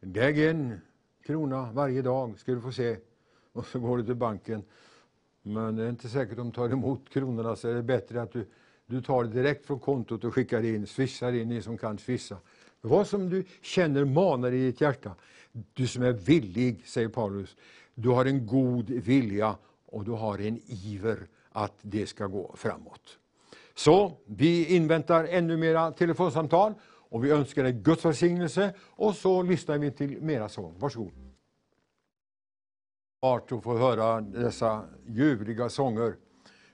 Lägg 0.00 0.38
en 0.38 0.80
krona 1.22 1.72
varje 1.72 2.02
dag 2.02 2.38
ska 2.38 2.52
du 2.52 2.60
få 2.60 2.72
se. 2.72 2.96
Och 3.52 3.66
så 3.66 3.80
går 3.80 3.98
du 3.98 4.04
till 4.04 4.14
banken. 4.14 4.62
Men 5.42 5.76
det 5.76 5.84
är 5.84 5.88
inte 5.88 6.08
säkert 6.08 6.36
de 6.36 6.52
tar 6.52 6.68
emot 6.68 7.08
kronorna 7.08 7.56
så 7.56 7.68
är 7.68 7.74
det 7.74 7.82
bättre 7.82 8.22
att 8.22 8.32
du, 8.32 8.46
du 8.92 9.02
tar 9.02 9.24
det 9.24 9.30
direkt 9.30 9.66
från 9.66 9.78
kontot 9.78 10.24
och 10.24 10.34
skickar 10.34 10.64
in, 10.64 10.86
swishar 10.86 11.32
in, 11.32 11.48
ni 11.48 11.62
som 11.62 11.78
kan 11.78 11.98
swisha. 11.98 12.36
Vad 12.80 13.06
som 13.06 13.30
du 13.30 13.44
känner 13.62 14.04
manar 14.04 14.52
i 14.52 14.66
ditt 14.66 14.80
hjärta. 14.80 15.14
Du 15.72 15.86
som 15.86 16.02
är 16.02 16.12
villig, 16.12 16.86
säger 16.86 17.08
Paulus, 17.08 17.56
du 17.94 18.08
har 18.08 18.24
en 18.24 18.46
god 18.46 18.90
vilja 18.90 19.56
och 19.86 20.04
du 20.04 20.10
har 20.10 20.38
en 20.38 20.60
iver 20.66 21.18
att 21.52 21.74
det 21.82 22.06
ska 22.06 22.26
gå 22.26 22.54
framåt. 22.56 23.18
Så 23.74 24.16
vi 24.26 24.76
inväntar 24.76 25.24
ännu 25.24 25.56
mera 25.56 25.92
telefonsamtal 25.92 26.74
och 26.84 27.24
vi 27.24 27.30
önskar 27.30 27.62
dig 27.62 27.72
Guds 27.72 28.04
välsignelse 28.04 28.74
och 28.78 29.14
så 29.14 29.42
lyssnar 29.42 29.78
vi 29.78 29.90
till 29.90 30.22
mera 30.22 30.48
sång. 30.48 30.74
Varsågod. 30.78 31.12
Art 33.20 33.52
att 33.52 33.62
få 33.62 33.78
höra 33.78 34.20
dessa 34.20 34.84
ljuvliga 35.06 35.68
sånger 35.68 36.14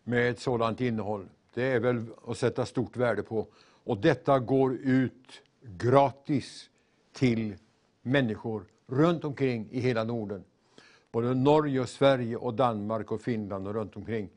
med 0.05 0.31
ett 0.31 0.41
sådant 0.41 0.81
innehåll. 0.81 1.29
Det 1.55 1.63
är 1.63 1.81
väl 1.81 2.05
att 2.27 2.39
sätta 2.39 2.67
stort 2.67 2.97
värde 2.97 3.23
på. 3.23 3.47
Och 3.85 3.99
detta 3.99 4.39
går 4.39 4.75
ut 4.75 5.43
gratis 5.63 6.71
till 7.13 7.57
människor 8.03 8.65
runt 8.87 9.25
omkring 9.25 9.69
i 9.71 9.81
hela 9.81 10.05
Norden. 10.05 10.45
Både 11.13 11.35
Norge, 11.35 11.81
och 11.81 11.89
Sverige, 11.89 12.37
och 12.37 12.55
Danmark 12.55 13.13
och 13.13 13.21
Finland 13.21 13.69
och 13.69 13.75
runt 13.75 13.97
omkring. 13.97 14.29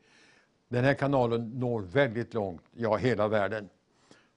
Den 0.68 0.84
här 0.84 0.94
kanalen 0.94 1.50
når 1.50 1.80
väldigt 1.80 2.34
långt, 2.34 2.62
ja 2.72 2.96
hela 2.96 3.28
världen. 3.28 3.68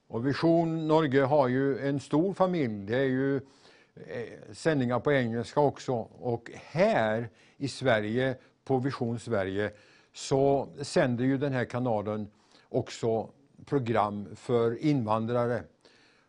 Och 0.08 0.26
Vision 0.26 0.88
Norge 0.88 1.22
har 1.22 1.48
ju 1.48 1.78
en 1.88 2.00
stor 2.00 2.34
familj. 2.34 2.86
Det 2.86 2.96
är 2.96 3.04
ju 3.04 3.36
eh, 3.36 4.52
sändningar 4.52 5.00
på 5.00 5.12
engelska 5.12 5.60
också. 5.60 5.92
Och 6.18 6.50
här 6.54 7.28
i 7.56 7.68
Sverige, 7.68 8.36
på 8.64 8.78
Vision 8.78 9.18
Sverige, 9.18 9.70
så 10.12 10.68
sänder 10.82 11.24
ju 11.24 11.38
den 11.38 11.52
här 11.52 11.64
kanalen 11.64 12.28
också 12.68 13.28
program 13.64 14.28
för 14.36 14.84
invandrare. 14.84 15.62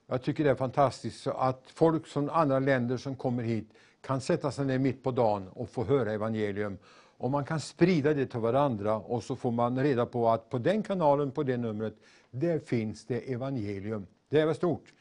Jag 0.08 0.24
tycker 0.24 0.44
det 0.44 0.50
är 0.50 0.56
fantastiskt 0.56 1.28
att 1.28 1.64
folk 1.74 2.08
från 2.08 2.30
andra 2.30 2.60
länder 2.60 2.98
som 2.98 3.16
kommer 3.16 3.44
hit 3.44 3.70
kan 4.02 4.22
sätta 4.22 4.52
sig 4.52 4.66
ner 4.66 4.80
mitt 4.80 5.04
på 5.04 5.12
dagen 5.12 5.48
och 5.48 5.70
få 5.70 5.84
höra 5.84 6.14
evangelium. 6.14 6.78
Och 7.18 7.32
man 7.32 7.46
kan 7.46 7.60
sprida 7.60 8.14
det 8.14 8.26
till 8.26 8.40
varandra 8.40 8.96
och 8.96 9.24
så 9.24 9.36
får 9.36 9.52
man 9.52 9.84
reda 9.84 10.06
på 10.06 10.30
att 10.30 10.50
på 10.50 10.58
den 10.58 10.84
kanalen, 10.84 11.32
på 11.32 11.44
det 11.44 11.58
numret, 11.58 11.94
där 12.32 12.60
finns 12.60 13.06
det 13.06 13.34
evangelium. 13.34 14.08
Det 14.30 14.40
är 14.40 14.46
väl 14.46 14.56
stort. 14.56 14.94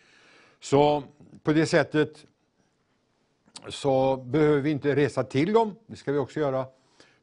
Så 0.61 1.03
på 1.43 1.53
det 1.53 1.67
sättet 1.67 2.27
så 3.69 4.17
behöver 4.17 4.61
vi 4.61 4.71
inte 4.71 4.97
resa 4.97 5.25
till 5.25 5.53
dem, 5.53 5.75
det 5.87 5.97
ska 5.97 6.13
vi 6.13 6.19
också 6.19 6.41
göra. 6.41 6.67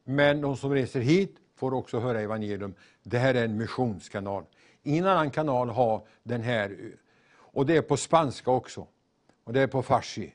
Men 0.04 0.40
de 0.40 0.56
som 0.56 0.74
reser 0.74 1.00
hit 1.00 1.36
får 1.64 1.74
också 1.74 1.98
höra 2.00 2.20
evangelium. 2.20 2.74
Det 3.02 3.18
här 3.18 3.34
är 3.34 3.44
en 3.44 3.56
missionskanal. 3.56 4.44
Ingen 4.82 5.06
annan 5.06 5.30
kanal 5.30 5.68
har 5.68 6.02
den 6.22 6.42
här. 6.42 6.76
Och 7.36 7.66
det 7.66 7.76
är 7.76 7.82
på 7.82 7.96
spanska 7.96 8.50
också. 8.50 8.86
Och 9.44 9.52
det 9.52 9.60
är 9.60 9.66
på 9.66 9.82
farsi. 9.82 10.34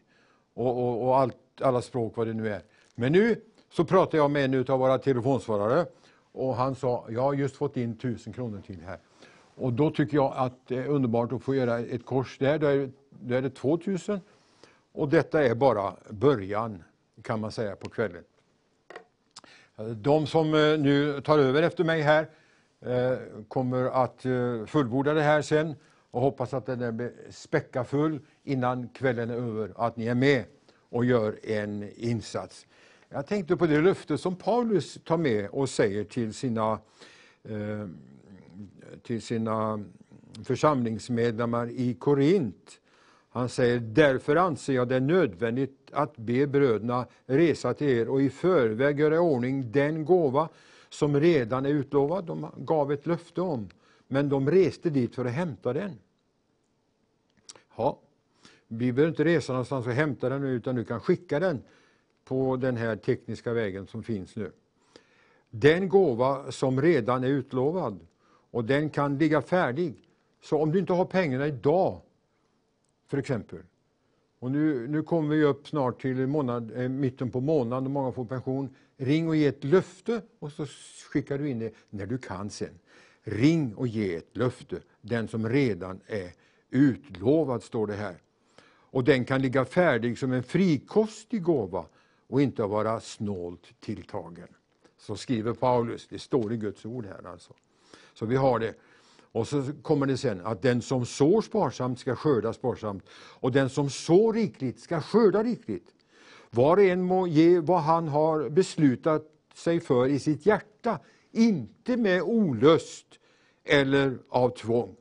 Och, 0.53 0.77
och, 0.77 1.07
och 1.07 1.17
allt, 1.17 1.37
alla 1.61 1.81
språk 1.81 2.17
vad 2.17 2.27
det 2.27 2.33
nu 2.33 2.49
är. 2.49 2.61
Men 2.95 3.11
nu 3.11 3.41
så 3.71 3.85
pratade 3.85 4.17
jag 4.17 4.31
med 4.31 4.55
en 4.55 4.65
av 4.69 4.79
våra 4.79 4.97
telefonsvarare. 4.97 5.85
Och 6.31 6.55
han 6.55 6.75
sa, 6.75 7.05
jag 7.09 7.21
har 7.21 7.33
just 7.33 7.55
fått 7.55 7.77
in 7.77 7.97
tusen 7.97 8.33
kronor 8.33 8.61
till 8.61 8.81
här. 8.81 8.99
Och 9.55 9.73
då 9.73 9.91
tycker 9.91 10.17
jag 10.17 10.33
att 10.35 10.67
det 10.67 10.77
är 10.77 10.87
underbart 10.87 11.31
att 11.31 11.43
få 11.43 11.55
göra 11.55 11.79
ett 11.79 12.05
kors 12.05 12.37
där. 12.37 12.59
Där 12.59 12.69
är, 12.69 12.89
där 13.09 13.37
är 13.37 13.41
det 13.41 13.49
2000. 13.49 14.19
Och 14.91 15.09
detta 15.09 15.43
är 15.43 15.55
bara 15.55 15.93
början, 16.09 16.83
kan 17.21 17.39
man 17.39 17.51
säga, 17.51 17.75
på 17.75 17.89
kvällen. 17.89 18.23
De 19.79 20.27
som 20.27 20.53
eh, 20.53 20.79
nu 20.79 21.21
tar 21.21 21.39
över 21.39 21.63
efter 21.63 21.83
mig 21.83 22.01
här 22.01 22.29
eh, 22.85 23.17
kommer 23.47 23.85
att 24.03 24.25
eh, 24.25 24.65
fullborda 24.65 25.13
det 25.13 25.21
här 25.21 25.41
sen 25.41 25.75
och 26.11 26.21
hoppas 26.21 26.53
att 26.53 26.65
den 26.65 26.81
är 26.81 27.11
späckafull 27.29 28.19
innan 28.43 28.89
kvällen 28.89 29.29
är 29.29 29.35
över, 29.35 29.73
att 29.75 29.97
ni 29.97 30.07
är 30.07 30.15
med 30.15 30.43
och 30.89 31.05
gör 31.05 31.39
en 31.43 31.89
insats. 31.95 32.67
Jag 33.09 33.27
tänkte 33.27 33.57
på 33.57 33.65
det 33.67 33.81
löfte 33.81 34.17
som 34.17 34.35
Paulus 34.35 34.97
tar 35.05 35.17
med 35.17 35.49
och 35.49 35.69
säger 35.69 36.03
till 36.03 36.33
sina, 36.33 36.79
till 39.03 39.21
sina 39.21 39.85
församlingsmedlemmar 40.43 41.69
i 41.69 41.93
Korint. 41.93 42.79
Han 43.29 43.49
säger, 43.49 43.79
därför 43.79 44.35
anser 44.35 44.73
jag 44.73 44.87
det 44.87 44.99
nödvändigt 44.99 45.89
att 45.91 46.17
be 46.17 46.47
bröderna 46.47 47.05
resa 47.25 47.73
till 47.73 47.87
er 47.87 48.09
och 48.09 48.21
i 48.21 48.29
förväg 48.29 48.99
göra 48.99 49.15
i 49.15 49.17
ordning 49.17 49.71
den 49.71 50.05
gåva 50.05 50.49
som 50.89 51.19
redan 51.19 51.65
är 51.65 51.69
utlovad. 51.69 52.25
De 52.25 52.51
gav 52.57 52.91
ett 52.91 53.05
löfte 53.05 53.41
om, 53.41 53.69
men 54.07 54.29
de 54.29 54.51
reste 54.51 54.89
dit 54.89 55.15
för 55.15 55.25
att 55.25 55.31
hämta 55.31 55.73
den. 55.73 55.99
Ja, 57.77 57.99
vi 58.67 58.91
behöver 58.91 59.09
inte 59.09 59.23
resa 59.23 59.53
någonstans 59.53 59.87
och 59.87 59.93
hämta 59.93 60.29
den 60.29 60.41
nu, 60.41 60.49
utan 60.49 60.75
du 60.75 60.85
kan 60.85 60.99
skicka 60.99 61.39
den 61.39 61.61
på 62.25 62.55
den 62.55 62.77
här 62.77 62.95
tekniska 62.95 63.53
vägen 63.53 63.87
som 63.87 64.03
finns 64.03 64.35
nu. 64.35 64.51
Den 65.49 65.89
gåva 65.89 66.51
som 66.51 66.81
redan 66.81 67.23
är 67.23 67.27
utlovad 67.27 67.99
och 68.51 68.65
den 68.65 68.89
kan 68.89 69.17
ligga 69.17 69.41
färdig. 69.41 70.05
Så 70.41 70.61
om 70.61 70.71
du 70.71 70.79
inte 70.79 70.93
har 70.93 71.05
pengarna 71.05 71.47
idag 71.47 72.01
för 73.09 73.17
exempel. 73.17 73.59
Och 74.39 74.51
nu, 74.51 74.87
nu 74.87 75.03
kommer 75.03 75.35
vi 75.35 75.43
upp 75.43 75.67
snart 75.67 76.01
till 76.01 76.27
månad, 76.27 76.71
eh, 76.75 76.89
mitten 76.89 77.31
på 77.31 77.41
månaden 77.41 77.85
och 77.85 77.91
många 77.91 78.11
får 78.11 78.25
pension. 78.25 78.75
Ring 78.97 79.27
och 79.27 79.35
ge 79.35 79.47
ett 79.47 79.63
löfte 79.63 80.21
och 80.39 80.51
så 80.51 80.65
skickar 81.11 81.37
du 81.37 81.49
in 81.49 81.59
det 81.59 81.73
när 81.89 82.05
du 82.05 82.17
kan 82.17 82.49
sen. 82.49 82.79
Ring 83.23 83.75
och 83.75 83.87
ge 83.87 84.15
ett 84.15 84.37
löfte, 84.37 84.79
den 85.01 85.27
som 85.27 85.49
redan 85.49 85.99
är 86.07 86.31
utlovad, 86.69 87.63
står 87.63 87.87
det 87.87 87.93
här. 87.93 88.15
Och 88.91 89.03
den 89.03 89.25
kan 89.25 89.41
ligga 89.41 89.65
färdig 89.65 90.17
som 90.17 90.31
en 90.31 90.43
frikostig 90.43 91.43
gåva 91.43 91.85
och 92.27 92.41
inte 92.41 92.63
vara 92.63 92.99
snålt 92.99 93.73
tilltagen. 93.79 94.47
Så 94.97 95.15
skriver 95.15 95.53
Paulus, 95.53 96.07
det 96.07 96.19
står 96.19 96.53
i 96.53 96.57
Guds 96.57 96.85
ord 96.85 97.05
här 97.05 97.27
alltså. 97.27 97.53
Så 98.13 98.25
vi 98.25 98.35
har 98.35 98.59
det. 98.59 98.73
Och 99.31 99.47
så 99.47 99.63
kommer 99.81 100.05
det 100.05 100.17
sen 100.17 100.41
att 100.45 100.61
den 100.61 100.81
som 100.81 101.05
sår 101.05 101.41
sparsamt 101.41 101.99
ska 101.99 102.15
skörda 102.15 102.53
sparsamt 102.53 103.03
och 103.13 103.51
den 103.51 103.69
som 103.69 103.89
sår 103.89 104.33
rikligt 104.33 104.79
ska 104.79 105.01
skörda 105.01 105.43
rikligt. 105.43 105.87
Var 106.49 106.77
och 106.77 106.83
en 106.83 107.03
må 107.03 107.27
ge 107.27 107.59
vad 107.59 107.81
han 107.81 108.07
har 108.07 108.49
beslutat 108.49 109.25
sig 109.53 109.79
för 109.79 110.07
i 110.07 110.19
sitt 110.19 110.45
hjärta, 110.45 110.99
inte 111.31 111.97
med 111.97 112.21
olust 112.21 113.05
eller 113.63 114.17
av 114.29 114.49
tvång. 114.49 114.95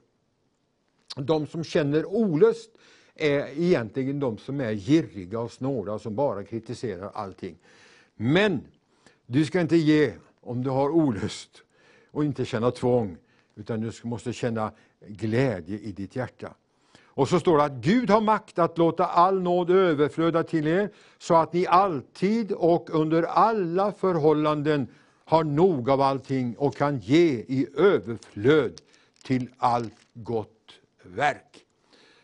De 1.16 1.46
som 1.46 1.64
känner 1.64 2.06
olust 2.06 2.70
är 3.14 3.60
egentligen 3.60 4.20
de 4.20 4.38
som 4.38 4.60
är 4.60 4.74
girriga 4.74 5.40
och 5.40 5.52
snåla 5.52 5.92
och 5.92 6.00
som 6.00 6.14
bara 6.14 6.44
kritiserar 6.44 7.10
allting. 7.14 7.58
Men 8.14 8.60
du 9.26 9.44
ska 9.44 9.60
inte 9.60 9.76
ge 9.76 10.12
om 10.40 10.64
du 10.64 10.70
har 10.70 10.90
olust 10.90 11.62
och 12.10 12.24
inte 12.24 12.44
känna 12.44 12.70
tvång 12.70 13.16
utan 13.58 13.80
du 13.80 13.92
måste 14.02 14.32
känna 14.32 14.72
glädje 15.06 15.78
i 15.78 15.92
ditt 15.92 16.16
hjärta. 16.16 16.54
Och 17.04 17.28
så 17.28 17.40
står 17.40 17.58
det 17.58 17.64
att 17.64 17.72
Gud 17.72 18.10
har 18.10 18.20
makt 18.20 18.58
att 18.58 18.78
låta 18.78 19.06
all 19.06 19.42
nåd 19.42 19.70
överflöda 19.70 20.42
till 20.42 20.66
er, 20.66 20.90
så 21.18 21.34
att 21.34 21.52
ni 21.52 21.66
alltid 21.66 22.52
och 22.52 22.90
under 22.90 23.22
alla 23.22 23.92
förhållanden 23.92 24.86
har 25.24 25.44
nog 25.44 25.90
av 25.90 26.00
allting 26.00 26.56
och 26.56 26.76
kan 26.76 26.98
ge 26.98 27.28
i 27.28 27.66
överflöd 27.76 28.80
till 29.24 29.48
allt 29.58 29.98
gott 30.14 30.72
verk. 31.02 31.64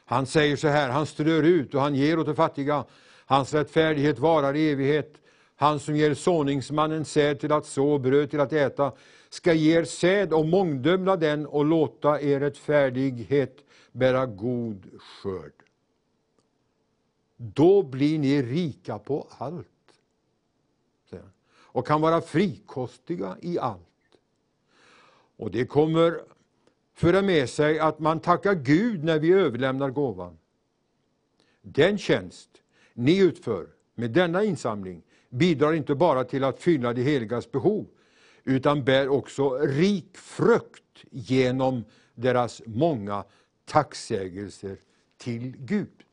Han 0.04 0.26
säger 0.26 0.56
så 0.56 0.68
här, 0.68 0.88
han 0.90 1.06
strör 1.06 1.42
ut 1.42 1.74
och 1.74 1.80
han 1.80 1.94
ger 1.94 2.18
åt 2.18 2.26
de 2.26 2.36
fattiga. 2.36 2.84
Hans 3.26 3.54
rättfärdighet 3.54 4.18
varar 4.18 4.56
i 4.56 4.70
evighet. 4.70 5.14
Han 5.56 5.80
som 5.80 5.96
ger 5.96 6.14
såningsmannen 6.14 7.04
säd 7.04 7.40
till 7.40 7.52
att 7.52 7.66
så, 7.66 7.98
bröd 7.98 8.30
till 8.30 8.40
att 8.40 8.52
äta, 8.52 8.92
ska 9.34 9.52
ge 9.52 9.78
er 9.78 9.84
säd 9.84 10.32
och 10.32 10.46
mångdömla 10.46 11.16
den 11.16 11.46
och 11.46 11.64
låta 11.64 12.20
er 12.20 12.40
rättfärdighet 12.40 13.64
bära 13.92 14.26
god 14.26 15.00
skörd. 15.00 15.52
Då 17.36 17.82
blir 17.82 18.18
ni 18.18 18.42
rika 18.42 18.98
på 18.98 19.28
allt 19.30 19.68
och 21.74 21.86
kan 21.86 22.00
vara 22.00 22.20
frikostiga 22.20 23.36
i 23.40 23.58
allt. 23.58 23.80
Och 25.36 25.50
det 25.50 25.66
kommer 25.66 26.20
föra 26.94 27.22
med 27.22 27.50
sig 27.50 27.78
att 27.78 27.98
man 27.98 28.20
tackar 28.20 28.54
Gud 28.54 29.04
när 29.04 29.18
vi 29.18 29.32
överlämnar 29.32 29.90
gåvan. 29.90 30.38
Den 31.62 31.98
tjänst 31.98 32.50
ni 32.92 33.18
utför 33.18 33.66
med 33.94 34.10
denna 34.10 34.44
insamling 34.44 35.02
bidrar 35.28 35.72
inte 35.72 35.94
bara 35.94 36.24
till 36.24 36.44
att 36.44 36.60
fylla 36.60 36.92
de 36.92 37.02
heligas 37.02 37.52
behov, 37.52 37.86
utan 38.44 38.84
bär 38.84 39.08
också 39.08 39.58
rik 39.58 40.16
frukt 40.16 41.04
genom 41.10 41.84
deras 42.14 42.62
många 42.66 43.24
tacksägelser 43.64 44.76
till 45.16 45.56
Gud. 45.58 46.04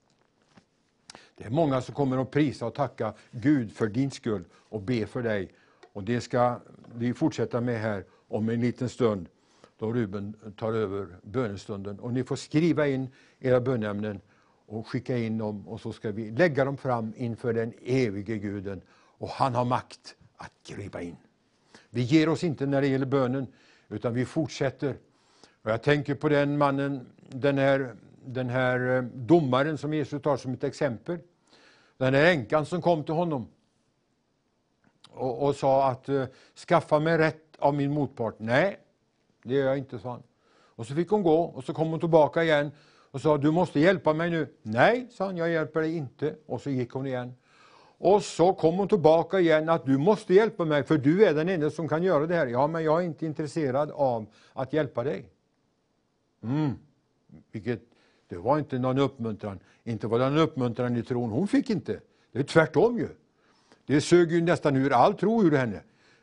Det 1.36 1.44
är 1.44 1.49
många 1.49 1.82
som 1.82 1.95
kommer 1.95 2.18
att 2.18 2.32
prisa 2.32 2.66
och 2.66 2.76
tacka 2.76 3.14
Gud 3.32 3.72
för 3.72 3.88
din 3.88 4.12
skull 4.12 4.44
och 4.53 4.82
be 4.82 5.06
för 5.06 5.22
dig. 5.22 5.53
Och 5.94 6.03
Det 6.03 6.22
ska 6.22 6.60
vi 6.95 7.14
fortsätta 7.14 7.62
med 7.62 7.80
här 7.80 8.06
om 8.28 8.49
en 8.49 8.62
liten 8.62 8.90
stund 8.90 9.28
då 9.78 9.94
Ruben 9.94 10.36
tar 10.58 10.74
över 10.74 11.08
bönestunden. 11.24 11.99
Och 11.99 12.14
ni 12.14 12.24
får 12.24 12.36
skriva 12.36 12.88
in 12.88 13.10
era 13.40 13.62
bönämnen 13.62 14.22
och 14.66 14.88
skicka 14.88 15.18
in 15.18 15.38
dem 15.38 15.68
och 15.68 15.82
så 15.82 15.94
ska 15.94 16.12
vi 16.12 16.32
lägga 16.32 16.66
dem 16.66 16.78
fram 16.78 17.14
inför 17.18 17.53
den 17.53 17.74
evige 17.82 18.38
guden. 18.38 18.82
Och 19.18 19.30
han 19.30 19.56
har 19.56 19.66
makt 19.66 20.16
att 20.36 20.52
gripa 20.68 21.02
in. 21.02 21.18
Vi 21.94 22.02
ger 22.02 22.30
oss 22.30 22.44
inte 22.44 22.66
när 22.66 22.82
det 22.82 22.88
gäller 22.88 23.06
bönen, 23.06 23.48
utan 23.90 24.14
vi 24.14 24.26
fortsätter. 24.26 24.98
Och 25.62 25.72
jag 25.72 25.84
tänker 25.84 26.16
på 26.16 26.30
den 26.30 26.58
mannen, 26.58 27.06
den 27.30 27.58
här, 27.58 27.96
den 28.26 28.50
här 28.50 28.96
eh, 28.98 29.04
domaren 29.04 29.78
som 29.78 29.94
Jesus 29.94 30.22
tar 30.22 30.38
som 30.38 30.54
ett 30.54 30.64
exempel. 30.64 31.20
Den 31.98 32.14
här 32.14 32.26
änkan 32.26 32.66
som 32.66 32.82
kom 32.82 33.04
till 33.04 33.14
honom 33.14 33.48
och, 35.10 35.48
och 35.48 35.56
sa 35.56 35.90
att 35.90 36.10
eh, 36.10 36.26
skaffa 36.68 37.00
mig 37.00 37.18
rätt 37.18 37.56
av 37.60 37.74
min 37.74 37.94
motpart. 37.94 38.36
Nej, 38.38 38.80
det 39.44 39.54
gör 39.54 39.68
jag 39.68 39.78
inte, 39.78 40.00
sa 40.00 40.12
han. 40.12 40.24
Och 40.54 40.88
så 40.88 40.96
fick 40.96 41.10
hon 41.10 41.24
gå 41.24 41.42
och 41.42 41.64
så 41.64 41.74
kom 41.74 41.90
hon 41.90 42.00
tillbaka 42.00 42.44
igen 42.44 42.72
och 43.12 43.22
sa 43.22 43.38
du 43.38 43.52
måste 43.52 43.80
hjälpa 43.80 44.14
mig 44.14 44.30
nu. 44.30 44.48
Nej, 44.62 45.08
sa 45.12 45.26
han, 45.26 45.38
jag 45.38 45.50
hjälper 45.50 45.82
dig 45.82 45.98
inte. 45.98 46.36
Och 46.46 46.62
så 46.62 46.70
gick 46.70 46.92
hon 46.92 47.06
igen. 47.08 47.34
Och 48.03 48.23
så 48.23 48.53
kom 48.53 48.76
hon 48.76 48.88
tillbaka 48.88 49.40
igen 49.40 49.69
att 49.69 49.86
du 49.86 49.98
måste 49.98 50.34
hjälpa 50.34 50.65
mig 50.65 50.84
för 50.84 50.98
du 50.98 51.26
är 51.26 51.34
den 51.34 51.49
enda 51.49 51.69
som 51.69 51.88
kan 51.88 52.03
göra 52.03 52.28
det 52.28 52.36
här. 52.36 52.48
Ja, 52.48 52.68
men 52.68 52.84
jag 52.84 53.02
är 53.02 53.06
inte 53.06 53.26
intresserad 53.26 53.91
av 53.91 54.26
att 54.53 54.73
hjälpa 54.73 55.03
dig. 55.03 55.30
Mm. 56.44 56.72
Vilket, 57.52 57.82
det 58.28 58.38
var 58.38 58.60
inte 58.60 58.80
någon 58.80 58.99
uppmuntran. 58.99 59.60
Inte 59.84 60.07
var 60.07 60.19
det 60.19 60.30
någon 60.30 60.38
uppmuntran 60.38 60.98
i 60.98 61.03
tron 61.03 61.30
hon 61.30 61.48
fick 61.48 61.69
inte. 61.69 61.99
Det 62.32 62.40
är 62.40 62.44
tvärtom 62.44 62.98
ju. 62.98 63.07
Det 63.86 64.02
sög 64.02 64.32
ju 64.32 64.41
nästan 64.41 64.76
ur 64.76 64.94
all 64.94 65.14
tro 65.14 65.44
ur 65.44 65.52
henne. 65.52 65.82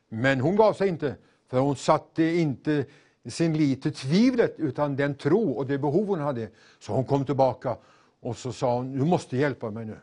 Men 0.09 0.41
hon 0.41 0.57
gav 0.57 0.73
sig 0.73 0.89
inte, 0.89 1.15
för 1.49 1.59
hon 1.59 1.77
satte 1.77 2.25
inte 2.25 2.85
sin 3.29 3.57
lit 3.57 3.83
till 3.83 3.95
tvivlet 3.95 4.55
utan 4.59 4.97
den 4.97 5.15
tro 5.15 5.51
och 5.51 5.67
det 5.67 5.79
behov 5.79 6.07
hon 6.07 6.21
hade. 6.21 6.49
Så 6.79 6.93
hon 6.93 7.05
kom 7.05 7.25
tillbaka 7.25 7.77
och 8.21 8.37
så 8.37 8.53
sa 8.53 8.77
hon, 8.77 8.99
du 8.99 9.05
måste 9.05 9.37
hjälpa 9.37 9.71
mig 9.71 9.85
nu. 9.85 9.97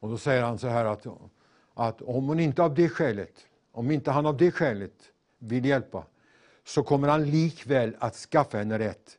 Och 0.00 0.08
då 0.10 0.18
säger 0.18 0.42
han 0.42 0.58
så 0.58 0.68
här 0.68 0.84
att, 0.84 1.06
att 1.74 2.02
om 2.02 2.28
hon 2.28 2.40
inte 2.40 2.62
av 2.62 2.74
det 2.74 2.88
skälet, 2.88 3.46
om 3.72 3.90
inte 3.90 4.10
han 4.10 4.26
av 4.26 4.36
det 4.36 4.50
skälet 4.50 5.12
vill 5.38 5.64
hjälpa, 5.64 6.04
så 6.64 6.82
kommer 6.82 7.08
han 7.08 7.30
likväl 7.30 7.96
att 7.98 8.14
skaffa 8.14 8.58
henne 8.58 8.78
rätt 8.78 9.18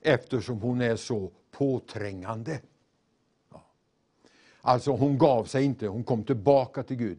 eftersom 0.00 0.60
hon 0.60 0.80
är 0.80 0.96
så 0.96 1.30
påträngande. 1.50 2.60
Ja. 3.52 3.64
Alltså 4.60 4.90
hon 4.90 5.18
gav 5.18 5.44
sig 5.44 5.64
inte, 5.64 5.86
hon 5.86 6.04
kom 6.04 6.24
tillbaka 6.24 6.82
till 6.82 6.96
Gud. 6.96 7.18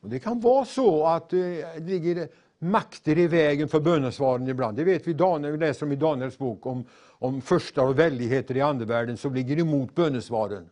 Och 0.00 0.08
Det 0.08 0.18
kan 0.18 0.40
vara 0.40 0.64
så 0.64 1.06
att 1.06 1.32
eh, 1.32 1.38
det 1.38 1.80
ligger 1.80 2.28
makter 2.58 3.18
i 3.18 3.26
vägen 3.26 3.68
för 3.68 3.80
bönesvaren 3.80 4.48
ibland. 4.48 4.76
Det 4.76 4.84
vet 4.84 5.06
vi 5.06 5.14
när 5.14 5.50
vi 5.50 5.58
läser 5.58 5.86
om 5.86 5.92
i 5.92 5.96
Daniels 5.96 6.38
bok 6.38 6.66
om, 6.66 6.84
om 7.08 7.40
första 7.40 7.82
och 7.82 7.98
väldigheter 7.98 8.56
i 8.56 8.60
andevärlden 8.60 9.16
som 9.16 9.34
ligger 9.34 9.58
emot 9.58 9.94
bönesvaren. 9.94 10.70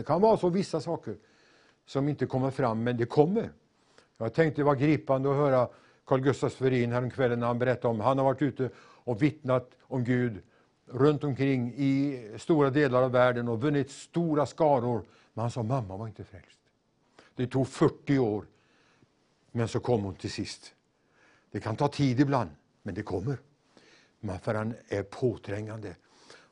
Det 0.00 0.04
kan 0.04 0.20
vara 0.20 0.36
så 0.36 0.48
vissa 0.48 0.80
saker 0.80 1.16
som 1.86 2.08
inte 2.08 2.26
kommer 2.26 2.50
fram, 2.50 2.82
men 2.82 2.96
det 2.96 3.06
kommer. 3.06 3.50
Jag 4.16 4.34
tänkte 4.34 4.60
det 4.60 4.64
var 4.64 4.74
gripande 4.74 5.30
att 5.30 5.36
höra 5.36 5.68
Carl 6.04 6.20
Gustaf 6.20 6.52
Swerin 6.52 6.92
häromkvällen 6.92 7.40
när 7.40 7.46
han 7.46 7.58
berättade 7.58 7.88
om 7.88 8.00
han 8.00 8.18
har 8.18 8.24
varit 8.24 8.42
ute 8.42 8.70
och 8.78 9.22
vittnat 9.22 9.70
om 9.82 10.04
Gud 10.04 10.42
runt 10.86 11.24
omkring 11.24 11.72
i 11.76 12.20
stora 12.38 12.70
delar 12.70 13.02
av 13.02 13.12
världen 13.12 13.48
och 13.48 13.60
vunnit 13.60 13.90
stora 13.90 14.46
skaror. 14.46 15.04
Men 15.32 15.42
han 15.42 15.50
sa 15.50 15.62
mamma 15.62 15.96
var 15.96 16.06
inte 16.06 16.24
frälst. 16.24 16.60
Det 17.34 17.46
tog 17.46 17.68
40 17.68 18.18
år, 18.18 18.44
men 19.52 19.68
så 19.68 19.80
kom 19.80 20.02
hon 20.02 20.14
till 20.14 20.30
sist. 20.30 20.74
Det 21.50 21.60
kan 21.60 21.76
ta 21.76 21.88
tid 21.88 22.20
ibland, 22.20 22.50
men 22.82 22.94
det 22.94 23.02
kommer. 23.02 23.38
För 24.42 24.54
han 24.54 24.74
är 24.88 25.02
påträngande. 25.02 25.94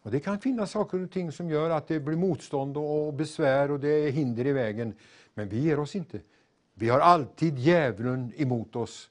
Och 0.02 0.10
Det 0.10 0.20
kan 0.20 0.40
finnas 0.40 0.70
saker 0.70 1.02
och 1.02 1.10
ting 1.10 1.32
som 1.32 1.50
gör 1.50 1.70
att 1.70 1.88
det 1.88 2.00
blir 2.00 2.16
motstånd 2.16 2.76
och 2.76 3.14
besvär 3.14 3.70
och 3.70 3.80
det 3.80 3.88
är 3.88 4.10
hinder 4.10 4.46
i 4.46 4.52
vägen. 4.52 4.94
Men 5.34 5.48
vi 5.48 5.60
ger 5.60 5.78
oss 5.78 5.96
inte. 5.96 6.20
Vi 6.74 6.88
har 6.88 7.00
alltid 7.00 7.58
djävulen 7.58 8.32
emot 8.36 8.76
oss, 8.76 9.10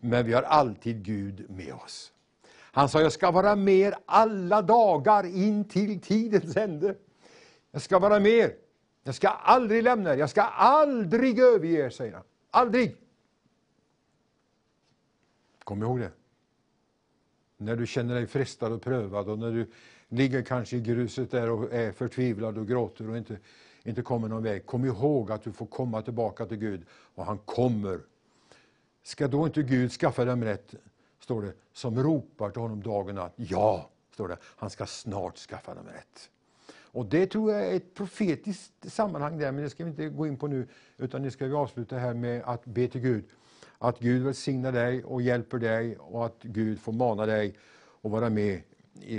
men 0.00 0.26
vi 0.26 0.32
har 0.32 0.42
alltid 0.42 1.04
Gud 1.04 1.50
med 1.50 1.74
oss. 1.74 2.12
Han 2.76 2.88
sa, 2.88 3.00
jag 3.00 3.12
ska 3.12 3.30
vara 3.30 3.56
med 3.56 3.74
er 3.74 3.94
alla 4.06 4.62
dagar 4.62 5.26
in 5.26 5.64
till 5.64 6.00
tidens 6.00 6.56
ände. 6.56 6.94
Jag 7.70 7.82
ska 7.82 7.98
vara 7.98 8.20
med 8.20 8.32
er. 8.32 8.54
Jag 9.02 9.14
ska 9.14 9.28
aldrig 9.28 9.82
lämna 9.82 10.12
er. 10.12 10.16
Jag 10.16 10.30
ska 10.30 10.42
aldrig 10.42 11.38
överge 11.38 11.86
er, 11.86 11.90
säger 11.90 12.12
han. 12.12 12.22
Aldrig! 12.50 12.96
Kom 15.64 15.82
ihåg 15.82 16.00
det. 16.00 16.10
När 17.56 17.76
du 17.76 17.86
känner 17.86 18.14
dig 18.14 18.26
frestad 18.26 18.72
och 18.72 18.82
prövad 18.82 19.28
och 19.28 19.38
när 19.38 19.52
du 19.52 19.70
ligger 20.08 20.42
kanske 20.42 20.76
i 20.76 20.80
gruset 20.80 21.30
där 21.30 21.50
och 21.50 21.72
är 21.72 21.92
förtvivlad 21.92 22.58
och 22.58 22.68
gråter 22.68 23.10
och 23.10 23.16
inte, 23.16 23.38
inte 23.82 24.02
kommer 24.02 24.28
någon 24.28 24.42
väg. 24.42 24.66
Kom 24.66 24.84
ihåg 24.84 25.32
att 25.32 25.42
du 25.42 25.52
får 25.52 25.66
komma 25.66 26.02
tillbaka 26.02 26.46
till 26.46 26.56
Gud 26.56 26.82
och 26.90 27.24
han 27.24 27.38
kommer. 27.38 28.00
Ska 29.02 29.28
då 29.28 29.46
inte 29.46 29.62
Gud 29.62 29.92
skaffa 29.92 30.24
dem 30.24 30.44
rätt, 30.44 30.74
står 31.20 31.42
det, 31.42 31.52
som 31.72 32.02
ropar 32.02 32.50
till 32.50 32.60
honom 32.60 32.82
dag 32.82 33.08
och 33.08 33.14
natt? 33.14 33.32
Ja, 33.36 33.90
står 34.10 34.28
det, 34.28 34.36
han 34.42 34.70
ska 34.70 34.86
snart 34.86 35.36
skaffa 35.38 35.74
dem 35.74 35.86
rätt. 35.86 36.30
Och 36.96 37.06
Det 37.06 37.26
tror 37.26 37.52
jag 37.52 37.66
är 37.66 37.76
ett 37.76 37.94
profetiskt 37.94 38.92
sammanhang 38.92 39.38
där, 39.38 39.52
men 39.52 39.64
det 39.64 39.70
ska 39.70 39.84
vi 39.84 39.90
inte 39.90 40.08
gå 40.08 40.26
in 40.26 40.36
på 40.36 40.46
nu, 40.46 40.68
utan 40.96 41.22
det 41.22 41.30
ska 41.30 41.46
vi 41.46 41.54
avsluta 41.54 41.96
här 41.96 42.14
med 42.14 42.42
att 42.44 42.64
be 42.64 42.88
till 42.88 43.00
Gud. 43.00 43.24
Att 43.78 43.98
Gud 43.98 44.22
välsignar 44.22 44.72
dig 44.72 45.04
och 45.04 45.22
hjälper 45.22 45.58
dig 45.58 45.96
och 45.96 46.26
att 46.26 46.42
Gud 46.42 46.80
får 46.80 46.92
mana 46.92 47.26
dig 47.26 47.56
och 47.76 48.10
vara 48.10 48.30
med 48.30 48.62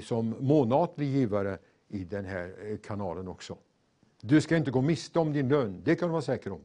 som 0.03 0.35
månatlig 0.39 1.07
givare 1.07 1.57
i 1.87 2.03
den 2.03 2.25
här 2.25 2.55
eh, 2.65 2.77
kanalen 2.77 3.27
också. 3.27 3.57
Du 4.21 4.41
ska 4.41 4.57
inte 4.57 4.71
gå 4.71 4.81
miste 4.81 5.19
om 5.19 5.33
din 5.33 5.49
lön, 5.49 5.81
det 5.83 5.95
kan 5.95 6.07
du 6.07 6.11
vara 6.11 6.21
säker 6.21 6.51
om. 6.51 6.61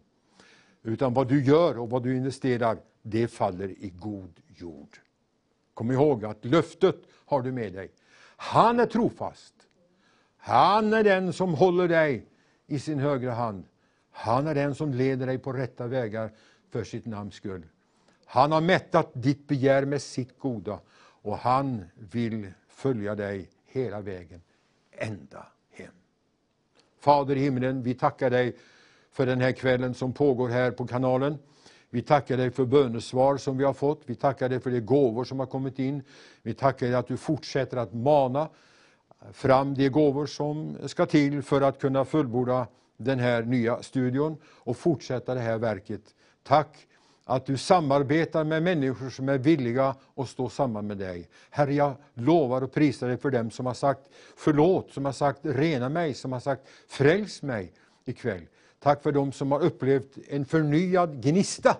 Utan 0.82 1.14
vad 1.14 1.28
du 1.28 1.44
gör 1.44 1.78
och 1.78 1.90
vad 1.90 2.02
du 2.02 2.16
investerar, 2.16 2.78
det 3.02 3.28
faller 3.28 3.68
i 3.68 3.90
god 3.90 4.40
jord. 4.48 4.98
Kom 5.74 5.90
ihåg 5.90 6.24
att 6.24 6.44
löftet 6.44 6.96
har 7.12 7.42
du 7.42 7.52
med 7.52 7.72
dig. 7.72 7.90
Han 8.36 8.80
är 8.80 8.86
trofast. 8.86 9.54
Han 10.36 10.92
är 10.92 11.04
den 11.04 11.32
som 11.32 11.54
håller 11.54 11.88
dig 11.88 12.26
i 12.66 12.78
sin 12.78 12.98
högra 12.98 13.32
hand. 13.32 13.64
Han 14.10 14.46
är 14.46 14.54
den 14.54 14.74
som 14.74 14.94
leder 14.94 15.26
dig 15.26 15.38
på 15.38 15.52
rätta 15.52 15.86
vägar 15.86 16.30
för 16.70 16.84
sitt 16.84 17.06
namns 17.06 17.34
skull. 17.34 17.66
Han 18.24 18.52
har 18.52 18.60
mättat 18.60 19.10
ditt 19.12 19.48
begär 19.48 19.84
med 19.84 20.02
sitt 20.02 20.38
goda 20.38 20.80
och 21.22 21.38
han 21.38 21.84
vill 21.94 22.52
följa 22.74 23.14
dig 23.14 23.48
hela 23.66 24.00
vägen 24.00 24.40
ända 24.92 25.46
hem. 25.70 25.92
Fader 26.98 27.36
i 27.36 27.40
himlen, 27.40 27.82
vi 27.82 27.94
tackar 27.94 28.30
dig 28.30 28.56
för 29.10 29.26
den 29.26 29.40
här 29.40 29.52
kvällen 29.52 29.94
som 29.94 30.12
pågår 30.12 30.48
här 30.48 30.70
på 30.70 30.86
kanalen. 30.86 31.38
Vi 31.90 32.02
tackar 32.02 32.36
dig 32.36 32.50
för 32.50 32.64
bönesvar 32.64 33.36
som 33.36 33.58
vi 33.58 33.64
har 33.64 33.72
fått. 33.72 34.02
Vi 34.06 34.14
tackar 34.14 34.48
dig 34.48 34.60
för 34.60 34.70
de 34.70 34.80
gåvor 34.80 35.24
som 35.24 35.38
har 35.38 35.46
kommit 35.46 35.78
in. 35.78 36.02
Vi 36.42 36.54
tackar 36.54 36.86
dig 36.86 36.94
att 36.94 37.08
du 37.08 37.16
fortsätter 37.16 37.76
att 37.76 37.94
mana 37.94 38.48
fram 39.32 39.74
de 39.74 39.88
gåvor 39.88 40.26
som 40.26 40.76
ska 40.86 41.06
till 41.06 41.42
för 41.42 41.60
att 41.60 41.80
kunna 41.80 42.04
fullborda 42.04 42.66
den 42.96 43.18
här 43.18 43.42
nya 43.42 43.82
studion 43.82 44.36
och 44.44 44.76
fortsätta 44.76 45.34
det 45.34 45.40
här 45.40 45.58
verket. 45.58 46.14
Tack 46.42 46.86
att 47.32 47.46
du 47.46 47.56
samarbetar 47.56 48.44
med 48.44 48.62
människor 48.62 49.10
som 49.10 49.28
är 49.28 49.38
villiga 49.38 49.94
att 50.16 50.28
stå 50.28 50.48
samman 50.48 50.86
med 50.86 50.98
dig. 50.98 51.28
Herre, 51.50 51.74
jag 51.74 51.94
lovar 52.14 52.62
och 52.62 52.72
prisar 52.72 53.08
dig 53.08 53.16
för 53.16 53.30
dem 53.30 53.50
som 53.50 53.66
har 53.66 53.74
sagt 53.74 54.00
förlåt, 54.36 54.90
som 54.92 55.04
har 55.04 55.12
sagt 55.12 55.40
rena 55.42 55.88
mig, 55.88 56.14
som 56.14 56.32
har 56.32 56.40
sagt 56.40 56.62
fräls 56.88 57.42
mig 57.42 57.72
ikväll. 58.04 58.42
Tack 58.78 59.02
för 59.02 59.12
dem 59.12 59.32
som 59.32 59.52
har 59.52 59.60
upplevt 59.60 60.18
en 60.28 60.44
förnyad 60.44 61.22
gnista. 61.22 61.76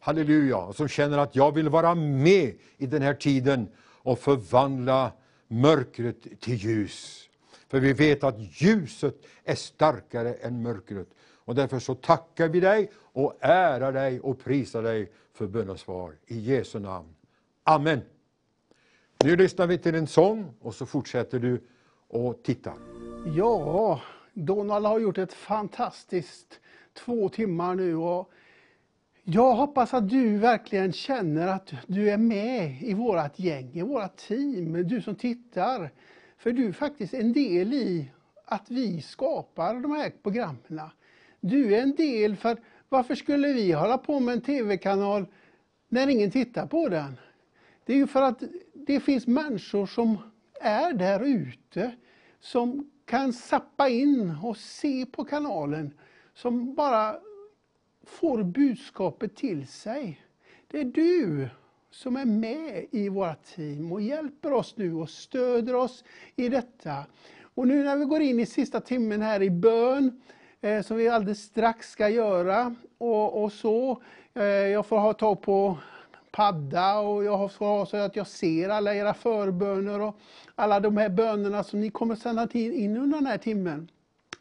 Halleluja, 0.00 0.56
och 0.56 0.76
som 0.76 0.88
känner 0.88 1.18
att 1.18 1.36
jag 1.36 1.54
vill 1.54 1.68
vara 1.68 1.94
med 1.94 2.54
i 2.76 2.86
den 2.86 3.02
här 3.02 3.14
tiden 3.14 3.68
och 4.02 4.18
förvandla 4.18 5.12
mörkret 5.48 6.40
till 6.40 6.54
ljus. 6.54 7.28
För 7.68 7.80
vi 7.80 7.92
vet 7.92 8.24
att 8.24 8.38
ljuset 8.38 9.14
är 9.44 9.54
starkare 9.54 10.32
än 10.32 10.62
mörkret. 10.62 11.08
Och 11.48 11.54
därför 11.54 11.78
så 11.78 11.94
tackar 11.94 12.48
vi 12.48 12.60
dig 12.60 12.90
och 12.94 13.36
ärar 13.40 13.92
dig 13.92 14.20
och 14.20 14.38
prisar 14.38 14.82
dig 14.82 15.12
för 15.32 15.46
bönesvar. 15.46 16.12
I 16.26 16.38
Jesu 16.38 16.78
namn. 16.78 17.08
Amen. 17.64 18.00
Nu 19.24 19.36
lyssnar 19.36 19.66
vi 19.66 19.78
till 19.78 19.94
en 19.94 20.06
sång 20.06 20.54
och 20.60 20.74
så 20.74 20.86
fortsätter 20.86 21.38
du 21.38 21.62
att 22.12 22.44
titta. 22.44 22.72
Ja, 23.36 24.00
Donald 24.32 24.86
har 24.86 24.98
gjort 24.98 25.18
ett 25.18 25.32
fantastiskt 25.32 26.60
två 27.04 27.28
timmar 27.28 27.74
nu. 27.74 27.96
Och 27.96 28.30
jag 29.22 29.54
hoppas 29.54 29.94
att 29.94 30.08
du 30.08 30.38
verkligen 30.38 30.92
känner 30.92 31.48
att 31.48 31.72
du 31.86 32.10
är 32.10 32.18
med 32.18 32.82
i 32.82 32.94
vårt 32.94 33.38
gäng, 33.38 33.70
i 33.74 33.82
vårt 33.82 34.16
team, 34.16 34.88
du 34.88 35.02
som 35.02 35.14
tittar. 35.14 35.90
För 36.38 36.52
du 36.52 36.68
är 36.68 36.72
faktiskt 36.72 37.14
en 37.14 37.32
del 37.32 37.72
i 37.72 38.10
att 38.44 38.70
vi 38.70 39.02
skapar 39.02 39.74
de 39.74 39.92
här 39.92 40.12
programmen. 40.22 40.90
Du 41.40 41.74
är 41.74 41.82
en 41.82 41.94
del, 41.94 42.36
för 42.36 42.58
varför 42.88 43.14
skulle 43.14 43.52
vi 43.52 43.72
hålla 43.72 43.98
på 43.98 44.20
med 44.20 44.34
en 44.34 44.40
tv-kanal 44.40 45.26
när 45.88 46.08
ingen 46.08 46.30
tittar 46.30 46.66
på 46.66 46.88
den? 46.88 47.16
Det 47.84 47.92
är 47.92 47.96
ju 47.96 48.06
för 48.06 48.22
att 48.22 48.42
det 48.74 49.00
finns 49.00 49.26
människor 49.26 49.86
som 49.86 50.18
är 50.60 50.92
där 50.92 51.24
ute 51.24 51.92
som 52.40 52.90
kan 53.04 53.32
sappa 53.32 53.88
in 53.88 54.36
och 54.42 54.56
se 54.56 55.06
på 55.06 55.24
kanalen, 55.24 55.94
som 56.34 56.74
bara 56.74 57.16
får 58.06 58.42
budskapet 58.42 59.36
till 59.36 59.66
sig. 59.66 60.20
Det 60.66 60.80
är 60.80 60.84
du 60.84 61.48
som 61.90 62.16
är 62.16 62.24
med 62.24 62.86
i 62.90 63.08
vårt 63.08 63.44
team 63.44 63.92
och 63.92 64.02
hjälper 64.02 64.52
oss 64.52 64.76
nu 64.76 64.94
och 64.94 65.10
stöder 65.10 65.74
oss 65.74 66.04
i 66.36 66.48
detta. 66.48 67.04
Och 67.42 67.68
nu 67.68 67.82
när 67.82 67.96
vi 67.96 68.04
går 68.04 68.20
in 68.20 68.40
i 68.40 68.46
sista 68.46 68.80
timmen 68.80 69.22
här 69.22 69.42
i 69.42 69.50
bön, 69.50 70.20
eh, 70.60 70.82
som 70.82 70.96
vi 70.96 71.08
alldeles 71.08 71.42
strax 71.42 71.90
ska 71.90 72.08
göra, 72.08 72.74
och, 72.98 73.42
och 73.42 73.52
så, 73.52 74.02
eh, 74.34 74.44
jag 74.44 74.86
får 74.86 74.98
ha 74.98 75.12
tag 75.12 75.42
på 75.42 75.78
padda 76.30 76.98
och 76.98 77.24
jag 77.24 77.52
får 77.52 77.66
ha 77.66 77.86
så 77.86 77.96
att 77.96 78.16
jag 78.16 78.26
ser 78.26 78.68
alla 78.68 78.94
era 78.94 79.14
förböner 79.14 80.00
och 80.00 80.18
alla 80.54 80.80
de 80.80 80.96
här 80.96 81.08
bönerna 81.08 81.64
som 81.64 81.80
ni 81.80 81.90
kommer 81.90 82.14
sända 82.14 82.48
in 82.52 82.96
under 82.96 83.18
den 83.18 83.26
här 83.26 83.38
timmen. 83.38 83.90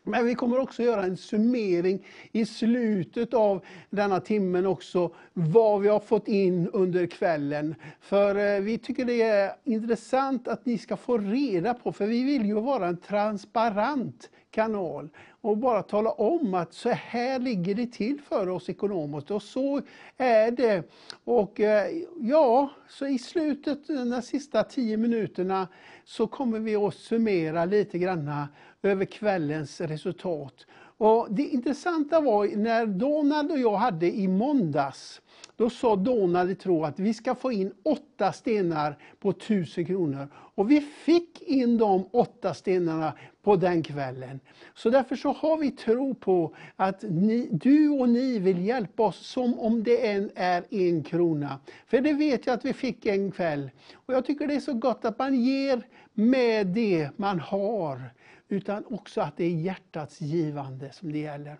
Men 0.07 0.25
vi 0.25 0.35
kommer 0.35 0.59
också 0.59 0.83
göra 0.83 1.03
en 1.03 1.17
summering 1.17 2.05
i 2.31 2.45
slutet 2.45 3.33
av 3.33 3.65
denna 3.89 4.19
timmen 4.19 4.65
också, 4.65 5.11
vad 5.33 5.81
vi 5.81 5.89
har 5.89 5.99
fått 5.99 6.27
in 6.27 6.69
under 6.73 7.05
kvällen. 7.05 7.75
För 8.01 8.35
eh, 8.35 8.61
vi 8.61 8.77
tycker 8.77 9.05
det 9.05 9.21
är 9.21 9.51
intressant 9.63 10.47
att 10.47 10.65
ni 10.65 10.77
ska 10.77 10.97
få 10.97 11.17
reda 11.17 11.73
på, 11.73 11.91
för 11.91 12.05
vi 12.05 12.23
vill 12.23 12.45
ju 12.45 12.53
vara 12.53 12.87
en 12.87 12.97
transparent 12.97 14.29
kanal 14.51 15.09
och 15.41 15.57
bara 15.57 15.83
tala 15.83 16.11
om 16.11 16.53
att 16.53 16.73
så 16.73 16.89
här 16.89 17.39
ligger 17.39 17.75
det 17.75 17.87
till 17.87 18.21
för 18.21 18.49
oss 18.49 18.69
ekonomiskt 18.69 19.31
och 19.31 19.43
så 19.43 19.81
är 20.17 20.51
det. 20.51 20.83
Och 21.23 21.59
eh, 21.59 21.87
ja, 22.19 22.69
så 22.89 23.07
i 23.07 23.19
slutet, 23.19 23.87
de 23.87 24.21
sista 24.21 24.63
tio 24.63 24.97
minuterna, 24.97 25.67
så 26.05 26.27
kommer 26.27 26.59
vi 26.59 26.75
att 26.75 26.93
summera 26.93 27.65
lite 27.65 27.97
granna 27.97 28.47
över 28.83 29.05
kvällens 29.05 29.81
resultat. 29.81 30.65
Och 30.99 31.27
det 31.29 31.43
intressanta 31.43 32.21
var 32.21 32.47
när 32.55 32.85
Donald 32.85 33.51
och 33.51 33.59
jag 33.59 33.75
hade 33.75 34.11
i 34.15 34.27
måndags, 34.27 35.21
då 35.55 35.69
sa 35.69 35.95
Donald 35.95 36.51
i 36.51 36.55
tro 36.55 36.83
att 36.83 36.99
vi 36.99 37.13
ska 37.13 37.35
få 37.35 37.51
in 37.51 37.73
åtta 37.83 38.33
stenar 38.33 38.97
på 39.19 39.33
tusen 39.33 39.85
kronor. 39.85 40.27
Och 40.33 40.71
vi 40.71 40.81
fick 40.81 41.41
in 41.41 41.77
de 41.77 42.05
åtta 42.11 42.53
stenarna 42.53 43.13
på 43.43 43.55
den 43.55 43.83
kvällen. 43.83 44.39
Så 44.73 44.89
därför 44.89 45.15
så 45.15 45.31
har 45.31 45.57
vi 45.57 45.71
tro 45.71 46.15
på 46.15 46.55
att 46.75 47.03
ni, 47.09 47.49
du 47.51 47.89
och 47.89 48.09
ni 48.09 48.39
vill 48.39 48.65
hjälpa 48.65 49.03
oss 49.03 49.27
som 49.27 49.59
om 49.59 49.83
det 49.83 50.07
än 50.07 50.31
är 50.35 50.63
en 50.69 51.03
krona. 51.03 51.59
För 51.87 52.01
det 52.01 52.13
vet 52.13 52.45
jag 52.45 52.53
att 52.53 52.65
vi 52.65 52.73
fick 52.73 53.05
en 53.05 53.31
kväll. 53.31 53.71
Och 53.93 54.13
jag 54.13 54.25
tycker 54.25 54.47
det 54.47 54.55
är 54.55 54.59
så 54.59 54.73
gott 54.73 55.05
att 55.05 55.19
man 55.19 55.35
ger 55.35 55.81
med 56.13 56.67
det 56.67 57.09
man 57.17 57.39
har 57.39 58.11
utan 58.49 58.85
också 58.85 59.21
att 59.21 59.37
det 59.37 59.43
är 59.43 59.49
hjärtats 59.49 60.21
givande 60.21 60.91
som 60.91 61.11
det 61.11 61.19
gäller. 61.19 61.57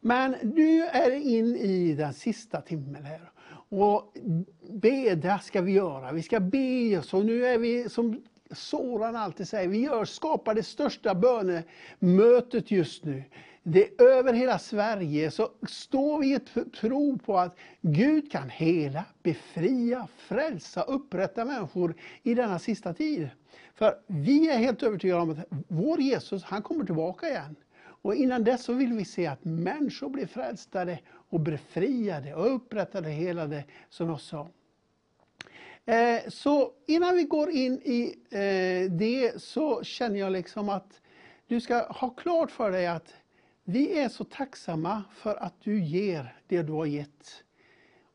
Men 0.00 0.36
nu 0.42 0.82
är 0.82 1.10
det 1.10 1.20
in 1.20 1.56
i 1.56 1.94
den 1.94 2.14
sista 2.14 2.60
timmen 2.60 3.04
här. 3.04 3.30
Och 3.70 4.16
beda 4.70 5.38
ska 5.38 5.60
vi 5.60 5.72
göra. 5.72 6.12
Vi 6.12 6.22
ska 6.22 6.40
be 6.40 6.98
oss 6.98 7.14
och 7.14 7.26
nu 7.26 7.46
är 7.46 7.58
vi 7.58 7.88
som 7.88 8.22
Soran 8.50 9.16
alltid 9.16 9.48
säger, 9.48 9.68
vi 9.68 9.78
gör, 9.78 10.04
skapar 10.04 10.54
det 10.54 10.62
största 10.62 11.14
bönemötet 11.14 12.70
just 12.70 13.04
nu. 13.04 13.24
Det 13.62 14.00
är 14.00 14.02
över 14.02 14.32
hela 14.32 14.58
Sverige 14.58 15.30
så 15.30 15.50
står 15.68 16.20
vi 16.20 16.30
i 16.30 16.34
ett 16.34 16.72
tro 16.80 17.18
på 17.18 17.38
att 17.38 17.58
Gud 17.80 18.32
kan 18.32 18.48
hela, 18.48 19.04
befria, 19.22 20.08
frälsa, 20.16 20.82
upprätta 20.82 21.44
människor 21.44 21.94
i 22.22 22.34
denna 22.34 22.58
sista 22.58 22.94
tid. 22.94 23.28
För 23.74 23.98
vi 24.06 24.50
är 24.50 24.58
helt 24.58 24.82
övertygade 24.82 25.20
om 25.20 25.30
att 25.30 25.46
vår 25.68 26.00
Jesus, 26.00 26.44
han 26.44 26.62
kommer 26.62 26.84
tillbaka 26.84 27.28
igen. 27.28 27.56
Och 27.80 28.14
innan 28.14 28.44
dess 28.44 28.64
så 28.64 28.72
vill 28.72 28.92
vi 28.92 29.04
se 29.04 29.26
att 29.26 29.44
människor 29.44 30.08
blir 30.08 30.26
frälstade 30.26 31.00
och 31.08 31.40
befriade 31.40 32.34
och 32.34 32.54
upprättade 32.54 33.08
hela 33.08 33.46
det 33.46 33.64
som 33.88 34.08
jag 34.08 34.20
sa. 34.20 34.48
Eh, 35.84 36.20
så 36.28 36.72
innan 36.86 37.16
vi 37.16 37.24
går 37.24 37.50
in 37.50 37.80
i 37.84 38.14
eh, 38.30 38.92
det 38.92 39.42
så 39.42 39.82
känner 39.82 40.20
jag 40.20 40.32
liksom 40.32 40.68
att 40.68 41.00
du 41.46 41.60
ska 41.60 41.92
ha 41.92 42.10
klart 42.10 42.50
för 42.50 42.70
dig 42.70 42.86
att 42.86 43.14
vi 43.64 43.98
är 43.98 44.08
så 44.08 44.24
tacksamma 44.24 45.04
för 45.14 45.34
att 45.34 45.54
du 45.60 45.80
ger 45.80 46.36
det 46.46 46.62
du 46.62 46.72
har 46.72 46.86
gett. 46.86 47.44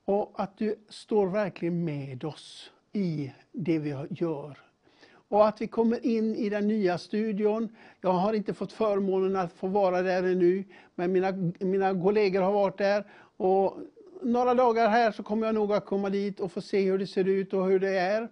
Och 0.05 0.33
att 0.35 0.57
du 0.57 0.75
står 0.89 1.27
verkligen 1.27 1.85
med 1.85 2.23
oss 2.23 2.71
i 2.93 3.31
det 3.51 3.79
vi 3.79 3.89
gör 4.09 4.72
och 5.33 5.47
att 5.47 5.61
vi 5.61 5.67
kommer 5.67 6.05
in 6.05 6.35
i 6.35 6.49
den 6.49 6.67
nya 6.67 6.97
studion. 6.97 7.69
Jag 8.01 8.11
har 8.11 8.33
inte 8.33 8.53
fått 8.53 8.71
förmånen 8.71 9.35
att 9.35 9.53
få 9.53 9.67
vara 9.67 10.01
där 10.01 10.23
ännu, 10.23 10.63
men 10.95 11.11
mina, 11.11 11.31
mina 11.59 12.03
kollegor 12.03 12.41
har 12.41 12.51
varit 12.51 12.77
där. 12.77 13.03
Och 13.37 13.77
några 14.21 14.53
dagar 14.53 14.89
här 14.89 15.11
så 15.11 15.23
kommer 15.23 15.45
jag 15.45 15.55
nog 15.55 15.73
att 15.73 15.85
komma 15.85 16.09
dit 16.09 16.39
och 16.39 16.51
få 16.51 16.61
se 16.61 16.81
hur 16.81 16.97
det 16.97 17.07
ser 17.07 17.27
ut 17.27 17.53
och 17.53 17.65
hur 17.65 17.79
det 17.79 17.97
är. 17.97 18.29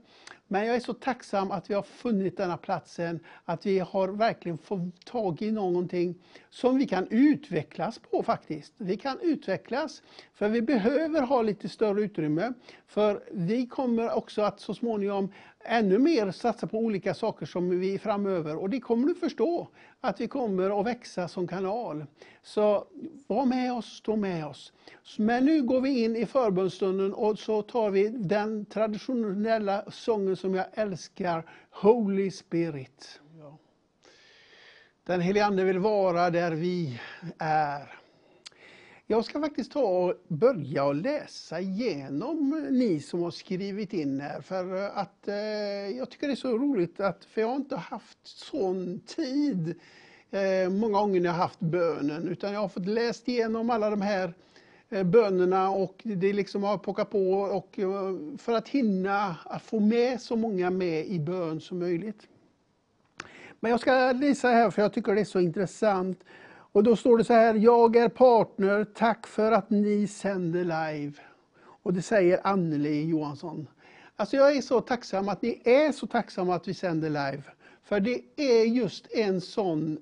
Men 0.48 0.66
jag 0.66 0.76
är 0.76 0.80
så 0.80 0.94
tacksam 0.94 1.52
att 1.52 1.70
vi 1.70 1.74
har 1.74 1.84
funnit 1.84 2.38
denna 2.38 2.58
platsen, 2.58 3.20
att 3.46 3.66
vi 3.66 3.80
har 3.80 4.08
verkligen 4.08 4.58
fått 4.58 5.06
tag 5.06 5.42
i 5.42 5.52
någonting 5.52 6.16
som 6.50 6.78
vi 6.78 6.88
kan 6.88 7.08
utvecklas 7.10 8.00
på 8.00 8.24
faktiskt. 8.24 8.74
Vi 8.78 8.98
kan 8.98 9.20
utvecklas, 9.22 10.02
för 10.34 10.50
vi 10.50 10.62
behöver 10.62 11.22
ha 11.22 11.42
lite 11.42 11.70
större 11.70 12.02
utrymme. 12.02 12.54
För 12.88 13.24
vi 13.32 13.68
kommer 13.68 14.18
också 14.18 14.42
att 14.42 14.60
så 14.60 14.74
småningom 14.74 15.32
ännu 15.64 16.00
mer 16.00 16.32
satsa 16.32 16.68
på 16.68 16.78
olika 16.78 17.14
saker 17.14 17.46
som 17.46 17.80
vi 17.80 18.00
framöver. 18.00 18.56
Och 18.56 18.70
det 18.70 18.80
kommer 18.80 19.08
du 19.08 19.16
förstå, 19.16 19.68
att 20.02 20.22
vi 20.22 20.28
kommer 20.28 20.80
att 20.80 20.86
växa 20.86 21.28
som 21.28 21.48
kanal. 21.48 22.06
Så 22.44 22.88
var 23.28 23.46
med 23.46 23.74
oss, 23.74 23.86
stå 23.86 24.16
med 24.16 24.46
oss. 24.48 24.74
Men 25.18 25.46
nu 25.46 25.62
går 25.62 25.82
vi 25.82 26.04
in 26.04 26.16
i 26.16 26.26
förbundsstunden 26.26 27.14
och 27.14 27.40
så 27.40 27.62
tar 27.62 27.90
vi 27.90 28.10
den 28.10 28.66
traditionella 28.66 29.92
sången 29.92 30.36
som 30.36 30.56
jag 30.56 30.66
älskar, 30.74 31.46
Holy 31.70 32.32
Spirit. 32.32 33.20
Den 35.04 35.22
helige 35.22 35.46
Ande 35.46 35.64
vill 35.64 35.80
vara 35.80 36.30
där 36.30 36.52
vi 36.52 37.00
är. 37.38 38.01
Jag 39.12 39.26
ska 39.26 39.40
faktiskt 39.42 39.72
ta 39.72 39.82
och 39.82 40.14
börja 40.28 40.84
och 40.84 40.96
läsa 40.96 41.60
igenom 41.60 42.54
eh, 42.54 42.72
ni 42.72 43.00
som 43.00 43.24
har 43.24 43.32
skrivit 43.32 43.94
in 43.94 44.20
här. 44.22 44.42
För 44.42 44.76
eh, 44.76 44.98
att 44.98 45.28
eh, 45.28 45.36
jag 45.98 46.10
tycker 46.10 46.28
det 46.28 46.34
är 46.34 46.36
så 46.36 46.58
roligt 46.58 47.00
att, 47.00 47.26
för 47.26 47.42
jag 47.42 47.48
har 47.48 47.56
inte 47.56 47.76
haft 47.76 48.18
sån 48.24 49.00
tid 49.00 49.76
eh, 50.32 50.70
många 50.70 51.00
gånger 51.00 51.22
när 51.22 51.30
jag 51.30 51.34
haft 51.34 51.60
bönen. 51.60 52.28
Utan 52.28 52.54
jag 52.54 52.60
har 52.60 52.70
fått 52.70 52.86
läst 52.86 53.28
igenom 53.28 53.70
alla 53.70 53.90
de 53.90 54.02
här 54.02 54.34
eh, 54.90 55.04
bönerna 55.04 55.70
och 55.70 56.02
det 56.04 56.34
liksom 56.34 56.64
har 56.64 56.78
pockat 56.78 57.10
på 57.10 57.32
och 57.34 57.80
eh, 57.80 58.38
för 58.38 58.54
att 58.54 58.68
hinna 58.68 59.36
att 59.46 59.62
få 59.62 59.80
med 59.80 60.22
så 60.22 60.36
många 60.36 60.70
med 60.70 61.06
i 61.06 61.20
bön 61.20 61.62
som 61.62 61.80
möjligt. 61.80 62.28
Men 63.60 63.72
jag 63.72 63.80
ska 63.80 64.12
läsa 64.12 64.48
här 64.48 64.72
för 64.72 64.82
jag 64.82 64.94
tycker 64.94 65.16
det 65.16 65.22
är 65.22 65.26
så 65.26 65.40
intressant. 65.40 66.24
Och 66.72 66.84
då 66.84 66.96
står 66.96 67.18
det 67.18 67.24
så 67.24 67.34
här, 67.34 67.56
jag 67.56 67.96
är 67.96 68.10
partner, 68.10 68.84
tack 68.84 69.28
för 69.28 69.52
att 69.52 69.70
ni 69.70 70.08
sänder 70.08 70.64
live. 70.64 71.14
Och 71.84 71.94
det 71.94 72.02
säger 72.02 72.40
Anneli 72.44 73.06
Johansson. 73.06 73.68
Alltså 74.16 74.36
jag 74.36 74.56
är 74.56 74.62
så 74.62 74.82
tacksam 74.82 75.30
att 75.30 75.42
ni 75.42 75.62
är 75.64 75.92
så 75.92 76.08
tacksamma 76.08 76.56
att 76.56 76.68
vi 76.68 76.74
sänder 76.74 77.10
live. 77.10 77.44
För 77.84 78.00
det 78.00 78.22
är 78.36 78.66
just 78.66 79.12
en 79.12 79.42
sån, 79.42 79.98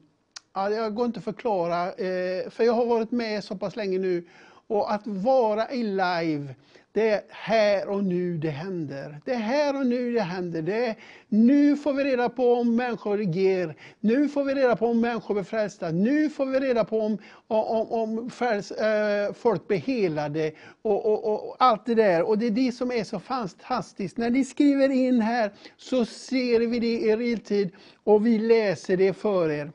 jag 0.53 0.95
går 0.95 1.05
inte 1.05 1.17
att 1.17 1.23
förklara, 1.23 1.85
eh, 1.93 2.49
för 2.49 2.63
jag 2.63 2.73
har 2.73 2.85
varit 2.85 3.11
med 3.11 3.43
så 3.43 3.55
pass 3.55 3.75
länge 3.75 3.99
nu. 3.99 4.27
Och 4.67 4.93
att 4.93 5.07
vara 5.07 5.71
i 5.71 5.83
live, 5.83 6.55
det 6.91 7.09
är 7.09 7.21
här 7.29 7.89
och 7.89 8.03
nu 8.03 8.37
det 8.37 8.49
händer. 8.49 9.21
Det 9.25 9.31
är 9.31 9.37
här 9.37 9.79
och 9.79 9.85
nu 9.85 10.13
det 10.13 10.21
händer. 10.21 10.61
Det 10.61 10.85
är, 10.85 10.95
nu 11.27 11.77
får 11.77 11.93
vi 11.93 12.03
reda 12.03 12.29
på 12.29 12.53
om 12.53 12.75
människor 12.75 13.21
ger. 13.21 13.75
Nu 13.99 14.29
får 14.29 14.43
vi 14.43 14.53
reda 14.53 14.75
på 14.75 14.87
om 14.87 15.01
människor 15.01 15.33
blir 15.33 15.43
frälsta. 15.43 15.91
Nu 15.91 16.29
får 16.29 16.45
vi 16.45 16.59
reda 16.59 16.85
på 16.85 16.99
om, 16.99 17.17
om, 17.47 17.91
om 17.91 18.29
fräls, 18.29 18.71
äh, 18.71 19.33
folk 19.33 19.67
blir 19.67 19.77
helade. 19.77 20.51
Och, 20.81 21.05
och, 21.05 21.33
och, 21.33 21.55
allt 21.59 21.85
det 21.85 21.95
där. 21.95 22.23
Och 22.23 22.37
det 22.37 22.45
är 22.45 22.51
det 22.51 22.71
som 22.71 22.91
är 22.91 23.03
så 23.03 23.19
fantastiskt. 23.19 24.17
När 24.17 24.29
ni 24.29 24.45
skriver 24.45 24.89
in 24.89 25.21
här 25.21 25.51
så 25.77 26.05
ser 26.05 26.59
vi 26.59 26.79
det 26.79 26.99
i 26.99 27.15
realtid 27.15 27.71
och 28.03 28.25
vi 28.25 28.39
läser 28.39 28.97
det 28.97 29.13
för 29.13 29.51
er. 29.51 29.71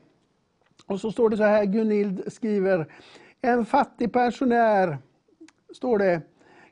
Och 0.85 1.01
så 1.01 1.11
står 1.11 1.29
det 1.29 1.37
så 1.37 1.43
här, 1.43 1.65
Gunhild 1.65 2.33
skriver, 2.33 2.87
en 3.41 3.65
fattig 3.65 4.13
pensionär, 4.13 4.97
står 5.73 5.97
det, 5.97 6.21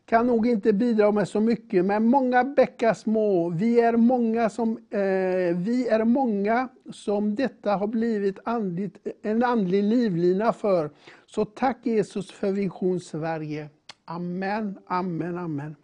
kan 0.05 0.27
nog 0.27 0.47
inte 0.47 0.73
bidra 0.73 1.11
med 1.11 1.27
så 1.27 1.39
mycket, 1.39 1.85
men 1.85 2.05
många 2.05 2.43
bäckar 2.43 2.93
små. 2.93 3.49
Vi 3.49 3.80
är 3.80 3.97
många 3.97 4.49
som, 4.49 4.77
eh, 4.89 5.57
vi 5.57 5.88
är 5.91 6.03
många 6.03 6.69
som 6.91 7.35
detta 7.35 7.75
har 7.75 7.88
blivit 7.88 8.39
andligt, 8.43 9.07
en 9.21 9.43
andlig 9.43 9.84
livlina 9.84 10.53
för. 10.53 10.89
Så 11.25 11.45
tack 11.45 11.77
Jesus 11.84 12.31
för 12.31 12.51
Vision 12.51 12.99
Sverige. 12.99 13.69
Amen, 14.05 14.80
amen, 14.88 15.38
amen. 15.38 15.75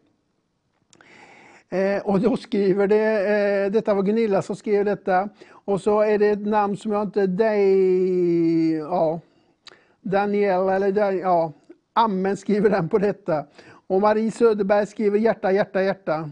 Eh, 1.69 2.01
och 2.05 2.19
då 2.19 2.37
skriver 2.37 2.87
det, 2.87 3.65
eh, 3.65 3.71
detta 3.71 3.93
var 3.93 4.03
Gunilla 4.03 4.41
som 4.41 4.55
skrev 4.55 4.85
detta. 4.85 5.29
Och 5.51 5.81
så 5.81 6.01
är 6.01 6.19
det 6.19 6.29
ett 6.29 6.47
namn 6.47 6.77
som 6.77 6.91
jag 6.91 7.03
inte, 7.03 7.27
dig, 7.27 8.73
ja, 8.73 9.19
Daniel 10.01 10.69
eller 10.69 11.11
ja, 11.11 11.53
Amen 11.93 12.37
skriver 12.37 12.69
den 12.69 12.89
på 12.89 12.97
detta. 12.97 13.45
Och 13.89 14.01
Marie 14.01 14.31
Söderberg 14.31 14.87
skriver 14.87 15.19
hjärta, 15.19 15.51
hjärta, 15.51 15.83
hjärta. 15.83 16.29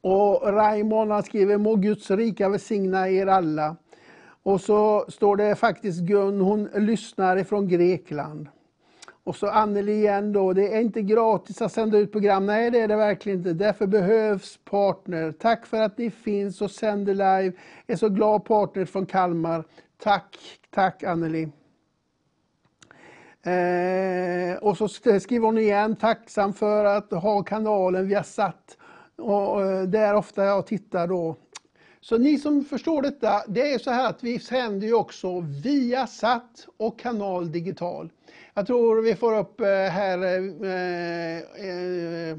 Och 0.00 0.52
Raymond 0.52 1.24
skriver 1.24 1.58
må 1.58 1.76
Guds 1.76 2.10
rika 2.10 2.48
välsigna 2.48 3.08
er 3.08 3.26
alla. 3.26 3.76
Och 4.42 4.60
så 4.60 5.04
står 5.08 5.36
det 5.36 5.54
faktiskt 5.54 6.00
Gun, 6.00 6.40
hon 6.40 6.64
lyssnar 6.74 7.36
ifrån 7.36 7.68
Grekland. 7.68 8.48
Och 9.24 9.36
så 9.36 9.46
Anneli 9.46 9.92
igen 9.92 10.32
då, 10.32 10.52
det 10.52 10.74
är 10.74 10.80
inte 10.80 11.02
gratis 11.02 11.62
att 11.62 11.72
sända 11.72 11.98
ut 11.98 12.12
program. 12.12 12.46
Nej, 12.46 12.70
det 12.70 12.80
är 12.80 12.88
det 12.88 12.96
verkligen 12.96 13.38
inte. 13.38 13.52
Därför 13.52 13.86
behövs 13.86 14.58
partner. 14.64 15.32
Tack 15.32 15.66
för 15.66 15.80
att 15.80 15.98
ni 15.98 16.10
finns 16.10 16.62
och 16.62 16.70
sänder 16.70 17.14
live. 17.14 17.52
Jag 17.86 17.94
är 17.94 17.96
så 17.96 18.08
glad 18.08 18.44
partner 18.44 18.84
från 18.84 19.06
Kalmar. 19.06 19.64
Tack, 20.02 20.36
tack 20.70 21.02
Anneli. 21.02 21.48
Eh, 23.44 24.56
och 24.56 24.76
så 24.76 24.88
skriver 24.88 25.46
hon 25.46 25.58
igen, 25.58 25.96
tacksam 25.96 26.52
för 26.52 26.84
att 26.84 27.10
ha 27.10 27.42
kanalen 27.42 28.08
vi 28.08 28.14
har 28.14 28.22
satt. 28.22 28.76
Och, 29.16 29.62
eh, 29.62 29.82
där 29.82 30.14
ofta 30.14 30.44
jag 30.44 30.66
tittar 30.66 31.06
då. 31.06 31.36
Så 32.00 32.18
ni 32.18 32.38
som 32.38 32.64
förstår 32.64 33.02
detta, 33.02 33.42
det 33.48 33.72
är 33.72 33.78
så 33.78 33.90
här 33.90 34.08
att 34.08 34.24
vi 34.24 34.38
sänder 34.38 34.86
ju 34.86 34.94
också 34.94 35.40
via 35.40 36.06
satt 36.06 36.66
och 36.76 36.98
kanal 36.98 37.52
digital. 37.52 38.10
Jag 38.54 38.66
tror 38.66 39.02
vi 39.02 39.14
får 39.14 39.38
upp 39.38 39.60
eh, 39.60 39.66
här 39.66 40.18
eh, 40.22 41.38
eh, 41.66 42.30
eh 42.30 42.38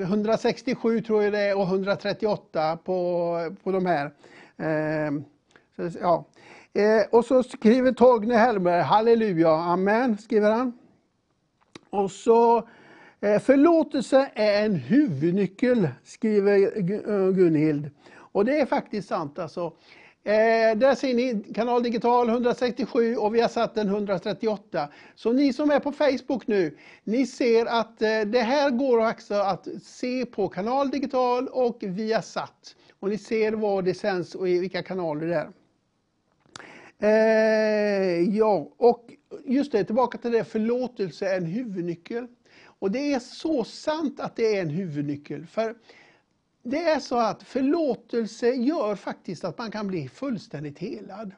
167 0.00 1.00
tror 1.00 1.22
jag 1.22 1.32
det 1.32 1.40
är 1.40 1.56
och 1.56 1.64
138 1.64 2.78
på, 2.84 3.56
på 3.62 3.72
de 3.72 3.86
här. 3.86 4.04
Eh, 4.56 5.12
så, 5.76 5.98
ja. 6.00 6.24
Eh, 6.76 7.06
och 7.10 7.24
så 7.24 7.42
skriver 7.42 7.92
Torgny 7.92 8.34
Helmer, 8.34 8.82
halleluja, 8.82 9.50
amen, 9.50 10.18
skriver 10.18 10.50
han. 10.50 10.72
Och 11.90 12.10
så 12.10 12.68
eh, 13.20 13.38
förlåtelse 13.40 14.30
är 14.34 14.64
en 14.64 14.74
huvudnyckel, 14.74 15.88
skriver 16.04 16.76
eh, 16.76 17.30
Gunhild. 17.30 17.90
Och 18.16 18.44
det 18.44 18.60
är 18.60 18.66
faktiskt 18.66 19.08
sant 19.08 19.38
alltså. 19.38 19.72
Eh, 20.24 20.76
där 20.76 20.94
ser 20.94 21.14
ni 21.14 21.44
kanal 21.54 21.82
digital 21.82 22.28
167 22.28 23.16
och 23.16 23.34
vi 23.34 23.40
har 23.40 23.48
satt 23.48 23.74
den 23.74 23.88
138. 23.88 24.88
Så 25.14 25.32
ni 25.32 25.52
som 25.52 25.70
är 25.70 25.80
på 25.80 25.92
Facebook 25.92 26.46
nu, 26.46 26.76
ni 27.04 27.26
ser 27.26 27.66
att 27.66 28.02
eh, 28.02 28.20
det 28.20 28.40
här 28.40 28.70
går 28.70 29.10
också 29.10 29.34
att 29.34 29.68
se 29.82 30.26
på 30.26 30.48
kanal 30.48 30.90
digital 30.90 31.48
och 31.48 31.78
via 31.80 32.22
satt. 32.22 32.76
Och 33.00 33.08
ni 33.08 33.18
ser 33.18 33.52
var 33.52 33.82
det 33.82 33.94
sänds 33.94 34.34
och 34.34 34.48
i 34.48 34.58
vilka 34.58 34.82
kanaler 34.82 35.26
det 35.26 35.34
är. 35.34 35.48
Eh, 37.04 38.36
ja, 38.36 38.68
och 38.76 39.12
just 39.44 39.72
det, 39.72 39.84
tillbaka 39.84 40.18
till 40.18 40.32
det, 40.32 40.44
förlåtelse 40.44 41.26
är 41.26 41.36
en 41.36 41.46
huvudnyckel. 41.46 42.26
Och 42.78 42.90
det 42.90 43.12
är 43.12 43.18
så 43.18 43.64
sant 43.64 44.20
att 44.20 44.36
det 44.36 44.56
är 44.56 44.62
en 44.62 44.70
huvudnyckel. 44.70 45.46
För 45.46 45.74
det 46.62 46.78
är 46.78 47.00
så 47.00 47.18
att 47.18 47.42
förlåtelse 47.42 48.48
gör 48.48 48.96
faktiskt 48.96 49.44
att 49.44 49.58
man 49.58 49.70
kan 49.70 49.86
bli 49.86 50.08
fullständigt 50.08 50.78
helad. 50.78 51.32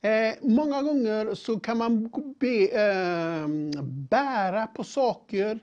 Eh, 0.00 0.34
många 0.42 0.82
gånger 0.82 1.34
så 1.34 1.60
kan 1.60 1.78
man 1.78 2.10
be, 2.38 2.66
eh, 2.66 3.48
bära 4.10 4.66
på 4.66 4.84
saker 4.84 5.58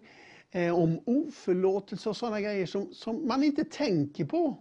eh, 0.51 0.79
om 0.79 0.99
oförlåtelse 1.05 2.09
och 2.09 2.17
sådana 2.17 2.41
grejer 2.41 2.65
som, 2.65 2.93
som 2.93 3.27
man 3.27 3.43
inte 3.43 3.63
tänker 3.63 4.25
på 4.25 4.57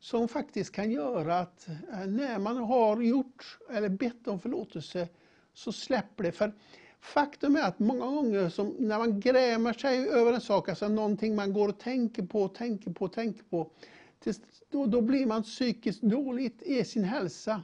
som 0.00 0.28
faktiskt 0.28 0.72
kan 0.72 0.90
göra 0.90 1.38
att 1.38 1.68
eh, 1.68 2.06
när 2.06 2.38
man 2.38 2.56
har 2.56 3.00
gjort 3.00 3.58
eller 3.70 3.88
bett 3.88 4.28
om 4.28 4.40
förlåtelse 4.40 5.08
så 5.54 5.72
släpper 5.72 6.24
det. 6.24 6.32
För 6.32 6.52
faktum 7.00 7.56
är 7.56 7.62
att 7.62 7.78
många 7.78 8.06
gånger 8.06 8.48
som, 8.48 8.76
när 8.78 8.98
man 8.98 9.20
grämer 9.20 9.72
sig 9.72 10.08
över 10.08 10.32
en 10.32 10.40
sak, 10.40 10.68
alltså 10.68 10.88
någonting 10.88 11.34
man 11.34 11.52
går 11.52 11.68
och 11.68 11.78
tänker 11.78 12.22
på, 12.22 12.48
tänker 12.48 12.90
på, 12.90 13.08
tänker 13.08 13.42
på, 13.42 13.70
då, 14.70 14.86
då 14.86 15.00
blir 15.00 15.26
man 15.26 15.42
psykiskt 15.42 16.02
dåligt 16.02 16.62
i 16.62 16.84
sin 16.84 17.04
hälsa. 17.04 17.62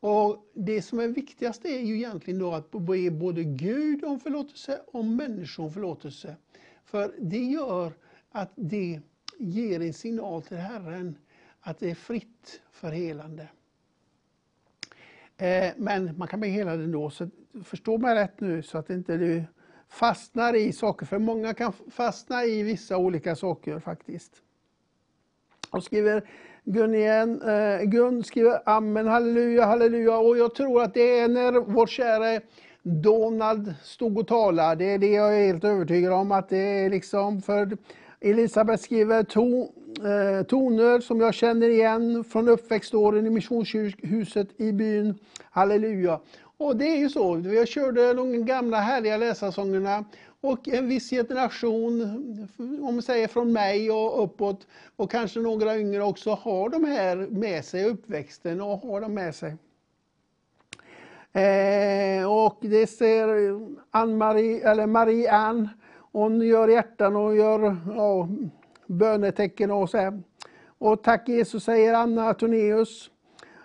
Och 0.00 0.50
Det 0.54 0.82
som 0.82 1.00
är 1.00 1.08
viktigast 1.08 1.64
är 1.64 1.80
ju 1.80 1.96
egentligen 1.96 2.40
då 2.40 2.52
att 2.52 2.70
be 2.70 3.10
både 3.10 3.44
Gud 3.44 4.04
om 4.04 4.20
förlåtelse 4.20 4.80
och 4.86 5.04
människor 5.04 5.64
om 5.64 5.72
förlåtelse. 5.72 6.36
För 6.84 7.14
det 7.20 7.44
gör 7.44 7.92
att 8.30 8.52
det 8.56 9.00
ger 9.38 9.80
en 9.80 9.94
signal 9.94 10.42
till 10.42 10.56
Herren 10.56 11.16
att 11.66 11.78
det 11.78 11.90
är 11.90 11.94
fritt 11.94 12.60
för 12.72 12.90
helande. 12.90 13.48
Eh, 15.36 15.72
men 15.76 16.18
man 16.18 16.28
kan 16.28 16.40
bli 16.40 16.48
helad 16.48 16.80
ändå, 16.80 17.10
så 17.10 17.30
förstå 17.64 17.98
mig 17.98 18.14
rätt 18.14 18.40
nu 18.40 18.62
så 18.62 18.78
att 18.78 18.90
inte 18.90 19.16
du 19.16 19.44
fastnar 19.88 20.54
i 20.56 20.72
saker, 20.72 21.06
för 21.06 21.18
många 21.18 21.54
kan 21.54 21.72
fastna 21.90 22.44
i 22.44 22.62
vissa 22.62 22.96
olika 22.96 23.36
saker 23.36 23.78
faktiskt. 23.78 24.32
Och 25.70 25.84
skriver 25.84 26.30
Gun 26.64 26.94
igen, 26.94 27.42
eh, 27.42 27.80
Gun 27.82 28.24
skriver 28.24 28.68
Amen, 28.68 29.06
halleluja, 29.06 29.64
halleluja. 29.64 30.18
Och 30.18 30.38
jag 30.38 30.54
tror 30.54 30.82
att 30.82 30.94
det 30.94 31.18
är 31.18 31.28
när 31.28 31.52
vår 31.52 31.86
käre 31.86 32.40
Donald 32.82 33.74
stod 33.82 34.18
och 34.18 34.26
talade, 34.26 34.84
det 34.84 34.90
är 34.90 34.98
det 34.98 35.12
jag 35.12 35.40
är 35.40 35.46
helt 35.46 35.64
övertygad 35.64 36.12
om 36.12 36.32
att 36.32 36.48
det 36.48 36.58
är 36.58 36.90
liksom 36.90 37.42
för 37.42 37.76
Elisabeth 38.20 38.82
skriver 38.82 39.22
to, 39.22 39.72
eh, 39.98 40.46
toner 40.46 41.00
som 41.00 41.20
jag 41.20 41.34
känner 41.34 41.68
igen 41.68 42.24
från 42.24 42.48
uppväxtåren 42.48 43.26
i 43.26 43.30
missionshuset 43.30 44.48
i 44.56 44.72
byn. 44.72 45.18
Halleluja. 45.50 46.20
Och 46.56 46.76
det 46.76 46.84
är 46.84 46.96
ju 46.96 47.08
så, 47.08 47.42
jag 47.44 47.68
körde 47.68 48.14
de 48.14 48.46
gamla 48.46 48.80
härliga 48.80 49.16
läsarsångerna 49.16 50.04
och 50.40 50.68
en 50.68 50.88
viss 50.88 51.10
generation, 51.10 52.02
om 52.58 52.94
man 52.94 53.02
säger 53.02 53.28
från 53.28 53.52
mig 53.52 53.90
och 53.90 54.24
uppåt, 54.24 54.66
och 54.96 55.10
kanske 55.10 55.40
några 55.40 55.78
yngre 55.78 56.02
också, 56.02 56.30
har 56.30 56.68
de 56.68 56.84
här 56.84 57.16
med 57.16 57.64
sig, 57.64 57.84
uppväxten 57.84 58.60
och 58.60 58.78
har 58.78 59.00
dem 59.00 59.14
med 59.14 59.34
sig. 59.34 59.56
Eh, 61.32 62.32
och 62.32 62.58
det 62.60 62.86
ser 62.86 63.28
Ann-Marie, 63.90 64.70
eller 64.70 64.86
Marie-Ann 64.86 65.68
hon 66.12 66.40
gör 66.40 66.68
hjärtan 66.68 67.16
och 67.16 67.36
gör 67.36 67.76
ja, 67.96 68.28
bönetecken 68.86 69.70
och 69.70 69.90
så 69.90 69.98
här. 69.98 70.22
Och 70.78 71.02
tack 71.02 71.28
Jesus 71.28 71.64
säger 71.64 71.94
Anna 71.94 72.34
Tornéus. 72.34 73.10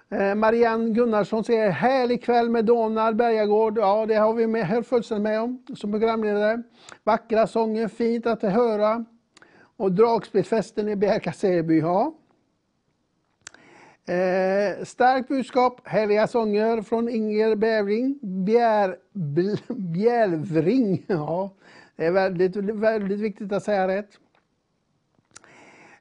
Eh, 0.09 0.35
Marianne 0.35 0.89
Gunnarsson 0.89 1.43
säger 1.43 1.69
härlig 1.69 2.23
kväll 2.23 2.49
med 2.49 2.65
Donald 2.65 3.15
Bergagård. 3.15 3.77
Ja, 3.77 4.05
det 4.05 4.15
har 4.15 4.33
vi 4.33 4.47
med, 4.47 4.65
här 4.65 4.81
fullständigt 4.81 5.23
med 5.23 5.41
om 5.41 5.63
som 5.75 5.91
programledare. 5.91 6.63
Vackra 7.03 7.47
sånger, 7.47 7.87
fint 7.87 8.27
att 8.27 8.41
höra. 8.41 9.05
Och 9.77 9.91
dragspelsfesten 9.91 10.89
i 10.89 10.95
Bjärka 10.95 11.33
Säby, 11.33 11.79
ja. 11.79 12.13
Eh, 14.05 14.83
starkt 14.83 15.27
budskap, 15.27 15.81
härliga 15.83 16.27
sånger 16.27 16.81
från 16.81 17.09
Inger 17.09 17.55
Bävring. 17.55 18.19
Bjär, 18.21 18.97
Bjälvring, 19.73 21.03
ja. 21.07 21.49
Det 21.95 22.05
är 22.05 22.11
väldigt, 22.11 22.55
väldigt 22.55 23.19
viktigt 23.19 23.51
att 23.51 23.63
säga 23.63 23.87
rätt. 23.87 24.09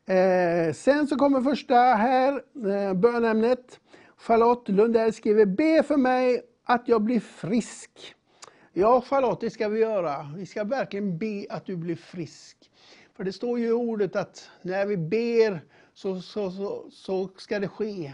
Eh, 0.09 0.73
sen 0.73 1.07
så 1.07 1.17
kommer 1.17 1.41
första 1.41 1.75
här, 1.75 2.43
eh, 2.71 2.95
bönämnet. 2.95 3.81
Charlotte 4.17 4.69
Lundell 4.69 5.13
skriver, 5.13 5.47
be 5.47 5.83
för 5.83 5.97
mig 5.97 6.43
att 6.65 6.89
jag 6.89 7.03
blir 7.03 7.21
frisk. 7.21 8.15
Ja 8.73 9.01
Charlotte, 9.01 9.41
det 9.41 9.51
ska 9.51 9.69
vi 9.69 9.81
göra. 9.81 10.33
Vi 10.37 10.47
ska 10.47 10.65
verkligen 10.65 11.19
be 11.19 11.47
att 11.51 11.67
du 11.67 11.77
blir 11.77 11.97
frisk. 11.97 12.57
För 13.17 13.25
det 13.25 13.33
står 13.33 13.59
ju 13.59 13.67
i 13.67 13.73
ordet 13.73 14.17
att 14.17 14.51
när 14.63 14.87
vi 14.87 14.97
ber 14.97 15.61
så, 15.95 16.21
så, 16.21 16.51
så, 16.51 16.87
så 16.91 17.29
ska 17.37 17.59
det 17.59 17.69
ske. 17.69 18.13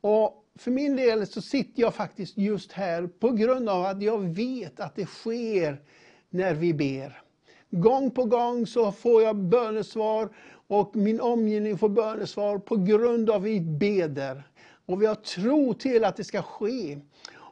Och 0.00 0.44
för 0.58 0.70
min 0.70 0.96
del 0.96 1.26
så 1.26 1.42
sitter 1.42 1.82
jag 1.82 1.94
faktiskt 1.94 2.38
just 2.38 2.72
här 2.72 3.06
på 3.06 3.30
grund 3.30 3.68
av 3.68 3.84
att 3.84 4.02
jag 4.02 4.18
vet 4.18 4.80
att 4.80 4.96
det 4.96 5.06
sker 5.06 5.82
när 6.30 6.54
vi 6.54 6.74
ber. 6.74 7.22
Gång 7.70 8.10
på 8.10 8.24
gång 8.24 8.66
så 8.66 8.92
får 8.92 9.22
jag 9.22 9.36
bönesvar 9.36 10.28
och 10.70 10.96
min 10.96 11.20
omgivning 11.20 11.78
får 11.78 11.88
bönesvar 11.88 12.58
på 12.58 12.76
grund 12.76 13.30
av 13.30 13.42
vi 13.42 13.60
beder. 13.60 14.42
Och 14.86 15.02
vi 15.02 15.06
har 15.06 15.14
tro 15.14 15.74
till 15.74 16.04
att 16.04 16.16
det 16.16 16.24
ska 16.24 16.42
ske. 16.42 16.98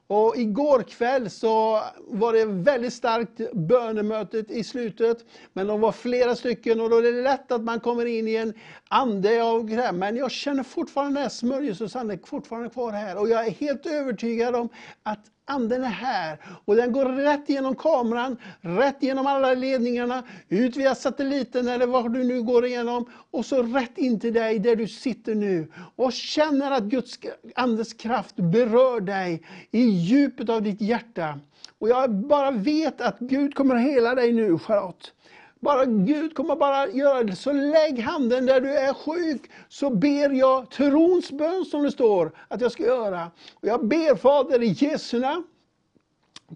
Och 0.06 0.36
igår 0.36 0.82
kväll 0.82 1.30
så 1.30 1.82
var 1.98 2.32
det 2.32 2.44
väldigt 2.44 2.92
starkt 2.92 3.52
bönemötet 3.52 4.50
i 4.50 4.64
slutet. 4.64 5.24
Men 5.52 5.66
de 5.66 5.80
var 5.80 5.92
flera 5.92 6.36
stycken 6.36 6.80
och 6.80 6.90
då 6.90 6.96
är 6.96 7.02
det 7.02 7.22
lätt 7.22 7.52
att 7.52 7.62
man 7.62 7.80
kommer 7.80 8.06
in 8.06 8.28
i 8.28 8.34
en 8.34 8.54
ande 8.88 9.42
av 9.42 9.66
det 9.66 9.92
Men 9.92 10.16
jag 10.16 10.30
känner 10.30 10.62
fortfarande 10.62 11.14
den 11.14 11.22
här 11.22 11.30
smörjelsens 11.30 11.96
ande 11.96 12.18
fortfarande 12.24 12.70
kvar 12.70 12.92
här. 12.92 13.18
Och 13.18 13.28
jag 13.28 13.46
är 13.46 13.50
helt 13.50 13.86
övertygad 13.86 14.54
om 14.54 14.68
att 15.02 15.20
anden 15.48 15.84
är 15.84 15.88
här. 15.88 16.38
Och 16.64 16.76
den 16.76 16.92
går 16.92 17.04
rätt 17.04 17.48
genom 17.48 17.76
kameran, 17.76 18.36
rätt 18.60 18.96
genom 19.00 19.26
alla 19.26 19.54
ledningarna, 19.54 20.22
ut 20.48 20.76
via 20.76 20.94
satelliten 20.94 21.68
eller 21.68 21.86
vad 21.86 22.12
du 22.12 22.24
nu 22.24 22.42
går 22.42 22.66
igenom. 22.66 23.10
Och 23.30 23.46
så 23.46 23.62
rätt 23.62 23.98
in 23.98 24.20
till 24.20 24.34
dig 24.34 24.58
där 24.58 24.76
du 24.76 24.88
sitter 24.88 25.34
nu. 25.34 25.72
Och 25.96 26.12
känner 26.12 26.70
att 26.70 26.84
Guds 26.84 27.18
andes 27.54 27.92
kraft 27.92 28.36
berör 28.36 29.00
dig 29.00 29.42
i 29.70 29.82
djupet 29.82 30.48
av 30.48 30.62
ditt 30.62 30.80
hjärta. 30.80 31.38
Och 31.78 31.88
jag 31.88 32.10
bara 32.10 32.50
vet 32.50 33.00
att 33.00 33.18
Gud 33.18 33.54
kommer 33.54 33.74
att 33.74 33.82
hela 33.82 34.14
dig 34.14 34.32
nu 34.32 34.58
Charlotte. 34.58 35.12
Bara 35.60 35.84
Gud 35.84 36.34
kommer 36.34 36.56
bara 36.56 36.88
göra 36.88 37.22
det. 37.22 37.36
Så 37.36 37.52
lägg 37.52 38.00
handen 38.00 38.46
där 38.46 38.60
du 38.60 38.74
är 38.76 38.94
sjuk, 38.94 39.50
så 39.68 39.90
ber 39.90 40.30
jag 40.30 40.70
trons 40.70 41.32
bön 41.32 41.64
som 41.64 41.82
det 41.82 41.92
står 41.92 42.32
att 42.48 42.60
jag 42.60 42.72
ska 42.72 42.82
göra. 42.82 43.30
Och 43.54 43.68
jag 43.68 43.86
ber 43.86 44.16
Fader 44.16 44.62
i 44.62 44.66
Jesu 44.66 45.20
namn, 45.20 45.44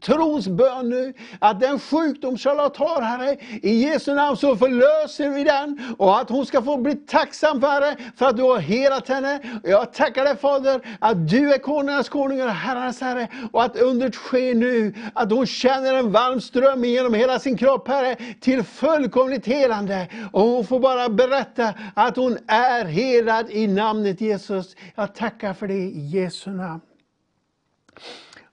trons 0.01 0.49
bön 0.49 0.89
nu, 0.89 1.15
att 1.39 1.61
den 1.61 1.79
sjukdom 1.79 2.39
Charlotte 2.39 2.77
har, 2.77 3.03
Herre, 3.03 3.37
i 3.63 3.75
Jesu 3.75 4.15
namn 4.15 4.37
så 4.37 4.57
förlöser 4.57 5.31
vi 5.31 5.45
den 5.45 5.95
och 5.99 6.21
att 6.21 6.29
hon 6.29 6.47
ska 6.47 6.63
få 6.63 6.77
bli 6.77 6.95
tacksam 6.95 7.61
för 7.61 7.69
Herre, 7.69 7.97
för 8.17 8.27
att 8.27 8.37
du 8.37 8.43
har 8.43 8.59
helat 8.59 9.09
henne. 9.09 9.61
Jag 9.63 9.93
tackar 9.93 10.25
dig 10.25 10.37
Fader, 10.37 10.81
att 10.99 11.29
du 11.29 11.53
är 11.53 11.59
konungarnas 11.59 12.09
konung 12.09 12.43
och 12.43 12.49
herrarnas 12.49 13.01
herre 13.01 13.29
och 13.53 13.63
att 13.63 13.77
undret 13.77 14.15
sker 14.15 14.55
nu, 14.55 14.95
att 15.15 15.31
hon 15.31 15.47
känner 15.47 15.95
en 15.95 16.13
varm 16.13 16.41
ström 16.41 16.85
genom 16.85 17.15
hela 17.15 17.39
sin 17.39 17.57
kropp, 17.57 17.89
Herre, 17.89 18.17
till 18.41 18.63
fullkomligt 18.63 19.47
helande. 19.47 20.09
Och 20.33 20.43
hon 20.43 20.67
får 20.67 20.81
bara 20.81 21.09
berätta 21.09 21.75
att 21.95 22.17
hon 22.17 22.39
är 22.47 22.85
helad 22.85 23.51
i 23.51 23.67
namnet 23.67 24.21
Jesus. 24.21 24.77
Jag 24.95 25.15
tackar 25.15 25.55
för 25.55 25.67
det 25.67 25.75
i 25.75 26.07
Jesu 26.07 26.51
namn. 26.51 26.81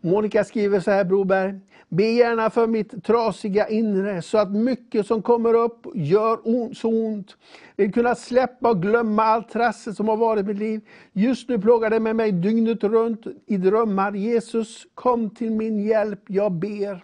Monica 0.01 0.43
skriver 0.43 0.79
så 0.79 0.91
här 0.91 1.03
Broberg. 1.03 1.59
Be 1.89 2.03
gärna 2.03 2.49
för 2.49 2.67
mitt 2.67 3.03
trasiga 3.03 3.67
inre 3.67 4.21
så 4.21 4.37
att 4.37 4.51
mycket 4.51 5.07
som 5.07 5.21
kommer 5.21 5.53
upp 5.53 5.87
gör 5.95 6.39
ont, 6.43 6.77
så 6.77 6.89
ont. 6.89 7.37
Vill 7.75 7.93
kunna 7.93 8.15
släppa 8.15 8.69
och 8.69 8.81
glömma 8.81 9.23
allt 9.23 9.49
trassel 9.49 9.95
som 9.95 10.07
har 10.07 10.17
varit 10.17 10.43
i 10.43 10.47
mitt 10.47 10.57
liv. 10.57 10.81
Just 11.13 11.49
nu 11.49 11.59
plågar 11.59 11.89
det 11.89 11.99
med 11.99 12.15
mig 12.15 12.31
dygnet 12.31 12.83
runt 12.83 13.27
i 13.45 13.57
drömmar. 13.57 14.11
Jesus, 14.11 14.87
kom 14.93 15.29
till 15.29 15.51
min 15.51 15.79
hjälp, 15.79 16.21
jag 16.27 16.51
ber. 16.51 17.03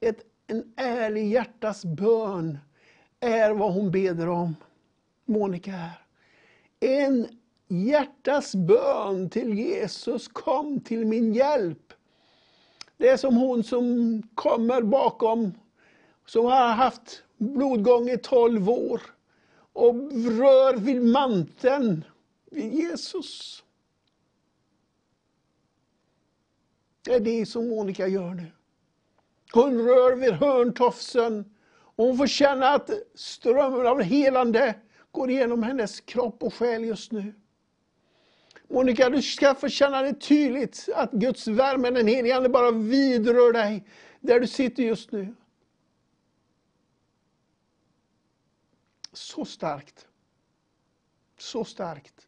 Ett, 0.00 0.18
en 0.46 0.62
ärlig 0.76 1.28
hjärtas 1.28 1.84
bön 1.84 2.58
är 3.20 3.50
vad 3.50 3.72
hon 3.72 3.90
beder 3.90 4.28
om. 4.28 4.56
Monica 5.24 5.70
här. 5.70 5.98
En 6.80 7.26
hjärtas 7.68 8.54
bön 8.54 9.30
till 9.30 9.58
Jesus, 9.58 10.28
kom 10.28 10.80
till 10.80 11.06
min 11.06 11.34
hjälp. 11.34 11.85
Det 12.96 13.08
är 13.08 13.16
som 13.16 13.36
hon 13.36 13.64
som 13.64 14.22
kommer 14.34 14.82
bakom, 14.82 15.54
som 16.26 16.44
har 16.44 16.68
haft 16.68 17.22
blodgång 17.36 18.08
i 18.08 18.18
12 18.18 18.70
år 18.70 19.00
och 19.72 19.94
rör 20.12 20.76
vid 20.76 21.02
manteln 21.02 22.04
vid 22.50 22.74
Jesus. 22.74 23.62
Det 27.02 27.14
är 27.14 27.20
det 27.20 27.46
som 27.46 27.68
Monica 27.68 28.06
gör 28.06 28.34
nu. 28.34 28.46
Hon 29.52 29.78
rör 29.78 30.16
vid 30.16 30.32
hörntofsen 30.32 31.44
och 31.68 32.04
hon 32.04 32.18
får 32.18 32.26
känna 32.26 32.68
att 32.68 32.90
strömmen 33.14 33.86
av 33.86 34.02
helande 34.02 34.74
går 35.10 35.30
igenom 35.30 35.62
hennes 35.62 36.00
kropp 36.00 36.42
och 36.42 36.54
själ 36.54 36.84
just 36.84 37.12
nu. 37.12 37.34
Monica, 38.68 39.10
du 39.10 39.22
ska 39.22 39.54
få 39.54 39.68
känna 39.68 40.02
det 40.02 40.14
tydligt 40.14 40.88
att 40.94 41.12
Guds 41.12 41.48
värme, 41.48 41.90
den 41.90 42.06
helige 42.06 42.36
Ande, 42.36 42.48
bara 42.48 42.70
vidrör 42.70 43.52
dig 43.52 43.84
där 44.20 44.40
du 44.40 44.46
sitter 44.46 44.82
just 44.82 45.12
nu. 45.12 45.34
Så 49.12 49.44
starkt. 49.44 50.06
Så 51.38 51.64
starkt. 51.64 52.26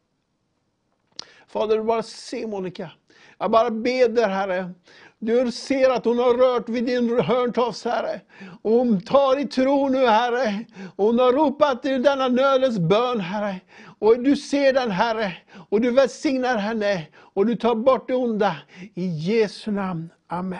Fader, 1.46 1.76
du 1.76 1.82
bara 1.82 2.02
se 2.02 2.46
Monica. 2.46 2.90
Jag 3.38 3.50
bara 3.50 3.70
ber 3.70 4.28
Herre, 4.28 4.74
du 5.18 5.52
ser 5.52 5.90
att 5.90 6.04
hon 6.04 6.18
har 6.18 6.34
rört 6.34 6.68
vid 6.68 6.84
din 6.84 7.20
hörntofs, 7.20 7.84
Herre. 7.84 8.20
Och 8.62 8.72
hon 8.72 9.00
tar 9.00 9.38
i 9.38 9.46
tro 9.46 9.88
nu, 9.88 10.06
Herre. 10.06 10.64
Och 10.96 11.04
hon 11.04 11.18
har 11.18 11.32
ropat 11.32 11.84
i 11.84 11.98
denna 11.98 12.28
nödens 12.28 12.78
bön, 12.78 13.20
Herre. 13.20 13.60
Och 13.98 14.22
du 14.22 14.36
ser 14.36 14.72
den, 14.72 14.90
Herre. 14.90 15.36
Och 15.68 15.80
du 15.80 15.90
välsignar 15.90 16.56
henne. 16.56 17.06
Och 17.16 17.46
du 17.46 17.56
tar 17.56 17.74
bort 17.74 18.08
det 18.08 18.14
onda. 18.14 18.56
I 18.94 19.06
Jesu 19.06 19.70
namn. 19.70 20.10
Amen. 20.26 20.58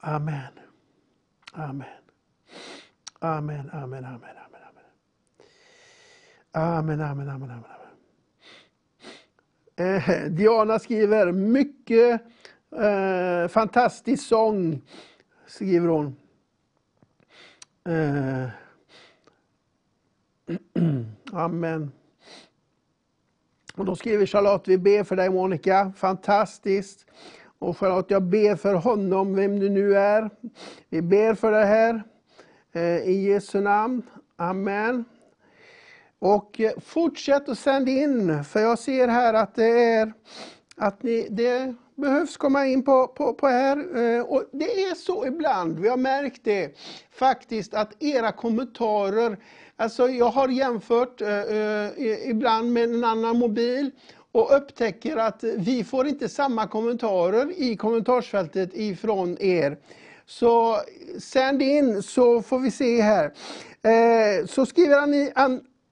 Amen. 0.00 0.52
Amen. 1.52 1.86
Amen, 3.20 3.70
amen, 3.72 4.04
amen, 4.04 4.36
amen. 4.36 4.36
Amen, 6.54 7.00
amen, 7.00 7.28
amen, 7.28 7.50
amen. 7.50 7.85
Eh, 9.78 10.24
Diana 10.30 10.78
skriver, 10.78 11.32
mycket 11.32 12.20
eh, 12.76 13.48
fantastisk 13.48 14.26
sång, 14.26 14.82
skriver 15.46 15.88
hon. 15.88 16.16
Eh, 17.88 18.48
amen. 21.32 21.92
Och 23.74 23.84
då 23.84 23.96
skriver 23.96 24.26
Charlotte, 24.26 24.68
vi 24.68 24.78
ber 24.78 25.04
för 25.04 25.16
dig 25.16 25.30
Monica, 25.30 25.92
fantastiskt. 25.96 27.06
Och 27.58 27.78
Charlotte, 27.78 28.10
jag 28.10 28.22
ber 28.22 28.56
för 28.56 28.74
honom, 28.74 29.34
vem 29.34 29.58
du 29.58 29.70
nu 29.70 29.96
är. 29.96 30.30
Vi 30.88 31.02
ber 31.02 31.34
för 31.34 31.50
det 31.50 31.64
här. 31.64 32.02
Eh, 32.72 32.98
I 32.98 33.28
Jesu 33.28 33.60
namn. 33.60 34.02
Amen. 34.36 35.04
Och 36.26 36.60
eh, 36.60 36.72
fortsätt 36.84 37.48
att 37.48 37.58
sända 37.58 37.90
in, 37.90 38.44
för 38.44 38.60
jag 38.60 38.78
ser 38.78 39.08
här 39.08 39.34
att 39.34 39.54
det 39.54 39.84
är 39.84 40.12
att 40.76 41.02
ni, 41.02 41.26
det 41.30 41.74
behövs 41.94 42.36
komma 42.36 42.66
in 42.66 42.82
på, 42.82 43.06
på, 43.06 43.34
på 43.34 43.46
här. 43.46 43.76
Eh, 43.76 44.22
och 44.22 44.44
det 44.52 44.64
är 44.64 44.94
så 44.94 45.26
ibland, 45.26 45.78
vi 45.78 45.88
har 45.88 45.96
märkt 45.96 46.40
det 46.44 46.76
faktiskt, 47.12 47.74
att 47.74 48.02
era 48.02 48.32
kommentarer, 48.32 49.38
alltså 49.76 50.08
jag 50.08 50.28
har 50.28 50.48
jämfört 50.48 51.20
eh, 51.20 51.40
eh 51.40 52.30
ibland 52.30 52.72
med 52.72 52.84
en 52.84 53.04
annan 53.04 53.38
mobil 53.38 53.90
och 54.32 54.56
upptäcker 54.56 55.16
att 55.16 55.44
vi 55.44 55.84
får 55.84 56.06
inte 56.06 56.28
samma 56.28 56.66
kommentarer 56.66 57.52
i 57.56 57.76
kommentarsfältet 57.76 58.70
ifrån 58.74 59.36
er. 59.40 59.78
Så 60.26 60.76
sänd 61.18 61.62
in 61.62 62.02
så 62.02 62.42
får 62.42 62.58
vi 62.58 62.70
se 62.70 63.00
här. 63.00 63.32
Eh, 63.82 64.46
så 64.46 64.66
skriver 64.66 65.06
ni, 65.06 65.32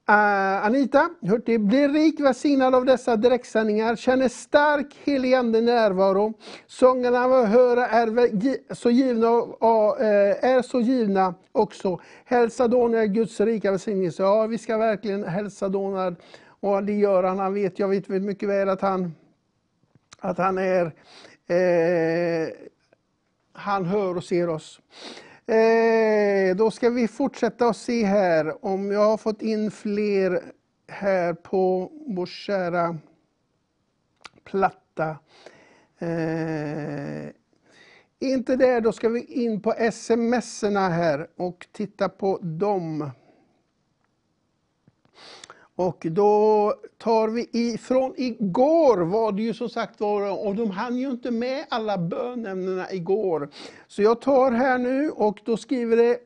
Uh, 0.09 0.67
Anita, 0.67 1.11
Hurtig, 1.21 1.61
blir 1.61 1.89
rik 1.89 2.21
välsignad 2.21 2.75
av 2.75 2.85
dessa 2.85 3.17
direktsändningar, 3.17 3.97
känner 3.97 4.29
stark 4.29 4.97
helig 5.05 5.35
ande 5.35 5.61
närvaro. 5.61 6.33
Sångerna 6.67 7.29
vi 7.29 7.47
hör 7.47 7.77
är 7.77 8.75
så 8.75 8.91
givna, 8.91 9.31
och, 9.31 10.01
uh, 10.01 10.45
är 10.45 10.63
så 10.63 10.81
givna 10.81 11.35
också. 11.53 12.01
Hälsa 12.25 12.69
Donald 12.69 13.15
Guds 13.15 13.41
rika 13.41 13.71
välsignelse. 13.71 14.23
Ja, 14.23 14.47
vi 14.47 14.59
ska 14.59 14.79
verkligen 14.79 15.25
hälsa 15.25 15.69
Donald. 15.69 16.17
Och 16.61 16.85
det 16.85 16.93
gör 16.93 17.23
han. 17.23 17.39
Han 17.39 17.55
vet, 17.55 17.79
jag 17.79 17.89
vet 17.89 18.09
mycket 18.09 18.49
väl 18.49 18.69
att 18.69 18.81
han, 18.81 19.15
att 20.21 20.39
han 20.39 20.59
är 20.59 20.93
Uh, 21.51 22.49
han 23.53 23.85
hör 23.85 24.17
och 24.17 24.25
ser 24.25 24.49
oss. 24.49 24.81
Eh, 25.47 26.57
då 26.57 26.71
ska 26.71 26.91
vi 26.91 27.09
fortsätta 27.09 27.69
och 27.69 27.77
se 27.77 28.05
här 28.05 28.65
om 28.65 28.91
jag 28.91 29.05
har 29.05 29.17
fått 29.17 29.43
in 29.43 29.71
fler 29.71 30.43
här 30.89 31.35
på 31.35 31.93
vår 32.07 32.27
kära 32.27 32.99
platta. 34.45 35.19
Eh, 35.99 37.31
inte 38.19 38.57
där, 38.57 38.81
då 38.81 38.93
ska 38.93 39.09
vi 39.09 39.25
in 39.25 39.61
på 39.61 39.73
sms-erna 39.73 40.89
här 40.89 41.29
och 41.37 41.67
titta 41.73 42.09
på 42.09 42.39
dem. 42.43 43.11
Och 45.77 46.07
då 46.11 46.73
tar 46.99 47.29
vi 47.29 47.49
ifrån 47.53 48.15
igår 48.17 48.97
var 48.97 49.33
det 49.33 49.43
ju 49.43 49.55
som 49.55 49.69
sagt 49.69 50.01
var, 50.01 50.47
och 50.47 50.55
de 50.55 50.71
hann 50.71 50.97
ju 50.97 51.11
inte 51.11 51.31
med 51.31 51.65
alla 51.69 51.99
bönämnena 51.99 52.93
igår. 52.93 53.49
Så 53.87 54.03
jag 54.03 54.21
tar 54.21 54.53
här 54.53 54.79
nu 54.79 55.11
och 55.11 55.41
då 55.45 55.57
skriver 55.57 55.97
det 55.97 56.19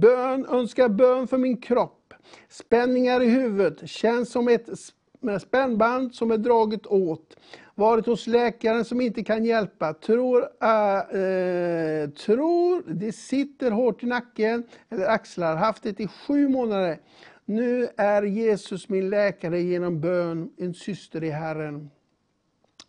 bön, 0.00 0.46
önskar 0.46 0.88
bön 0.88 1.28
för 1.28 1.38
min 1.38 1.60
kropp. 1.60 2.14
Spänningar 2.48 3.22
i 3.22 3.28
huvudet, 3.28 3.88
känns 3.88 4.32
som 4.32 4.48
ett 4.48 4.68
spännband 5.40 6.14
som 6.14 6.30
är 6.30 6.38
draget 6.38 6.86
åt. 6.86 7.36
Varit 7.74 8.06
hos 8.06 8.26
läkaren 8.26 8.84
som 8.84 9.00
inte 9.00 9.24
kan 9.24 9.44
hjälpa. 9.44 9.94
Tror, 9.94 10.48
äh, 10.62 10.98
äh, 10.98 12.10
tror 12.10 12.92
det 12.94 13.12
sitter 13.12 13.70
hårt 13.70 14.02
i 14.02 14.06
nacken 14.06 14.64
eller 14.90 15.06
axlar. 15.06 15.56
Haft 15.56 15.82
det 15.82 16.00
i 16.00 16.08
sju 16.08 16.48
månader. 16.48 16.98
Nu 17.52 17.88
är 17.96 18.22
Jesus 18.22 18.88
min 18.88 19.10
läkare 19.10 19.60
genom 19.60 20.00
bön, 20.00 20.50
en 20.56 20.74
syster 20.74 21.24
i 21.24 21.30
Herren. 21.30 21.90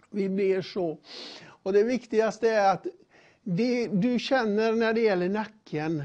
Vi 0.09 0.29
ber 0.29 0.61
så. 0.61 0.97
Och 1.45 1.73
det 1.73 1.83
viktigaste 1.83 2.49
är 2.49 2.73
att 2.73 2.87
det 3.43 3.87
du 3.87 4.19
känner 4.19 4.73
när 4.73 4.93
det 4.93 5.01
gäller 5.01 5.29
nacken, 5.29 6.03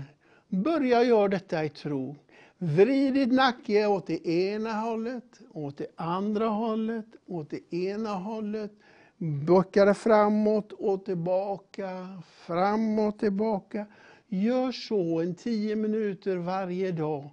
börja 0.49 1.03
göra 1.03 1.29
detta 1.29 1.65
i 1.65 1.69
tro. 1.69 2.17
Vrid 2.59 3.15
ditt 3.15 3.33
nacke 3.33 3.87
åt 3.87 4.07
det 4.07 4.29
ena 4.29 4.73
hållet, 4.73 5.41
åt 5.53 5.79
det 5.79 5.87
andra 5.97 6.47
hållet, 6.47 7.07
åt 7.27 7.51
det 7.51 7.75
ena 7.75 8.15
hållet. 8.15 8.73
Böcka 9.17 9.85
det 9.85 9.95
framåt 9.95 10.73
och 10.73 11.05
tillbaka, 11.05 12.23
framåt 12.47 13.19
tillbaka. 13.19 13.87
Gör 14.29 14.73
så 14.73 15.21
en 15.21 15.35
tio 15.35 15.77
minuter 15.77 16.37
varje 16.37 16.93
dag 16.93 17.31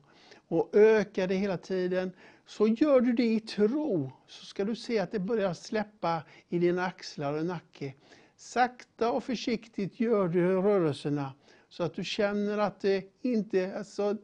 och 0.47 0.75
ökar 0.75 1.27
det 1.27 1.35
hela 1.35 1.57
tiden. 1.57 2.11
Så 2.45 2.67
gör 2.67 3.01
du 3.01 3.13
det 3.13 3.25
i 3.25 3.39
tro, 3.39 4.11
så 4.27 4.45
ska 4.45 4.63
du 4.65 4.75
se 4.75 4.99
att 4.99 5.11
det 5.11 5.19
börjar 5.19 5.53
släppa 5.53 6.23
i 6.49 6.59
dina 6.59 6.85
axlar 6.85 7.33
och 7.33 7.45
nacke. 7.45 7.93
Sakta 8.37 9.11
och 9.11 9.23
försiktigt 9.23 9.99
gör 9.99 10.27
du 10.27 10.61
rörelserna 10.61 11.33
så 11.69 11.83
att 11.83 11.93
du 11.93 12.03
känner 12.03 12.57
att 12.57 12.81
det 12.81 13.05
inte, 13.21 13.77
alltså 13.77 14.17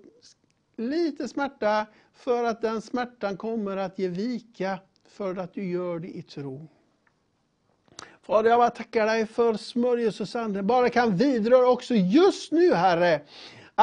lite 0.75 1.27
smärta 1.27 1.85
för 2.13 2.43
att 2.43 2.61
den 2.61 2.81
smärtan 2.81 3.37
kommer 3.37 3.77
att 3.77 3.99
ge 3.99 4.07
vika 4.07 4.79
för 5.07 5.35
att 5.35 5.53
du 5.53 5.71
gör 5.71 5.99
det 5.99 6.07
i 6.07 6.21
tro. 6.21 6.67
Fader, 8.21 8.49
jag 8.49 8.59
bara 8.59 8.69
tackar 8.69 9.05
dig 9.05 9.25
för 9.25 9.53
smörjelse 9.53 10.23
och 10.23 10.29
sanden. 10.29 10.67
Bara 10.67 10.89
kan 10.89 11.17
vidröra 11.17 11.69
också 11.69 11.93
just 11.95 12.51
nu, 12.51 12.73
Herre, 12.73 13.21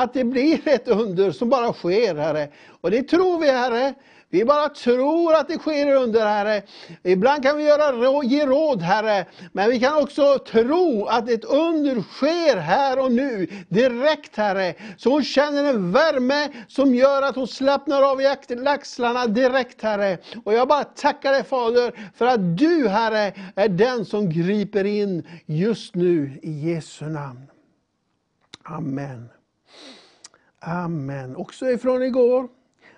att 0.02 0.14
det 0.14 0.24
blir 0.24 0.68
ett 0.68 0.88
under 0.88 1.30
som 1.30 1.48
bara 1.48 1.72
sker, 1.72 2.14
Herre. 2.14 2.48
Och 2.80 2.90
det 2.90 3.02
tror 3.02 3.40
vi, 3.40 3.50
Herre. 3.50 3.94
Vi 4.30 4.44
bara 4.44 4.68
tror 4.68 5.34
att 5.34 5.48
det 5.48 5.58
sker 5.58 5.94
under, 5.94 6.26
Herre. 6.26 6.62
Ibland 7.02 7.42
kan 7.42 7.56
vi 7.56 7.64
göra, 7.64 8.24
ge 8.24 8.46
råd, 8.46 8.82
Herre. 8.82 9.26
Men 9.52 9.70
vi 9.70 9.80
kan 9.80 10.02
också 10.02 10.38
tro 10.38 11.06
att 11.06 11.30
ett 11.30 11.44
under 11.44 12.02
sker 12.02 12.56
här 12.56 12.98
och 12.98 13.12
nu, 13.12 13.46
direkt, 13.68 14.36
Herre. 14.36 14.74
Så 14.96 15.10
hon 15.10 15.24
känner 15.24 15.64
en 15.64 15.92
värme 15.92 16.48
som 16.68 16.94
gör 16.94 17.22
att 17.22 17.36
hon 17.36 17.48
slappnar 17.48 18.02
av 18.02 18.20
i 18.20 18.26
axlarna 18.66 19.26
direkt, 19.26 19.82
Herre. 19.82 20.18
Och 20.44 20.54
jag 20.54 20.68
bara 20.68 20.84
tackar 20.84 21.32
dig, 21.32 21.44
Fader, 21.44 21.92
för 22.14 22.26
att 22.26 22.58
du, 22.58 22.88
Herre, 22.88 23.32
är 23.56 23.68
den 23.68 24.04
som 24.04 24.30
griper 24.30 24.84
in 24.84 25.26
just 25.46 25.94
nu, 25.94 26.38
i 26.42 26.50
Jesu 26.50 27.04
namn. 27.04 27.46
Amen. 28.62 29.28
Amen. 30.60 31.36
Också 31.36 31.70
ifrån 31.70 32.02
igår, 32.02 32.48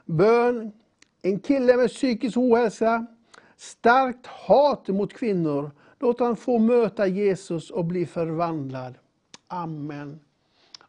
bön 0.05 0.73
en 1.23 1.41
kille 1.41 1.77
med 1.77 1.89
psykisk 1.89 2.37
ohälsa, 2.37 3.07
starkt 3.57 4.27
hat 4.27 4.89
mot 4.89 5.12
kvinnor. 5.12 5.70
Låt 5.99 6.20
han 6.20 6.37
få 6.37 6.59
möta 6.59 7.07
Jesus 7.07 7.70
och 7.70 7.85
bli 7.85 8.07
förvandlad. 8.07 8.95
Amen. 9.49 10.20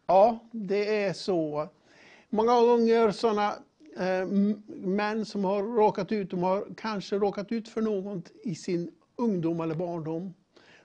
Ja, 0.06 0.39
det 0.52 1.03
är 1.03 1.14
så. 1.14 1.68
Många 2.30 2.61
gånger 2.61 3.11
sådana 3.11 3.53
eh, 3.98 4.27
män 4.68 5.26
som 5.26 5.45
har 5.45 5.64
råkat 5.64 6.11
ut, 6.11 6.30
de 6.30 6.43
har 6.43 6.65
kanske 6.77 7.15
råkat 7.15 7.52
ut 7.52 7.69
för 7.69 7.81
något 7.81 8.31
i 8.43 8.56
sin 8.56 8.91
ungdom 9.15 9.61
eller 9.61 9.76
barndom 9.76 10.34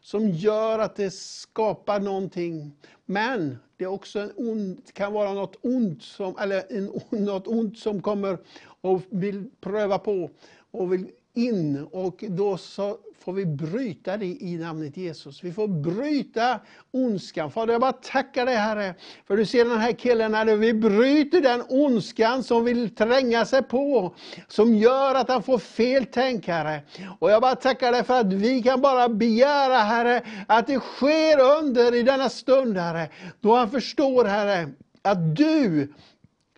som 0.06 0.28
gör 0.28 0.78
att 0.78 0.96
det 0.96 1.10
skapar 1.10 2.00
någonting. 2.00 2.72
Men 3.04 3.58
det 3.76 3.84
är 3.84 3.88
också 3.88 4.18
en 4.18 4.32
ond, 4.36 4.80
kan 4.92 5.12
vara 5.12 5.32
något 5.32 5.56
ont 5.60 6.02
som, 6.02 6.38
eller 6.38 6.72
en, 6.72 6.90
något 7.10 7.46
ont 7.46 7.78
som 7.78 8.02
kommer 8.02 8.38
och 8.80 9.02
vill 9.10 9.50
pröva 9.60 9.98
på 9.98 10.30
och 10.70 10.92
vill 10.92 11.06
in. 11.34 11.86
Och 11.90 12.24
då 12.28 12.56
så 12.56 12.98
får 13.18 13.32
vi 13.32 13.46
bryta 13.46 14.16
det 14.16 14.26
i 14.26 14.56
namnet 14.60 14.96
Jesus. 14.96 15.44
Vi 15.44 15.52
får 15.52 15.68
bryta 15.68 16.60
ondskan. 16.90 17.50
Fader, 17.50 17.72
jag 17.72 17.80
bara 17.80 17.92
tackar 17.92 18.46
dig 18.46 18.56
Herre, 18.56 18.94
för 19.26 19.36
du 19.36 19.46
ser 19.46 19.64
den 19.64 19.78
här 19.78 19.92
killen, 19.92 20.34
Herre, 20.34 20.56
vi 20.56 20.74
bryter 20.74 21.40
den 21.40 21.62
ondskan 21.68 22.42
som 22.42 22.64
vill 22.64 22.94
tränga 22.94 23.44
sig 23.44 23.62
på, 23.62 24.14
som 24.48 24.74
gör 24.74 25.14
att 25.14 25.28
han 25.28 25.42
får 25.42 25.58
fel 25.58 26.06
tänk, 26.12 26.46
Herre. 26.48 26.82
Och 27.18 27.30
jag 27.30 27.42
bara 27.42 27.54
tackar 27.54 27.92
dig 27.92 28.04
för 28.04 28.20
att 28.20 28.32
vi 28.32 28.62
kan 28.62 28.80
bara 28.80 29.08
begära, 29.08 29.78
Herre, 29.78 30.22
att 30.48 30.66
det 30.66 30.80
sker 30.80 31.40
under 31.58 31.94
i 31.94 32.02
denna 32.02 32.28
stund, 32.28 32.78
Herre, 32.78 33.08
då 33.40 33.56
han 33.56 33.70
förstår, 33.70 34.24
Herre, 34.24 34.68
att 35.02 35.36
du, 35.36 35.92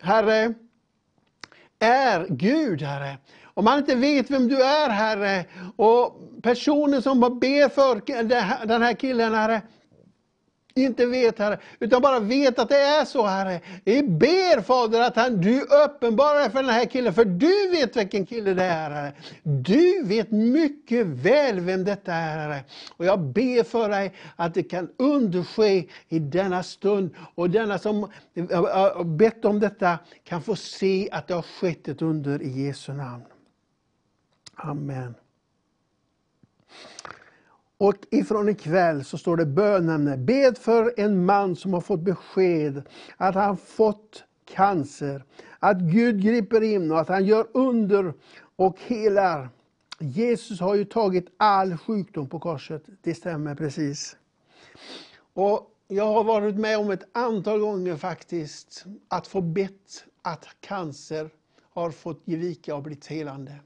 Herre, 0.01 0.55
är 1.79 2.27
Gud, 2.29 2.83
Herre. 2.83 3.19
Om 3.59 3.67
Han 3.67 3.79
inte 3.79 3.95
vet 3.95 4.31
vem 4.31 4.49
du 4.49 4.63
är, 4.63 4.91
Herre, 4.91 5.45
och 5.77 6.21
personen 6.43 7.03
som 7.03 7.21
ber 7.21 7.69
för 7.69 8.67
den 8.67 8.83
här 8.83 8.93
killen, 8.93 9.35
Herre, 9.35 9.63
inte 10.75 11.07
vet, 11.07 11.39
Herre, 11.39 11.59
utan 11.81 12.03
bara 12.03 12.21
vet 12.21 12.59
att 12.59 12.69
det 12.69 12.81
är 12.81 13.05
så, 13.05 13.27
Herre. 13.27 13.61
Vi 13.85 14.03
ber, 14.03 14.61
Fader, 14.61 15.01
att 15.01 15.17
han, 15.17 15.41
du 15.41 15.63
uppenbarar 15.63 16.49
för 16.49 16.63
den 16.63 16.71
här 16.71 16.85
killen, 16.85 17.15
för 17.15 17.25
du 17.25 17.71
vet 17.71 17.97
vilken 17.97 18.27
kille 18.27 18.55
det 18.55 18.65
är, 18.65 18.91
Herre. 18.91 19.13
Du 19.43 20.03
vet 20.05 20.31
mycket 20.31 21.07
väl 21.07 21.61
vem 21.61 21.85
detta 21.85 22.13
är, 22.13 22.39
Herre. 22.39 22.65
Och 22.97 23.05
jag 23.05 23.21
ber 23.21 23.63
för 23.63 23.89
dig 23.89 24.13
att 24.37 24.55
det 24.55 24.63
kan 24.63 24.89
underske 24.97 25.85
i 26.09 26.19
denna 26.19 26.63
stund, 26.63 27.15
och 27.35 27.51
denna 27.51 27.79
som 27.79 28.01
har 28.53 29.05
bett 29.05 29.45
om 29.45 29.61
detta 29.61 29.99
kan 30.25 30.43
få 30.43 30.57
se 30.57 31.09
att 31.13 31.29
det 31.29 31.35
har 31.35 31.43
skett 31.43 31.89
ett 31.89 32.03
under 32.03 32.43
i 32.43 32.67
Jesu 32.67 32.93
namn. 32.93 33.23
Amen. 34.59 35.15
Och 37.79 37.95
ifrån 38.11 38.49
ikväll 38.49 39.05
så 39.05 39.19
står 39.19 39.37
det 39.37 39.47
bönämne. 39.47 40.17
Bed 40.17 40.59
för 40.59 40.95
en 40.97 41.25
man 41.25 41.57
som 41.57 41.73
har 41.73 41.81
fått 41.81 42.01
besked 42.01 42.83
att 43.17 43.35
han 43.35 43.57
fått 43.57 44.25
cancer. 44.45 45.25
Att 45.59 45.81
Gud 45.81 46.23
griper 46.23 46.63
in 46.63 46.91
och 46.91 47.01
att 47.01 47.09
han 47.09 47.25
gör 47.25 47.47
under 47.55 48.15
och 48.57 48.79
helar. 48.81 49.49
Jesus 49.99 50.61
har 50.61 50.75
ju 50.75 50.85
tagit 50.85 51.27
all 51.37 51.77
sjukdom 51.77 52.29
på 52.29 52.39
korset. 52.41 52.83
Det 53.03 53.15
stämmer 53.15 53.55
precis. 53.55 54.17
Och 55.33 55.71
jag 55.89 56.07
har 56.07 56.25
varit 56.25 56.57
med 56.57 56.79
om 56.79 56.91
ett 56.91 57.09
antal 57.13 57.61
gånger 57.61 57.97
faktiskt 57.97 58.85
att 59.09 59.27
få 59.27 59.41
bett 59.41 60.05
att 60.23 60.47
cancer 60.61 61.31
har 61.71 61.91
fått 61.91 62.23
ge 62.25 62.37
vika 62.37 62.75
och 62.75 62.83
blivit 62.83 63.07
helande. 63.07 63.61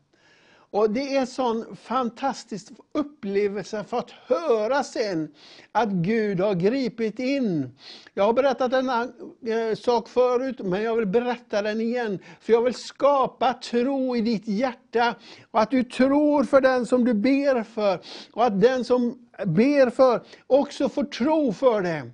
Och 0.72 0.90
Det 0.90 1.16
är 1.16 1.20
en 1.20 1.26
sån 1.26 1.76
fantastisk 1.76 2.72
upplevelse 2.92 3.84
för 3.84 3.98
att 3.98 4.10
höra 4.10 4.84
sen 4.84 5.34
att 5.72 5.88
Gud 5.88 6.40
har 6.40 6.54
gripit 6.54 7.18
in. 7.18 7.76
Jag 8.14 8.24
har 8.24 8.32
berättat 8.32 8.70
denna 8.70 9.02
eh, 9.46 9.76
sak 9.76 10.08
förut, 10.08 10.58
men 10.58 10.82
jag 10.82 10.96
vill 10.96 11.06
berätta 11.06 11.62
den 11.62 11.80
igen. 11.80 12.18
För 12.40 12.52
jag 12.52 12.62
vill 12.62 12.74
skapa 12.74 13.52
tro 13.52 14.16
i 14.16 14.20
ditt 14.20 14.48
hjärta. 14.48 15.14
Och 15.50 15.60
att 15.60 15.70
du 15.70 15.84
tror 15.84 16.44
för 16.44 16.60
den 16.60 16.86
som 16.86 17.04
du 17.04 17.14
ber 17.14 17.62
för. 17.62 18.00
Och 18.32 18.44
att 18.44 18.60
den 18.60 18.84
som 18.84 19.28
ber 19.46 19.90
för 19.90 20.22
också 20.46 20.88
får 20.88 21.04
tro 21.04 21.52
för 21.52 21.82
det. 21.82 22.10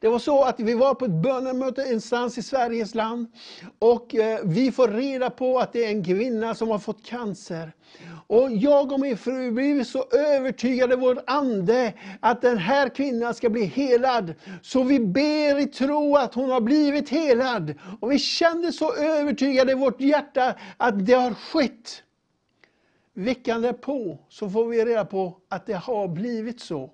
Det 0.00 0.08
var 0.08 0.18
så 0.18 0.42
att 0.42 0.60
vi 0.60 0.74
var 0.74 0.94
på 0.94 1.04
ett 1.04 1.10
bönemöte 1.10 1.84
någonstans 1.84 2.38
i 2.38 2.42
Sveriges 2.42 2.94
land. 2.94 3.26
Och 3.78 4.14
eh, 4.14 4.40
vi 4.44 4.72
får 4.72 4.88
reda 4.88 5.30
på 5.30 5.58
att 5.58 5.72
det 5.72 5.84
är 5.84 5.88
en 5.88 6.04
kvinna 6.04 6.54
som 6.54 6.68
har 6.68 6.78
fått 6.78 7.06
cancer. 7.06 7.72
Och 8.26 8.50
jag 8.50 8.92
och 8.92 9.00
min 9.00 9.18
fru 9.18 9.50
blev 9.50 9.84
så 9.84 10.04
övertygade 10.12 10.94
i 10.94 10.96
vår 10.96 11.22
ande 11.26 11.92
att 12.20 12.42
den 12.42 12.58
här 12.58 12.88
kvinnan 12.88 13.34
ska 13.34 13.50
bli 13.50 13.64
helad. 13.64 14.34
Så 14.62 14.82
vi 14.82 15.00
ber 15.00 15.58
i 15.58 15.66
tro 15.66 16.16
att 16.16 16.34
hon 16.34 16.50
har 16.50 16.60
blivit 16.60 17.08
helad. 17.08 17.74
Och 18.00 18.12
vi 18.12 18.18
kände 18.18 18.72
så 18.72 18.94
övertygade 18.94 19.72
i 19.72 19.74
vårt 19.74 20.00
hjärta 20.00 20.54
att 20.76 21.06
det 21.06 21.14
har 21.14 21.34
skett. 21.34 22.02
Veckan 23.14 23.62
därpå 23.62 24.18
så 24.28 24.50
får 24.50 24.66
vi 24.66 24.84
reda 24.84 25.04
på 25.04 25.36
att 25.48 25.66
det 25.66 25.76
har 25.76 26.08
blivit 26.08 26.60
så. 26.60 26.90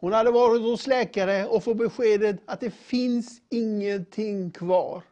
Hon 0.00 0.12
hade 0.12 0.30
varit 0.30 0.62
hos 0.62 0.86
läkare 0.86 1.46
och 1.46 1.64
fått 1.64 1.76
beskedet 1.76 2.36
att 2.46 2.60
det 2.60 2.70
finns 2.70 3.40
ingenting 3.50 4.50
kvar. 4.50 5.02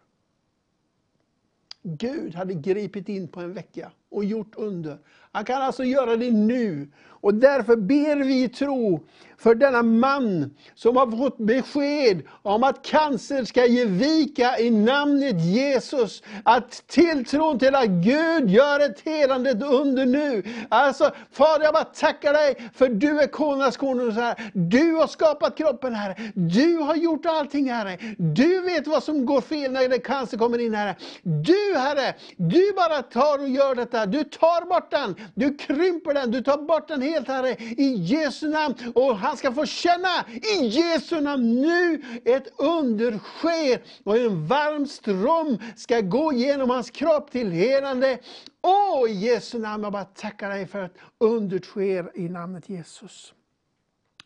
Gud 1.82 2.34
hade 2.34 2.54
gripit 2.54 3.08
in 3.08 3.28
på 3.28 3.40
en 3.40 3.52
vecka 3.54 3.90
och 4.08 4.24
gjort 4.24 4.54
under. 4.56 4.98
Han 5.36 5.44
kan 5.44 5.62
alltså 5.62 5.84
göra 5.84 6.16
det 6.16 6.30
nu. 6.30 6.88
Och 7.20 7.34
därför 7.34 7.76
ber 7.76 8.16
vi 8.24 8.42
i 8.42 8.48
tro 8.48 9.06
för 9.38 9.54
denna 9.54 9.82
man 9.82 10.54
som 10.74 10.96
har 10.96 11.16
fått 11.16 11.38
besked 11.38 12.22
om 12.42 12.64
att 12.64 12.84
cancer 12.84 13.44
ska 13.44 13.66
ge 13.66 13.84
vika 13.84 14.58
i 14.58 14.70
namnet 14.70 15.40
Jesus. 15.44 16.22
Att 16.42 16.82
tilltron 16.86 17.58
till 17.58 17.74
att 17.74 17.88
Gud 17.88 18.50
gör 18.50 18.80
ett 18.80 19.00
helande 19.04 19.50
under 19.50 20.06
nu. 20.06 20.42
Alltså, 20.68 21.10
Fader 21.32 21.64
jag 21.64 21.74
bara 21.74 21.84
tackar 21.84 22.32
dig 22.32 22.70
för 22.74 22.88
du 22.88 23.20
är 23.20 23.26
Konungarnas 23.26 23.76
konung. 23.76 24.16
Du 24.52 24.92
har 24.92 25.06
skapat 25.06 25.58
kroppen 25.58 25.94
Herre. 25.94 26.32
Du 26.34 26.76
har 26.76 26.96
gjort 26.96 27.26
allting 27.26 27.70
Herre. 27.70 27.98
Du 28.18 28.60
vet 28.60 28.86
vad 28.86 29.02
som 29.02 29.26
går 29.26 29.40
fel 29.40 29.72
när 29.72 29.98
cancer 29.98 30.38
kommer 30.38 30.58
in 30.58 30.74
Herre. 30.74 30.96
Du 31.22 31.78
Herre, 31.78 32.14
du 32.36 32.72
bara 32.76 33.02
tar 33.02 33.38
och 33.38 33.48
gör 33.48 33.74
detta. 33.74 34.06
Du 34.06 34.24
tar 34.24 34.66
bort 34.68 34.90
den 34.90 35.14
du 35.34 35.56
krymper 35.56 36.14
den, 36.14 36.30
du 36.30 36.42
tar 36.42 36.62
bort 36.62 36.88
den 36.88 37.02
helt 37.02 37.28
Herre, 37.28 37.56
i 37.58 37.94
Jesu 37.94 38.48
namn. 38.48 38.74
Och 38.94 39.16
han 39.16 39.36
ska 39.36 39.52
få 39.52 39.66
känna 39.66 40.24
i 40.28 40.66
Jesu 40.66 41.20
namn 41.20 41.54
nu 41.62 42.02
ett 42.24 42.48
under 42.58 43.18
sker 43.18 43.82
och 44.04 44.16
en 44.16 44.46
varm 44.46 44.86
ström 44.86 45.58
ska 45.76 46.00
gå 46.00 46.32
genom 46.32 46.70
hans 46.70 46.90
kropp 46.90 47.30
till 47.30 47.50
helande. 47.50 48.18
Åh, 48.62 49.10
i 49.10 49.12
Jesu 49.12 49.58
namn, 49.58 49.82
jag 49.82 49.92
bara 49.92 50.04
tackar 50.04 50.50
dig 50.50 50.66
för 50.66 50.82
att 50.82 50.94
undret 51.18 51.64
sker 51.64 52.10
i 52.14 52.28
namnet 52.28 52.68
Jesus. 52.68 53.34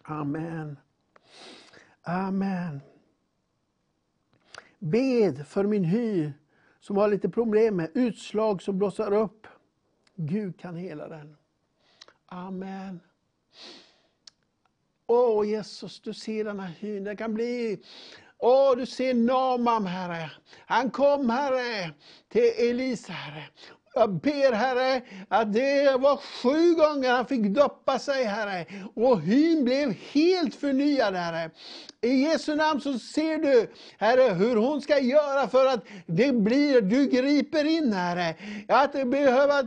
Amen. 0.03 0.77
Amen. 2.03 2.81
Bed 4.79 5.47
för 5.47 5.65
min 5.65 5.85
hy 5.85 6.33
som 6.81 6.97
har 6.97 7.09
lite 7.09 7.29
problem 7.29 7.77
med 7.77 7.91
utslag 7.95 8.63
som 8.63 8.79
blossar 8.79 9.13
upp. 9.13 9.47
Gud 10.21 10.61
kan 10.61 10.77
hela 10.77 11.09
den. 11.09 11.37
Amen. 12.27 13.01
Åh 15.07 15.49
Jesus, 15.49 16.01
du 16.01 16.15
ser 16.15 16.45
den 16.45 16.61
här 16.61 16.73
hyn. 16.81 17.05
Det 17.05 17.17
kan 17.17 17.35
bli 17.35 17.83
Åh, 18.39 18.77
du 18.77 18.87
ser 18.87 19.15
Namam, 19.15 19.87
Herre. 19.87 20.31
Han 20.67 20.91
kom, 20.91 21.31
Herre, 21.31 21.91
till 22.29 22.53
Elisa, 22.57 23.13
Herre. 23.13 23.45
Jag 23.95 24.13
ber 24.13 24.53
Herre, 24.53 25.03
att 25.29 25.53
det 25.53 25.97
var 25.97 26.17
sju 26.17 26.75
gånger 26.75 27.11
han 27.11 27.27
fick 27.27 27.43
doppa 27.47 27.99
sig 27.99 28.25
Herre. 28.25 28.67
Och 28.95 29.21
hyn 29.21 29.65
blev 29.65 29.93
helt 29.93 30.55
förnyad 30.55 31.15
Herre. 31.15 31.51
I 32.03 32.23
Jesu 32.23 32.55
namn 32.57 32.81
så 32.81 32.99
ser 32.99 33.39
du 33.39 33.71
Herre 33.99 34.35
hur 34.35 34.57
hon 34.57 34.81
ska 34.81 34.99
göra 34.99 35.49
för 35.49 35.67
att 35.67 35.85
det 36.07 36.33
blir, 36.33 36.81
du 36.81 37.07
griper 37.07 37.65
in 37.65 37.93
Herre. 37.93 38.35
Att 38.69 38.93
det 38.93 39.05
behöver, 39.05 39.67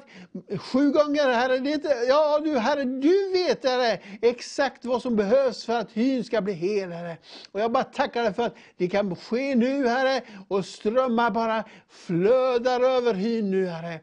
sju 0.57 0.91
gånger 0.91 1.29
Herre, 1.29 1.57
det 1.57 1.71
inte, 1.71 1.87
ja 2.07 2.39
du 2.43 2.57
Herre, 2.57 2.83
du 2.83 3.31
vet 3.33 3.65
Herre 3.65 3.99
exakt 4.21 4.85
vad 4.85 5.01
som 5.01 5.15
behövs 5.15 5.65
för 5.65 5.73
att 5.73 5.91
hyn 5.91 6.23
ska 6.23 6.41
bli 6.41 6.53
hel 6.53 6.91
Herre. 6.91 7.17
Och 7.51 7.59
jag 7.59 7.71
bara 7.71 7.83
tackar 7.83 8.23
dig 8.23 8.33
för 8.33 8.43
att 8.43 8.55
det 8.77 8.87
kan 8.87 9.15
ske 9.15 9.55
nu 9.55 9.87
Herre 9.87 10.21
och 10.47 10.65
strömmar 10.65 11.31
bara 11.31 11.63
flödar 11.89 12.81
över 12.81 13.13
hyn 13.13 13.51
nu 13.51 13.67
Herre. 13.67 13.99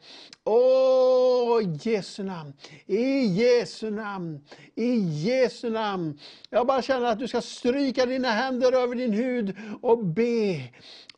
Åh, 0.52 1.62
Jesu 1.82 2.22
namn, 2.22 2.52
i 2.86 3.26
Jesu 3.26 3.90
namn, 3.90 4.40
i 4.74 4.98
Jesu 4.98 5.70
namn. 5.70 6.18
Jag 6.50 6.66
bara 6.66 6.82
känner 6.82 7.06
att 7.06 7.18
du 7.18 7.28
ska 7.28 7.40
stryka 7.40 8.06
dina 8.06 8.28
händer 8.30 8.72
över 8.72 8.94
din 8.94 9.12
hud 9.12 9.56
och 9.82 10.04
be. 10.04 10.62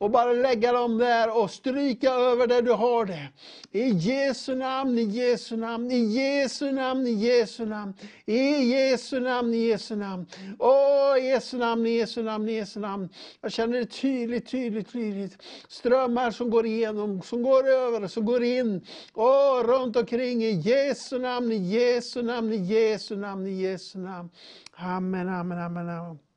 Och 0.03 0.11
bara 0.11 0.33
lägga 0.33 0.73
dem 0.73 0.99
där 0.99 1.43
och 1.43 1.51
stryka 1.51 2.11
över 2.11 2.47
där 2.47 2.63
du 2.63 2.73
har 2.73 3.05
det. 3.07 3.29
I 3.73 3.89
Jesu 3.89 4.55
namn, 4.55 4.99
i 4.99 5.03
Jesu 5.03 5.57
namn, 5.57 5.91
i 5.91 5.99
Jesu 5.99 6.73
namn, 6.73 7.07
i 7.07 7.13
Jesu 7.13 7.67
namn. 7.67 7.95
I 8.27 8.65
Jesu 8.73 9.21
namn, 9.21 9.55
i 9.55 9.67
Jesu 9.67 9.97
namn. 9.97 10.27
Åh, 10.59 11.19
i 11.19 11.29
Jesu 11.29 11.59
namn, 11.59 11.87
i 11.87 11.91
Jesu 11.91 12.23
namn, 12.23 12.49
i 12.49 12.53
Jesu 12.53 12.81
namn. 12.81 13.09
Jag 13.41 13.53
känner 13.53 13.79
det 13.79 13.87
tydligt, 13.87 14.51
tydligt, 14.51 14.93
tydligt. 14.93 15.43
Strömmar 15.69 16.31
som 16.31 16.51
går 16.51 16.67
igenom, 16.67 17.23
som 17.23 17.43
går 17.43 17.69
över, 17.69 18.09
som 18.09 18.25
går 18.25 18.43
in. 18.43 18.87
Åh, 19.15 19.63
runt 19.65 19.97
omkring 19.97 20.43
i 20.45 20.51
Jesu 20.51 21.19
namn, 21.19 21.53
i 21.53 21.57
Jesu 21.57 22.23
namn, 22.23 22.53
i 22.53 22.57
Jesu 22.57 23.17
namn, 23.17 23.47
i 23.47 23.63
Jesu 23.63 23.99
namn. 23.99 24.31
Amen, 24.77 25.29
amen, 25.29 25.59
amen. 25.59 25.89
amen. 25.89 26.32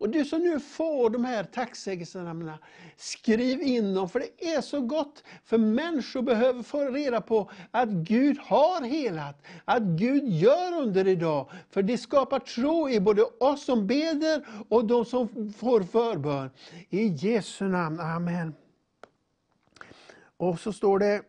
Och 0.00 0.08
du 0.08 0.24
som 0.24 0.40
nu 0.40 0.60
får 0.60 1.10
de 1.10 1.24
här 1.24 1.44
tacksägelsenamnen, 1.44 2.58
skriv 2.96 3.62
in 3.62 3.94
dem, 3.94 4.08
för 4.08 4.20
det 4.20 4.54
är 4.54 4.60
så 4.60 4.80
gott. 4.80 5.24
För 5.44 5.58
människor 5.58 6.22
behöver 6.22 6.62
få 6.62 6.90
reda 6.90 7.20
på 7.20 7.50
att 7.70 7.88
Gud 7.88 8.38
har 8.38 8.82
helat, 8.82 9.42
att 9.64 9.82
Gud 9.82 10.28
gör 10.28 10.82
under 10.82 11.08
idag. 11.08 11.50
För 11.70 11.82
det 11.82 11.98
skapar 11.98 12.38
tro 12.38 12.90
i 12.90 13.00
både 13.00 13.22
oss 13.22 13.64
som 13.64 13.86
beder 13.86 14.46
och 14.68 14.84
de 14.84 15.04
som 15.04 15.52
får 15.52 15.82
förbön. 15.82 16.50
I 16.90 17.06
Jesu 17.06 17.64
namn, 17.64 18.00
Amen. 18.00 18.54
Och 20.36 20.60
så 20.60 20.72
står 20.72 20.98
det 20.98 21.22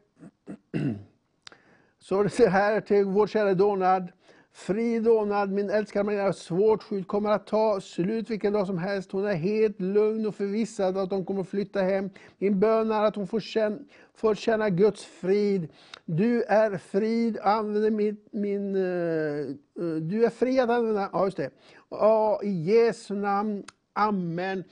så 1.99 2.23
det 2.23 2.49
här 2.49 2.81
till 2.81 3.06
vår 3.06 3.27
kära 3.27 3.53
Donald. 3.53 4.07
Fri 4.53 4.99
dånad, 4.99 5.52
min 5.52 5.69
älskade 5.69 6.03
Maria, 6.06 6.34
svårt 6.34 6.84
sjuk, 6.84 7.07
kommer 7.07 7.30
att 7.30 7.48
ta 7.48 7.82
slut 7.82 8.30
vilken 8.30 8.53
dag 8.53 8.68
som 8.68 8.78
helst. 8.78 9.11
Hon 9.11 9.26
är 9.26 9.34
helt 9.34 9.82
lugn 9.82 10.26
och 10.26 10.36
förvissad 10.36 10.98
att 10.98 11.10
de 11.10 11.26
kommer 11.26 11.44
flytta 11.44 11.82
hem. 11.82 12.10
Min 12.38 12.60
bön 12.60 12.91
är 12.91 13.03
att 13.03 13.15
hon 13.15 13.28
får 13.28 13.40
känna, 13.40 13.78
får 14.15 14.36
känna 14.36 14.69
Guds 14.69 15.06
frid. 15.06 15.68
Du 16.06 16.44
är 16.44 16.78
frid, 16.78 17.40
använder 17.40 17.91
min, 17.91 18.18
min 18.32 18.76
uh, 18.76 19.56
du 20.02 20.26
är 20.26 20.30
fri 20.30 20.60
att 20.60 20.69
använda, 20.69 21.10
ja 21.14 21.26
just 21.26 21.38
det. 21.38 21.49
Ja, 21.90 22.41
I 22.44 22.49
Jesu 22.49 23.15
namn, 23.15 23.64
Amen. 23.94 24.64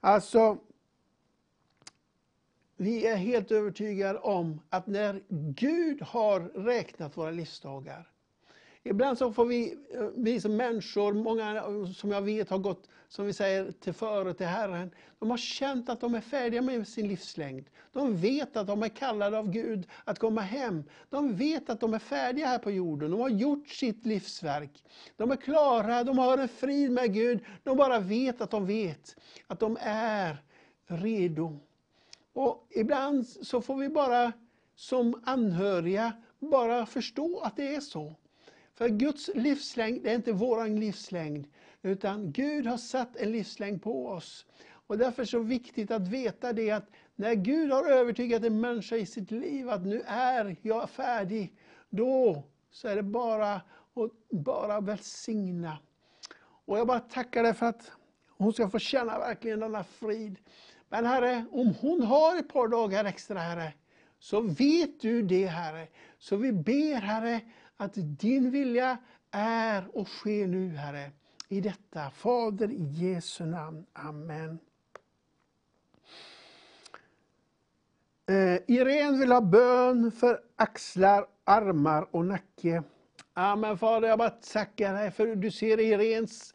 Alltså, 0.00 0.58
vi 2.76 3.06
är 3.06 3.16
helt 3.16 3.50
övertygade 3.50 4.18
om 4.18 4.60
att 4.68 4.86
när 4.86 5.22
Gud 5.54 6.02
har 6.02 6.40
räknat 6.40 7.16
våra 7.16 7.30
livsdagar, 7.30 8.10
Ibland 8.88 9.18
så 9.18 9.32
får 9.32 9.46
vi, 9.46 9.78
eh, 9.94 10.08
vi 10.14 10.40
som 10.40 10.56
människor, 10.56 11.12
många 11.12 11.56
eh, 11.56 11.92
som 11.92 12.10
jag 12.10 12.22
vet 12.22 12.50
har 12.50 12.58
gått, 12.58 12.88
som 13.08 13.26
vi 13.26 13.32
säger, 13.32 13.72
till 13.72 13.92
före 13.92 14.34
till 14.34 14.46
Herren. 14.46 14.90
De 15.18 15.30
har 15.30 15.36
känt 15.36 15.88
att 15.88 16.00
de 16.00 16.14
är 16.14 16.20
färdiga 16.20 16.62
med 16.62 16.88
sin 16.88 17.08
livslängd. 17.08 17.66
De 17.92 18.16
vet 18.16 18.56
att 18.56 18.66
de 18.66 18.82
är 18.82 18.88
kallade 18.88 19.38
av 19.38 19.50
Gud 19.50 19.88
att 20.04 20.18
komma 20.18 20.40
hem. 20.40 20.84
De 21.10 21.36
vet 21.36 21.70
att 21.70 21.80
de 21.80 21.94
är 21.94 21.98
färdiga 21.98 22.46
här 22.46 22.58
på 22.58 22.70
jorden. 22.70 23.10
De 23.10 23.20
har 23.20 23.28
gjort 23.28 23.68
sitt 23.68 24.06
livsverk. 24.06 24.84
De 25.16 25.30
är 25.30 25.36
klara, 25.36 26.04
de 26.04 26.18
har 26.18 26.38
en 26.38 26.48
frid 26.48 26.90
med 26.90 27.14
Gud. 27.14 27.44
De 27.62 27.76
bara 27.76 27.98
vet 27.98 28.40
att 28.40 28.50
de 28.50 28.66
vet 28.66 29.16
att 29.46 29.60
de 29.60 29.76
är 29.80 30.36
redo. 30.86 31.58
Och 32.32 32.66
ibland 32.70 33.26
så 33.26 33.60
får 33.60 33.76
vi 33.76 33.88
bara 33.88 34.32
som 34.74 35.22
anhöriga 35.26 36.12
bara 36.38 36.86
förstå 36.86 37.40
att 37.40 37.56
det 37.56 37.74
är 37.74 37.80
så. 37.80 38.14
För 38.78 38.88
Guds 38.88 39.30
livslängd 39.34 40.06
är 40.06 40.14
inte 40.14 40.32
vår 40.32 40.68
livslängd, 40.68 41.46
utan 41.82 42.32
Gud 42.32 42.66
har 42.66 42.76
satt 42.76 43.16
en 43.16 43.32
livslängd 43.32 43.82
på 43.82 44.06
oss. 44.06 44.46
Och 44.86 44.98
därför 44.98 45.22
är 45.22 45.24
det 45.24 45.30
så 45.30 45.38
viktigt 45.38 45.90
att 45.90 46.08
veta 46.08 46.52
det 46.52 46.70
att 46.70 46.90
när 47.16 47.34
Gud 47.34 47.72
har 47.72 47.90
övertygat 47.90 48.44
en 48.44 48.60
människa 48.60 48.96
i 48.96 49.06
sitt 49.06 49.30
liv 49.30 49.70
att 49.70 49.86
nu 49.86 50.02
är 50.06 50.56
jag 50.62 50.90
färdig, 50.90 51.54
då 51.90 52.42
så 52.70 52.88
är 52.88 52.96
det 52.96 53.02
bara 53.02 53.54
att 53.54 53.62
bara 54.30 54.80
välsigna. 54.80 55.78
Och 56.64 56.78
jag 56.78 56.86
bara 56.86 57.00
tackar 57.00 57.42
dig 57.42 57.54
för 57.54 57.66
att 57.66 57.90
hon 58.28 58.52
ska 58.52 58.70
få 58.70 58.78
känna 58.78 59.18
verkligen 59.18 59.60
denna 59.60 59.84
frid. 59.84 60.38
Men 60.88 61.06
Herre, 61.06 61.44
om 61.50 61.74
hon 61.80 62.02
har 62.02 62.38
ett 62.38 62.52
par 62.52 62.68
dagar 62.68 63.04
extra 63.04 63.38
Herre, 63.38 63.72
så 64.18 64.40
vet 64.40 65.00
du 65.00 65.22
det 65.22 65.46
Herre. 65.46 65.88
Så 66.18 66.36
vi 66.36 66.52
ber 66.52 66.94
Herre 66.94 67.40
att 67.78 67.92
din 67.94 68.50
vilja 68.50 68.98
är 69.30 69.96
och 69.96 70.08
sker 70.08 70.46
nu, 70.46 70.68
Herre, 70.76 71.10
i 71.48 71.60
detta. 71.60 72.10
Fader, 72.10 72.70
i 72.70 72.82
Jesu 72.82 73.46
namn. 73.46 73.86
Amen. 73.92 74.58
Eh, 78.28 78.58
Irene 78.66 79.18
vill 79.18 79.32
ha 79.32 79.40
bön 79.40 80.12
för 80.12 80.40
axlar, 80.56 81.26
armar 81.44 82.08
och 82.10 82.24
nacke. 82.24 82.82
Amen 83.34 83.78
Fader, 83.78 84.08
jag 84.08 84.18
bara 84.18 84.30
tackar 84.30 84.94
dig 84.94 85.10
för 85.10 85.36
du 85.36 85.50
ser 85.50 85.80
Irens 85.80 86.54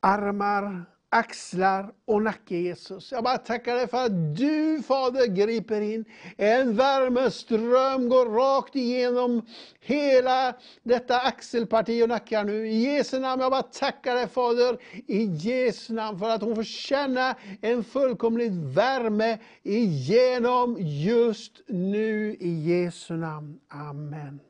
armar, 0.00 0.84
axlar 1.16 1.92
och 2.04 2.22
nacke 2.22 2.56
Jesus. 2.56 3.12
Jag 3.12 3.24
bara 3.24 3.38
tackar 3.38 3.74
dig 3.74 3.88
för 3.88 4.04
att 4.04 4.36
du 4.36 4.82
Fader 4.82 5.26
griper 5.26 5.80
in. 5.80 6.04
En 6.36 6.76
värmeström 6.76 8.08
går 8.08 8.26
rakt 8.26 8.76
igenom 8.76 9.46
hela 9.80 10.54
detta 10.82 11.20
axelparti 11.20 12.02
och 12.02 12.08
nackar 12.08 12.44
nu. 12.44 12.68
I 12.68 12.94
Jesu 12.94 13.18
namn, 13.18 13.42
jag 13.42 13.50
bara 13.50 13.62
tackar 13.62 14.14
dig 14.14 14.28
Fader, 14.28 14.78
i 15.06 15.24
Jesu 15.24 15.94
namn 15.94 16.18
för 16.18 16.28
att 16.28 16.42
hon 16.42 16.56
får 16.56 16.64
känna 16.64 17.36
en 17.60 17.84
fullkomlig 17.84 18.52
värme 18.52 19.38
igenom 19.62 20.76
just 20.80 21.60
nu 21.66 22.36
i 22.40 22.48
Jesu 22.48 23.14
namn. 23.14 23.60
Amen. 23.68 24.40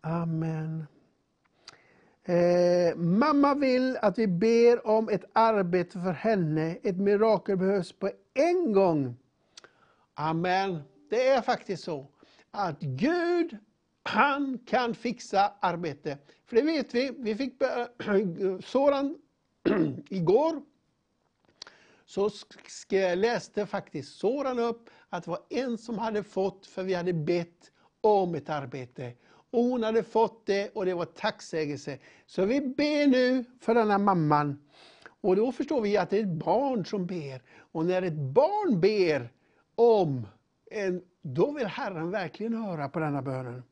Amen. 0.00 0.86
Eh, 2.28 2.96
mamma 2.96 3.54
vill 3.54 3.96
att 3.96 4.18
vi 4.18 4.26
ber 4.26 4.86
om 4.86 5.08
ett 5.08 5.24
arbete 5.32 5.92
för 5.92 6.12
henne. 6.12 6.78
Ett 6.82 6.96
mirakel 6.96 7.56
behövs 7.56 7.92
på 7.92 8.10
en 8.34 8.72
gång. 8.72 9.16
Amen. 10.14 10.82
Det 11.10 11.28
är 11.28 11.40
faktiskt 11.40 11.84
så 11.84 12.06
att 12.50 12.80
Gud, 12.80 13.56
han 14.02 14.58
kan 14.58 14.94
fixa 14.94 15.52
arbete. 15.60 16.18
För 16.46 16.56
det 16.56 16.62
vet 16.62 16.94
vi. 16.94 17.12
Vi 17.18 17.34
fick 17.34 17.54
Soran 18.64 19.18
igår. 20.08 20.62
Så 22.06 22.30
läste 23.16 23.66
faktiskt 23.66 24.18
Soran 24.18 24.58
upp 24.58 24.90
att 25.08 25.24
det 25.24 25.30
var 25.30 25.40
en 25.50 25.78
som 25.78 25.98
hade 25.98 26.22
fått, 26.22 26.66
för 26.66 26.82
vi 26.82 26.94
hade 26.94 27.12
bett 27.12 27.72
om 28.00 28.34
ett 28.34 28.48
arbete. 28.48 29.12
Hon 29.56 29.82
hade 29.82 30.02
fått 30.02 30.46
det 30.46 30.70
och 30.74 30.86
det 30.86 30.94
var 30.94 31.04
tacksägelse. 31.04 31.98
Så 32.26 32.44
vi 32.44 32.60
ber 32.60 33.06
nu 33.06 33.44
för 33.60 33.74
denna 33.74 33.98
mamman. 33.98 34.58
Och 35.20 35.36
då 35.36 35.52
förstår 35.52 35.80
vi 35.80 35.96
att 35.96 36.10
det 36.10 36.18
är 36.18 36.22
ett 36.22 36.44
barn 36.44 36.86
som 36.86 37.06
ber. 37.06 37.42
Och 37.72 37.86
när 37.86 38.02
ett 38.02 38.14
barn 38.14 38.80
ber 38.80 39.32
om 39.74 40.26
en, 40.70 41.02
då 41.22 41.52
vill 41.52 41.66
Herren 41.66 42.10
verkligen 42.10 42.54
höra 42.54 42.88
på 42.88 42.98
denna 42.98 43.22
bönen. 43.22 43.62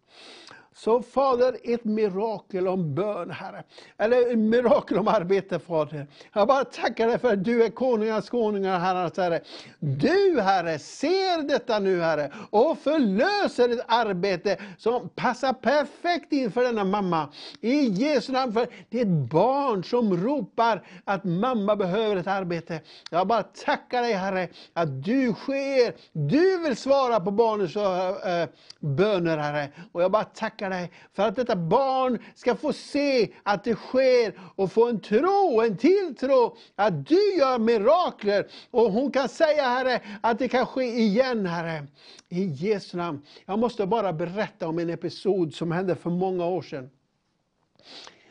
Så 0.76 1.02
Fader, 1.02 1.56
ett 1.62 1.84
mirakel 1.84 2.68
om 2.68 2.94
bön, 2.94 3.30
Herre. 3.30 3.62
Eller 3.98 4.32
ett 4.32 4.38
mirakel 4.38 4.98
om 4.98 5.08
arbete, 5.08 5.58
Fader. 5.58 6.06
Jag 6.32 6.48
bara 6.48 6.64
tackar 6.64 7.08
dig 7.08 7.18
för 7.18 7.32
att 7.32 7.44
du 7.44 7.64
är 7.64 7.70
konungars 7.70 8.28
konungar, 8.28 8.78
Herrarnas 8.78 9.16
Herre. 9.16 9.40
Du, 9.78 10.40
Herre, 10.40 10.78
ser 10.78 11.48
detta 11.48 11.78
nu, 11.78 12.00
Herre, 12.00 12.32
och 12.50 12.78
förlöser 12.78 13.68
ett 13.68 13.84
arbete 13.88 14.56
som 14.78 15.08
passar 15.08 15.52
perfekt 15.52 16.32
inför 16.32 16.64
denna 16.64 16.84
mamma. 16.84 17.28
I 17.60 17.84
Jesu 17.84 18.32
namn, 18.32 18.52
för 18.52 18.66
det 18.88 18.98
är 18.98 19.02
ett 19.02 19.30
barn 19.30 19.84
som 19.84 20.16
ropar 20.16 20.86
att 21.04 21.24
mamma 21.24 21.76
behöver 21.76 22.16
ett 22.16 22.26
arbete. 22.26 22.80
Jag 23.10 23.26
bara 23.26 23.42
tackar 23.42 24.02
dig, 24.02 24.12
Herre, 24.12 24.48
att 24.72 25.04
du 25.04 25.32
sker. 25.32 25.94
Du 26.12 26.58
vill 26.58 26.76
svara 26.76 27.20
på 27.20 27.30
barnens 27.30 27.76
eh, 27.76 28.42
eh, 28.42 28.48
böner, 28.80 29.38
Herre. 29.38 29.68
Och 29.92 30.02
jag 30.02 30.10
bara 30.10 30.24
tackar 30.24 30.63
dig 30.70 30.90
för 31.12 31.22
att 31.28 31.36
detta 31.36 31.56
barn 31.56 32.18
ska 32.34 32.54
få 32.54 32.72
se 32.72 33.28
att 33.42 33.64
det 33.64 33.74
sker 33.74 34.40
och 34.56 34.72
få 34.72 34.88
en 34.88 35.00
tro, 35.00 35.60
en 35.60 35.76
tilltro 35.76 36.56
att 36.74 37.06
du 37.06 37.34
gör 37.38 37.58
mirakler. 37.58 38.46
Och 38.70 38.92
hon 38.92 39.12
kan 39.12 39.28
säga 39.28 39.62
Herre 39.62 40.00
att 40.20 40.38
det 40.38 40.48
kan 40.48 40.66
ske 40.66 40.84
igen 40.84 41.46
Herre. 41.46 41.86
I 42.28 42.44
Jesu 42.44 42.96
namn. 42.96 43.22
Jag 43.46 43.58
måste 43.58 43.86
bara 43.86 44.12
berätta 44.12 44.68
om 44.68 44.78
en 44.78 44.90
episod 44.90 45.54
som 45.54 45.72
hände 45.72 45.94
för 45.94 46.10
många 46.10 46.46
år 46.46 46.62
sedan. 46.62 46.90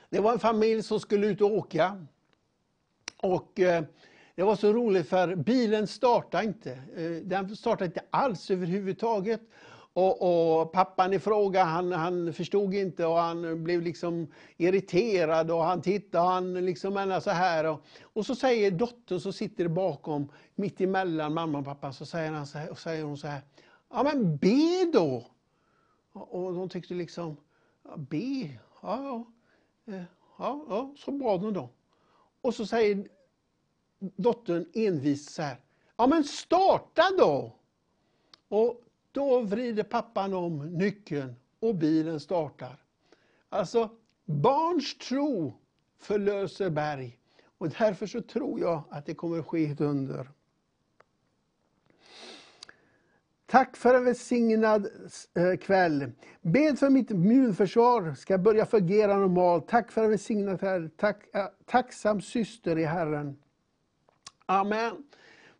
Det 0.09 0.19
var 0.19 0.33
en 0.33 0.39
familj 0.39 0.83
som 0.83 0.99
skulle 0.99 1.27
ut 1.27 1.41
och 1.41 1.51
åka. 1.51 2.05
Och 3.17 3.59
eh, 3.59 3.83
det 4.35 4.43
var 4.43 4.55
så 4.55 4.73
roligt 4.73 5.09
för 5.09 5.35
bilen 5.35 5.87
startade 5.87 6.43
inte. 6.43 6.71
Eh, 6.71 7.11
den 7.23 7.55
startade 7.55 7.85
inte 7.85 8.01
alls 8.09 8.51
överhuvudtaget. 8.51 9.41
Och, 9.93 10.21
och, 10.61 10.71
pappan 10.71 11.13
i 11.13 11.19
fråga 11.19 11.63
han, 11.63 11.91
han 11.91 12.33
förstod 12.33 12.73
inte 12.73 13.05
och 13.05 13.17
han 13.17 13.63
blev 13.63 13.81
liksom 13.81 14.27
irriterad 14.57 15.51
och 15.51 15.63
han 15.63 15.81
tittade 15.81 16.23
och 16.23 16.29
han 16.29 16.53
liksom 16.65 17.21
så 17.23 17.29
här. 17.29 17.65
Och, 17.65 17.81
och 18.03 18.25
så 18.25 18.35
säger 18.35 18.71
dottern 18.71 19.19
som 19.19 19.33
sitter 19.33 19.67
bakom, 19.67 20.31
mitt 20.55 20.81
emellan 20.81 21.33
mamma 21.33 21.59
och 21.59 21.65
pappa, 21.65 21.93
så 21.93 22.05
säger, 22.05 22.31
han 22.31 22.47
så 22.47 22.57
här, 22.57 22.71
och 22.71 22.79
säger 22.79 23.03
hon 23.03 23.17
så 23.17 23.27
här. 23.27 23.41
Ja 23.89 24.03
men 24.03 24.37
be 24.37 24.91
då! 24.93 25.25
Och 26.13 26.53
de 26.53 26.69
tyckte 26.69 26.93
liksom, 26.93 27.37
be, 27.95 28.59
ja, 28.81 29.03
ja, 29.03 29.25
eh, 29.93 30.03
ja, 30.37 30.65
ja, 30.69 30.93
så 30.97 31.11
bad 31.11 31.41
hon 31.41 31.53
då. 31.53 31.69
Och 32.41 32.53
så 32.55 32.65
säger 32.65 33.07
dottern 33.99 34.65
envist 34.73 35.31
så 35.31 35.41
här, 35.41 35.57
ja 35.97 36.07
men 36.07 36.23
starta 36.23 37.03
då! 37.17 37.51
Och 38.47 38.82
då 39.13 39.41
vrider 39.41 39.83
pappan 39.83 40.33
om 40.33 40.77
nyckeln 40.77 41.35
och 41.59 41.75
bilen 41.75 42.19
startar. 42.19 42.77
Alltså, 43.49 43.89
barns 44.25 44.97
tro 44.97 45.53
förlöser 45.99 46.69
berg. 46.69 47.19
Och 47.57 47.69
därför 47.69 48.07
så 48.07 48.21
tror 48.21 48.59
jag 48.59 48.83
att 48.89 49.05
det 49.05 49.13
kommer 49.13 49.39
att 49.39 49.47
ske 49.47 49.65
ett 49.65 49.81
under. 49.81 50.29
Tack 53.45 53.77
för 53.77 53.93
en 53.93 54.05
välsignad 54.05 54.87
eh, 55.33 55.57
kväll. 55.57 56.11
Bed 56.41 56.79
för 56.79 56.89
mitt 56.89 57.11
immunförsvar 57.11 58.13
ska 58.13 58.37
börja 58.37 58.65
fungera 58.65 59.17
normalt. 59.17 59.67
Tack 59.67 59.91
för 59.91 60.03
en 60.03 60.09
välsignad 60.09 60.59
kväll. 60.59 60.89
Tack, 60.97 61.35
eh, 61.35 61.45
tacksam 61.65 62.21
syster 62.21 62.79
i 62.79 62.85
Herren. 62.85 63.37
Amen. 64.45 65.03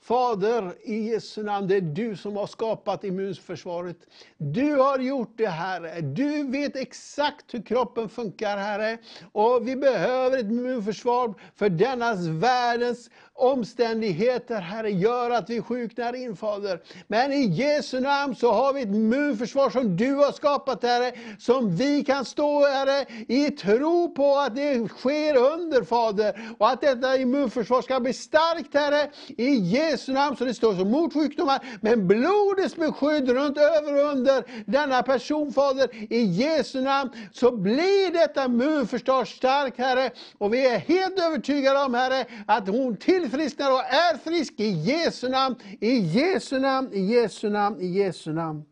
Fader, 0.04 0.76
i 0.84 1.10
Jesu 1.10 1.44
namn, 1.44 1.68
det 1.68 1.76
är 1.76 1.82
du 1.82 2.16
som 2.18 2.36
har 2.36 2.48
skapat 2.48 3.04
immunförsvaret. 3.04 3.98
Du 4.38 4.76
har 4.76 5.00
gjort 5.00 5.34
det, 5.38 5.48
Herre. 5.48 6.02
Du 6.02 6.44
vet 6.44 6.76
exakt 6.76 7.54
hur 7.54 7.62
kroppen 7.62 8.10
funkar, 8.10 8.58
Herre. 8.58 8.98
Och 9.32 9.68
vi 9.68 9.76
behöver 9.76 10.38
ett 10.38 10.46
immunförsvar 10.46 11.34
för 11.56 11.70
denna 11.70 12.14
världens 12.16 13.10
omständigheter, 13.36 14.62
Herre, 14.62 14.92
gör 14.92 15.30
att 15.30 15.50
vi 15.50 15.62
sjuknar 15.62 16.16
in, 16.16 16.36
Fader. 16.36 16.82
Men 17.08 17.34
i 17.34 17.46
Jesu 17.46 18.00
namn 18.00 18.36
så 18.36 18.52
har 18.52 18.74
vi 18.74 18.82
ett 18.82 18.88
immunförsvar 18.88 19.70
som 19.70 19.98
du 19.98 20.16
har 20.16 20.32
skapat, 20.32 20.84
Herre, 20.84 21.12
som 21.40 21.76
vi 21.76 22.04
kan 22.04 22.26
stå, 22.26 22.66
Herre, 22.66 23.06
i 23.28 23.52
tro 23.52 24.14
på 24.14 24.36
att 24.38 24.56
det 24.56 24.88
sker 24.88 25.38
under, 25.38 25.84
Fader. 25.84 26.56
Och 26.58 26.70
att 26.70 26.82
detta 26.82 27.18
immunförsvar 27.18 27.82
ska 27.82 28.00
bli 28.00 28.14
starkt, 28.14 28.74
Herre, 28.74 29.12
i 29.28 29.56
Jesu 29.56 30.14
namn, 30.14 30.38
så 30.38 30.46
det 30.46 30.54
står 30.54 30.76
som 30.76 30.92
mot 30.92 31.14
sjukdomar. 31.14 31.60
Men 31.82 32.08
blodets 32.08 32.76
beskydd 32.76 33.30
runt 33.30 33.58
över 33.58 33.94
och 33.94 34.12
under 34.12 34.44
denna 34.66 35.04
person, 35.04 35.54
Fader, 35.54 36.14
i 36.14 36.24
Jesu 36.24 36.82
namn, 36.82 37.10
så 37.32 37.52
blir 37.52 38.14
detta 38.14 38.46
immunförsvar 38.46 39.26
starkt, 39.26 39.78
Herre. 39.78 40.12
Och 40.38 40.54
vi 40.54 40.68
är 40.68 40.78
helt 40.78 41.20
övertygade 41.20 41.84
om, 41.84 41.94
Herre, 41.94 42.26
att 42.48 42.68
hon 42.68 42.98
till 42.98 43.23
tillfrisknar 43.24 43.72
och 43.72 43.84
är 43.84 44.18
frisk 44.18 44.60
i 44.60 44.70
Jesu 44.70 45.30
namn, 45.30 45.56
i 45.82 45.98
Jesu 46.00 46.60
namn, 46.60 46.94
i 46.94 47.00
Jesu 47.00 47.50
namn, 47.50 47.82
i 47.82 47.88
Jesu 47.88 48.34
namn. 48.34 48.66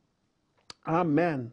Amen. 0.83 1.51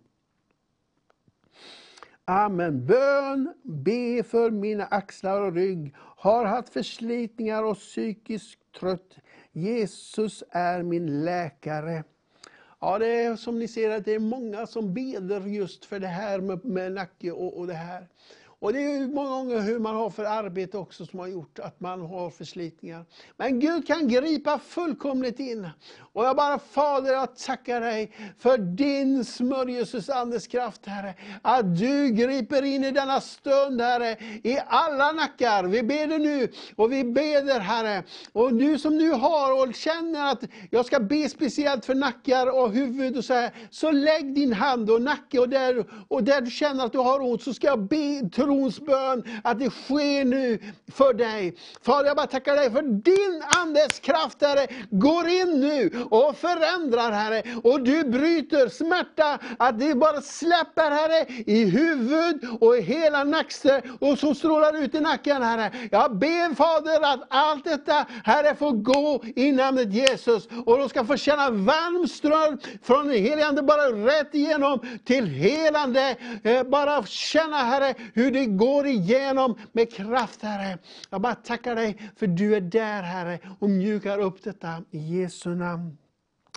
Amen. 2.24 2.86
Bön, 2.86 3.54
be 3.62 4.22
för 4.22 4.50
mina 4.50 4.84
axlar 4.84 5.40
och 5.40 5.54
rygg, 5.54 5.94
har 5.96 6.44
haft 6.44 6.72
förslitningar 6.72 7.62
och 7.62 7.76
psykisk 7.76 8.58
trött. 8.80 9.16
Jesus 9.52 10.44
är 10.50 10.82
min 10.82 11.24
läkare. 11.24 12.04
Ja, 12.80 12.98
det 12.98 13.22
är 13.22 13.36
som 13.36 13.58
ni 13.58 13.68
ser 13.68 13.90
att 13.90 14.04
det 14.04 14.14
är 14.14 14.18
många 14.18 14.66
som 14.66 14.94
beder 14.94 15.40
just 15.40 15.84
för 15.84 16.00
det 16.00 16.06
här 16.06 16.40
med, 16.40 16.64
med 16.64 16.92
nacke 16.92 17.30
och, 17.30 17.58
och 17.58 17.66
det 17.66 17.74
här. 17.74 18.06
Och 18.60 18.72
det 18.72 18.78
är 18.80 19.06
många 19.06 19.30
gånger 19.30 19.60
hur 19.60 19.78
man 19.78 19.96
har 19.96 20.10
för 20.10 20.24
arbete 20.24 20.78
också 20.78 21.06
som 21.06 21.18
har 21.18 21.26
gjort 21.26 21.58
att 21.58 21.80
man 21.80 22.00
har 22.00 22.30
förslitningar. 22.30 23.04
Men 23.36 23.60
Gud 23.60 23.86
kan 23.86 24.08
gripa 24.08 24.58
fullkomligt 24.58 25.40
in. 25.40 25.68
Och 26.12 26.24
jag 26.24 26.36
bara, 26.36 26.58
Fader, 26.58 27.12
jag 27.12 27.36
tackar 27.36 27.80
dig 27.80 28.12
för 28.38 28.58
din 28.58 29.24
smörjelses 29.24 30.10
Andes 30.10 30.46
kraft, 30.46 30.86
Herre. 30.86 31.14
Att 31.42 31.78
du 31.78 32.08
griper 32.08 32.62
in 32.64 32.84
i 32.84 32.90
denna 32.90 33.20
stund, 33.20 33.80
Herre, 33.80 34.16
i 34.44 34.58
alla 34.66 35.12
nackar. 35.12 35.64
Vi 35.64 35.82
ber 35.82 36.18
nu 36.18 36.48
och 36.76 36.92
vi 36.92 37.04
beder, 37.04 37.60
Herre. 37.60 38.02
Och 38.32 38.54
du 38.54 38.78
som 38.78 38.96
nu 38.96 39.10
har 39.10 39.62
och 39.62 39.74
känner 39.74 40.32
att 40.32 40.44
jag 40.70 40.86
ska 40.86 41.00
be 41.00 41.28
speciellt 41.28 41.84
för 41.84 41.94
nackar 41.94 42.46
och 42.62 42.72
huvud 42.72 43.16
och 43.16 43.24
så 43.24 43.34
här, 43.34 43.50
så 43.70 43.90
lägg 43.90 44.34
din 44.34 44.52
hand 44.52 44.90
och 44.90 45.02
nacke 45.02 45.38
och 45.38 45.48
där, 45.48 45.84
och 46.08 46.24
där 46.24 46.40
du 46.40 46.50
känner 46.50 46.84
att 46.84 46.92
du 46.92 46.98
har 46.98 47.20
ont, 47.20 47.42
så 47.42 47.54
ska 47.54 47.66
jag 47.66 47.88
be 47.88 48.28
trons 48.48 48.80
bön 48.80 49.24
att 49.44 49.58
det 49.58 49.70
sker 49.70 50.24
nu 50.24 50.58
för 50.92 51.14
dig. 51.14 51.54
Fader, 51.82 52.06
jag 52.06 52.16
bara 52.16 52.26
tackar 52.26 52.56
dig 52.56 52.70
för 52.70 52.82
din 52.82 53.42
Andes 53.56 53.98
kraft, 54.00 54.42
Herre, 54.42 54.66
går 54.90 55.28
in 55.28 55.60
nu 55.60 56.06
och 56.10 56.36
förändrar, 56.36 57.10
Herre. 57.10 57.42
Och 57.64 57.80
du 57.80 58.04
bryter 58.04 58.68
smärta, 58.68 59.38
att 59.58 59.78
det 59.78 59.94
bara 59.94 60.20
släpper, 60.20 60.90
Herre, 60.90 61.26
i 61.46 61.64
huvud 61.64 62.48
och 62.60 62.76
i 62.76 62.80
hela 62.80 63.24
nacken 63.24 63.82
och 64.00 64.18
som 64.18 64.34
strålar 64.34 64.82
ut 64.82 64.94
i 64.94 65.00
nacken, 65.00 65.42
Herre. 65.42 65.72
Jag 65.90 66.16
ber 66.16 66.54
Fader 66.54 67.12
att 67.12 67.20
allt 67.28 67.64
detta, 67.64 68.06
Herre, 68.24 68.54
får 68.54 68.72
gå 68.72 69.22
i 69.36 69.52
namnet 69.52 69.92
Jesus. 69.92 70.48
Och 70.66 70.78
de 70.78 70.88
ska 70.88 71.04
få 71.04 71.16
känna 71.16 71.50
varm 71.50 72.08
ström 72.08 72.58
från 72.82 73.06
den 73.08 73.16
helige 73.16 73.46
Ande, 73.46 73.62
bara 73.62 73.82
rätt 73.82 74.34
igenom 74.34 74.80
till 75.04 75.26
helande. 75.26 76.16
Eh, 76.42 76.62
bara 76.62 77.06
känna, 77.06 77.56
Herre, 77.56 77.94
hur 78.14 78.30
det 78.38 78.46
går 78.46 78.86
igenom 78.86 79.58
med 79.72 79.92
kraft, 79.92 80.42
Herre. 80.42 80.78
Jag 81.10 81.20
bara 81.20 81.34
tackar 81.34 81.74
dig 81.74 82.10
för 82.16 82.26
du 82.26 82.56
är 82.56 82.60
där, 82.60 83.02
Herre, 83.02 83.38
och 83.58 83.70
mjukar 83.70 84.18
upp 84.18 84.42
detta 84.42 84.82
i 84.90 84.98
Jesu 84.98 85.54
namn. 85.54 85.98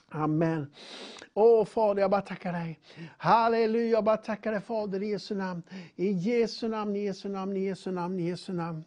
Amen. 0.09 0.71
Åh 1.33 1.65
Fader, 1.65 2.01
jag 2.01 2.11
bara 2.11 2.21
tackar 2.21 2.53
dig. 2.53 2.79
Halleluja, 3.17 3.91
jag 3.91 4.03
bara 4.03 4.17
tackar 4.17 4.51
dig 4.51 4.61
Fader 4.61 5.03
i 5.03 5.09
Jesu 5.09 5.35
namn. 5.35 5.63
I 5.95 6.11
Jesu 6.11 6.67
namn, 6.67 6.95
i 6.95 7.05
Jesu 7.05 7.29
namn, 7.29 7.57
i 7.57 7.59
Jesu 7.59 7.91
namn, 7.91 8.19
i 8.19 8.23
Jesu 8.23 8.53
namn. 8.53 8.83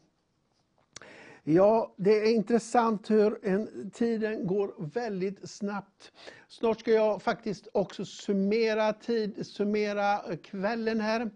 Ja, 1.47 1.95
det 1.97 2.11
är 2.11 2.35
intressant 2.35 3.11
hur 3.11 3.39
en, 3.43 3.91
tiden 3.91 4.47
går 4.47 4.75
väldigt 4.79 5.51
snabbt. 5.51 6.13
Snart 6.49 6.81
ska 6.81 6.93
jag 6.93 7.23
faktiskt 7.23 7.69
också 7.73 8.05
summera, 8.05 8.93
tid, 8.93 9.47
summera 9.47 10.37
kvällen 10.37 11.01
här 11.01 11.31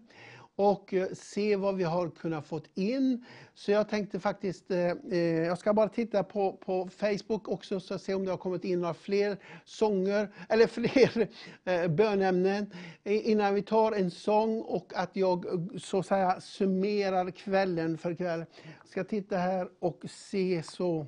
och 0.59 0.93
eh, 0.93 1.07
se 1.13 1.55
vad 1.55 1.75
vi 1.75 1.83
har 1.83 2.09
kunnat 2.09 2.47
få 2.47 2.61
in. 2.75 3.25
Så 3.53 3.71
jag 3.71 3.89
tänkte 3.89 4.19
faktiskt, 4.19 4.71
eh, 4.71 4.91
eh, 5.11 5.17
jag 5.19 5.57
ska 5.57 5.73
bara 5.73 5.89
titta 5.89 6.23
på, 6.23 6.53
på 6.53 6.89
Facebook 6.89 7.47
också 7.47 7.79
så 7.79 7.99
se 7.99 8.13
om 8.13 8.25
det 8.25 8.31
har 8.31 8.37
kommit 8.37 8.63
in 8.63 8.81
några 8.81 8.93
fler 8.93 9.37
sånger, 9.65 10.29
eller 10.49 10.67
fler 10.67 11.27
eh, 11.63 11.87
bönämnen 11.87 12.73
innan 13.03 13.55
vi 13.55 13.61
tar 13.61 13.91
en 13.91 14.11
sång 14.11 14.61
och 14.61 14.93
att 14.95 15.15
jag 15.15 15.45
eh, 15.45 15.77
så 15.77 15.99
att 15.99 16.05
säga 16.05 16.41
summerar 16.41 17.31
kvällen 17.31 17.97
för 17.97 18.15
kväll. 18.15 18.45
Jag 18.79 18.87
ska 18.87 19.03
titta 19.03 19.37
här 19.37 19.69
och 19.79 20.03
se 20.09 20.63
så. 20.63 21.05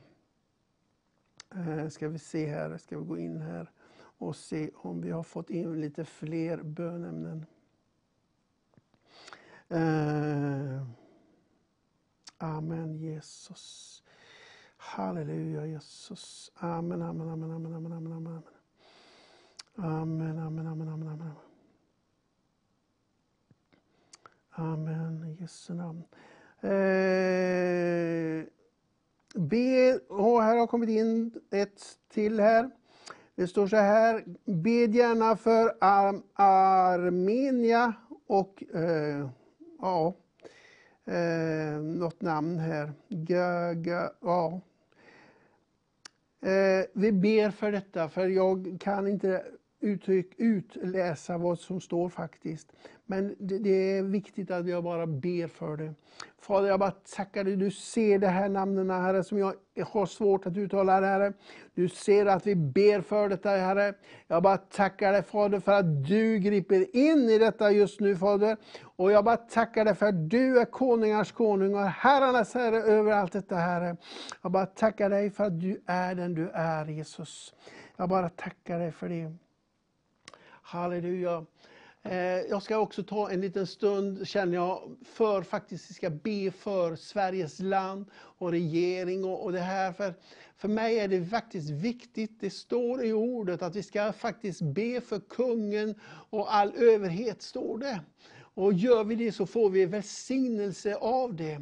Eh, 1.56 1.90
ska 1.90 2.07
vi 2.07 2.19
se 2.19 2.45
här, 2.45 2.78
ska 2.78 2.98
vi 2.98 3.06
gå 3.06 3.18
in 3.18 3.41
här 3.41 3.72
och 4.18 4.36
se 4.36 4.69
om 4.76 5.02
vi 5.02 5.11
har 5.11 5.23
fått 5.23 5.49
in 5.49 5.82
lite 5.82 6.06
fler 6.06 6.57
bönämnen. 6.57 7.45
Eh, 9.72 10.81
amen 12.38 12.98
Jesus. 12.98 14.03
Halleluja 14.77 15.65
Jesus. 15.65 16.52
Amen, 16.56 17.02
amen, 17.02 17.30
amen, 17.30 17.52
amen, 17.52 17.73
amen, 17.73 17.93
amen, 17.93 18.14
amen. 18.14 18.43
Amen, 19.77 20.39
amen, 20.39 20.68
amen, 20.68 20.89
amen, 20.89 21.07
amen. 21.10 21.34
Amen, 24.52 25.23
i 25.26 25.41
Jesu 25.41 25.73
namn. 25.73 26.03
Eh, 26.61 28.45
be, 29.35 29.99
oh, 30.10 30.41
här 30.41 30.57
har 30.57 30.68
kommit 30.68 30.89
in 30.89 31.31
ett 31.52 31.98
till 32.10 32.39
här. 32.39 32.72
Det 33.35 33.48
står 33.48 33.68
så 33.68 33.76
här, 33.76 34.23
bed 34.45 34.95
gärna 34.95 35.38
för 35.38 35.77
Ar 35.81 36.22
Armenia 36.34 37.93
och 38.27 38.64
eh, 38.76 39.30
ja, 39.81 40.13
eh, 41.05 41.81
något 41.81 42.21
namn 42.21 42.59
här. 42.59 42.93
Ga, 43.09 43.73
ga, 43.73 44.11
ja. 44.21 44.61
Eh, 46.41 46.85
vi 46.93 47.11
ber 47.11 47.51
för 47.51 47.71
detta, 47.71 48.09
för 48.09 48.27
jag 48.27 48.77
kan 48.79 49.07
inte 49.07 49.45
uttryck, 49.81 50.33
utläsa 50.37 51.37
vad 51.37 51.59
som 51.59 51.81
står 51.81 52.09
faktiskt. 52.09 52.67
Men 53.05 53.35
det, 53.39 53.57
det, 53.57 53.97
är 53.97 54.03
viktigt 54.03 54.51
att 54.51 54.67
jag 54.67 54.83
bara 54.83 55.07
ber 55.07 55.47
för 55.47 55.77
det. 55.77 55.93
Fader, 56.39 56.67
jag 56.67 56.79
bara 56.79 56.91
tackar 56.91 57.43
dig. 57.43 57.55
Du 57.55 57.71
ser 57.71 58.19
de 58.19 58.27
här 58.27 58.49
namnen, 58.49 58.89
Herre, 58.89 59.23
som 59.23 59.37
jag 59.37 59.53
har 59.85 60.05
svårt 60.05 60.45
att 60.45 60.57
uttala, 60.57 61.01
Herre. 61.01 61.33
Du 61.73 61.89
ser 61.89 62.25
att 62.25 62.47
vi 62.47 62.55
ber 62.55 63.01
för 63.01 63.29
detta, 63.29 63.49
Herre. 63.49 63.93
Jag 64.27 64.43
bara 64.43 64.57
tackar 64.57 65.11
dig, 65.11 65.23
Fader, 65.23 65.59
för 65.59 65.71
att 65.71 66.07
du 66.07 66.39
griper 66.39 66.95
in 66.95 67.29
i 67.29 67.37
detta 67.37 67.71
just 67.71 67.99
nu, 67.99 68.15
Fader. 68.15 68.57
Och 68.83 69.11
jag 69.11 69.25
bara 69.25 69.37
tackar 69.37 69.85
dig 69.85 69.95
för 69.95 70.05
att 70.05 70.29
du 70.29 70.59
är 70.59 70.65
konungars 70.65 71.31
konung 71.31 71.75
och 71.75 71.85
herrarnas 71.85 72.53
herre 72.53 72.77
över 72.77 73.11
allt 73.11 73.33
detta, 73.33 73.55
Herre. 73.55 73.97
Jag 74.41 74.51
bara 74.51 74.65
tackar 74.65 75.09
dig 75.09 75.29
för 75.29 75.43
att 75.43 75.59
du 75.59 75.81
är 75.85 76.15
den 76.15 76.33
du 76.33 76.49
är, 76.53 76.85
Jesus. 76.85 77.53
Jag 77.97 78.09
bara 78.09 78.29
tackar 78.29 78.79
dig 78.79 78.91
för 78.91 79.09
det. 79.09 79.31
Halleluja. 80.61 81.45
Eh, 82.03 82.13
jag 82.49 82.63
ska 82.63 82.77
också 82.77 83.03
ta 83.03 83.31
en 83.31 83.41
liten 83.41 83.67
stund, 83.67 84.27
känner 84.27 84.53
jag, 84.53 84.95
för 85.05 85.41
faktiskt 85.41 85.89
vi 85.89 85.93
ska 85.93 86.09
be 86.09 86.51
för 86.51 86.95
Sveriges 86.95 87.59
land 87.59 88.05
och 88.13 88.51
regering 88.51 89.25
och, 89.25 89.43
och 89.43 89.51
det 89.51 89.59
här. 89.59 89.93
För, 89.93 90.13
för 90.57 90.67
mig 90.67 90.99
är 90.99 91.07
det 91.07 91.25
faktiskt 91.25 91.69
viktigt, 91.69 92.39
det 92.39 92.49
står 92.49 93.05
i 93.05 93.13
ordet 93.13 93.61
att 93.61 93.75
vi 93.75 93.83
ska 93.83 94.13
faktiskt 94.13 94.61
be 94.61 95.01
för 95.01 95.19
kungen 95.19 95.95
och 96.29 96.55
all 96.55 96.73
överhet, 96.75 97.41
står 97.41 97.77
det. 97.77 98.01
Och 98.53 98.73
gör 98.73 99.03
vi 99.03 99.15
det 99.15 99.31
så 99.31 99.45
får 99.45 99.69
vi 99.69 99.85
välsignelse 99.85 100.95
av 100.95 101.35
det. 101.35 101.61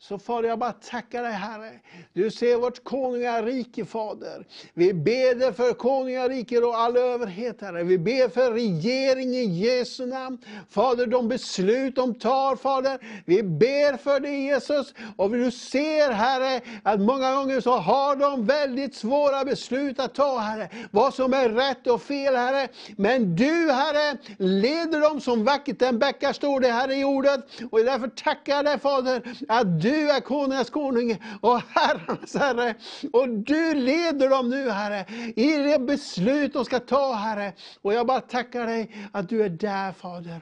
Så 0.00 0.18
Fader, 0.18 0.48
jag 0.48 0.58
bara 0.58 0.72
tackar 0.72 1.22
dig 1.22 1.32
Herre. 1.32 1.70
Du 2.12 2.30
ser 2.30 2.56
vårt 2.56 2.84
konungarike 2.84 3.84
Fader. 3.84 4.46
Vi 4.74 4.94
ber 4.94 5.52
för 5.52 5.72
konungariket 5.72 6.64
och 6.64 6.78
all 6.78 6.96
överhet 6.96 7.60
Herre. 7.60 7.82
Vi 7.82 7.98
ber 7.98 8.28
för 8.28 8.52
regering 8.52 9.34
i 9.34 9.44
Jesu 9.44 10.06
namn. 10.06 10.38
Fader, 10.70 11.06
de 11.06 11.28
beslut 11.28 11.96
de 11.96 12.14
tar 12.14 12.56
Fader. 12.56 12.98
Vi 13.26 13.42
ber 13.42 13.96
för 13.96 14.20
det 14.20 14.30
Jesus. 14.30 14.94
Och 15.16 15.30
du 15.30 15.50
ser 15.50 16.12
Herre, 16.12 16.60
att 16.82 17.00
många 17.00 17.34
gånger 17.34 17.60
så 17.60 17.76
har 17.76 18.16
de 18.16 18.46
väldigt 18.46 18.94
svåra 18.94 19.44
beslut 19.44 20.00
att 20.00 20.14
ta 20.14 20.38
Herre. 20.38 20.68
Vad 20.90 21.14
som 21.14 21.32
är 21.32 21.48
rätt 21.48 21.86
och 21.86 22.02
fel 22.02 22.36
Herre. 22.36 22.68
Men 22.96 23.36
du 23.36 23.72
Herre, 23.72 24.18
leder 24.38 25.00
dem 25.00 25.20
som 25.20 25.44
vackert 25.44 25.78
den 25.78 25.98
bäckar, 25.98 26.32
står 26.32 26.60
det 26.60 26.68
Herre 26.68 26.94
i 26.94 27.04
ordet. 27.04 27.40
Och 27.70 27.78
därför 27.78 28.08
tackar 28.08 28.56
jag 28.56 28.64
dig 28.64 28.78
Fader, 28.78 29.22
att 29.48 29.82
du 29.82 29.87
du 29.88 30.10
är 30.10 30.20
konungens 30.20 30.70
konung 30.70 31.18
och 31.40 31.62
herrarnas 31.74 32.34
herre. 32.34 32.74
Och 33.12 33.28
du 33.28 33.74
leder 33.74 34.28
dem 34.28 34.50
nu 34.50 34.70
Herre, 34.70 35.06
i 35.36 35.56
det 35.56 35.78
beslut 35.78 36.52
de 36.52 36.64
ska 36.64 36.80
ta 36.80 37.12
Herre. 37.12 37.52
Och 37.82 37.94
jag 37.94 38.06
bara 38.06 38.20
tackar 38.20 38.66
dig 38.66 39.08
att 39.12 39.28
du 39.28 39.42
är 39.42 39.48
där 39.48 39.92
Fader. 39.92 40.40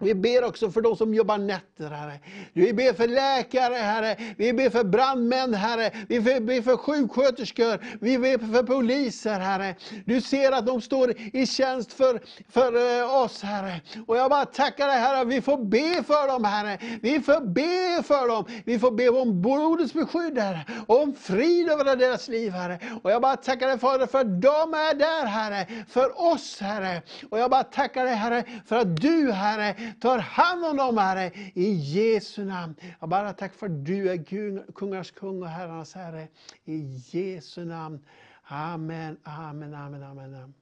Vi 0.00 0.14
ber 0.14 0.44
också 0.44 0.70
för 0.70 0.80
de 0.80 0.96
som 0.96 1.14
jobbar 1.14 1.38
nätter, 1.38 1.90
Herre. 1.90 2.18
Vi 2.52 2.72
ber 2.72 2.92
för 2.92 3.08
läkare, 3.08 3.74
Herre. 3.74 4.16
Vi 4.36 4.52
ber 4.52 4.70
för 4.70 4.84
brandmän, 4.84 5.54
Herre. 5.54 5.90
Vi 6.08 6.20
ber 6.20 6.62
för 6.62 6.76
sjuksköterskor. 6.76 7.78
Vi 8.00 8.18
ber 8.18 8.52
för 8.52 8.62
poliser, 8.62 9.38
Herre. 9.38 9.74
Du 10.06 10.20
ser 10.20 10.52
att 10.52 10.66
de 10.66 10.80
står 10.80 11.14
i 11.32 11.46
tjänst 11.46 11.92
för, 11.92 12.20
för 12.48 13.00
eh, 13.00 13.22
oss, 13.22 13.42
Herre. 13.42 13.80
Och 14.06 14.16
jag 14.16 14.30
bara 14.30 14.44
tackar 14.44 14.86
dig, 14.86 14.96
Herre. 14.96 15.24
Vi 15.24 15.40
får 15.40 15.64
be 15.64 16.02
för 16.02 16.28
dem, 16.28 16.44
Herre. 16.44 16.78
Vi 17.02 17.20
får 17.20 17.40
be 17.40 18.02
för 18.02 18.28
dem. 18.28 18.44
Vi 18.64 18.78
får 18.78 18.90
be 18.90 19.08
om 19.08 19.42
blodets 19.42 19.92
beskydd, 19.92 20.38
Herre. 20.38 20.64
Och 20.86 21.02
om 21.02 21.14
frid 21.14 21.70
över 21.70 21.96
deras 21.96 22.28
liv, 22.28 22.52
Herre. 22.52 22.78
Och 23.02 23.10
jag 23.10 23.22
bara 23.22 23.36
tackar 23.36 23.68
dig, 23.68 23.78
Fader, 23.78 24.06
för 24.06 24.20
att 24.20 24.42
de 24.42 24.74
är 24.74 24.94
där, 24.94 25.26
Herre. 25.26 25.66
För 25.88 26.32
oss, 26.32 26.60
Herre. 26.60 27.02
Och 27.30 27.38
jag 27.38 27.50
bara 27.50 27.64
tackar 27.64 28.04
dig, 28.04 28.14
Herre, 28.14 28.44
för 28.66 28.76
att 28.76 28.96
du, 28.96 29.32
Herre, 29.32 29.74
tar 30.00 30.18
hand 30.18 30.64
om 30.64 30.76
dem, 30.76 30.98
Herre, 30.98 31.30
i 31.54 31.72
Jesu 31.72 32.44
namn. 32.44 32.74
Jag 33.00 33.08
bara 33.08 33.32
tack 33.32 33.54
för 33.54 33.66
att 33.66 33.84
du 33.84 34.10
är 34.10 34.24
kungars 34.72 35.10
kung 35.10 35.42
och 35.42 35.48
herrarnas 35.48 35.94
Herre. 35.94 36.28
I 36.64 37.00
Jesu 37.10 37.64
namn. 37.64 38.06
Amen, 38.42 39.16
amen, 39.22 39.74
amen, 39.74 40.02
amen. 40.02 40.54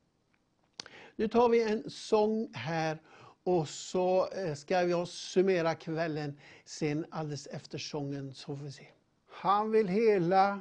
Nu 1.17 1.29
tar 1.29 1.49
vi 1.49 1.63
en 1.63 1.91
sång 1.91 2.49
här 2.55 2.99
och 3.43 3.69
så 3.69 4.29
eh, 4.29 4.55
ska 4.55 4.81
vi 4.81 5.07
summera 5.07 5.75
kvällen 5.75 6.39
sen 6.65 7.07
alldeles 7.11 7.47
efter 7.47 7.79
sången. 7.79 8.35
Så 8.35 8.57
får 8.57 8.65
vi 8.65 8.73
se. 8.73 8.87
Han 9.31 9.71
vill 9.71 9.89
hela 9.89 10.61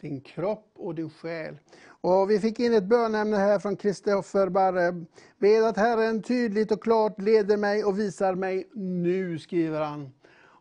din 0.00 0.20
kropp 0.20 0.72
och 0.74 0.94
din 0.94 1.10
själ. 1.10 1.58
Och 2.00 2.30
vi 2.30 2.40
fick 2.40 2.60
in 2.60 2.74
ett 2.74 2.84
bönämne 2.84 3.36
här 3.36 3.58
från 3.58 3.76
Kristoffer 3.76 4.48
Barre. 4.48 5.04
Be 5.38 5.68
att 5.68 5.76
Herren 5.76 6.22
tydligt 6.22 6.72
och 6.72 6.82
klart 6.82 7.20
leder 7.20 7.56
mig 7.56 7.84
och 7.84 7.98
visar 7.98 8.34
mig 8.34 8.68
nu, 8.74 9.38
skriver 9.38 9.80
han. 9.80 10.12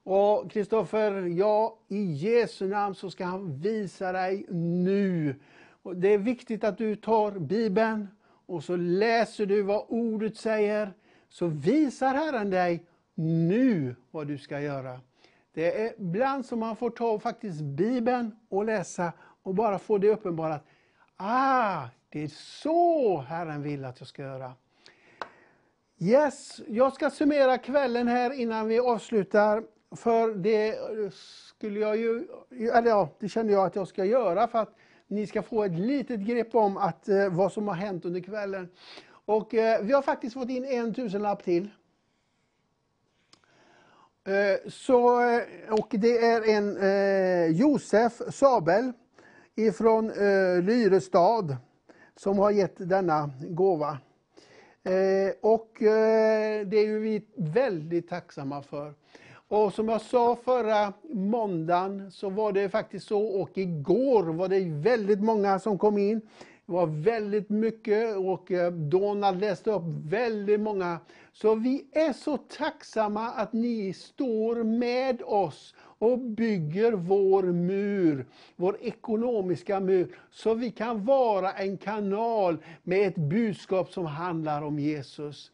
Och 0.03 0.51
Kristoffer, 0.51 1.11
ja, 1.21 1.79
i 1.87 2.03
Jesu 2.03 2.67
namn 2.67 2.95
så 2.95 3.09
ska 3.09 3.25
han 3.25 3.57
visa 3.59 4.11
dig 4.11 4.45
nu. 4.49 5.35
Och 5.83 5.95
det 5.95 6.13
är 6.13 6.17
viktigt 6.17 6.63
att 6.63 6.77
du 6.77 6.95
tar 6.95 7.31
Bibeln 7.31 8.07
och 8.45 8.63
så 8.63 8.75
läser 8.75 9.45
du 9.45 9.61
vad 9.61 9.85
ordet 9.87 10.37
säger. 10.37 10.93
Så 11.29 11.47
visar 11.47 12.13
Herren 12.13 12.49
dig 12.49 12.85
nu 13.15 13.95
vad 14.11 14.27
du 14.27 14.37
ska 14.37 14.61
göra. 14.61 14.99
Det 15.53 15.81
är 15.81 15.93
ibland 15.97 16.45
som 16.45 16.59
man 16.59 16.75
får 16.75 16.89
ta 16.89 17.19
faktiskt 17.19 17.61
Bibeln 17.61 18.35
och 18.49 18.65
läsa 18.65 19.13
och 19.43 19.55
bara 19.55 19.79
få 19.79 19.97
det 19.97 20.09
uppenbarat. 20.09 20.65
Ah, 21.17 21.87
det 22.09 22.23
är 22.23 22.27
så 22.27 23.17
Herren 23.21 23.61
vill 23.61 23.85
att 23.85 23.99
jag 23.99 24.07
ska 24.07 24.21
göra. 24.21 24.53
Yes, 25.99 26.61
jag 26.67 26.93
ska 26.93 27.09
summera 27.09 27.57
kvällen 27.57 28.07
här 28.07 28.33
innan 28.33 28.67
vi 28.67 28.79
avslutar. 28.79 29.63
För 29.95 30.35
det 30.35 30.75
skulle 31.47 31.79
jag 31.79 31.97
ju, 31.97 32.27
eller 32.51 32.89
ja, 32.89 33.09
det 33.19 33.29
kände 33.29 33.53
jag 33.53 33.65
att 33.65 33.75
jag 33.75 33.87
ska 33.87 34.05
göra 34.05 34.47
för 34.47 34.59
att 34.59 34.75
ni 35.07 35.27
ska 35.27 35.41
få 35.41 35.63
ett 35.63 35.79
litet 35.79 36.19
grepp 36.19 36.55
om 36.55 36.77
att, 36.77 37.09
eh, 37.09 37.29
vad 37.29 37.51
som 37.51 37.67
har 37.67 37.75
hänt 37.75 38.05
under 38.05 38.19
kvällen. 38.19 38.69
Och 39.09 39.53
eh, 39.53 39.81
vi 39.81 39.93
har 39.93 40.01
faktiskt 40.01 40.33
fått 40.33 40.49
in 40.49 40.65
en 40.65 40.93
tusenlapp 40.93 41.43
till. 41.43 41.69
Eh, 44.23 44.69
så, 44.69 45.21
eh, 45.29 45.41
och 45.69 45.87
det 45.91 46.17
är 46.17 46.49
en 46.49 46.77
eh, 46.77 47.57
Josef 47.57 48.21
Sabel 48.29 48.91
ifrån 49.59 50.09
eh, 50.09 50.63
Lyrestad 50.63 51.57
som 52.15 52.39
har 52.39 52.51
gett 52.51 52.89
denna 52.89 53.29
gåva. 53.49 53.97
Eh, 54.83 55.33
och 55.41 55.81
eh, 55.81 56.67
det 56.67 56.77
är 56.77 56.99
vi 56.99 57.21
väldigt 57.35 58.09
tacksamma 58.09 58.61
för. 58.61 58.93
Och 59.47 59.73
som 59.73 59.89
jag 59.89 60.01
sa 60.01 60.35
förra 60.35 60.93
måndagen 61.13 62.11
så 62.11 62.29
var 62.29 62.51
det 62.51 62.69
faktiskt 62.69 63.07
så, 63.07 63.41
och 63.41 63.57
igår 63.57 64.23
var 64.23 64.47
det 64.47 64.65
väldigt 64.65 65.19
många 65.19 65.59
som 65.59 65.77
kom 65.77 65.97
in. 65.97 66.21
Det 66.69 66.73
var 66.73 66.87
väldigt 66.87 67.49
mycket 67.49 68.17
och 68.17 68.51
eh, 68.51 68.71
Donald 68.71 69.39
läste 69.39 69.71
upp 69.71 69.83
väldigt 70.05 70.59
många. 70.59 70.99
Så 71.33 71.55
vi 71.55 71.85
är 71.91 72.13
så 72.13 72.37
tacksamma 72.37 73.27
att 73.29 73.53
ni 73.53 73.93
står 73.93 74.63
med 74.63 75.21
oss 75.21 75.75
och 75.79 76.19
bygger 76.19 76.91
vår 76.91 77.43
mur, 77.43 78.25
vår 78.55 78.77
ekonomiska 78.81 79.79
mur, 79.79 80.15
så 80.31 80.53
vi 80.53 80.71
kan 80.71 81.05
vara 81.05 81.51
en 81.51 81.77
kanal 81.77 82.57
med 82.83 83.07
ett 83.07 83.15
budskap 83.15 83.91
som 83.91 84.05
handlar 84.05 84.61
om 84.61 84.79
Jesus. 84.79 85.51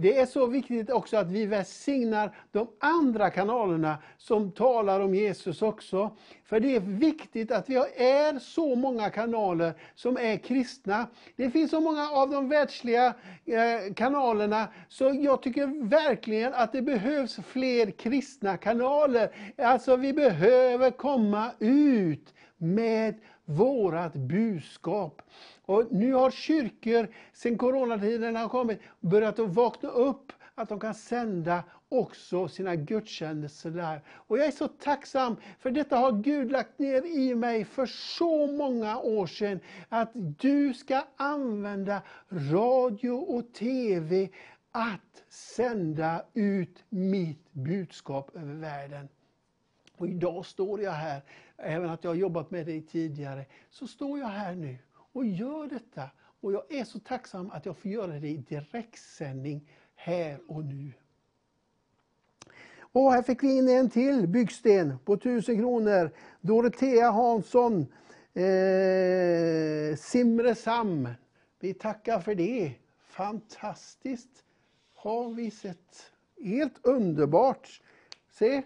Det 0.00 0.18
är 0.18 0.26
så 0.26 0.46
viktigt 0.46 0.90
också 0.90 1.16
att 1.16 1.30
vi 1.30 1.46
välsignar 1.46 2.36
de 2.52 2.68
andra 2.80 3.30
kanalerna 3.30 3.98
som 4.18 4.52
talar 4.52 5.00
om 5.00 5.14
Jesus 5.14 5.62
också. 5.62 6.16
För 6.44 6.60
det 6.60 6.76
är 6.76 6.80
viktigt 6.80 7.52
att 7.52 7.70
vi 7.70 7.74
är 7.96 8.38
så 8.38 8.74
många 8.74 9.10
kanaler 9.10 9.74
som 9.94 10.16
är 10.16 10.36
kristna. 10.36 11.06
Det 11.36 11.50
finns 11.50 11.70
så 11.70 11.80
många 11.80 12.10
av 12.10 12.30
de 12.30 12.48
världsliga 12.48 13.06
eh, 13.44 13.94
kanalerna, 13.94 14.68
så 14.88 15.16
jag 15.20 15.42
tycker 15.42 15.88
verkligen 15.88 16.54
att 16.54 16.72
det 16.72 16.82
behövs 16.82 17.38
fler 17.46 17.90
kristna 17.90 18.56
kanaler. 18.56 19.30
Alltså 19.58 19.96
vi 19.96 20.12
behöver 20.12 20.90
komma 20.90 21.50
ut 21.58 22.34
med 22.56 23.14
vårat 23.48 24.14
budskap. 24.14 25.22
Och 25.66 25.84
nu 25.90 26.12
har 26.12 26.30
kyrkor, 26.30 27.08
sen 27.32 27.58
coronatiden 27.58 28.36
har 28.36 28.48
kommit, 28.48 28.80
börjat 29.00 29.38
att 29.38 29.48
vakna 29.48 29.88
upp 29.88 30.32
att 30.54 30.68
de 30.68 30.80
kan 30.80 30.94
sända 30.94 31.64
också 31.88 32.48
sina 32.48 32.76
gudstjänster 32.76 33.70
där. 33.70 34.02
Och 34.08 34.38
jag 34.38 34.46
är 34.46 34.50
så 34.50 34.68
tacksam, 34.68 35.36
för 35.58 35.70
detta 35.70 35.96
har 35.96 36.12
Gud 36.12 36.52
lagt 36.52 36.78
ner 36.78 37.06
i 37.06 37.34
mig 37.34 37.64
för 37.64 37.86
så 37.86 38.46
många 38.46 38.98
år 38.98 39.26
sedan. 39.26 39.60
Att 39.88 40.10
du 40.14 40.74
ska 40.74 41.04
använda 41.16 42.02
radio 42.28 43.10
och 43.10 43.52
TV 43.52 44.28
att 44.72 45.24
sända 45.28 46.24
ut 46.34 46.84
mitt 46.88 47.52
budskap 47.52 48.30
över 48.36 48.54
världen. 48.54 49.08
Och 49.98 50.08
idag 50.08 50.46
står 50.46 50.80
jag 50.80 50.92
här, 50.92 51.22
även 51.56 51.90
att 51.90 52.04
jag 52.04 52.10
har 52.10 52.16
jobbat 52.16 52.50
med 52.50 52.66
dig 52.66 52.82
tidigare, 52.82 53.44
så 53.70 53.86
står 53.86 54.18
jag 54.18 54.26
här 54.26 54.54
nu 54.54 54.78
och 55.12 55.26
gör 55.26 55.66
detta. 55.66 56.10
Och 56.40 56.52
jag 56.52 56.72
är 56.72 56.84
så 56.84 56.98
tacksam 56.98 57.50
att 57.50 57.66
jag 57.66 57.76
får 57.76 57.90
göra 57.90 58.12
det 58.20 58.28
i 58.28 58.36
direktsändning 58.36 59.68
här 59.94 60.40
och 60.46 60.64
nu. 60.64 60.92
Och 62.92 63.12
här 63.12 63.22
fick 63.22 63.42
vi 63.42 63.56
in 63.56 63.68
en 63.68 63.90
till 63.90 64.26
byggsten 64.28 64.98
på 65.04 65.14
1000 65.14 65.56
kronor. 65.56 66.10
Dorotea 66.40 67.10
Hansson, 67.10 67.86
eh, 68.34 69.96
Simresam. 69.96 71.08
Vi 71.60 71.74
tackar 71.74 72.20
för 72.20 72.34
det. 72.34 72.72
Fantastiskt 72.98 74.44
har 74.94 75.30
vi 75.30 75.50
sett. 75.50 76.12
Helt 76.44 76.86
underbart. 76.86 77.80
Se, 78.38 78.62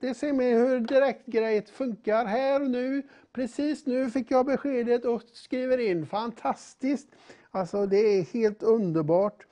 det 0.00 0.14
ser 0.14 0.32
man 0.32 0.44
hur 0.44 0.80
direktgrejet 0.80 1.70
funkar 1.70 2.24
här 2.24 2.62
och 2.62 2.70
nu. 2.70 3.02
Precis 3.32 3.86
nu 3.86 4.10
fick 4.10 4.30
jag 4.30 4.46
beskedet 4.46 5.04
och 5.04 5.22
skriver 5.32 5.78
in. 5.78 6.06
Fantastiskt! 6.06 7.08
Alltså 7.50 7.86
det 7.86 7.96
är 7.96 8.22
helt 8.22 8.62
underbart. 8.62 9.46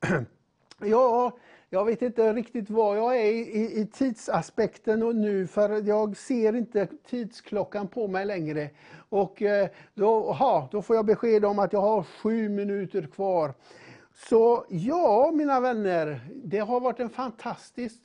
Ja, 0.82 1.38
jag 1.70 1.84
vet 1.84 2.02
inte 2.02 2.32
riktigt 2.32 2.70
var 2.70 2.96
jag 2.96 3.16
är 3.16 3.24
i, 3.24 3.80
i, 3.80 3.86
tidsaspekten 3.86 5.02
och 5.02 5.16
nu 5.16 5.46
för 5.46 5.88
jag 5.88 6.16
ser 6.16 6.56
inte 6.56 6.88
tidsklockan 7.06 7.88
på 7.88 8.08
mig 8.08 8.26
längre. 8.26 8.70
Och 9.08 9.42
eh, 9.42 9.68
då, 9.94 10.30
aha, 10.30 10.68
då 10.72 10.82
får 10.82 10.96
jag 10.96 11.06
besked 11.06 11.44
om 11.44 11.58
att 11.58 11.72
jag 11.72 11.80
har 11.80 12.02
sju 12.02 12.48
minuter 12.48 13.02
kvar. 13.02 13.54
Så 14.28 14.64
ja, 14.68 15.30
mina 15.34 15.60
vänner, 15.60 16.20
det 16.34 16.58
har 16.58 16.80
varit 16.80 17.00
en 17.00 17.10
fantastisk 17.10 18.00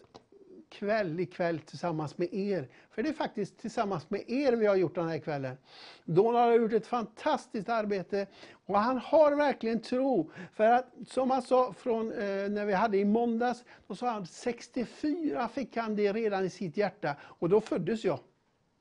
kväll 0.70 1.20
ikväll 1.20 1.60
tillsammans 1.60 2.18
med 2.18 2.34
er. 2.34 2.68
För 2.92 3.04
det 3.04 3.10
är 3.10 3.14
faktiskt 3.14 3.58
tillsammans 3.58 4.10
med 4.10 4.24
er 4.28 4.54
vi 4.54 4.66
har 4.66 4.76
gjort 4.76 4.96
den 4.96 5.08
här 5.08 5.20
kvällen. 5.20 5.58
Donald 6.06 6.52
har 6.52 6.60
gjort 6.60 6.74
ett 6.74 6.88
fantastiskt 6.88 7.70
arbete 7.70 8.28
och 8.66 8.80
han 8.80 8.98
har 8.98 9.36
verkligen 9.36 9.82
tro. 9.82 10.32
För 10.54 10.64
att 10.64 10.94
som 11.08 11.32
han 11.32 11.42
sa 11.42 11.74
från 11.74 12.12
eh, 12.12 12.50
när 12.50 12.66
vi 12.66 12.74
hade 12.74 12.98
i 12.98 13.06
måndags, 13.06 13.64
då 13.88 13.96
sa 13.96 14.10
han 14.10 14.28
64 14.28 15.48
fick 15.48 15.78
han 15.78 15.96
det 15.96 16.14
redan 16.14 16.46
i 16.46 16.50
sitt 16.50 16.78
hjärta 16.78 17.16
och 17.22 17.50
då 17.50 17.62
föddes 17.62 18.04
jag. 18.04 18.20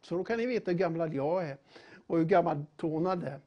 Så 0.03 0.15
då 0.17 0.25
kan 0.25 0.39
ni 0.39 0.47
veta 0.47 0.71
hur 0.71 0.79
gammal 0.79 1.15
jag 1.15 1.49
är 1.49 1.57
och 2.07 2.19
hur 2.19 2.25
gammal 2.25 2.65
Donald 2.77 3.25
är. 3.25 3.41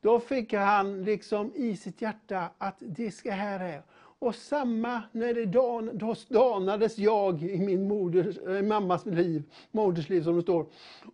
Då 0.00 0.20
fick 0.20 0.52
han 0.52 1.04
liksom 1.04 1.52
i 1.54 1.76
sitt 1.76 2.02
hjärta 2.02 2.50
att 2.58 2.76
det 2.78 3.10
ska 3.10 3.30
här 3.30 3.60
är. 3.60 3.82
Och 4.18 4.34
samma 4.34 5.02
när 5.12 5.34
det 5.34 5.46
dan, 5.46 5.90
då 5.98 6.14
danades 6.28 6.98
jag 6.98 7.42
i 7.42 7.60
min 7.60 7.88
moders, 7.88 8.38
äh, 8.38 8.62
mammas 8.62 9.06
liv, 9.06 9.42
moders 9.70 10.08
liv 10.08 10.22
som 10.22 10.36
det 10.36 10.42
står. 10.42 10.66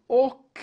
Och 0.07 0.59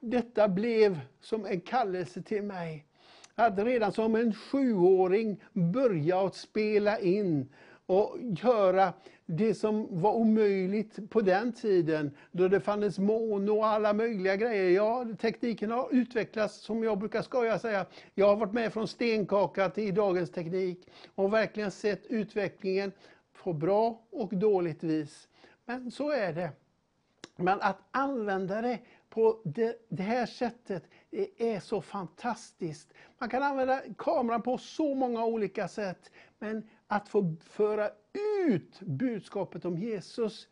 detta 0.00 0.48
blev 0.48 1.00
som 1.20 1.46
en 1.46 1.60
kallelse 1.60 2.22
till 2.22 2.42
mig. 2.42 2.86
Att 3.34 3.58
redan 3.58 3.92
som 3.92 4.14
en 4.14 4.34
sjuåring 4.34 5.42
börja 5.52 6.20
att 6.20 6.36
spela 6.36 6.98
in 6.98 7.48
och 7.92 8.18
göra 8.20 8.92
det 9.26 9.54
som 9.54 10.00
var 10.00 10.12
omöjligt 10.12 11.10
på 11.10 11.20
den 11.20 11.52
tiden, 11.52 12.16
då 12.30 12.48
det 12.48 12.60
fanns 12.60 12.98
mono 12.98 13.58
och 13.58 13.66
alla 13.66 13.92
möjliga 13.92 14.36
grejer. 14.36 14.70
Ja, 14.70 15.06
tekniken 15.20 15.70
har 15.70 15.88
utvecklats, 15.90 16.54
som 16.54 16.84
jag 16.84 16.98
brukar 16.98 17.22
skoja 17.22 17.58
säga. 17.58 17.86
Jag 18.14 18.26
har 18.26 18.36
varit 18.36 18.52
med 18.52 18.72
från 18.72 18.88
stenkaka 18.88 19.70
till 19.70 19.94
dagens 19.94 20.30
teknik 20.30 20.88
och 21.14 21.32
verkligen 21.32 21.70
sett 21.70 22.06
utvecklingen 22.06 22.92
på 23.42 23.52
bra 23.52 24.02
och 24.10 24.36
dåligt 24.36 24.82
vis. 24.82 25.28
Men 25.64 25.90
så 25.90 26.10
är 26.10 26.32
det. 26.32 26.50
Men 27.36 27.60
att 27.60 27.78
använda 27.90 28.62
det 28.62 28.78
på 29.10 29.40
det, 29.44 29.76
det, 29.88 30.02
här 30.02 30.26
sättet 30.26 30.84
det 31.10 31.54
är 31.54 31.60
så 31.60 31.80
fantastiskt. 31.80 32.94
Man 33.18 33.28
kan 33.28 33.42
använda 33.42 33.80
kameran 33.98 34.42
på 34.42 34.58
så 34.58 34.94
många 34.94 35.24
olika 35.24 35.68
sätt. 35.68 36.10
Men 36.38 36.68
att 36.92 37.08
få 37.08 37.36
föra 37.40 37.90
ut 38.48 38.80
budskapet 38.80 39.64
om 39.64 39.78
Jesus, 39.78 40.48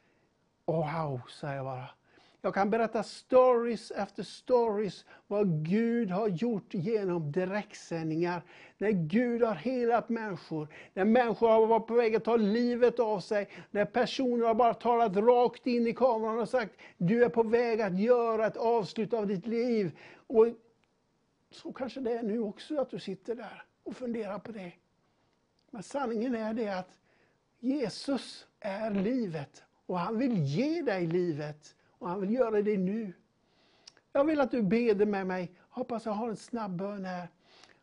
wow, 0.66 1.20
säger 1.40 1.56
jag 1.56 1.64
bara. 1.64 1.90
Jag 2.42 2.54
kan 2.54 2.70
berätta 2.70 3.02
stories 3.02 3.90
efter 3.90 4.22
stories 4.22 5.04
vad 5.26 5.64
Gud 5.68 6.10
har 6.10 6.28
gjort 6.28 6.74
genom 6.74 7.32
direktsändningar. 7.32 8.42
När 8.78 8.90
Gud 8.90 9.42
har 9.42 9.54
helat 9.54 10.08
människor, 10.08 10.68
när 10.94 11.04
människor 11.04 11.48
har 11.48 11.66
varit 11.66 11.86
på 11.86 11.94
väg 11.94 12.16
att 12.16 12.24
ta 12.24 12.36
livet 12.36 13.00
av 13.00 13.20
sig, 13.20 13.48
när 13.70 13.84
personer 13.84 14.46
har 14.46 14.54
bara 14.54 14.74
talat 14.74 15.16
rakt 15.16 15.66
in 15.66 15.86
i 15.86 15.94
kameran 15.94 16.38
och 16.38 16.48
sagt 16.48 16.74
du 16.96 17.24
är 17.24 17.28
på 17.28 17.42
väg 17.42 17.80
att 17.80 18.00
göra 18.00 18.46
ett 18.46 18.56
avslut 18.56 19.12
av 19.12 19.26
ditt 19.26 19.46
liv. 19.46 19.98
Och 20.26 20.46
så 21.50 21.72
kanske 21.72 22.00
det 22.00 22.12
är 22.12 22.22
nu 22.22 22.40
också 22.40 22.80
att 22.80 22.90
du 22.90 22.98
sitter 22.98 23.34
där 23.34 23.62
och 23.82 23.96
funderar 23.96 24.38
på 24.38 24.52
det. 24.52 24.72
Men 25.70 25.82
sanningen 25.82 26.34
är 26.34 26.54
det 26.54 26.68
att 26.68 26.90
Jesus 27.58 28.46
är 28.60 28.90
livet 28.90 29.62
och 29.86 29.98
han 29.98 30.18
vill 30.18 30.44
ge 30.44 30.82
dig 30.82 31.06
livet 31.06 31.76
och 31.88 32.08
han 32.08 32.20
vill 32.20 32.30
göra 32.30 32.62
det 32.62 32.78
nu. 32.78 33.12
Jag 34.12 34.24
vill 34.24 34.40
att 34.40 34.50
du 34.50 34.62
beder 34.62 35.06
med 35.06 35.26
mig. 35.26 35.52
Hoppas 35.68 36.06
jag 36.06 36.12
har 36.12 36.28
en 36.28 36.36
snabb 36.36 36.76
bön 36.76 37.04
här. 37.04 37.28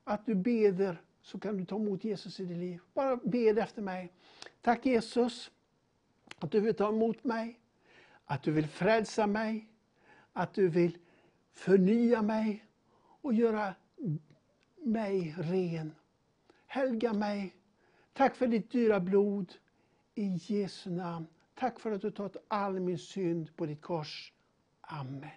Att 0.04 0.26
du 0.26 0.36
beder 0.36 1.02
så 1.22 1.40
kan 1.40 1.58
du 1.58 1.66
ta 1.66 1.76
emot 1.76 2.04
Jesus 2.04 2.40
i 2.40 2.46
ditt 2.46 2.58
liv. 2.58 2.80
Bara 2.94 3.16
bed 3.16 3.60
efter 3.60 3.82
mig. 3.82 4.14
Tack 4.62 4.86
Jesus 4.86 5.52
att 6.40 6.52
du 6.52 6.60
vill 6.60 6.76
ta 6.76 6.90
emot 6.90 7.24
mig. 7.24 7.60
Att 8.26 8.44
du 8.44 8.52
vill 8.52 8.68
frälsa 8.68 9.28
mig. 9.28 9.70
Att 10.34 10.54
du 10.54 10.68
vill 10.68 10.98
förnya 11.54 12.22
mig 12.22 12.66
och 13.22 13.34
göra 13.34 13.76
mig 14.78 15.36
ren. 15.38 15.92
Helga 16.66 17.14
mig 17.14 17.57
Tack 18.18 18.36
för 18.36 18.48
ditt 18.48 18.72
dyra 18.72 19.00
blod 19.00 19.54
i 20.16 20.40
Jesu 20.48 20.90
namn. 20.90 21.28
Tack 21.56 21.80
för 21.80 21.92
att 21.92 22.02
du 22.02 22.12
tagit 22.12 22.38
all 22.48 22.80
min 22.80 22.98
synd 22.98 23.56
på 23.56 23.66
ditt 23.66 23.82
kors. 23.82 24.34
Amen. 24.82 25.30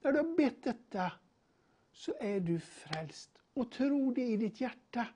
När 0.00 0.12
du 0.12 0.18
har 0.18 0.36
bett 0.36 0.62
detta 0.62 1.12
så 1.92 2.14
är 2.20 2.40
du 2.40 2.60
frälst. 2.60 3.30
Och 3.54 3.70
tror 3.70 4.14
det 4.14 4.26
i 4.26 4.36
ditt 4.36 4.60
hjärta, 4.60 5.06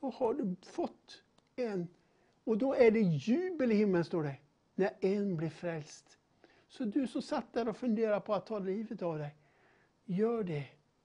då 0.00 0.10
har 0.10 0.34
du 0.34 0.56
fått 0.62 1.22
en. 1.56 1.88
Och 2.44 2.58
då 2.58 2.74
är 2.74 2.90
det 2.90 3.00
jubel 3.00 3.72
i 3.72 3.74
himlen, 3.74 4.04
står 4.04 4.22
det, 4.22 4.36
när 4.74 4.90
en 5.00 5.36
blir 5.36 5.50
frälst. 5.50 6.18
Så 6.68 6.84
du 6.84 7.06
som 7.06 7.22
satt 7.22 7.52
där 7.52 7.68
och 7.68 7.76
funderade 7.76 8.20
på 8.20 8.34
att 8.34 8.46
ta 8.46 8.58
livet 8.58 9.02
av 9.02 9.18
dig, 9.18 9.34
gör 10.04 10.44
det. 10.44 10.64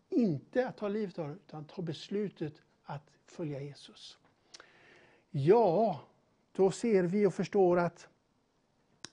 Inte 0.10 0.68
att 0.68 0.78
ta 0.78 0.88
livet 0.88 1.20
av 1.20 1.28
dig, 1.28 1.38
utan 1.48 1.66
ta 1.66 1.82
beslutet 1.82 2.62
att 2.84 3.12
följa 3.26 3.62
Jesus. 3.62 4.18
Ja, 5.36 6.00
då 6.52 6.72
ser 6.72 7.04
vi 7.04 7.26
och 7.26 7.34
förstår 7.34 7.80
att 7.80 8.08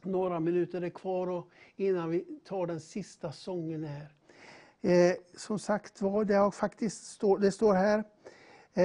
några 0.02 0.40
minuter 0.40 0.82
är 0.82 0.90
kvar 0.90 1.26
och 1.26 1.48
innan 1.76 2.10
vi 2.10 2.40
tar 2.44 2.66
den 2.66 2.80
sista 2.80 3.32
sången 3.32 3.84
här. 3.84 4.12
Eh, 4.80 5.16
som 5.36 5.58
sagt 5.58 6.02
var, 6.02 6.24
det, 6.24 6.34
har 6.34 6.50
faktiskt 6.50 7.06
stå, 7.06 7.36
det 7.36 7.52
står 7.52 7.74
här. 7.74 8.04
Eh, 8.74 8.84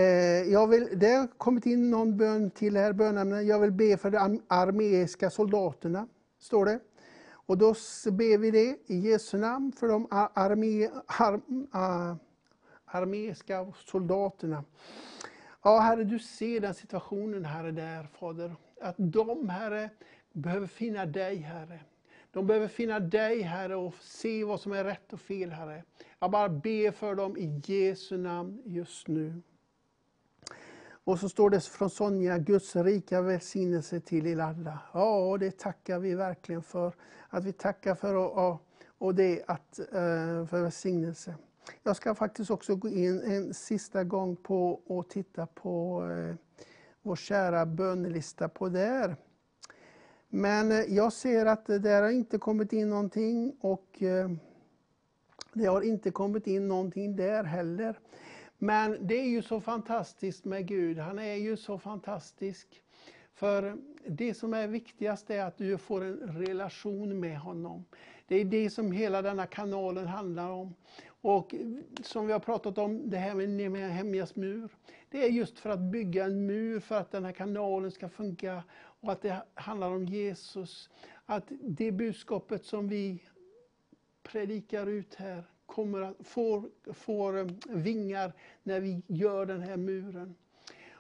jag 0.52 0.68
vill, 0.68 0.99
det 0.99 1.12
har 1.12 1.28
kommit 1.28 1.66
in 1.66 1.90
någon 1.90 2.18
bön 2.18 2.52
till 2.52 2.78
här, 2.78 2.94
bönämnen. 2.94 3.48
Jag 3.48 3.60
vill 3.60 3.72
be 3.72 3.98
för 3.98 4.12
de 4.12 4.41
armeiska 4.48 5.30
soldaterna, 5.30 6.07
står 6.40 6.66
det. 6.66 6.80
Och 7.28 7.57
då 7.57 7.74
ber 8.12 8.38
vi 8.38 8.52
det 8.52 8.78
i 8.86 8.98
Jesu 8.98 9.38
namn 9.38 9.72
för 9.72 9.88
de 9.88 10.07
arme, 10.12 10.90
ar, 11.06 11.41
ar, 11.72 12.18
armeiska 12.86 13.74
soldaterna. 13.86 14.64
Ja, 15.66 15.80
Herre, 15.80 16.04
du 16.04 16.20
ser 16.20 16.60
den 16.60 16.74
situationen, 16.74 17.46
Herre, 17.46 17.72
där, 17.72 18.04
Fader. 18.04 18.56
Att 18.82 18.96
de, 18.98 19.50
Herre, 19.50 19.90
behöver 20.34 20.68
finna 20.68 21.06
dig, 21.06 21.36
Herre. 21.36 21.80
De 22.32 22.48
behöver 22.48 22.68
finna 22.68 23.00
dig, 23.00 23.42
Herre, 23.42 23.76
och 23.76 23.94
se 24.02 24.44
vad 24.44 24.60
som 24.60 24.72
är 24.72 24.84
rätt 24.84 25.14
och 25.14 25.20
fel, 25.20 25.52
Herre. 25.52 25.84
Jag 26.20 26.32
bara 26.32 26.50
ber 26.50 26.92
för 26.92 27.16
dem 27.16 27.38
i 27.38 27.62
Jesu 27.66 28.18
namn 28.18 28.62
just 28.66 29.08
nu. 29.08 29.42
Och 31.04 31.20
så 31.20 31.30
står 31.30 31.50
det 31.50 31.64
från 31.64 31.90
Sonja, 31.90 32.38
Guds 32.38 32.76
rika 32.76 33.22
välsignelse 33.22 34.00
till 34.00 34.28
er 34.28 34.40
alla. 34.40 34.80
Ja, 34.94 35.38
det 35.40 35.58
tackar 35.58 36.00
vi 36.00 36.16
verkligen 36.16 36.64
för. 36.64 36.94
Att 37.30 37.44
vi 37.44 37.54
tackar 37.54 37.96
för 37.96 38.16
och, 38.16 38.62
och 38.98 39.16
det 39.16 39.44
att, 39.48 39.80
eh, 39.80 40.46
för 40.46 40.62
välsignelse. 40.62 41.36
Jag 41.84 41.96
ska 41.96 42.16
faktiskt 42.16 42.52
också 42.52 42.76
gå 42.76 42.90
in 42.90 43.22
en 43.22 43.54
sista 43.54 44.04
gång 44.04 44.36
på 44.36 44.82
och 44.88 45.10
titta 45.10 45.46
på 45.46 46.04
eh, 46.12 46.36
vår 47.02 47.16
kära 47.16 47.66
bönelista 47.66 48.50
på 48.50 48.70
där. 48.70 49.16
Men 50.30 50.72
eh, 50.72 50.78
jag 50.78 51.14
ser 51.14 51.46
att 51.46 51.66
det 51.66 51.80
där 51.80 52.02
har 52.04 52.10
inte 52.10 52.38
kommit 52.38 52.74
in 52.74 52.90
någonting 52.90 53.56
och 53.62 54.04
eh, 54.04 54.30
det 55.54 55.66
har 55.66 55.82
inte 55.82 56.12
kommit 56.12 56.48
in 56.48 56.68
någonting 56.68 57.16
där 57.16 57.44
heller. 57.44 58.00
Men 58.58 59.08
det 59.08 59.16
är 59.16 59.28
ju 59.28 59.42
så 59.42 59.62
fantastiskt 59.62 60.46
med 60.46 60.68
Gud. 60.68 60.98
Han 60.98 61.20
är 61.20 61.36
ju 61.36 61.58
så 61.58 61.78
fantastisk. 61.78 62.82
För 63.34 63.78
det 64.08 64.34
som 64.34 64.54
är 64.54 64.68
viktigast 64.68 65.30
är 65.30 65.44
att 65.44 65.58
du 65.58 65.78
får 65.78 66.04
en 66.04 66.46
relation 66.46 67.20
med 67.20 67.40
honom. 67.40 67.86
Det 68.28 68.36
är 68.36 68.46
det 68.46 68.70
som 68.70 68.92
hela 68.92 69.22
denna 69.22 69.48
kanalen 69.48 70.08
handlar 70.08 70.50
om. 70.50 70.74
Och 71.28 71.56
som 72.04 72.28
vi 72.28 72.34
har 72.34 72.40
pratat 72.40 72.78
om, 72.78 73.10
det 73.10 73.18
här 73.18 73.36
med 73.36 73.50
Nehemjas 73.50 74.36
mur. 74.36 74.70
Det 75.10 75.24
är 75.24 75.30
just 75.30 75.60
för 75.60 75.70
att 75.70 75.80
bygga 75.80 76.26
en 76.26 76.46
mur 76.46 76.80
för 76.80 76.96
att 76.96 77.12
den 77.12 77.26
här 77.26 77.32
kanalen 77.32 77.92
ska 77.92 78.10
funka. 78.10 78.64
Och 78.74 79.12
att 79.12 79.22
det 79.22 79.44
handlar 79.54 79.92
om 79.92 80.06
Jesus. 80.06 80.90
Att 81.26 81.44
det 81.62 81.92
budskapet 81.92 82.66
som 82.66 82.88
vi 82.88 83.24
predikar 84.24 84.88
ut 84.88 85.16
här 85.16 85.44
kommer 85.66 86.02
att, 86.02 86.28
får, 86.28 86.70
får 86.94 87.38
eh, 87.38 87.48
vingar 87.68 88.34
när 88.64 88.80
vi 88.80 89.02
gör 89.08 89.46
den 89.46 89.62
här 89.62 89.78
muren. 89.78 90.36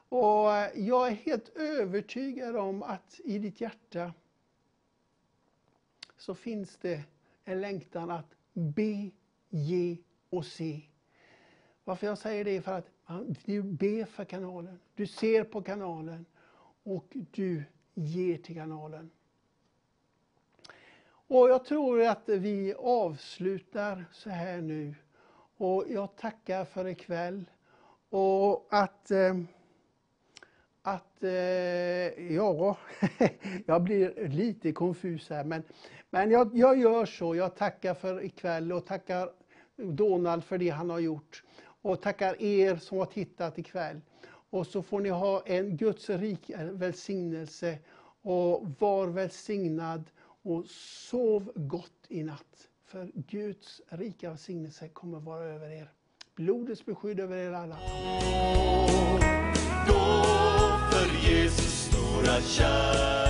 Och 0.09 0.53
eh, 0.53 0.69
jag 0.75 1.07
är 1.07 1.11
helt 1.11 1.57
övertygad 1.57 2.55
om 2.55 2.83
att 2.83 3.19
i 3.23 3.39
ditt 3.39 3.61
hjärta 3.61 4.13
så 6.17 6.35
finns 6.35 6.77
det 6.77 7.03
en 7.43 7.61
längtan 7.61 8.11
att 8.11 8.35
be, 8.53 9.11
ge 9.49 9.97
och 10.29 10.45
se. 10.45 10.81
Varför 11.83 12.07
jag 12.07 12.17
säger 12.17 12.45
det 12.45 12.57
är 12.57 12.61
för 12.61 12.71
att 12.73 12.89
du 13.45 13.63
ber 13.63 14.05
för 14.05 14.25
kanalen, 14.25 14.79
du 14.95 15.07
ser 15.07 15.43
på 15.43 15.61
kanalen 15.61 16.25
och 16.83 17.05
du 17.31 17.63
ger 17.93 18.37
till 18.37 18.55
kanalen. 18.55 19.11
Och 21.27 21.49
jag 21.49 21.65
tror 21.65 22.01
att 22.01 22.29
vi 22.29 22.73
avslutar 22.73 24.05
så 24.11 24.29
här 24.29 24.61
nu. 24.61 24.95
Och 25.57 25.85
jag 25.87 26.15
tackar 26.15 26.65
för 26.65 26.87
ikväll. 26.87 27.45
Och 28.09 28.67
att, 28.69 29.11
eh, 29.11 29.35
att 30.81 31.23
eh, 31.23 31.31
ja, 32.33 32.77
jag 33.65 33.83
blir 33.83 34.27
lite 34.27 34.71
konfus 34.71 35.29
här. 35.29 35.43
Men, 35.43 35.63
men 36.09 36.31
jag, 36.31 36.57
jag 36.57 36.79
gör 36.79 37.05
så. 37.05 37.35
Jag 37.35 37.55
tackar 37.55 37.93
för 37.93 38.23
ikväll 38.23 38.71
och 38.71 38.85
tackar 38.85 39.29
Donald 39.77 40.43
för 40.43 40.57
det 40.57 40.69
han 40.69 40.89
har 40.89 40.99
gjort. 40.99 41.43
Och 41.81 42.01
tackar 42.01 42.41
er 42.41 42.75
som 42.75 42.97
har 42.97 43.05
tittat 43.05 43.57
ikväll. 43.57 44.01
Och 44.49 44.67
så 44.67 44.81
får 44.81 44.99
ni 44.99 45.09
ha 45.09 45.43
en 45.45 45.77
Guds 45.77 46.09
rik 46.09 46.51
välsignelse 46.71 47.77
och 48.21 48.67
var 48.79 49.07
välsignad 49.07 50.03
och 50.43 50.65
sov 51.09 51.51
gott 51.55 52.05
i 52.07 52.23
natt. 52.23 52.69
För 52.85 53.11
Guds 53.13 53.81
rika 53.87 54.29
välsignelse 54.29 54.87
kommer 54.87 55.19
vara 55.19 55.43
över 55.43 55.69
er. 55.69 55.91
Blodets 56.35 56.85
beskydd 56.85 57.19
över 57.19 57.37
er 57.37 57.51
alla. 57.51 57.77
Gå 59.87 60.23
för 60.91 61.29
Jesus 61.29 61.89
stora 61.91 62.41
kärlek 62.41 63.24